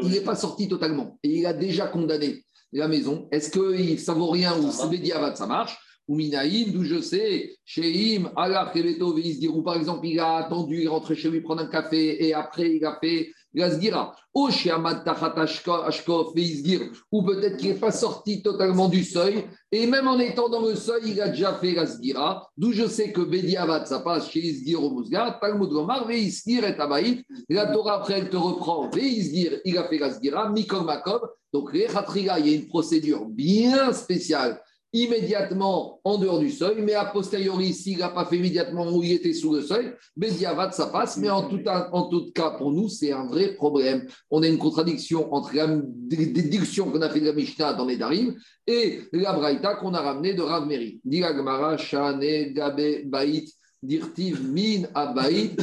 il 0.01 0.09
n'est 0.09 0.21
pas 0.21 0.35
sorti 0.35 0.67
totalement 0.67 1.17
et 1.23 1.29
il 1.29 1.45
a 1.45 1.53
déjà 1.53 1.87
condamné 1.87 2.43
la 2.73 2.87
maison. 2.87 3.27
Est-ce 3.31 3.49
que 3.49 3.97
ça 3.97 4.13
vaut 4.13 4.29
rien 4.29 4.57
ou 4.57 4.69
c'est 4.71 4.89
Bediavat, 4.89 5.35
ça 5.35 5.47
marche 5.47 5.77
Ou 6.07 6.15
Minaïm, 6.15 6.71
d'où 6.71 6.83
je 6.83 6.99
sais, 6.99 7.55
chez 7.63 8.17
Im, 8.17 8.31
Allah, 8.35 8.73
ou 9.49 9.61
par 9.63 9.77
exemple, 9.77 10.05
il 10.07 10.19
a 10.19 10.37
attendu, 10.37 10.81
il 10.81 10.89
rentre 10.89 11.13
chez 11.13 11.29
lui 11.29 11.41
prendre 11.41 11.61
un 11.61 11.67
café 11.67 12.25
et 12.25 12.33
après, 12.33 12.75
il 12.75 12.85
a 12.85 12.97
fait 13.01 13.31
ou 17.11 17.23
peut-être 17.23 17.57
qu'il 17.57 17.69
n'est 17.69 17.79
pas 17.79 17.91
sorti 17.91 18.41
totalement 18.41 18.89
du 18.89 19.03
seuil, 19.03 19.45
et 19.71 19.87
même 19.87 20.07
en 20.07 20.19
étant 20.19 20.49
dans 20.49 20.61
le 20.61 20.75
seuil, 20.75 21.03
il 21.05 21.21
a 21.21 21.29
déjà 21.29 21.53
fait 21.53 21.73
la 21.73 21.87
sgira, 21.87 22.49
d'où 22.57 22.73
je 22.73 22.87
sais 22.87 23.11
que 23.11 23.21
Bediavat, 23.21 23.85
ça 23.85 23.99
passe 23.99 24.29
chez 24.29 24.39
Isgir 24.41 24.83
au 24.83 24.89
Mousgar, 24.89 25.39
Talmud 25.39 25.69
Gomar, 25.69 26.05
Veisgir 26.05 26.65
et 26.65 26.77
Abaït, 26.79 27.25
la 27.49 27.67
Torah 27.67 27.99
après 27.99 28.19
elle 28.19 28.29
te 28.29 28.37
reprend, 28.37 28.89
Veisgir, 28.89 29.59
il 29.63 29.77
a 29.77 29.85
fait 29.85 29.99
la 29.99 30.13
sgira, 30.13 30.49
Mikol 30.49 30.83
Makob, 30.83 31.21
donc 31.53 31.69
il 31.73 31.81
y 31.81 32.29
a 32.29 32.37
une 32.37 32.67
procédure 32.67 33.25
bien 33.25 33.93
spéciale 33.93 34.61
immédiatement 34.95 35.99
en 36.05 36.17
dehors 36.17 36.39
du 36.39 36.49
seuil, 36.49 36.81
mais 36.81 36.93
a 36.93 37.03
posteriori, 37.03 37.73
s'il 37.73 37.99
n'a 37.99 38.07
pas 38.07 38.23
fait 38.25 38.37
immédiatement 38.37 38.89
où 38.89 39.03
il 39.03 39.11
était 39.11 39.33
sous 39.33 39.53
le 39.53 39.61
seuil, 39.61 39.91
Bédiavat, 40.15 40.71
ça 40.71 40.87
passe. 40.87 41.17
Mais 41.17 41.29
en 41.29 41.49
tout, 41.49 41.59
en 41.67 42.03
tout 42.07 42.31
cas, 42.33 42.51
pour 42.51 42.71
nous, 42.71 42.87
c'est 42.87 43.11
un 43.11 43.25
vrai 43.25 43.55
problème. 43.55 44.07
On 44.31 44.41
a 44.41 44.47
une 44.47 44.57
contradiction 44.57 45.33
entre 45.33 45.53
la 45.53 45.67
déduction 45.67 46.89
qu'on 46.89 47.01
a 47.01 47.09
fait 47.09 47.19
de 47.19 47.25
la 47.25 47.33
Mishnah 47.33 47.73
dans 47.73 47.85
les 47.85 47.97
Darim 47.97 48.35
et 48.65 49.01
la 49.11 49.33
Braïta 49.33 49.75
qu'on 49.75 49.93
a 49.93 50.01
ramené 50.01 50.33
de 50.33 50.41
Rav 50.41 50.65
Meri. 50.65 51.01
Shane, 51.77 52.53
Gabe, 52.53 53.05
Baït. 53.05 53.53
Dirtiv 53.83 54.41
min 54.41 54.87
abaït, 54.95 55.61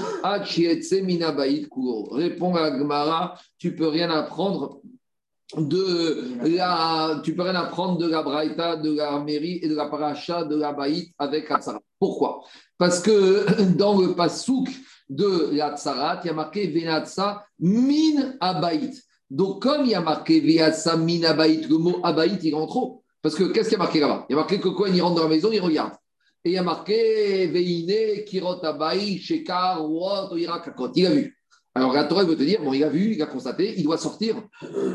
min 1.03 1.23
abaït 1.23 1.69
Répond 2.13 2.55
à 2.55 2.71
Gmara, 2.71 3.37
tu 3.59 3.75
peux 3.75 3.89
rien 3.89 4.11
apprendre 4.11 4.81
de 5.57 6.47
la, 6.57 7.21
tu 7.23 7.35
peux 7.35 7.43
rien 7.43 7.55
apprendre 7.55 7.99
de 7.99 8.09
la 8.09 8.23
Braïta, 8.23 8.77
de 8.77 8.95
la 8.95 9.19
mairie 9.21 9.61
et 9.63 9.69
de 9.69 9.75
la 9.75 9.87
paracha 9.87 10.45
de 10.45 10.57
la 10.57 10.73
Baït 10.73 11.13
avec 11.19 11.51
Hatzarat. 11.51 11.81
Pourquoi? 11.99 12.43
Parce 12.79 13.01
que 13.01 13.63
dans 13.77 14.01
le 14.01 14.15
pasouk 14.15 14.69
de 15.09 15.51
la 15.53 15.77
Tsarat, 15.77 16.21
il 16.25 16.29
y 16.29 16.31
a 16.31 16.33
marqué 16.33 16.69
Venatsa 16.69 17.45
min 17.61 18.35
abaït. 18.41 18.95
Donc, 19.31 19.63
comme 19.63 19.85
il 19.85 19.91
y 19.91 19.95
a 19.95 20.01
marqué 20.01 20.41
Venatsa 20.41 20.97
min 20.97 21.23
abaït, 21.25 21.69
le 21.69 21.79
mot 21.79 22.01
abaït, 22.03 22.43
il 22.43 22.55
rentre 22.55 22.69
trop. 22.73 23.03
Parce 23.21 23.35
que 23.35 23.45
qu'est-ce 23.45 23.69
qu'il 23.69 23.79
y 23.79 23.81
a 23.81 23.85
marqué 23.85 24.01
là-bas? 24.01 24.27
Il 24.29 24.33
y 24.33 24.35
a 24.35 24.39
marqué 24.39 24.59
que 24.59 24.69
quoi? 24.69 24.89
Il 24.89 25.01
rentre 25.01 25.17
dans 25.17 25.23
la 25.25 25.29
maison, 25.29 25.51
il 25.53 25.61
regarde. 25.61 25.93
et 26.45 26.51
il 26.51 26.55
y 26.55 26.59
a 26.59 26.63
marqué 26.63 27.47
Veine, 27.47 28.25
Kirot 28.25 28.65
Abai, 28.65 29.19
Shekar, 29.19 29.89
Wot, 29.89 30.37
Irakakot. 30.37 30.93
Il 30.97 31.07
a 31.07 31.11
vu. 31.11 31.42
Alors 31.75 31.93
la 31.93 32.05
Torah 32.05 32.25
veut 32.25 32.37
te 32.37 32.43
dire, 32.43 32.63
bon, 32.63 32.73
il 32.73 32.85
a 32.85 32.89
vu, 32.89 33.15
il 33.15 33.23
a 33.23 33.27
constaté, 33.27 33.75
il 33.79 33.85
doit 33.85 33.97
sortir. 33.97 34.37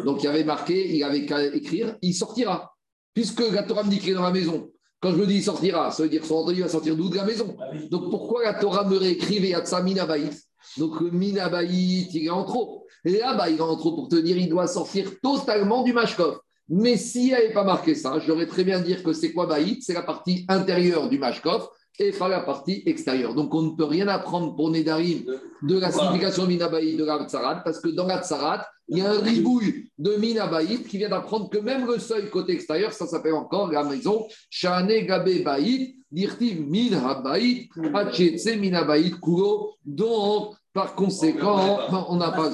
Donc 0.05 0.21
il 0.21 0.25
y 0.25 0.27
avait 0.27 0.43
marqué, 0.43 0.95
il 0.95 1.03
avait 1.03 1.25
qu'à 1.25 1.43
écrire, 1.43 1.97
il 2.01 2.13
sortira. 2.13 2.75
Puisque 3.13 3.41
la 3.51 3.63
Torah 3.63 3.83
me 3.83 3.89
dit 3.89 3.99
qu'il 3.99 4.11
est 4.11 4.13
dans 4.13 4.21
la 4.21 4.31
maison. 4.31 4.69
Quand 4.99 5.11
je 5.11 5.17
me 5.17 5.25
dis 5.25 5.35
il 5.35 5.43
sortira, 5.43 5.91
ça 5.91 6.03
veut 6.03 6.09
dire 6.09 6.21
que 6.21 6.27
son 6.27 6.35
entendu 6.35 6.61
va 6.61 6.69
sortir 6.69 6.95
d'où 6.95 7.09
de 7.09 7.15
la 7.15 7.25
maison. 7.25 7.57
Donc 7.89 8.11
pourquoi 8.11 8.43
la 8.43 8.53
Torah 8.53 8.87
me 8.87 8.97
réécrive 8.97 9.45
Yatsa 9.45 9.81
Minabaït 9.81 10.33
Donc 10.77 11.01
le 11.01 11.09
Minabaït, 11.09 12.13
il 12.13 12.25
est 12.25 12.29
en 12.29 12.43
trop. 12.43 12.85
Et 13.05 13.17
là-bas, 13.17 13.49
il 13.49 13.57
est 13.57 13.61
en 13.61 13.75
trop 13.75 13.95
pour 13.95 14.09
te 14.09 14.15
dire 14.15 14.37
il 14.37 14.49
doit 14.49 14.67
sortir 14.67 15.11
totalement 15.21 15.83
du 15.83 15.93
Mashkov. 15.93 16.39
Mais 16.69 16.97
s'il 16.97 17.25
n'y 17.25 17.33
avait 17.33 17.53
pas 17.53 17.63
marqué 17.63 17.95
ça, 17.95 18.19
j'aurais 18.19 18.47
très 18.47 18.63
bien 18.63 18.79
dire 18.81 19.01
que 19.01 19.13
c'est 19.13 19.31
quoi 19.31 19.45
Baït 19.45 19.81
C'est 19.83 19.93
la 19.93 20.01
partie 20.01 20.45
intérieure 20.49 21.09
du 21.09 21.17
Mashkov 21.17 21.69
et 21.99 22.11
pas 22.11 22.27
la 22.27 22.41
partie 22.41 22.83
extérieure. 22.85 23.33
Donc 23.33 23.53
on 23.53 23.61
ne 23.63 23.69
peut 23.71 23.85
rien 23.85 24.07
apprendre 24.07 24.55
pour 24.55 24.69
Nedarim 24.69 25.23
de 25.61 25.79
la 25.79 25.91
signification 25.91 26.45
Minabaït 26.45 26.97
de 26.97 27.03
la 27.03 27.25
Tsarat, 27.27 27.61
parce 27.63 27.79
que 27.79 27.89
dans 27.89 28.05
la 28.05 28.21
Tsarat, 28.21 28.65
il 28.89 28.99
y 28.99 29.01
a 29.01 29.11
un 29.11 29.19
ribouille 29.19 29.89
de 29.97 30.15
Minabaït 30.15 30.87
qui 30.87 30.97
vient 30.97 31.09
d'apprendre 31.09 31.49
que 31.49 31.57
même 31.57 31.85
le 31.85 31.99
seuil 31.99 32.29
côté 32.29 32.53
extérieur, 32.53 32.93
ça 32.93 33.05
s'appelle 33.05 33.33
encore 33.33 33.71
la 33.71 33.83
maison 33.83 34.25
Shane 34.49 35.05
Gabe 35.05 35.43
Baït, 35.43 35.97
Dirtiv 36.09 36.61
Minabaït, 36.61 37.69
Hachetse 37.93 38.55
Minabaït 38.55 39.19
Kuro. 39.19 39.73
Donc, 39.83 40.55
par 40.77 40.93
conséquent, 40.93 41.79
on 42.07 42.17
n'a 42.17 42.29
pas. 42.29 42.51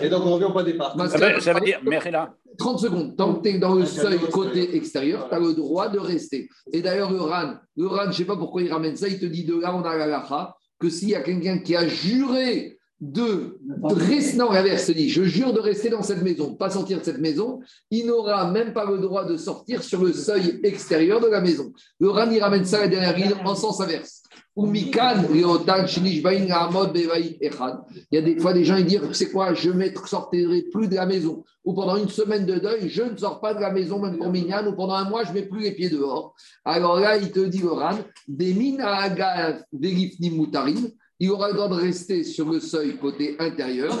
Et 0.00 0.08
donc 0.08 0.24
on 0.24 0.32
revient 0.32 0.46
au 0.46 0.52
point 0.52 0.64
départ. 0.64 0.96
Ça 1.10 1.52
veut, 1.52 1.60
dire, 1.60 1.80
mais 1.84 2.00
là. 2.10 2.34
30 2.56 2.80
secondes. 2.80 3.14
Tant 3.14 3.34
que 3.34 3.42
tu 3.42 3.54
es 3.54 3.58
dans 3.58 3.74
le 3.74 3.84
seuil 3.84 4.18
côté 4.32 4.74
extérieur, 4.74 5.28
tu 5.28 5.34
as 5.34 5.38
le 5.38 5.52
droit 5.52 5.90
de 5.90 5.98
rester. 5.98 6.48
Et 6.72 6.80
d'ailleurs, 6.80 7.12
le 7.12 7.20
RAN, 7.20 7.56
le 7.76 7.86
RAN, 7.86 8.04
je 8.04 8.08
ne 8.08 8.12
sais 8.12 8.24
pas 8.24 8.36
pourquoi 8.36 8.62
il 8.62 8.72
ramène 8.72 8.96
ça, 8.96 9.06
il 9.06 9.20
te 9.20 9.26
dit 9.26 9.44
de 9.44 9.60
là, 9.60 9.76
on 9.76 9.82
a 9.82 9.98
la 9.98 10.06
lacha, 10.06 10.56
que 10.80 10.88
s'il 10.88 11.10
y 11.10 11.14
a 11.14 11.20
quelqu'un 11.20 11.58
qui 11.58 11.76
a 11.76 11.86
juré 11.86 12.78
de, 13.00 13.60
rester, 13.84 14.38
non, 14.38 14.50
l'inverse, 14.50 14.90
dit, 14.90 15.10
je 15.10 15.22
jure 15.24 15.52
de 15.52 15.60
rester 15.60 15.90
dans 15.90 16.02
cette 16.02 16.22
maison, 16.22 16.54
pas 16.54 16.70
sortir 16.70 16.98
de 16.98 17.04
cette 17.04 17.20
maison, 17.20 17.60
il 17.90 18.06
n'aura 18.06 18.50
même 18.50 18.72
pas 18.72 18.86
le 18.86 18.98
droit 18.98 19.26
de 19.26 19.36
sortir 19.36 19.82
sur 19.82 20.02
le 20.02 20.14
seuil 20.14 20.58
extérieur 20.64 21.20
de 21.20 21.28
la 21.28 21.42
maison. 21.42 21.72
Le 22.00 22.08
RAN, 22.08 22.30
il 22.30 22.42
ramène 22.42 22.64
ça 22.64 22.78
à 22.78 22.80
la 22.80 22.88
dernière 22.88 23.16
ligne 23.16 23.34
en 23.44 23.54
sens 23.54 23.80
inverse. 23.80 24.22
Il 28.10 28.16
y 28.16 28.18
a 28.18 28.22
des 28.22 28.40
fois 28.40 28.52
des 28.52 28.64
gens 28.64 28.76
qui 28.76 28.84
disent 28.84 29.00
c'est 29.12 29.30
quoi, 29.30 29.54
je 29.54 29.70
ne 29.70 29.86
sortirai 30.04 30.62
plus 30.72 30.88
de 30.88 30.96
la 30.96 31.06
maison. 31.06 31.44
Ou 31.64 31.74
pendant 31.74 31.96
une 31.96 32.08
semaine 32.08 32.44
de 32.44 32.58
deuil, 32.58 32.88
je 32.88 33.02
ne 33.02 33.16
sors 33.16 33.40
pas 33.40 33.54
de 33.54 33.60
la 33.60 33.70
maison, 33.70 34.00
même 34.00 34.18
pour 34.18 34.30
Minyan, 34.30 34.66
ou 34.66 34.74
pendant 34.74 34.94
un 34.94 35.08
mois, 35.08 35.22
je 35.22 35.28
ne 35.28 35.34
mets 35.34 35.42
plus 35.42 35.60
les 35.60 35.72
pieds 35.72 35.90
dehors. 35.90 36.34
Alors 36.64 36.98
là, 36.98 37.16
il 37.16 37.30
te 37.30 37.40
dit 37.40 37.58
le 37.58 37.70
RAN, 37.70 37.98
des 38.26 38.52
il 41.20 41.30
aura 41.30 41.48
le 41.48 41.54
droit 41.54 41.68
de 41.68 41.74
rester 41.74 42.22
sur 42.22 42.48
le 42.48 42.60
seuil 42.60 42.96
côté 42.96 43.36
intérieur. 43.40 43.92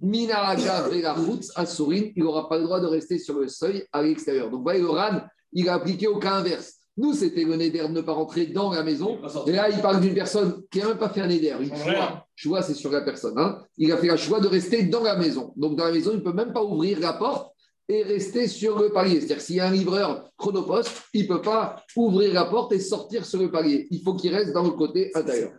Minaraga 0.00 0.88
il 0.92 2.22
n'aura 2.22 2.48
pas 2.48 2.58
le 2.58 2.64
droit 2.64 2.80
de 2.80 2.86
rester 2.86 3.18
sur 3.18 3.38
le 3.38 3.48
seuil 3.48 3.84
à 3.92 4.02
l'extérieur. 4.02 4.50
Donc, 4.50 4.62
voyez, 4.62 4.80
le 4.80 4.90
RAN, 4.90 5.22
il 5.52 5.68
a 5.68 5.74
appliqué 5.74 6.06
au 6.06 6.18
cas 6.18 6.34
inverse. 6.34 6.75
Nous, 6.98 7.12
c'était 7.12 7.44
le 7.44 7.56
neder 7.56 7.86
de 7.88 7.92
ne 7.92 8.00
pas 8.00 8.12
rentrer 8.12 8.46
dans 8.46 8.72
la 8.72 8.82
maison. 8.82 9.18
Et 9.46 9.52
là, 9.52 9.68
il 9.68 9.80
parle 9.80 10.00
d'une 10.00 10.14
personne 10.14 10.62
qui 10.70 10.78
n'a 10.78 10.88
même 10.88 10.98
pas 10.98 11.10
fait 11.10 11.20
un 11.20 11.26
neder. 11.26 11.54
Une 11.60 11.74
choix, 11.76 12.26
choix 12.34 12.62
c'est 12.62 12.74
sur 12.74 12.90
la 12.90 13.02
personne. 13.02 13.38
Hein. 13.38 13.58
Il 13.76 13.92
a 13.92 13.98
fait 13.98 14.08
le 14.08 14.16
choix 14.16 14.40
de 14.40 14.48
rester 14.48 14.84
dans 14.84 15.02
la 15.02 15.16
maison. 15.16 15.52
Donc, 15.56 15.76
dans 15.76 15.84
la 15.84 15.92
maison, 15.92 16.10
il 16.12 16.18
ne 16.18 16.22
peut 16.22 16.32
même 16.32 16.52
pas 16.52 16.62
ouvrir 16.62 16.98
la 17.00 17.12
porte 17.12 17.52
et 17.88 18.02
rester 18.02 18.48
sur 18.48 18.78
le 18.78 18.90
palier. 18.90 19.20
C'est-à-dire 19.20 19.40
s'il 19.40 19.56
y 19.56 19.60
a 19.60 19.66
un 19.66 19.72
livreur 19.72 20.30
chronopost, 20.36 20.90
il 21.12 21.22
ne 21.22 21.28
peut 21.28 21.42
pas 21.42 21.82
ouvrir 21.94 22.32
la 22.32 22.46
porte 22.46 22.72
et 22.72 22.80
sortir 22.80 23.24
sur 23.24 23.40
le 23.40 23.50
palier. 23.50 23.86
Il 23.90 24.02
faut 24.02 24.14
qu'il 24.14 24.34
reste 24.34 24.52
dans 24.52 24.64
le 24.64 24.70
côté 24.70 25.10
intérieur. 25.14 25.52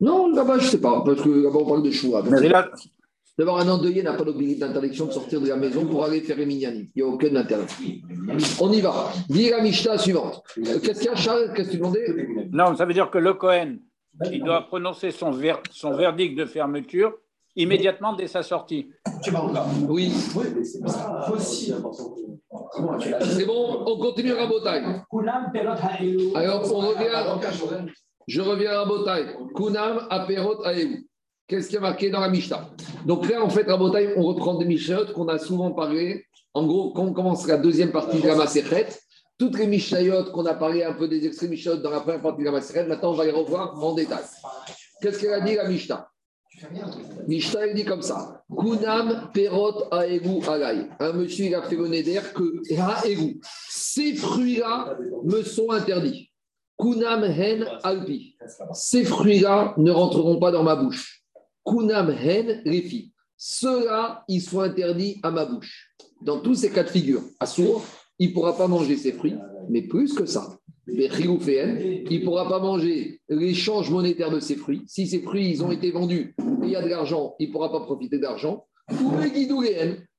Non, 0.00 0.28
là-bas, 0.28 0.58
je 0.58 0.66
ne 0.66 0.70
sais 0.70 0.80
pas, 0.80 1.02
parce 1.04 1.22
que 1.22 1.28
là-bas, 1.28 1.58
on 1.60 1.66
parle 1.66 1.82
de 1.82 1.90
choix. 1.90 2.22
D'abord, 3.42 3.58
un 3.58 3.68
endeuillé 3.68 4.04
n'a 4.04 4.12
pas 4.12 4.22
d'interdiction 4.22 5.06
de 5.06 5.10
sortir 5.10 5.40
de 5.40 5.48
la 5.48 5.56
maison 5.56 5.84
pour 5.84 6.04
aller 6.04 6.20
faire 6.20 6.36
les 6.36 6.46
minyanim. 6.46 6.86
Il 6.94 7.02
n'y 7.02 7.10
a 7.10 7.12
aucun 7.12 7.34
intérêt. 7.34 7.66
On 8.60 8.70
y 8.70 8.80
va. 8.80 9.10
Dis 9.28 9.50
la 9.50 9.60
Mishnah 9.60 9.98
suivante. 9.98 10.44
Qu'est-ce 10.54 11.00
qu'il 11.00 11.06
y 11.06 11.08
a, 11.08 11.16
Charles? 11.16 11.52
Qu'est-ce 11.52 11.70
que 11.70 11.72
tu 11.72 11.78
demandais? 11.78 12.06
Non, 12.52 12.76
ça 12.76 12.84
veut 12.84 12.94
dire 12.94 13.10
que 13.10 13.18
le 13.18 13.34
Cohen, 13.34 13.78
il 14.30 14.44
doit 14.44 14.64
prononcer 14.68 15.10
son, 15.10 15.32
son 15.72 15.92
verdict 15.96 16.38
de 16.38 16.44
fermeture 16.44 17.14
immédiatement 17.56 18.12
dès 18.12 18.28
sa 18.28 18.44
sortie. 18.44 18.92
Oui. 19.88 20.12
C'est 23.22 23.44
bon, 23.44 23.82
on 23.84 23.98
continue 23.98 24.34
à 24.34 24.46
Botaï. 24.46 24.84
Alors, 26.36 26.72
on 26.72 26.78
revient. 26.78 27.90
Je 28.28 28.40
reviens 28.40 28.82
à 28.82 28.84
Botaï. 28.84 29.34
Kunam 29.56 30.06
aperot 30.10 30.64
aeou. 30.64 30.98
Qu'est-ce 31.46 31.68
qui 31.68 31.76
a 31.76 31.80
marqué 31.80 32.10
dans 32.10 32.20
la 32.20 32.28
Mishnah? 32.28 32.70
Donc 33.06 33.28
là, 33.28 33.42
en 33.42 33.50
fait, 33.50 33.68
à 33.68 33.76
Botaï, 33.76 34.14
on 34.16 34.22
reprend 34.22 34.54
des 34.54 34.64
Mishnayot 34.64 35.12
qu'on 35.12 35.28
a 35.28 35.38
souvent 35.38 35.72
parlé. 35.72 36.24
En 36.54 36.66
gros, 36.66 36.92
quand 36.92 37.04
on 37.04 37.12
commence 37.12 37.46
la 37.46 37.58
deuxième 37.58 37.92
partie 37.92 38.20
de 38.20 38.26
la 38.26 38.36
Maseret, 38.36 38.88
toutes 39.38 39.58
les 39.58 39.66
Mishnayot 39.66 40.30
qu'on 40.32 40.46
a 40.46 40.54
parlé 40.54 40.84
un 40.84 40.92
peu 40.92 41.08
des 41.08 41.26
extraits 41.26 41.50
Mishnayot 41.50 41.78
dans 41.78 41.90
la 41.90 42.00
première 42.00 42.22
partie 42.22 42.40
de 42.40 42.46
la 42.46 42.52
Maseret, 42.52 42.86
maintenant, 42.86 43.10
on 43.10 43.14
va 43.14 43.24
les 43.24 43.32
revoir 43.32 43.82
en 43.82 43.94
détail. 43.94 44.22
Qu'est-ce 45.00 45.18
qu'elle 45.18 45.34
a 45.34 45.40
dit, 45.40 45.56
la 45.56 45.68
Mishnah? 45.68 46.08
Mishnah, 47.26 47.66
il 47.66 47.74
dit 47.74 47.84
comme 47.84 48.02
ça 48.02 48.44
Kunam 48.48 49.30
perot 49.32 49.84
aegu 49.90 50.42
alay. 50.46 50.88
Un 51.00 51.12
monsieur, 51.12 51.46
il 51.46 51.54
a 51.54 51.62
fait 51.62 51.76
le 51.76 52.02
d'air 52.02 52.32
que 52.32 52.62
aegu. 53.04 53.40
Ces 53.68 54.14
fruits-là 54.14 54.96
me 55.24 55.42
sont 55.42 55.70
interdits. 55.70 56.30
Kunam 56.78 57.24
hen 57.24 57.66
alpi. 57.82 58.36
Ces 58.74 59.04
fruits-là 59.04 59.74
ne 59.76 59.90
rentreront 59.90 60.38
pas 60.38 60.50
dans 60.50 60.62
ma 60.62 60.76
bouche. 60.76 61.21
Kunam 61.64 62.10
hen 62.10 62.62
refi. 62.66 63.12
Ceux-là, 63.36 64.24
ils 64.28 64.40
sont 64.40 64.60
à 64.60 65.30
ma 65.30 65.44
bouche. 65.44 65.90
Dans 66.20 66.40
tous 66.40 66.54
ces 66.54 66.70
cas 66.70 66.84
de 66.84 66.90
figure, 66.90 67.22
à 67.40 67.46
sourd, 67.46 67.84
il 68.18 68.28
ne 68.28 68.34
pourra 68.34 68.56
pas 68.56 68.68
manger 68.68 68.96
ses 68.96 69.12
fruits, 69.12 69.34
mais 69.68 69.82
plus 69.82 70.12
que 70.14 70.26
ça. 70.26 70.56
il 70.86 72.20
ne 72.20 72.24
pourra 72.24 72.48
pas 72.48 72.60
manger 72.60 73.20
l'échange 73.28 73.90
monétaire 73.90 74.30
de 74.30 74.38
ses 74.38 74.54
fruits. 74.54 74.82
Si 74.86 75.06
ses 75.08 75.20
fruits 75.20 75.50
ils 75.50 75.64
ont 75.64 75.72
été 75.72 75.90
vendus 75.90 76.34
il 76.62 76.70
y 76.70 76.76
a 76.76 76.82
de 76.82 76.88
l'argent, 76.88 77.34
il 77.38 77.48
ne 77.48 77.52
pourra 77.52 77.72
pas 77.72 77.80
profiter 77.80 78.18
d'argent. 78.18 78.66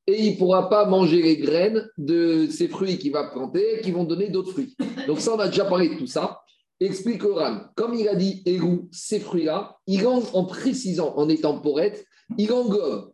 Et 0.05 0.25
il 0.25 0.33
ne 0.33 0.37
pourra 0.37 0.69
pas 0.69 0.85
manger 0.85 1.21
les 1.21 1.37
graines 1.37 1.87
de 1.97 2.47
ces 2.47 2.67
fruits 2.67 2.97
qu'il 2.97 3.13
va 3.13 3.29
planter 3.29 3.79
qui 3.81 3.91
vont 3.91 4.03
donner 4.03 4.29
d'autres 4.29 4.51
fruits. 4.51 4.75
Donc 5.07 5.21
ça, 5.21 5.33
on 5.33 5.39
a 5.39 5.47
déjà 5.47 5.63
parlé 5.63 5.89
de 5.89 5.95
tout 5.95 6.07
ça. 6.07 6.41
Explique 6.83 7.23
Oran, 7.23 7.61
comme 7.75 7.93
il 7.93 8.09
a 8.09 8.15
dit 8.15 8.41
Érou, 8.45 8.89
ces 8.91 9.19
fruits-là, 9.19 9.77
il 9.87 10.05
en, 10.05 10.21
en 10.33 10.45
précisant, 10.45 11.13
en 11.15 11.29
étant 11.29 11.59
porette, 11.59 12.05
il 12.37 12.51
englobe 12.51 13.13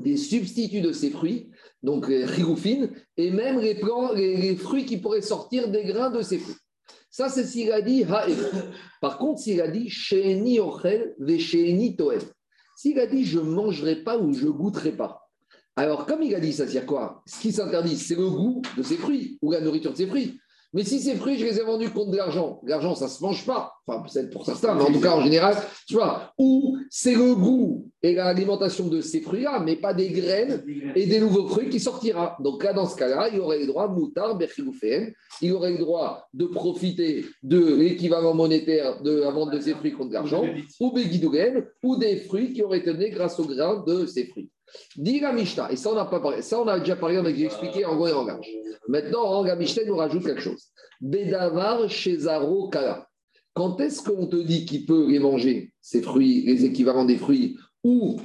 des 0.00 0.16
substituts 0.16 0.80
de 0.80 0.92
ces 0.92 1.10
fruits, 1.10 1.50
donc 1.82 2.08
les 2.08 2.24
et 3.16 3.30
même 3.30 3.60
les, 3.60 3.78
les, 4.14 4.56
fruits 4.56 4.86
qui 4.86 4.96
pourraient 4.96 5.20
sortir 5.20 5.68
des 5.68 5.84
grains 5.84 6.10
de 6.10 6.22
ces 6.22 6.38
fruits. 6.38 6.56
Ça, 7.10 7.28
c'est 7.28 7.44
s'il 7.44 7.72
a 7.72 7.82
dit 7.82 8.04
Par 9.00 9.18
contre, 9.18 9.40
s'il 9.40 9.60
a 9.60 9.68
dit 9.68 9.90
Sheeni 9.90 10.60
Ochel 10.60 11.14
Vesheeni 11.18 11.96
Toel, 11.96 12.20
s'il 12.76 12.98
a 13.00 13.06
dit 13.06 13.24
je 13.24 13.38
ne 13.38 13.50
mangerai 13.50 13.96
pas 13.96 14.18
ou 14.18 14.32
je 14.32 14.46
goûterai 14.46 14.92
pas, 14.92 15.28
alors 15.76 16.06
comme 16.06 16.22
il 16.22 16.34
a 16.34 16.40
dit 16.40 16.52
ça, 16.52 16.66
c'est 16.66 16.86
quoi? 16.86 17.22
Ce 17.26 17.40
qui 17.40 17.52
s'interdit, 17.52 17.96
c'est 17.96 18.16
le 18.16 18.30
goût 18.30 18.62
de 18.76 18.82
ces 18.82 18.96
fruits 18.96 19.38
ou 19.42 19.52
la 19.52 19.60
nourriture 19.60 19.92
de 19.92 19.96
ces 19.96 20.06
fruits. 20.06 20.40
Mais 20.74 20.84
si 20.84 21.00
ces 21.00 21.14
fruits, 21.14 21.38
je 21.38 21.46
les 21.46 21.58
ai 21.58 21.62
vendus 21.62 21.90
contre 21.90 22.10
de 22.10 22.18
l'argent, 22.18 22.60
l'argent, 22.64 22.94
ça 22.94 23.06
ne 23.06 23.10
se 23.10 23.22
mange 23.22 23.46
pas. 23.46 23.72
Enfin, 23.86 24.02
peut-être 24.02 24.30
pour 24.30 24.44
certains, 24.44 24.74
mais 24.74 24.82
en 24.82 24.92
tout 24.92 25.00
cas, 25.00 25.12
en 25.12 25.22
général, 25.22 25.56
tu 25.86 25.94
vois, 25.94 26.34
ou 26.36 26.76
c'est 26.90 27.14
le 27.14 27.34
goût 27.34 27.90
et 28.02 28.14
l'alimentation 28.14 28.88
de 28.88 29.00
ces 29.00 29.22
fruits-là, 29.22 29.60
mais 29.64 29.76
pas 29.76 29.94
des 29.94 30.10
graines 30.10 30.62
et 30.94 31.06
des 31.06 31.20
nouveaux 31.20 31.48
fruits 31.48 31.70
qui 31.70 31.80
sortira. 31.80 32.36
Donc 32.40 32.62
là, 32.62 32.74
dans 32.74 32.86
ce 32.86 32.96
cas-là, 32.96 33.30
il 33.32 33.40
aurait 33.40 33.60
le 33.60 33.66
droit, 33.66 33.88
moutard, 33.88 34.38
il 35.40 35.52
aurait 35.52 35.72
le 35.72 35.78
droit 35.78 36.28
de 36.34 36.44
profiter 36.44 37.24
de 37.42 37.74
l'équivalent 37.76 38.34
monétaire 38.34 39.00
de 39.02 39.20
la 39.20 39.30
vente 39.30 39.52
de 39.52 39.60
ces 39.60 39.72
fruits 39.72 39.92
contre 39.92 40.10
de 40.10 40.14
l'argent, 40.14 40.44
ou 40.80 40.92
begidougen, 40.92 41.64
ou 41.82 41.96
des 41.96 42.16
fruits 42.16 42.52
qui 42.52 42.62
auraient 42.62 42.78
été 42.78 42.92
nés 42.92 43.10
grâce 43.10 43.40
au 43.40 43.44
grain 43.46 43.82
de 43.86 44.04
ces 44.04 44.26
fruits. 44.26 44.50
Dit 44.96 45.20
la 45.20 45.32
Mishnah, 45.32 45.70
et 45.72 45.76
ça 45.76 45.90
on 45.90 46.66
a 46.66 46.78
déjà 46.78 46.96
parlé, 46.96 47.18
on 47.18 47.24
a 47.24 47.30
expliqué 47.30 47.84
en 47.84 47.96
gros 47.96 48.08
et 48.08 48.12
en 48.12 48.24
large. 48.24 48.48
Maintenant, 48.88 49.42
la 49.42 49.56
Mishnah 49.56 49.84
nous 49.84 49.96
rajoute 49.96 50.24
quelque 50.24 50.40
chose. 50.40 50.68
Bedavar 51.00 51.88
Shezaro 51.88 52.68
Kala. 52.68 53.06
Quand 53.54 53.80
est-ce 53.80 54.02
qu'on 54.02 54.26
te 54.26 54.36
dit 54.36 54.64
qu'il 54.64 54.86
peut 54.86 55.08
les 55.10 55.18
manger, 55.18 55.72
ces 55.80 56.02
fruits, 56.02 56.42
les 56.46 56.64
équivalents 56.64 57.04
des 57.04 57.16
fruits, 57.16 57.56
ou 57.82 58.20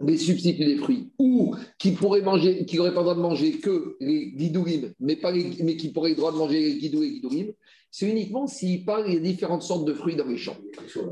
les 0.00 0.16
substituts 0.16 0.64
des 0.64 0.76
fruits, 0.76 1.12
ou 1.18 1.54
qui 1.78 1.92
pourrait 1.92 2.20
manger, 2.20 2.64
qui 2.64 2.76
n'aurait 2.76 2.94
pas 2.94 3.00
le 3.00 3.04
droit 3.04 3.14
de 3.14 3.20
manger 3.20 3.58
que 3.58 3.96
les 4.00 4.32
guidourim, 4.32 4.92
mais, 5.00 5.16
pas 5.16 5.32
mais 5.32 5.76
qui 5.76 5.92
pourrait 5.92 6.10
le 6.10 6.16
droit 6.16 6.32
de 6.32 6.36
manger 6.36 6.60
les 6.60 6.78
guidou 6.78 7.02
et 7.02 7.10
guidourim, 7.10 7.52
c'est 7.90 8.08
uniquement 8.08 8.46
s'il 8.46 8.84
parle, 8.84 9.08
a 9.08 9.18
différentes 9.20 9.62
sortes 9.62 9.84
de 9.84 9.94
fruits 9.94 10.16
dans 10.16 10.26
les 10.26 10.36
champs. 10.36 10.56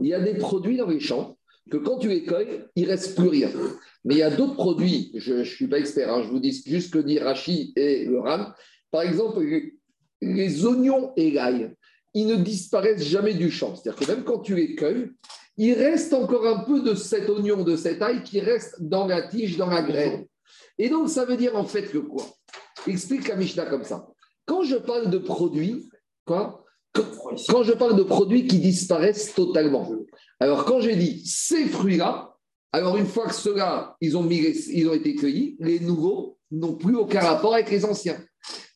Il 0.00 0.09
y 0.09 0.14
a 0.14 0.20
des 0.20 0.34
produits 0.34 0.76
dans 0.76 0.88
les 0.88 0.98
champs 0.98 1.36
que 1.70 1.76
quand 1.76 1.98
tu 1.98 2.08
les 2.08 2.24
cueilles, 2.24 2.64
il 2.76 2.84
ne 2.84 2.88
reste 2.88 3.16
plus 3.16 3.28
rien. 3.28 3.50
Mais 4.04 4.14
il 4.14 4.18
y 4.18 4.22
a 4.22 4.30
d'autres 4.30 4.54
produits, 4.54 5.12
je 5.14 5.34
ne 5.34 5.44
suis 5.44 5.68
pas 5.68 5.78
expert, 5.78 6.12
hein, 6.12 6.22
je 6.24 6.28
vous 6.28 6.40
dis 6.40 6.62
juste 6.66 6.92
que 6.92 6.98
dit 6.98 7.18
Rachi 7.18 7.72
et 7.76 8.04
le 8.04 8.18
Ram. 8.18 8.52
Par 8.90 9.02
exemple, 9.02 9.44
les 10.20 10.66
oignons 10.66 11.12
et 11.16 11.30
l'ail. 11.30 11.74
ils 12.14 12.26
ne 12.26 12.36
disparaissent 12.36 13.04
jamais 13.04 13.34
du 13.34 13.50
champ. 13.50 13.74
C'est-à-dire 13.74 14.06
que 14.06 14.10
même 14.12 14.24
quand 14.24 14.40
tu 14.40 14.54
les 14.54 14.76
il 15.58 15.74
reste 15.74 16.12
encore 16.14 16.46
un 16.46 16.64
peu 16.64 16.80
de 16.80 16.94
cet 16.94 17.28
oignon, 17.28 17.62
de 17.62 17.76
cette 17.76 18.00
ail 18.02 18.22
qui 18.22 18.40
reste 18.40 18.82
dans 18.82 19.06
la 19.06 19.28
tige, 19.28 19.56
dans 19.56 19.68
la 19.68 19.82
graine. 19.82 20.26
Et 20.78 20.88
donc, 20.88 21.08
ça 21.08 21.24
veut 21.24 21.36
dire 21.36 21.56
en 21.56 21.64
fait 21.64 21.84
que 21.84 21.98
quoi? 21.98 22.24
Explique 22.86 23.28
la 23.28 23.36
Mishnah 23.36 23.66
comme 23.66 23.84
ça. 23.84 24.08
Quand 24.46 24.62
je 24.62 24.76
parle 24.76 25.10
de 25.10 25.18
produits, 25.18 25.88
quoi? 26.24 26.64
Quand 27.48 27.62
je 27.62 27.72
parle 27.72 27.96
de 27.96 28.02
produits 28.02 28.46
qui 28.46 28.58
disparaissent 28.58 29.34
totalement. 29.34 29.90
Alors, 30.43 30.64
quand 30.64 30.80
j'ai 30.80 30.97
dit 30.97 31.22
ces 31.24 31.66
fruits-là, 31.66 32.34
alors 32.72 32.97
une 32.97 33.07
fois 33.07 33.28
que 33.28 33.34
ceux-là, 33.34 33.97
ils 34.01 34.16
ont, 34.16 34.28
ils 34.28 34.88
ont 34.88 34.93
été 34.93 35.14
cueillis, 35.14 35.57
les 35.61 35.78
nouveaux 35.78 36.36
n'ont 36.51 36.74
plus 36.74 36.97
aucun 36.97 37.20
rapport 37.20 37.55
avec 37.55 37.70
les 37.70 37.84
anciens. 37.84 38.18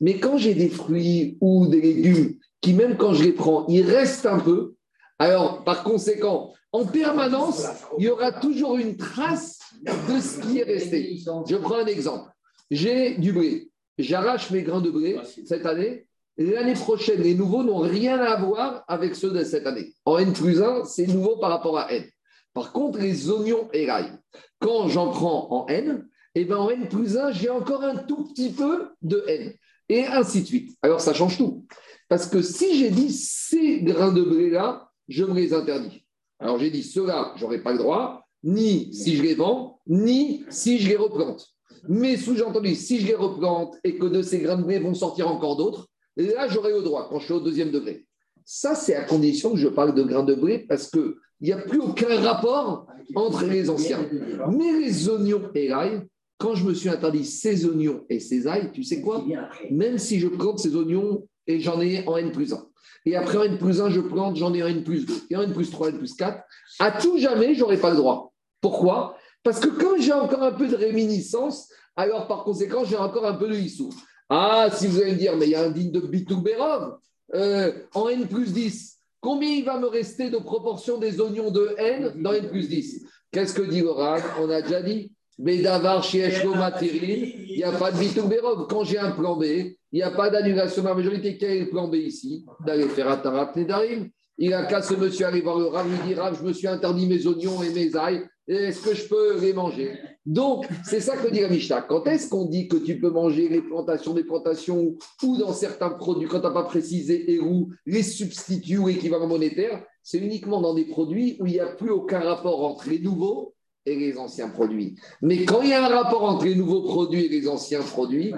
Mais 0.00 0.20
quand 0.20 0.38
j'ai 0.38 0.54
des 0.54 0.68
fruits 0.68 1.36
ou 1.40 1.66
des 1.66 1.80
légumes 1.80 2.36
qui, 2.60 2.72
même 2.72 2.96
quand 2.96 3.14
je 3.14 3.24
les 3.24 3.32
prends, 3.32 3.66
ils 3.66 3.82
restent 3.82 4.26
un 4.26 4.38
peu, 4.38 4.76
alors 5.18 5.64
par 5.64 5.82
conséquent, 5.82 6.52
en 6.70 6.84
permanence, 6.84 7.64
il 7.98 8.04
y 8.04 8.08
aura 8.10 8.30
toujours 8.30 8.76
une 8.76 8.96
trace 8.96 9.58
de 9.82 10.20
ce 10.20 10.38
qui 10.38 10.60
est 10.60 10.62
resté. 10.62 11.18
Je 11.48 11.56
prends 11.56 11.78
un 11.78 11.86
exemple. 11.86 12.30
J'ai 12.70 13.16
du 13.16 13.32
blé. 13.32 13.72
J'arrache 13.98 14.52
mes 14.52 14.62
grains 14.62 14.82
de 14.82 14.90
blé 14.90 15.18
cette 15.44 15.66
année. 15.66 16.06
L'année 16.38 16.74
prochaine, 16.74 17.22
les 17.22 17.34
nouveaux 17.34 17.62
n'ont 17.62 17.78
rien 17.78 18.18
à 18.18 18.36
voir 18.36 18.84
avec 18.88 19.14
ceux 19.14 19.30
de 19.30 19.42
cette 19.42 19.66
année. 19.66 19.94
En 20.04 20.18
N 20.18 20.32
plus 20.32 20.62
1, 20.62 20.84
c'est 20.84 21.06
nouveau 21.06 21.38
par 21.38 21.50
rapport 21.50 21.78
à 21.78 21.90
N. 21.92 22.04
Par 22.52 22.72
contre, 22.72 22.98
les 22.98 23.30
oignons 23.30 23.68
et 23.72 23.86
l'ail, 23.86 24.12
quand 24.58 24.88
j'en 24.88 25.10
prends 25.10 25.48
en 25.50 25.66
N, 25.68 26.06
et 26.34 26.42
eh 26.42 26.44
ben 26.44 26.58
en 26.58 26.68
N 26.68 26.88
plus 26.88 27.16
1, 27.16 27.32
j'ai 27.32 27.48
encore 27.48 27.82
un 27.82 27.96
tout 27.96 28.24
petit 28.28 28.50
peu 28.50 28.88
de 29.00 29.24
N. 29.26 29.54
Et 29.88 30.04
ainsi 30.04 30.42
de 30.42 30.46
suite. 30.46 30.76
Alors, 30.82 31.00
ça 31.00 31.14
change 31.14 31.38
tout. 31.38 31.64
Parce 32.08 32.26
que 32.26 32.42
si 32.42 32.78
j'ai 32.78 32.90
dit 32.90 33.10
ces 33.10 33.80
grains 33.80 34.12
de 34.12 34.22
blé-là, 34.22 34.90
je 35.08 35.24
me 35.24 35.34
les 35.34 35.54
interdis. 35.54 36.04
Alors, 36.38 36.58
j'ai 36.58 36.70
dit 36.70 36.82
ceux-là, 36.82 37.32
je 37.36 37.44
n'aurai 37.44 37.62
pas 37.62 37.72
le 37.72 37.78
droit, 37.78 38.26
ni 38.44 38.92
si 38.92 39.16
je 39.16 39.22
les 39.22 39.34
vends, 39.34 39.80
ni 39.86 40.44
si 40.50 40.78
je 40.78 40.88
les 40.88 40.96
replante. 40.96 41.48
Mais 41.88 42.16
sous-entendu, 42.16 42.74
si 42.74 43.00
je 43.00 43.06
les 43.06 43.14
replante 43.14 43.74
et 43.84 43.96
que 43.96 44.06
de 44.06 44.20
ces 44.20 44.40
grains 44.40 44.58
de 44.58 44.64
blé 44.64 44.78
vont 44.78 44.94
sortir 44.94 45.28
encore 45.30 45.56
d'autres, 45.56 45.88
là, 46.16 46.48
j'aurai 46.48 46.72
le 46.72 46.82
droit 46.82 47.08
quand 47.08 47.18
je 47.18 47.24
suis 47.26 47.34
au 47.34 47.40
deuxième 47.40 47.70
degré. 47.70 48.06
Ça, 48.44 48.74
c'est 48.74 48.94
à 48.94 49.04
condition 49.04 49.50
que 49.52 49.58
je 49.58 49.68
parle 49.68 49.94
de 49.94 50.02
grains 50.02 50.22
de 50.24 50.34
blé 50.34 50.60
parce 50.60 50.90
qu'il 50.90 51.14
n'y 51.40 51.52
a 51.52 51.58
plus 51.58 51.80
aucun 51.80 52.20
rapport 52.20 52.86
entre 53.14 53.44
les 53.44 53.68
anciens. 53.68 54.08
Mais 54.52 54.72
les 54.72 55.08
oignons 55.08 55.50
et 55.54 55.68
l'ail, 55.68 56.02
quand 56.38 56.54
je 56.54 56.64
me 56.64 56.74
suis 56.74 56.88
interdit 56.88 57.24
ces 57.24 57.64
oignons 57.66 58.04
et 58.08 58.20
ces 58.20 58.46
ailes, 58.46 58.70
tu 58.72 58.84
sais 58.84 59.00
quoi? 59.00 59.24
Même 59.70 59.98
si 59.98 60.20
je 60.20 60.28
plante 60.28 60.58
ces 60.58 60.76
oignons 60.76 61.26
et 61.46 61.60
j'en 61.60 61.80
ai 61.80 62.06
en 62.06 62.16
N 62.16 62.32
plus 62.32 62.52
1, 62.52 62.66
et 63.06 63.16
après 63.16 63.38
en 63.38 63.42
N 63.44 63.58
plus 63.58 63.80
1, 63.80 63.90
je 63.90 64.00
plante, 64.00 64.36
j'en 64.36 64.52
ai 64.52 64.62
en 64.62 64.66
N 64.66 64.82
plus 64.82 65.06
2, 65.06 65.14
et 65.30 65.36
en 65.36 65.42
N 65.42 65.52
plus 65.52 65.70
3, 65.70 65.90
N 65.90 65.98
plus 65.98 66.14
4, 66.14 66.42
à 66.80 66.92
tout 66.92 67.18
jamais, 67.18 67.54
je 67.54 67.60
n'aurai 67.60 67.78
pas 67.78 67.90
le 67.90 67.96
droit. 67.96 68.32
Pourquoi? 68.60 69.16
Parce 69.42 69.60
que 69.60 69.68
quand 69.68 70.00
j'ai 70.00 70.12
encore 70.12 70.42
un 70.42 70.52
peu 70.52 70.66
de 70.66 70.74
réminiscence, 70.74 71.68
alors 71.94 72.26
par 72.26 72.42
conséquent, 72.44 72.84
j'ai 72.84 72.96
encore 72.96 73.24
un 73.24 73.34
peu 73.34 73.48
de 73.48 73.54
issou. 73.54 73.90
Ah, 74.28 74.68
si 74.72 74.86
vous 74.86 75.00
allez 75.00 75.12
me 75.12 75.18
dire, 75.18 75.36
mais 75.36 75.46
il 75.46 75.52
y 75.52 75.54
a 75.54 75.62
un 75.62 75.70
digne 75.70 75.92
de 75.92 76.00
Bitouberov 76.00 76.98
euh, 77.34 77.72
en 77.94 78.08
N 78.08 78.26
plus 78.26 78.52
10, 78.52 78.98
combien 79.20 79.50
il 79.50 79.64
va 79.64 79.78
me 79.78 79.86
rester 79.86 80.30
de 80.30 80.38
proportion 80.38 80.98
des 80.98 81.20
oignons 81.20 81.50
de 81.50 81.74
N 81.78 82.12
dans 82.16 82.32
N 82.32 82.48
plus 82.48 82.68
10 82.68 83.04
Qu'est-ce 83.30 83.54
que 83.54 83.62
dit 83.62 83.80
Laurent 83.80 84.18
On 84.40 84.50
a 84.50 84.62
déjà 84.62 84.82
dit 84.82 85.12
mais 85.38 85.58
d'avoir 85.58 86.02
chez 86.02 86.28
il 86.28 87.56
n'y 87.56 87.64
a 87.64 87.72
pas 87.72 87.92
de 87.92 87.98
Bitouberov. 87.98 88.66
Quand 88.68 88.84
j'ai 88.84 88.98
un 88.98 89.10
plan 89.10 89.36
B, 89.36 89.44
il 89.44 89.76
n'y 89.92 90.02
a 90.02 90.10
pas 90.10 90.30
d'annulation 90.30 90.82
de 90.82 90.88
la 90.88 90.94
majorité. 90.94 91.36
Quel 91.36 91.50
est 91.50 91.60
le 91.60 91.70
plan 91.70 91.88
B 91.88 91.96
ici? 91.96 92.46
D'aller 92.64 92.88
faire 92.88 93.08
Atarat 93.10 93.52
Nedarim. 93.54 94.08
Il 94.38 94.52
a 94.54 94.64
qu'à 94.64 94.82
ce 94.82 94.94
monsieur 94.94 95.26
aller 95.26 95.40
voir 95.40 95.58
le 95.58 95.66
Rav, 95.66 95.88
lui 95.88 96.14
dire 96.14 96.34
je 96.34 96.42
me 96.42 96.52
suis 96.52 96.66
interdit 96.66 97.06
mes 97.06 97.26
oignons 97.26 97.62
et 97.62 97.70
mes 97.70 97.90
ailes, 97.96 98.28
est-ce 98.48 98.80
que 98.82 98.94
je 98.94 99.08
peux 99.08 99.40
les 99.40 99.52
manger? 99.52 99.98
Donc, 100.24 100.68
c'est 100.84 101.00
ça 101.00 101.16
que 101.16 101.28
dit 101.28 101.40
la 101.40 101.48
Mishnah. 101.48 101.82
Quand 101.82 102.06
est-ce 102.06 102.28
qu'on 102.28 102.44
dit 102.44 102.68
que 102.68 102.76
tu 102.76 103.00
peux 103.00 103.10
manger 103.10 103.48
les 103.48 103.60
plantations 103.60 104.14
des 104.14 104.24
plantations 104.24 104.94
ou 105.22 105.36
dans 105.36 105.52
certains 105.52 105.90
produits, 105.90 106.28
quand 106.28 106.40
tu 106.40 106.46
n'as 106.46 106.52
pas 106.52 106.64
précisé 106.64 107.32
et 107.32 107.40
où 107.40 107.70
les 107.86 108.02
substituts 108.02 108.78
ou 108.78 108.88
équivalents 108.88 109.26
monétaires, 109.26 109.84
c'est 110.02 110.18
uniquement 110.18 110.60
dans 110.60 110.74
des 110.74 110.84
produits 110.84 111.36
où 111.40 111.46
il 111.46 111.54
n'y 111.54 111.60
a 111.60 111.66
plus 111.66 111.90
aucun 111.90 112.20
rapport 112.20 112.64
entre 112.64 112.88
les 112.88 113.00
nouveaux 113.00 113.54
et 113.84 113.96
les 113.96 114.18
anciens 114.18 114.48
produits. 114.48 114.96
Mais 115.22 115.44
quand 115.44 115.62
il 115.62 115.70
y 115.70 115.72
a 115.72 115.84
un 115.84 115.88
rapport 115.88 116.24
entre 116.24 116.44
les 116.44 116.54
nouveaux 116.54 116.82
produits 116.82 117.26
et 117.26 117.28
les 117.28 117.48
anciens 117.48 117.82
produits, 117.82 118.32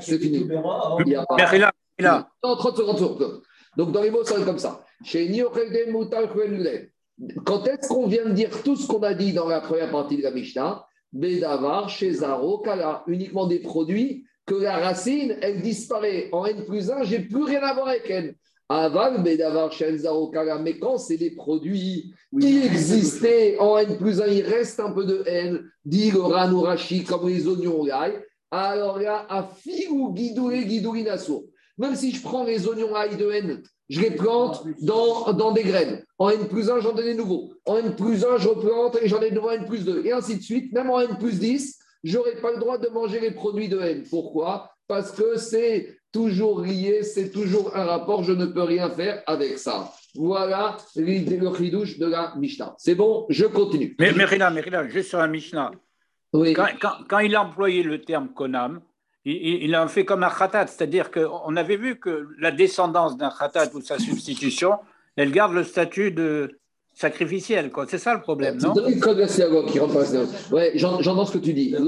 c'est 0.00 0.18
fini. 0.18 0.48
Il 1.00 1.06
n'y 1.06 1.14
a 1.14 1.24
pas. 1.26 1.36
Non, 2.44 2.56
30 2.56 2.76
secondes. 2.76 3.42
Donc, 3.76 3.92
dans 3.92 4.02
les 4.02 4.10
mots, 4.10 4.24
ça 4.24 4.34
va 4.34 4.40
être 4.40 4.46
comme 4.46 4.58
ça. 4.58 4.84
Quand 7.44 7.66
est-ce 7.66 7.88
qu'on 7.88 8.06
vient 8.06 8.26
de 8.26 8.32
dire 8.32 8.62
tout 8.62 8.76
ce 8.76 8.86
qu'on 8.86 9.02
a 9.02 9.14
dit 9.14 9.32
dans 9.32 9.48
la 9.48 9.60
première 9.60 9.90
partie 9.90 10.16
de 10.16 10.22
la 10.22 10.30
Mishnah? 10.30 10.86
Bedavar, 11.12 11.88
Shezaro, 11.88 12.58
Kala, 12.58 13.02
uniquement 13.06 13.46
des 13.46 13.58
produits 13.58 14.24
que 14.46 14.54
la 14.54 14.76
racine, 14.76 15.36
elle 15.42 15.60
disparaît. 15.60 16.28
En 16.32 16.46
N 16.46 16.64
plus 16.64 16.90
1, 16.90 17.02
j'ai 17.04 17.20
plus 17.20 17.44
rien 17.44 17.62
à 17.62 17.74
voir 17.74 17.88
avec 17.88 18.08
elle. 18.08 18.36
Aval, 18.68 19.22
Bedavar, 19.22 19.72
Shezaro, 19.72 20.30
Kala, 20.30 20.58
mais 20.58 20.78
quand 20.78 20.98
c'est 20.98 21.16
des 21.16 21.32
produits 21.32 22.14
qui 22.40 22.58
existaient 22.58 23.56
en 23.58 23.76
N 23.78 23.96
plus 23.98 24.20
1, 24.20 24.26
il 24.28 24.42
reste 24.42 24.78
un 24.80 24.92
peu 24.92 25.04
de 25.04 25.22
N, 25.26 25.62
dit 25.84 26.10
le 26.12 26.20
Rashi, 26.20 27.04
comme 27.04 27.28
les 27.28 27.46
oignons 27.48 27.84
l'ail, 27.84 28.22
alors 28.50 28.98
là, 28.98 29.26
à 29.28 29.42
Figou, 29.42 30.12
Guidouré, 30.12 30.64
Guidourinasso. 30.64 31.46
Même 31.78 31.96
si 31.96 32.12
je 32.12 32.22
prends 32.22 32.44
les 32.44 32.66
oignons 32.66 32.94
ail 32.94 33.16
de 33.16 33.30
N, 33.30 33.62
je 33.90 34.00
les 34.00 34.12
plante 34.12 34.64
dans, 34.80 35.32
dans 35.32 35.50
des 35.50 35.64
graines. 35.64 36.02
En 36.16 36.30
N 36.30 36.46
plus 36.48 36.70
1, 36.70 36.80
j'en 36.80 36.96
ai 36.96 37.02
des 37.02 37.14
nouveaux. 37.14 37.52
En 37.66 37.76
N 37.76 37.96
plus 37.96 38.24
1, 38.24 38.38
je 38.38 38.48
replante 38.48 38.96
et 39.02 39.08
j'en 39.08 39.20
ai 39.20 39.30
de 39.30 39.34
nouveau 39.34 39.50
N 39.50 39.66
plus 39.66 39.84
2. 39.84 40.06
Et 40.06 40.12
ainsi 40.12 40.36
de 40.36 40.42
suite. 40.42 40.72
Même 40.72 40.90
en 40.90 41.00
N 41.00 41.18
plus 41.18 41.38
10, 41.40 41.78
je 42.04 42.16
n'aurai 42.16 42.36
pas 42.36 42.52
le 42.52 42.58
droit 42.58 42.78
de 42.78 42.88
manger 42.88 43.18
les 43.18 43.32
produits 43.32 43.68
de 43.68 43.80
N. 43.80 44.04
Pourquoi? 44.08 44.70
Parce 44.86 45.10
que 45.10 45.36
c'est 45.36 45.98
toujours 46.12 46.60
lié, 46.60 47.02
c'est 47.02 47.30
toujours 47.30 47.76
un 47.76 47.84
rapport, 47.84 48.22
je 48.22 48.32
ne 48.32 48.46
peux 48.46 48.62
rien 48.62 48.90
faire 48.90 49.22
avec 49.26 49.58
ça. 49.58 49.92
Voilà 50.14 50.76
le 50.96 51.54
chidouche 51.54 51.98
de 51.98 52.06
la 52.06 52.34
Mishnah. 52.36 52.74
C'est 52.78 52.94
bon, 52.94 53.26
je 53.28 53.46
continue. 53.46 53.94
Mais 53.98 54.12
Mérina, 54.12 54.50
Mérina, 54.50 54.88
juste 54.88 55.08
sur 55.08 55.18
la 55.18 55.28
Mishnah. 55.28 55.72
Oui. 56.32 56.52
Quand, 56.52 56.68
quand, 57.08 57.18
il 57.18 57.34
a 57.34 57.42
employé 57.42 57.82
le 57.82 58.00
terme 58.00 58.28
Konam, 58.28 58.80
il, 59.24 59.64
il 59.64 59.74
a 59.74 59.86
fait 59.88 60.04
comme 60.04 60.22
un 60.22 60.30
khatat, 60.30 60.66
c'est-à-dire 60.68 61.10
qu'on 61.10 61.56
avait 61.56 61.76
vu 61.76 61.98
que 61.98 62.28
la 62.38 62.50
descendance 62.50 63.16
d'un 63.16 63.30
khatat 63.30 63.70
ou 63.74 63.80
sa 63.80 63.98
substitution, 63.98 64.78
elle 65.16 65.30
garde 65.30 65.52
le 65.52 65.64
statut 65.64 66.10
de 66.12 66.60
sacrificiel. 66.94 67.70
C'est 67.88 67.98
ça 67.98 68.14
le 68.14 68.20
problème, 68.20 68.58
non 68.58 68.74
C'est 68.74 68.98
code 68.98 69.16
de 69.16 69.22
la 69.22 69.28
synagogue 69.28 69.70
qui 69.70 69.78
rentre 69.78 69.96
Ouais, 70.52 70.72
j'entends 70.74 71.24
ce 71.24 71.32
que 71.32 71.38
tu 71.38 71.52
dis. 71.52 71.70
Le 71.70 71.78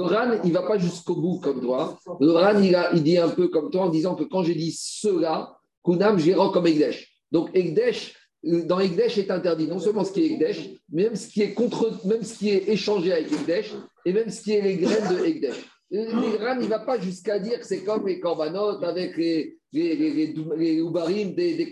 il 0.44 0.48
ne 0.48 0.54
va 0.54 0.62
pas 0.62 0.78
jusqu'au 0.78 1.16
bout 1.16 1.40
comme 1.40 1.60
toi. 1.60 1.98
Le 2.20 2.62
il, 2.62 2.78
il 2.94 3.02
dit 3.02 3.18
un 3.18 3.28
peu 3.28 3.48
comme 3.48 3.70
toi 3.70 3.82
en 3.82 3.88
disant 3.88 4.14
que 4.14 4.24
quand 4.24 4.42
j'ai 4.42 4.54
dit 4.54 4.76
cela, 4.78 5.56
Kunam, 5.84 6.18
j'ai 6.18 6.34
comme 6.34 6.66
Egdesh. 6.66 7.12
Donc 7.30 7.50
Egdesh, 7.54 8.14
dans 8.42 8.80
Egdesh 8.80 9.18
est 9.18 9.30
interdit 9.30 9.66
non 9.66 9.78
seulement 9.78 10.04
ce 10.04 10.12
qui 10.12 10.22
est 10.22 10.32
Egdesh, 10.32 10.70
mais 10.90 11.04
même 11.04 11.16
ce 11.16 11.28
qui 11.28 11.42
est, 11.42 11.54
contre, 11.54 12.06
même 12.06 12.22
ce 12.22 12.38
qui 12.38 12.50
est 12.50 12.68
échangé 12.68 13.12
avec 13.12 13.32
Egdesh, 13.32 13.72
et 14.04 14.12
même 14.12 14.30
ce 14.30 14.42
qui 14.42 14.52
est 14.52 14.60
les 14.60 14.76
graines 14.76 15.16
de 15.16 15.24
Egdesh. 15.24 15.56
L'Iran, 15.92 16.56
il 16.58 16.64
ne 16.64 16.68
va 16.68 16.78
pas 16.78 16.98
jusqu'à 16.98 17.38
dire 17.38 17.60
que 17.60 17.66
c'est 17.66 17.84
comme 17.84 18.06
les 18.06 18.18
corbanotes 18.18 18.82
avec 18.82 19.14
les, 19.18 19.58
les, 19.74 20.78
ubarim 20.78 21.34
des, 21.34 21.54
des. 21.54 21.70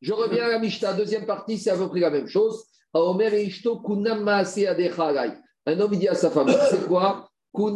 Je 0.00 0.12
reviens 0.12 0.46
à 0.46 0.48
la 0.48 0.58
Mishnah, 0.58 0.94
deuxième 0.94 1.26
partie, 1.26 1.56
c'est 1.56 1.70
à 1.70 1.76
peu 1.76 1.88
près 1.88 2.00
la 2.00 2.10
même 2.10 2.26
chose. 2.26 2.64
Un 2.92 3.00
homme, 3.00 3.22
il 5.92 5.98
dit 5.98 6.08
à 6.08 6.14
sa 6.16 6.30
femme, 6.30 6.48
c'est 6.70 6.88
quoi? 6.88 7.30
Tout 7.54 7.70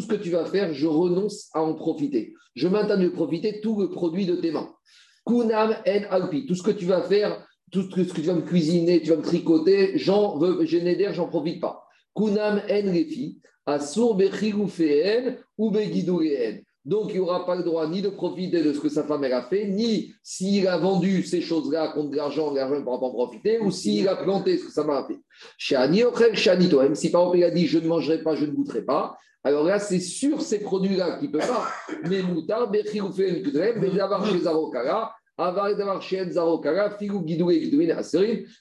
ce 0.00 0.06
que 0.06 0.14
tu 0.14 0.30
vas 0.30 0.44
faire, 0.44 0.74
je 0.74 0.86
renonce 0.86 1.48
à 1.54 1.62
en 1.62 1.72
profiter. 1.74 2.34
Je 2.54 2.68
maintiens 2.68 2.98
de 2.98 3.08
profiter 3.08 3.62
tout 3.62 3.80
le 3.80 3.88
produit 3.88 4.26
de 4.26 4.36
tes 4.36 4.52
mains. 4.52 4.70
Kunam 5.26 5.74
en 5.86 6.02
alpi. 6.10 6.46
Tout 6.46 6.54
ce 6.54 6.62
que 6.62 6.70
tu 6.70 6.84
vas 6.84 7.00
faire, 7.02 7.44
tout 7.72 7.82
ce 7.82 7.88
que 7.88 8.20
tu 8.20 8.20
vas 8.26 8.34
me 8.34 8.42
cuisiner, 8.42 9.00
tu 9.00 9.10
vas 9.10 9.16
me 9.16 9.22
tricoter, 9.22 9.96
j'en 9.98 10.36
veux, 10.38 10.66
je 10.66 11.12
j'en 11.12 11.28
profite 11.28 11.60
pas. 11.62 11.82
Kunam 12.14 12.60
en 12.70 12.92
refi. 12.92 13.40
Asur 13.66 14.16
ou 15.58 15.70
donc, 16.86 17.08
il 17.08 17.14
n'y 17.14 17.18
aura 17.18 17.44
pas 17.44 17.56
le 17.56 17.64
droit 17.64 17.88
ni 17.88 18.00
de 18.00 18.08
profiter 18.08 18.62
de 18.62 18.72
ce 18.72 18.78
que 18.78 18.88
sa 18.88 19.02
femme 19.02 19.24
a 19.24 19.42
fait, 19.42 19.66
ni 19.66 20.14
s'il 20.22 20.68
a 20.68 20.78
vendu 20.78 21.24
ces 21.24 21.40
choses-là 21.40 21.88
contre 21.88 22.10
de 22.10 22.16
l'argent, 22.16 22.54
l'argent 22.54 22.76
ne 22.76 22.84
pourra 22.84 23.00
pas 23.00 23.06
en 23.06 23.10
profiter, 23.10 23.58
ou 23.58 23.72
s'il 23.72 24.06
a 24.06 24.14
planté 24.14 24.56
ce 24.56 24.66
que 24.66 24.70
sa 24.70 24.84
mère 24.84 24.98
a 24.98 25.08
fait. 25.08 25.18
Même 25.72 26.94
si 26.94 27.10
par 27.10 27.22
exemple 27.22 27.38
il 27.38 27.44
a 27.44 27.50
dit 27.50 27.66
je 27.66 27.80
ne 27.80 27.88
mangerai 27.88 28.22
pas, 28.22 28.36
je 28.36 28.44
ne 28.44 28.52
goûterai 28.52 28.82
pas, 28.82 29.18
alors 29.42 29.64
là, 29.64 29.78
c'est 29.78 30.00
sur 30.00 30.42
ces 30.42 30.60
produits-là 30.60 31.18
qu'il 31.18 31.28
ne 31.28 31.32
peut 31.32 31.38
pas. 31.38 31.68
Mais 32.08 32.20
moutard, 32.22 32.68
mais 32.70 32.82
d'avoir 33.90 34.26
chez 34.26 34.40
Zarokara, 34.40 35.14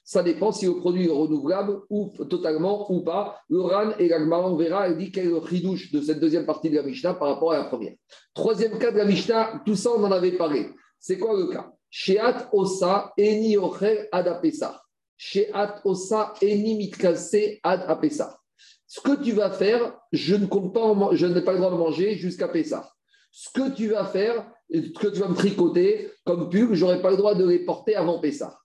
ça 0.03 0.23
dépend 0.23 0.51
si 0.51 0.65
le 0.65 0.75
produit 0.75 1.05
est 1.05 1.11
renouvelable 1.11 1.79
ou 1.89 2.11
totalement 2.29 2.91
ou 2.91 3.01
pas. 3.01 3.39
Le 3.49 3.61
RAN 3.61 3.91
et 3.97 4.09
l'Agmara, 4.09 4.49
on 4.49 4.57
verra, 4.57 4.87
elle 4.87 4.97
dit 4.97 5.09
quel 5.11 5.27
est 5.27 5.29
le 5.29 5.37
ridouche 5.37 5.91
de 5.91 6.01
cette 6.01 6.19
deuxième 6.19 6.45
partie 6.45 6.69
de 6.69 6.75
la 6.75 6.83
Mishnah 6.83 7.13
par 7.13 7.29
rapport 7.29 7.53
à 7.53 7.59
la 7.59 7.63
première. 7.65 7.93
Troisième 8.33 8.77
cas 8.77 8.91
de 8.91 8.97
la 8.97 9.05
Mishnah, 9.05 9.61
tout 9.65 9.75
ça, 9.75 9.91
on 9.95 10.03
en 10.03 10.11
avait 10.11 10.33
parlé. 10.33 10.69
C'est 10.99 11.17
quoi 11.17 11.37
le 11.37 11.47
cas? 11.47 11.71
Sheat 11.89 12.49
osa 12.51 13.13
eni 13.17 13.55
ochel 13.57 14.09
ad 14.11 14.27
apesa. 14.27 14.81
Sheat 15.15 15.79
osa 15.85 16.33
eni 16.41 16.75
mitkase 16.75 17.59
ad 17.63 17.85
apesa. 17.87 18.37
Ce 18.85 18.99
que 18.99 19.21
tu 19.23 19.31
vas 19.31 19.51
faire, 19.51 19.97
je 20.11 20.35
ne 20.35 20.45
compte 20.45 20.73
pas, 20.73 20.93
je 21.13 21.25
n'ai 21.25 21.41
pas 21.41 21.53
le 21.53 21.59
droit 21.59 21.71
de 21.71 21.77
manger 21.77 22.15
jusqu'à 22.15 22.47
Pessah. 22.47 22.89
Ce 23.31 23.49
que 23.49 23.75
tu 23.75 23.89
vas 23.89 24.05
faire, 24.05 24.49
que 24.71 25.07
tu 25.07 25.19
vas 25.19 25.27
me 25.27 25.35
tricoter 25.35 26.11
comme 26.23 26.49
pull, 26.49 26.73
je 26.73 26.85
n'aurai 26.85 27.01
pas 27.01 27.11
le 27.11 27.17
droit 27.17 27.35
de 27.35 27.47
les 27.47 27.59
porter 27.59 27.95
avant 27.95 28.19
Pessah. 28.19 28.57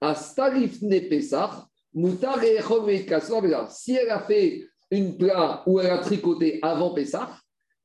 À 0.00 0.14
Starifne 0.14 0.90
Si 3.70 3.94
elle 3.94 4.10
a 4.10 4.20
fait 4.20 4.68
une 4.90 5.18
plat 5.18 5.62
où 5.66 5.80
elle 5.80 5.90
a 5.90 5.98
tricoté 5.98 6.60
avant 6.62 6.94
Pessah, 6.94 7.30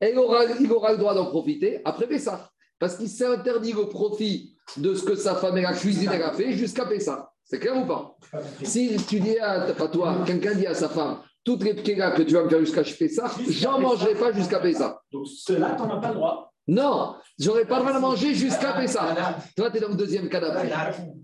elle 0.00 0.18
aura, 0.18 0.44
il 0.60 0.70
aura 0.72 0.92
le 0.92 0.98
droit 0.98 1.14
d'en 1.14 1.26
profiter 1.26 1.80
après 1.84 2.06
Pessah. 2.06 2.50
Parce 2.78 2.96
qu'il 2.96 3.08
s'est 3.08 3.26
interdit 3.26 3.72
le 3.72 3.88
profit 3.88 4.56
de 4.76 4.94
ce 4.94 5.04
que 5.04 5.14
sa 5.14 5.34
femme 5.34 5.58
et 5.58 5.62
la 5.62 5.72
cuisine 5.72 6.10
elle 6.12 6.22
a 6.22 6.32
fait 6.32 6.52
jusqu'à 6.52 6.84
Pessah. 6.84 7.30
C'est 7.44 7.58
clair 7.58 7.76
ou 7.76 7.86
pas? 7.86 8.16
Si 8.62 8.96
tu 9.06 9.20
dis 9.20 9.38
à, 9.38 9.70
toi, 9.72 10.16
quelqu'un 10.26 10.54
dit 10.54 10.66
à 10.66 10.74
sa 10.74 10.88
femme, 10.88 11.18
toutes 11.44 11.62
les 11.62 11.74
pkégas 11.74 12.12
que 12.12 12.22
tu 12.22 12.34
vas 12.34 12.44
me 12.44 12.48
faire 12.48 12.60
jusqu'à 12.60 12.82
Pessah, 12.82 13.30
j'en 13.48 13.80
mangerai 13.80 14.14
pas 14.14 14.32
jusqu'à 14.32 14.60
Pessah. 14.60 15.00
Donc 15.12 15.26
cela, 15.26 15.76
tu 15.76 15.82
n'en 15.82 15.98
as 15.98 16.00
pas 16.00 16.08
le 16.08 16.14
droit. 16.14 16.53
Non, 16.66 17.16
j'aurais 17.38 17.66
pas 17.66 17.76
le 17.76 17.84
droit 17.84 17.94
de 17.94 18.00
manger 18.00 18.34
jusqu'à 18.34 18.72
Pessah. 18.72 19.38
Toi, 19.56 19.70
tu 19.70 19.76
es 19.76 19.80
dans 19.80 19.88
le 19.88 19.96
deuxième 19.96 20.28
cas 20.28 20.40
d'après. 20.40 20.70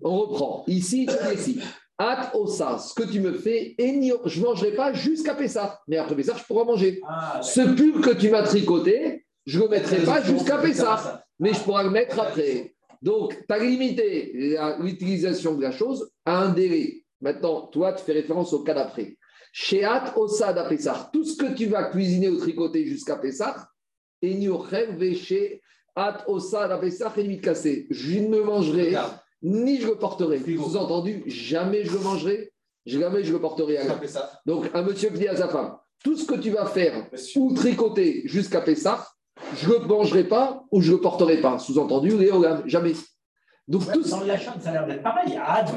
On 0.02 0.18
reprend. 0.18 0.64
Ici, 0.66 1.08
ici. 1.32 1.60
At 1.98 2.30
osa, 2.34 2.78
ce 2.78 2.94
que 2.94 3.02
tu 3.10 3.20
me 3.20 3.32
fais, 3.34 3.74
je 3.78 3.84
ne 3.84 4.44
mangerai 4.44 4.72
pas 4.72 4.92
jusqu'à 4.94 5.34
Pessah. 5.34 5.78
Mais 5.86 5.98
après 5.98 6.16
Pessah, 6.16 6.34
je 6.38 6.44
pourrai 6.44 6.64
manger. 6.64 7.00
Ah, 7.06 7.40
ce 7.42 7.60
pull 7.60 8.00
que 8.00 8.14
tu 8.14 8.30
m'as 8.30 8.42
tricoté, 8.42 9.26
je 9.44 9.58
ne 9.58 9.64
le 9.64 9.70
mettrai 9.70 9.98
pas 9.98 10.22
jusqu'à 10.22 10.58
Pessah. 10.58 11.24
Mais 11.38 11.52
je 11.52 11.60
pourrai 11.60 11.84
le 11.84 11.90
mettre 11.90 12.18
après. 12.18 12.74
Donc, 13.02 13.36
tu 13.46 13.54
as 13.54 13.58
limité 13.58 14.56
l'utilisation 14.78 15.54
de 15.54 15.62
la 15.62 15.72
chose 15.72 16.10
à 16.24 16.38
un 16.38 16.50
délai. 16.50 17.04
Maintenant, 17.20 17.66
toi, 17.66 17.92
tu 17.92 18.04
fais 18.04 18.12
référence 18.12 18.52
au 18.52 18.62
cas 18.62 18.74
d'après. 18.74 19.16
Chez 19.52 19.84
At 19.84 20.14
Osad 20.16 20.56
à 20.56 20.64
Pessah, 20.64 21.10
tout 21.12 21.24
ce 21.24 21.36
que 21.36 21.54
tu 21.54 21.66
vas 21.66 21.84
cuisiner 21.84 22.28
ou 22.28 22.36
tricoter 22.36 22.86
jusqu'à 22.86 23.16
Pessah, 23.16 23.68
At 25.96 26.24
à 26.54 26.78
Pessah 26.78 27.12
et 27.16 27.40
cassé. 27.40 27.86
Je 27.90 28.20
ne 28.20 28.40
mangerai 28.40 28.94
ni 29.42 29.80
je 29.80 29.88
le 29.88 29.96
porterai. 29.96 30.38
Sous-entendu, 30.38 31.24
jamais 31.26 31.84
je 31.84 31.92
le 31.92 32.00
mangerai, 32.00 32.52
jamais 32.86 33.24
je 33.24 33.32
le 33.32 33.40
porterai 33.40 33.78
à 33.78 33.84
Donc, 34.46 34.70
un 34.74 34.82
monsieur 34.82 35.10
qui 35.10 35.18
dit 35.18 35.28
à 35.28 35.36
sa 35.36 35.48
femme 35.48 35.76
tout 36.02 36.16
ce 36.16 36.24
que 36.24 36.34
tu 36.34 36.50
vas 36.50 36.66
faire 36.66 37.06
ou 37.36 37.54
tricoter 37.54 38.22
jusqu'à 38.24 38.60
Pessah, 38.60 39.06
je 39.56 39.68
ne 39.68 39.74
le 39.74 39.86
mangerai 39.86 40.24
pas 40.24 40.64
ou 40.70 40.80
je 40.80 40.92
ne 40.92 40.96
le 40.96 41.02
porterai 41.02 41.40
pas. 41.40 41.58
Sous-entendu, 41.58 42.12
jamais. 42.66 42.92
Donc, 43.68 43.90
tout... 43.92 44.08
Dans 44.08 44.24
la 44.24 44.38
chambre, 44.38 44.58
ça 44.60 44.70
a 44.70 44.72
l'air 44.72 44.86
d'être 44.86 45.02
pareil. 45.02 45.38
Ad 45.42 45.68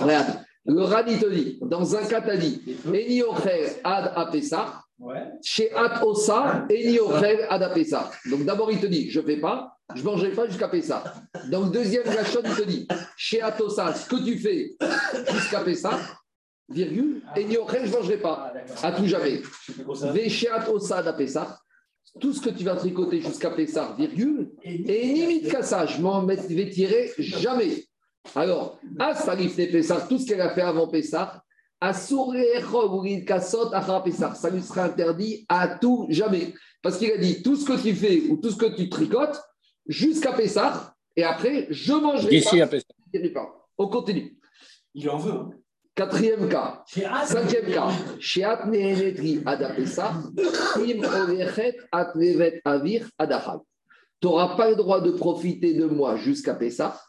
Regarde, 0.00 0.38
le 0.64 0.82
Rani 0.82 1.18
te 1.18 1.26
dit, 1.26 1.58
dans 1.62 1.94
un 1.94 2.04
cas, 2.06 2.20
tu 2.20 2.38
dit, 2.38 2.62
Eni 2.86 3.22
ad 3.84 4.12
apesach, 4.16 4.85
chez 5.42 5.72
At 5.72 6.02
Osa, 6.04 6.66
Eni 6.70 6.98
ad 7.48 7.62
apesach. 7.62 8.12
Donc 8.30 8.44
d'abord, 8.44 8.70
il 8.70 8.80
te 8.80 8.86
dit, 8.86 9.10
je 9.10 9.20
ne 9.20 9.26
fais 9.26 9.36
pas, 9.36 9.76
je 9.94 10.00
ne 10.00 10.06
mangerai 10.06 10.30
pas 10.30 10.46
jusqu'à 10.46 10.68
Pessah. 10.68 11.04
Dans 11.50 11.64
le 11.64 11.70
deuxième 11.70 12.04
Gachon, 12.04 12.40
il 12.44 12.54
te 12.54 12.62
dit, 12.62 12.88
chez 13.16 13.40
Atosa, 13.40 13.94
ce 13.94 14.08
que 14.08 14.16
tu 14.24 14.38
fais 14.38 14.76
jusqu'à 15.32 15.60
Pessah, 15.60 16.00
virgule, 16.68 17.22
Eni 17.36 17.54
je 17.54 17.86
ne 17.86 17.92
mangerai 17.92 18.18
pas, 18.18 18.52
à 18.82 18.92
tout 18.92 19.06
jamais. 19.06 19.42
Chez 20.28 20.48
Atosa 20.48 20.98
ad 20.98 21.08
apesach, 21.08 21.48
tout 22.20 22.32
ce 22.32 22.40
que 22.40 22.50
tu 22.50 22.64
vas 22.64 22.76
tricoter 22.76 23.20
jusqu'à 23.20 23.50
Pessah, 23.50 23.94
virgule, 23.96 24.52
et 24.62 25.02
limite 25.04 25.62
ça, 25.62 25.86
je 25.86 26.00
m'en 26.00 26.24
vais 26.24 26.70
tirer 26.70 27.12
jamais. 27.18 27.84
Alors, 28.34 28.80
à 28.98 29.14
Salif 29.14 29.56
Pessah, 29.56 30.06
tout 30.08 30.18
ce 30.18 30.26
qu'elle 30.26 30.40
a 30.40 30.54
fait 30.54 30.62
avant 30.62 30.88
Pessah, 30.88 31.42
ça 31.82 31.92
lui 34.50 34.62
sera 34.62 34.84
interdit 34.84 35.44
à 35.48 35.68
tout 35.68 36.06
jamais. 36.08 36.54
Parce 36.82 36.98
qu'il 36.98 37.10
a 37.12 37.18
dit 37.18 37.42
tout 37.42 37.56
ce 37.56 37.64
que 37.66 37.80
tu 37.80 37.94
fais 37.94 38.22
ou 38.28 38.36
tout 38.38 38.50
ce 38.50 38.56
que 38.56 38.74
tu 38.74 38.88
tricotes 38.88 39.40
jusqu'à 39.86 40.32
Pessah, 40.32 40.94
et 41.16 41.24
après, 41.24 41.66
je 41.70 41.92
mangerai 41.92 42.30
D'ici 42.30 42.60
à 42.60 42.66
Pessah. 42.66 42.86
On 43.78 43.88
continue. 43.88 44.38
Il 44.94 45.08
en 45.10 45.18
veut. 45.18 45.32
Hein. 45.32 45.50
Quatrième 45.94 46.48
cas. 46.48 46.84
Cinquième 46.86 47.72
cas. 47.72 47.88
Nehenetri 48.66 49.42
im 49.46 51.04
olechet 51.04 51.76
avir 52.64 53.08
adahal. 53.18 53.60
Tu 54.20 54.26
n'auras 54.26 54.56
pas 54.56 54.70
le 54.70 54.76
droit 54.76 55.00
de 55.00 55.10
profiter 55.10 55.74
de 55.74 55.86
moi 55.86 56.16
jusqu'à 56.16 56.54
Pessah 56.54 57.00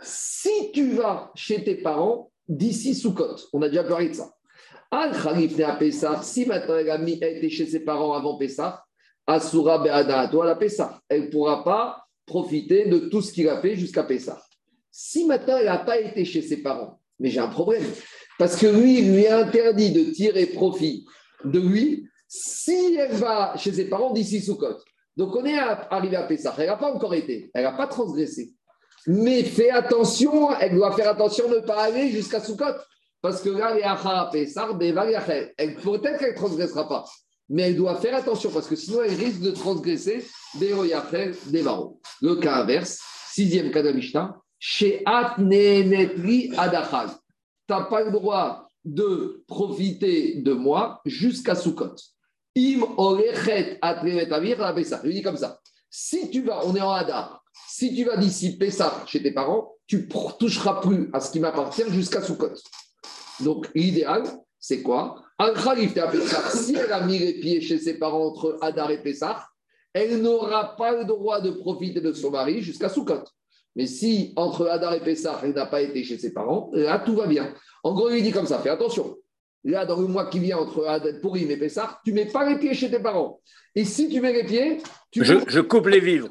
si 0.00 0.70
tu 0.72 0.92
vas 0.92 1.30
chez 1.34 1.64
tes 1.64 1.76
parents 1.76 2.30
d'ici 2.48 2.94
Soukot, 2.94 3.36
on 3.52 3.62
a 3.62 3.68
déjà 3.68 3.84
parlé 3.84 4.08
de 4.08 4.14
ça. 4.14 4.32
Al 4.90 5.12
Khalif 5.20 5.58
à 5.60 5.72
Pessah, 5.76 6.22
si 6.22 6.46
maintenant 6.46 6.76
elle 6.76 6.90
a, 6.90 6.98
été 7.02 7.50
chez 7.50 7.66
ses 7.66 7.80
parents 7.80 8.14
avant 8.14 8.38
Pessah, 8.38 8.84
Asura 9.26 9.82
Pessah, 10.58 11.00
elle 11.08 11.24
ne 11.24 11.30
pourra 11.30 11.64
pas 11.64 12.04
profiter 12.24 12.86
de 12.86 12.98
tout 12.98 13.20
ce 13.20 13.32
qu'il 13.32 13.48
a 13.48 13.60
fait 13.60 13.76
jusqu'à 13.76 14.04
Pessah. 14.04 14.40
Si 14.90 15.24
maintenant 15.24 15.56
elle 15.58 15.66
n'a 15.66 15.78
pas 15.78 15.98
été 15.98 16.24
chez 16.24 16.42
ses 16.42 16.62
parents, 16.62 17.00
mais 17.18 17.30
j'ai 17.30 17.40
un 17.40 17.48
problème, 17.48 17.84
parce 18.38 18.56
que 18.56 18.66
lui, 18.66 18.98
il 18.98 19.14
lui 19.14 19.26
a 19.26 19.38
interdit 19.38 19.92
de 19.92 20.12
tirer 20.12 20.46
profit 20.46 21.06
de 21.44 21.58
lui 21.58 22.08
si 22.28 22.96
elle 22.98 23.14
va 23.14 23.56
chez 23.56 23.72
ses 23.72 23.88
parents 23.88 24.12
d'ici 24.12 24.40
Soukot. 24.40 24.76
Donc 25.16 25.34
on 25.34 25.44
est 25.44 25.58
arrivé 25.58 26.16
à 26.16 26.24
Pessah, 26.24 26.54
elle 26.58 26.66
n'a 26.66 26.76
pas 26.76 26.92
encore 26.92 27.14
été, 27.14 27.50
elle 27.54 27.64
n'a 27.64 27.72
pas 27.72 27.86
transgressé. 27.86 28.55
Mais 29.06 29.44
fais 29.44 29.70
attention, 29.70 30.50
elle 30.58 30.74
doit 30.74 30.92
faire 30.96 31.08
attention 31.10 31.48
de 31.48 31.56
ne 31.56 31.60
pas 31.60 31.84
aller 31.84 32.10
jusqu'à 32.10 32.40
Soukot. 32.40 32.64
Parce 33.22 33.40
que 33.40 33.50
là, 33.50 33.76
elle 35.58 35.74
peut-être 35.76 36.18
qu'elle 36.18 36.32
ne 36.32 36.36
transgressera 36.36 36.88
pas. 36.88 37.04
Mais 37.48 37.62
elle 37.62 37.76
doit 37.76 37.96
faire 37.96 38.16
attention 38.16 38.50
parce 38.50 38.66
que 38.66 38.74
sinon 38.74 39.02
elle 39.02 39.14
risque 39.14 39.40
de 39.40 39.52
transgresser 39.52 40.26
des 40.58 40.72
Le 42.20 42.34
cas 42.36 42.56
inverse, 42.56 43.00
sixième 43.32 43.70
cas 43.70 43.82
de 43.82 43.92
Mishnah, 43.92 44.36
chez 44.58 45.02
Adachal. 46.56 47.08
Tu 47.68 47.74
n'as 47.74 47.82
pas 47.82 48.02
le 48.02 48.10
droit 48.10 48.68
de 48.84 49.44
profiter 49.46 50.36
de 50.36 50.52
moi 50.52 51.00
jusqu'à 51.04 51.54
Soukot. 51.54 51.94
Im 52.56 52.82
orechet 52.96 53.78
dis 55.12 55.22
comme 55.22 55.36
ça. 55.36 55.60
Si 55.90 56.30
tu 56.30 56.42
vas, 56.42 56.64
on 56.64 56.74
est 56.74 56.80
en 56.80 56.90
Hadar, 56.90 57.44
si 57.68 57.94
tu 57.94 58.04
vas 58.04 58.16
dissiper 58.16 58.70
ça 58.70 59.04
chez 59.06 59.22
tes 59.22 59.32
parents, 59.32 59.74
tu 59.86 59.98
ne 59.98 60.38
toucheras 60.38 60.80
plus 60.80 61.10
à 61.12 61.20
ce 61.20 61.30
qui 61.30 61.40
m'appartient 61.40 61.82
jusqu'à 61.90 62.22
Soukot. 62.22 62.54
Donc, 63.40 63.68
l'idéal, 63.74 64.24
c'est 64.58 64.82
quoi? 64.82 65.22
Un 65.38 65.52
Khalif 65.52 65.94
si 66.54 66.74
elle 66.74 66.92
a 66.92 67.06
mis 67.06 67.18
les 67.18 67.34
pieds 67.34 67.60
chez 67.60 67.78
ses 67.78 67.98
parents 67.98 68.28
entre 68.28 68.58
Hadar 68.62 68.90
et 68.90 69.02
Pessah, 69.02 69.46
elle 69.92 70.22
n'aura 70.22 70.76
pas 70.76 70.96
le 70.96 71.04
droit 71.04 71.40
de 71.40 71.50
profiter 71.50 72.00
de 72.00 72.12
son 72.12 72.30
mari 72.30 72.62
jusqu'à 72.62 72.88
Soukot. 72.88 73.24
Mais 73.74 73.86
si 73.86 74.32
entre 74.36 74.66
Hadar 74.66 74.94
et 74.94 75.00
Pessah, 75.00 75.40
elle 75.42 75.52
n'a 75.52 75.66
pas 75.66 75.82
été 75.82 76.02
chez 76.02 76.18
ses 76.18 76.32
parents, 76.32 76.70
là, 76.72 76.98
tout 76.98 77.14
va 77.14 77.26
bien. 77.26 77.54
En 77.82 77.94
gros, 77.94 78.10
il 78.10 78.22
dit 78.22 78.32
comme 78.32 78.46
ça, 78.46 78.58
fais 78.58 78.70
attention. 78.70 79.16
Là, 79.64 79.84
dans 79.84 80.00
le 80.00 80.06
mois 80.06 80.30
qui 80.30 80.38
vient 80.38 80.58
entre 80.58 81.20
Pourim 81.20 81.50
et 81.50 81.56
Pessah, 81.56 82.00
tu 82.04 82.12
ne 82.12 82.16
mets 82.16 82.26
pas 82.26 82.48
les 82.48 82.58
pieds 82.58 82.72
chez 82.72 82.90
tes 82.90 83.00
parents. 83.00 83.40
Et 83.74 83.84
si 83.84 84.08
tu 84.08 84.20
mets 84.20 84.32
les 84.32 84.44
pieds, 84.44 84.78
tu 85.10 85.24
je, 85.24 85.34
je 85.46 85.60
coupe 85.60 85.88
les 85.88 86.00
vivres 86.00 86.30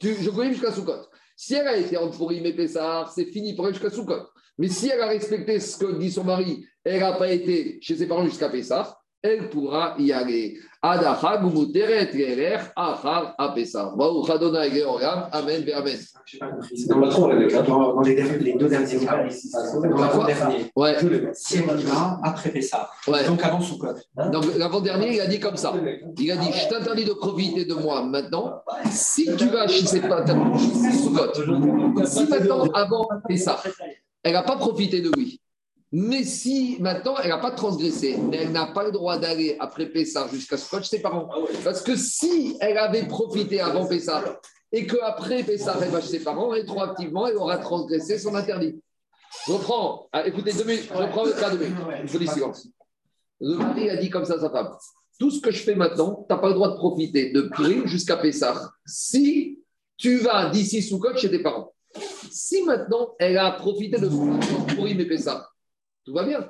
je 0.00 0.30
connais 0.30 0.52
jusqu'à 0.52 0.72
Soukot. 0.72 1.06
Si 1.36 1.54
elle 1.54 1.68
a 1.68 1.76
été 1.76 1.96
entre 1.96 2.16
Pourim 2.16 2.44
et 2.46 2.54
Pessar, 2.54 3.12
c'est 3.12 3.26
fini 3.26 3.54
pour 3.54 3.66
elle 3.66 3.74
jusqu'à 3.74 3.90
Soukot. 3.90 4.26
Mais 4.58 4.68
si 4.68 4.88
elle 4.88 5.00
a 5.00 5.08
respecté 5.08 5.60
ce 5.60 5.76
que 5.76 5.98
dit 5.98 6.10
son 6.10 6.24
mari, 6.24 6.66
elle 6.82 7.00
n'a 7.00 7.12
pas 7.12 7.30
été 7.30 7.78
chez 7.82 7.96
ses 7.96 8.06
parents 8.06 8.24
jusqu'à 8.24 8.48
Pessah, 8.48 8.98
elle 9.26 9.50
pourra 9.50 9.94
y 9.98 10.12
aller. 10.12 10.58
Adachag 10.82 11.42
gerer 12.12 12.58
achar 12.76 13.34
apesar. 13.38 13.96
Baruch 13.96 14.30
Adonai 14.30 14.70
Georgam. 14.70 15.28
Amen 15.32 15.64
Amen. 15.74 15.98
Dans, 16.88 17.94
dans 17.94 18.00
les, 18.02 18.38
les 18.38 18.52
deux 18.54 18.68
derniers 18.68 18.98
cas, 19.04 19.26
ici, 19.26 19.50
dans 19.52 19.96
l'avant-dernier. 19.96 20.72
Ouais. 20.76 20.96
Après 22.22 22.50
Pessah. 22.50 22.90
Ouais. 23.08 23.24
Donc 23.24 23.42
avant 23.42 23.60
Soukot. 23.60 23.94
Hein 24.16 24.30
donc 24.30 24.44
l'avant-dernier, 24.56 25.14
il 25.14 25.20
a 25.20 25.26
dit 25.26 25.40
comme 25.40 25.56
ça. 25.56 25.72
Il 26.18 26.30
a 26.30 26.36
dit 26.36 26.52
Je 26.52 26.68
t'interdis 26.68 27.04
de 27.04 27.12
profiter 27.12 27.64
de 27.64 27.74
moi 27.74 28.04
maintenant. 28.04 28.62
Si 28.90 29.24
tu 29.36 29.46
vas 29.46 29.66
chez 29.66 30.00
parents, 30.00 30.58
Soukot. 30.58 32.04
Si 32.04 32.24
maintenant, 32.28 32.64
avant 32.74 33.08
Pessah, 33.28 33.60
elle 34.22 34.32
n'a 34.32 34.42
pas 34.42 34.56
profité 34.56 35.00
de 35.00 35.10
lui. 35.16 35.40
Mais 35.92 36.24
si 36.24 36.76
maintenant, 36.80 37.14
elle 37.22 37.28
n'a 37.28 37.38
pas 37.38 37.52
transgressé, 37.52 38.16
mais 38.16 38.38
elle 38.38 38.52
n'a 38.52 38.66
pas 38.66 38.84
le 38.84 38.90
droit 38.90 39.18
d'aller 39.18 39.56
après 39.60 39.86
Pessah 39.86 40.26
jusqu'à 40.32 40.56
Scotch, 40.56 40.88
ses 40.88 41.00
parents. 41.00 41.28
Parce 41.62 41.80
que 41.80 41.96
si 41.96 42.56
elle 42.60 42.76
avait 42.76 43.06
profité 43.06 43.60
avant 43.60 43.86
Pessah 43.86 44.40
et 44.72 44.86
qu'après 44.86 45.44
Pessah, 45.44 45.78
elle 45.80 45.90
va 45.90 46.00
chez 46.00 46.08
ses 46.08 46.24
parents, 46.24 46.48
rétroactivement, 46.48 47.28
elle 47.28 47.36
aura 47.36 47.58
transgressé 47.58 48.18
son 48.18 48.34
interdit. 48.34 48.80
Je 49.46 49.52
reprends, 49.52 50.08
ah, 50.12 50.26
écoutez, 50.26 50.52
deux 50.52 50.64
minutes, 50.64 50.88
je 50.92 50.98
reprends 50.98 51.24
le 51.24 51.32
cas 51.32 51.50
de 51.50 51.58
Je 52.04 52.18
dis 52.18 52.26
silence. 52.26 52.68
Le 53.40 53.56
mari 53.56 53.88
a 53.90 53.96
dit 53.96 54.10
comme 54.10 54.24
ça 54.24 54.34
à 54.34 54.40
sa 54.40 54.50
femme 54.50 54.74
Tout 55.20 55.30
ce 55.30 55.40
que 55.40 55.52
je 55.52 55.62
fais 55.62 55.74
maintenant, 55.74 56.26
tu 56.28 56.34
n'as 56.34 56.40
pas 56.40 56.48
le 56.48 56.54
droit 56.54 56.70
de 56.70 56.76
profiter 56.76 57.30
de 57.30 57.42
Purim 57.42 57.86
jusqu'à 57.86 58.16
Pessah 58.16 58.72
si 58.84 59.60
tu 59.96 60.18
vas 60.18 60.50
d'ici 60.50 60.82
sous 60.82 61.00
chez 61.16 61.30
tes 61.30 61.42
parents. 61.42 61.72
Si 62.30 62.62
maintenant, 62.62 63.14
elle 63.18 63.38
a 63.38 63.52
profité 63.52 63.98
de 63.98 64.08
Purim 64.74 65.00
et 65.00 65.06
Pessah, 65.06 65.48
tout 66.06 66.14
va 66.14 66.24
bien. 66.24 66.48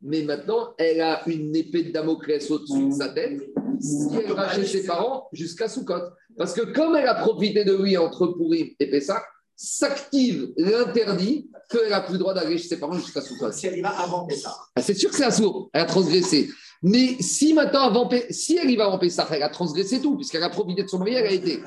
Mais 0.00 0.22
maintenant, 0.22 0.74
elle 0.78 1.00
a 1.00 1.28
une 1.28 1.54
épée 1.56 1.82
de 1.82 1.90
Damoclès 1.90 2.50
au-dessus 2.50 2.88
de 2.88 2.92
sa 2.92 3.08
tête 3.08 3.42
si 3.80 4.08
elle 4.14 4.32
va 4.32 4.54
chez 4.54 4.64
ses 4.64 4.86
parents 4.86 5.28
jusqu'à 5.32 5.68
Soukot. 5.68 6.02
Parce 6.38 6.54
que 6.54 6.60
comme 6.72 6.96
elle 6.96 7.08
a 7.08 7.14
profité 7.14 7.64
de 7.64 7.74
lui 7.74 7.96
entre 7.96 8.28
Purim 8.28 8.68
et 8.78 8.90
Pessah, 8.90 9.22
s'active 9.56 10.52
l'interdit 10.56 11.50
qu'elle 11.70 11.88
n'a 11.88 12.02
plus 12.02 12.12
le 12.12 12.18
droit 12.18 12.34
d'aller 12.34 12.58
chez 12.58 12.68
ses 12.68 12.78
parents 12.78 12.92
jusqu'à 12.92 13.22
Soukot. 13.22 13.50
Si 13.52 13.66
elle 13.66 13.78
y 13.78 13.80
va 13.80 13.88
avant 13.88 14.26
Pessah. 14.26 14.54
Ah, 14.76 14.82
c'est 14.82 14.94
sûr 14.94 15.10
que 15.10 15.16
c'est 15.16 15.24
un 15.24 15.30
sourd, 15.30 15.70
elle 15.72 15.82
a 15.82 15.86
transgressé. 15.86 16.48
Mais 16.82 17.16
si 17.20 17.54
maintenant, 17.54 17.80
avant, 17.80 18.08
si 18.30 18.58
elle 18.58 18.70
y 18.70 18.76
va 18.76 18.84
avant 18.84 18.98
Pessah, 18.98 19.26
elle 19.32 19.42
a 19.42 19.48
transgressé 19.48 20.00
tout, 20.00 20.16
puisqu'elle 20.16 20.42
a 20.42 20.50
profité 20.50 20.84
de 20.84 20.88
son 20.88 20.98
mari, 20.98 21.14
elle 21.14 21.26
a 21.26 21.32
été. 21.32 21.60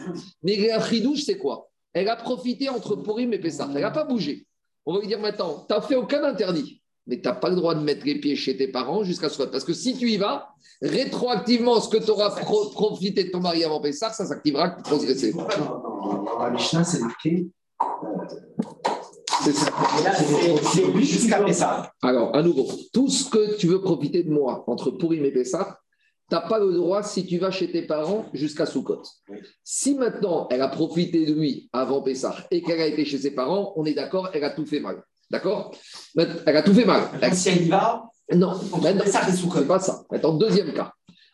Mais 0.44 0.56
la 0.68 0.82
chidouche, 0.88 1.24
c'est 1.24 1.38
quoi? 1.38 1.70
Elle 1.92 2.08
a 2.08 2.16
profité 2.16 2.70
entre 2.70 2.96
Purim 2.96 3.34
et 3.34 3.40
Pessah. 3.40 3.68
Elle 3.76 3.82
n'a 3.82 3.92
pas 3.92 4.06
bougé. 4.06 4.46
On 4.86 4.94
va 4.94 5.00
lui 5.02 5.08
dire 5.08 5.20
maintenant, 5.20 5.66
tu 5.68 5.74
n'as 5.74 5.82
fait 5.82 5.96
aucun 5.96 6.24
interdit, 6.24 6.82
mais 7.08 7.20
tu 7.20 7.28
n'as 7.28 7.36
pas 7.36 7.50
le 7.50 7.56
droit 7.56 7.76
de 7.76 7.82
mettre 7.82 8.06
les 8.06 8.20
pieds 8.20 8.36
chez 8.36 8.56
tes 8.56 8.68
parents 8.68 9.04
jusqu'à 9.04 9.30
Soukot. 9.30 9.52
Parce 9.52 9.64
que 9.64 9.74
si 9.74 9.98
tu 9.98 10.10
y 10.10 10.18
vas, 10.18 10.50
rétroactivement, 10.82 11.80
ce 11.80 11.90
que 11.90 12.04
tu 12.04 12.12
auras 12.12 12.30
profité 12.30 13.26
de 13.26 13.32
ton 13.32 13.40
mari 13.40 13.64
avant 13.64 13.82
Pessah, 13.82 14.12
ça 14.12 14.26
s'activera 14.26 14.70
transgressé. 14.70 15.32
Dans, 15.34 15.48
dans 16.24 16.44
la 16.44 16.52
Mishnah, 16.52 16.84
c'est 16.84 17.00
marqué. 17.00 17.48
C'est 19.44 19.54
ça. 19.54 19.72
C'est 20.74 21.02
jusqu'à 21.02 21.44
Pessah. 21.44 21.92
Alors, 22.02 22.36
à 22.36 22.44
nouveau, 22.44 22.68
tout 22.94 23.10
ce 23.10 23.30
que 23.30 23.56
tu 23.58 23.68
veux 23.68 23.82
profiter 23.82 24.24
de 24.24 24.32
moi 24.32 24.64
entre 24.68 24.92
Purim 24.92 25.24
et 25.26 25.32
Pessah, 25.32 25.80
tu 26.30 26.36
n'as 26.36 26.42
pas 26.42 26.60
le 26.60 26.72
droit 26.74 27.02
si 27.02 27.26
tu 27.26 27.40
vas 27.40 27.50
chez 27.50 27.72
tes 27.72 27.82
parents 27.82 28.26
jusqu'à 28.34 28.68
Soukot. 28.68 29.02
Si 29.64 29.96
maintenant 29.96 30.48
elle 30.52 30.62
a 30.62 30.68
profité 30.68 31.26
de 31.26 31.34
lui 31.34 31.70
avant 31.74 32.04
Pessah 32.04 32.36
et 32.52 32.62
qu'elle 32.62 32.80
a 32.82 32.86
été 32.86 33.04
chez 33.04 33.18
ses 33.18 33.32
parents, 33.32 33.74
on 33.78 33.86
est 33.86 33.96
d'accord, 33.96 34.30
elle 34.34 34.44
a 34.44 34.52
tout 34.52 34.66
fait 34.66 34.80
mal. 34.80 35.02
D'accord? 35.30 35.72
Elle 36.18 36.58
a 36.58 36.62
tout 36.64 36.74
fait 36.74 36.86
mal. 36.86 37.04
Donc, 37.22 37.34
si 37.34 37.50
elle 37.50 37.64
y 37.66 37.70
va, 37.70 38.10
Non, 38.34 38.54
maintenant, 38.82 39.06
Soukot. 39.36 39.60
c'est 39.60 39.68
pas 39.68 39.80
ça. 39.80 40.04
Maintenant, 40.12 40.34
deuxième 40.34 40.74
cas. 40.74 40.92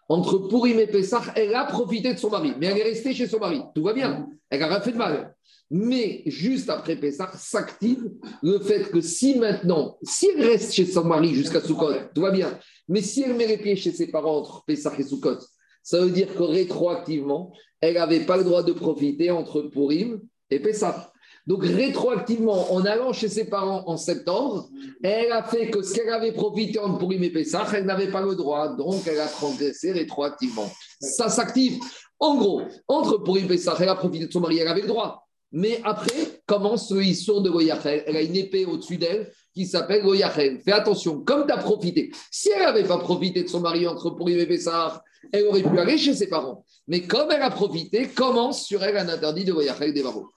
Entre 0.07 0.37
Purim 0.47 0.79
et 0.79 0.87
Pessah, 0.87 1.21
elle 1.35 1.55
a 1.55 1.65
profité 1.65 2.13
de 2.13 2.19
son 2.19 2.29
mari, 2.29 2.53
mais 2.59 2.67
elle 2.67 2.77
est 2.77 2.83
restée 2.83 3.13
chez 3.13 3.27
son 3.27 3.39
mari. 3.39 3.61
Tout 3.73 3.83
va 3.83 3.93
bien. 3.93 4.27
Elle 4.49 4.59
n'a 4.59 4.67
rien 4.67 4.81
fait 4.81 4.91
de 4.91 4.97
mal. 4.97 5.35
Mais 5.71 6.21
juste 6.27 6.69
après 6.69 6.95
Pessah, 6.95 7.31
s'active 7.35 8.11
le 8.43 8.59
fait 8.59 8.91
que 8.91 9.01
si 9.01 9.39
maintenant, 9.39 9.97
si 10.03 10.27
elle 10.29 10.45
reste 10.45 10.73
chez 10.73 10.85
son 10.85 11.05
mari 11.05 11.33
jusqu'à 11.33 11.59
Sukkot, 11.59 11.93
tout 12.13 12.21
va 12.21 12.29
bien. 12.29 12.59
Mais 12.87 13.01
si 13.01 13.23
elle 13.23 13.33
met 13.33 13.47
les 13.47 13.57
pieds 13.57 13.75
chez 13.75 13.91
ses 13.91 14.07
parents 14.11 14.37
entre 14.37 14.63
Pessah 14.65 14.93
et 14.99 15.03
Sukkot, 15.03 15.39
ça 15.81 15.99
veut 15.99 16.11
dire 16.11 16.33
que 16.35 16.43
rétroactivement, 16.43 17.51
elle 17.81 17.95
n'avait 17.95 18.25
pas 18.25 18.37
le 18.37 18.43
droit 18.43 18.61
de 18.61 18.73
profiter 18.73 19.31
entre 19.31 19.63
Purim 19.63 20.21
et 20.51 20.59
Pessah. 20.59 21.11
Donc 21.47 21.63
rétroactivement, 21.63 22.73
en 22.73 22.85
allant 22.85 23.13
chez 23.13 23.29
ses 23.29 23.45
parents 23.45 23.83
en 23.87 23.97
septembre, 23.97 24.67
elle 25.03 25.31
a 25.31 25.43
fait 25.43 25.69
que 25.69 25.83
ce 25.83 25.93
qu'elle 25.93 26.09
avait 26.09 26.31
profité 26.31 26.79
entre 26.79 26.97
Purim 26.97 27.23
et 27.23 27.29
Pessah, 27.29 27.67
elle 27.75 27.85
n'avait 27.85 28.09
pas 28.09 28.21
le 28.21 28.35
droit. 28.35 28.69
Donc 28.75 29.05
elle 29.05 29.19
a 29.19 29.27
transgressé 29.27 29.91
rétroactivement. 29.91 30.69
Ça 30.99 31.29
s'active. 31.29 31.77
En 32.19 32.35
gros, 32.35 32.63
entre 32.87 33.17
Purim 33.17 33.45
et 33.45 33.49
Pessah, 33.49 33.75
elle 33.79 33.89
a 33.89 33.95
profité 33.95 34.25
de 34.25 34.31
son 34.31 34.39
mari, 34.39 34.57
elle 34.57 34.67
avait 34.67 34.81
le 34.81 34.87
droit. 34.87 35.27
Mais 35.51 35.79
après, 35.83 36.41
commence 36.47 36.91
le 36.91 37.03
Issour 37.03 37.41
de 37.41 37.49
Goyachel. 37.49 38.03
Elle 38.07 38.17
a 38.17 38.21
une 38.21 38.35
épée 38.35 38.65
au-dessus 38.65 38.97
d'elle 38.97 39.31
qui 39.53 39.65
s'appelle 39.65 40.01
Goyachel. 40.01 40.59
Fais 40.59 40.73
attention, 40.73 41.21
comme 41.21 41.45
tu 41.45 41.53
as 41.53 41.57
profité. 41.57 42.11
Si 42.31 42.49
elle 42.49 42.63
n'avait 42.63 42.83
pas 42.83 42.97
profité 42.97 43.43
de 43.43 43.47
son 43.47 43.61
mari 43.61 43.87
entre 43.87 44.09
Purim 44.09 44.39
et 44.39 44.47
Pessah, 44.47 45.01
elle 45.31 45.45
aurait 45.45 45.63
pu 45.63 45.79
aller 45.79 45.97
chez 45.97 46.13
ses 46.13 46.27
parents. 46.27 46.65
Mais 46.87 47.01
comme 47.01 47.31
elle 47.31 47.41
a 47.41 47.51
profité, 47.51 48.07
commence 48.07 48.65
sur 48.65 48.83
elle 48.83 48.97
un 48.97 49.07
interdit 49.07 49.45
de 49.45 49.53
Goyachel 49.53 49.93
des 49.93 50.03
barreaux. 50.03 50.27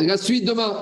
La 0.00 0.16
suite 0.16 0.46
demain. 0.46 0.78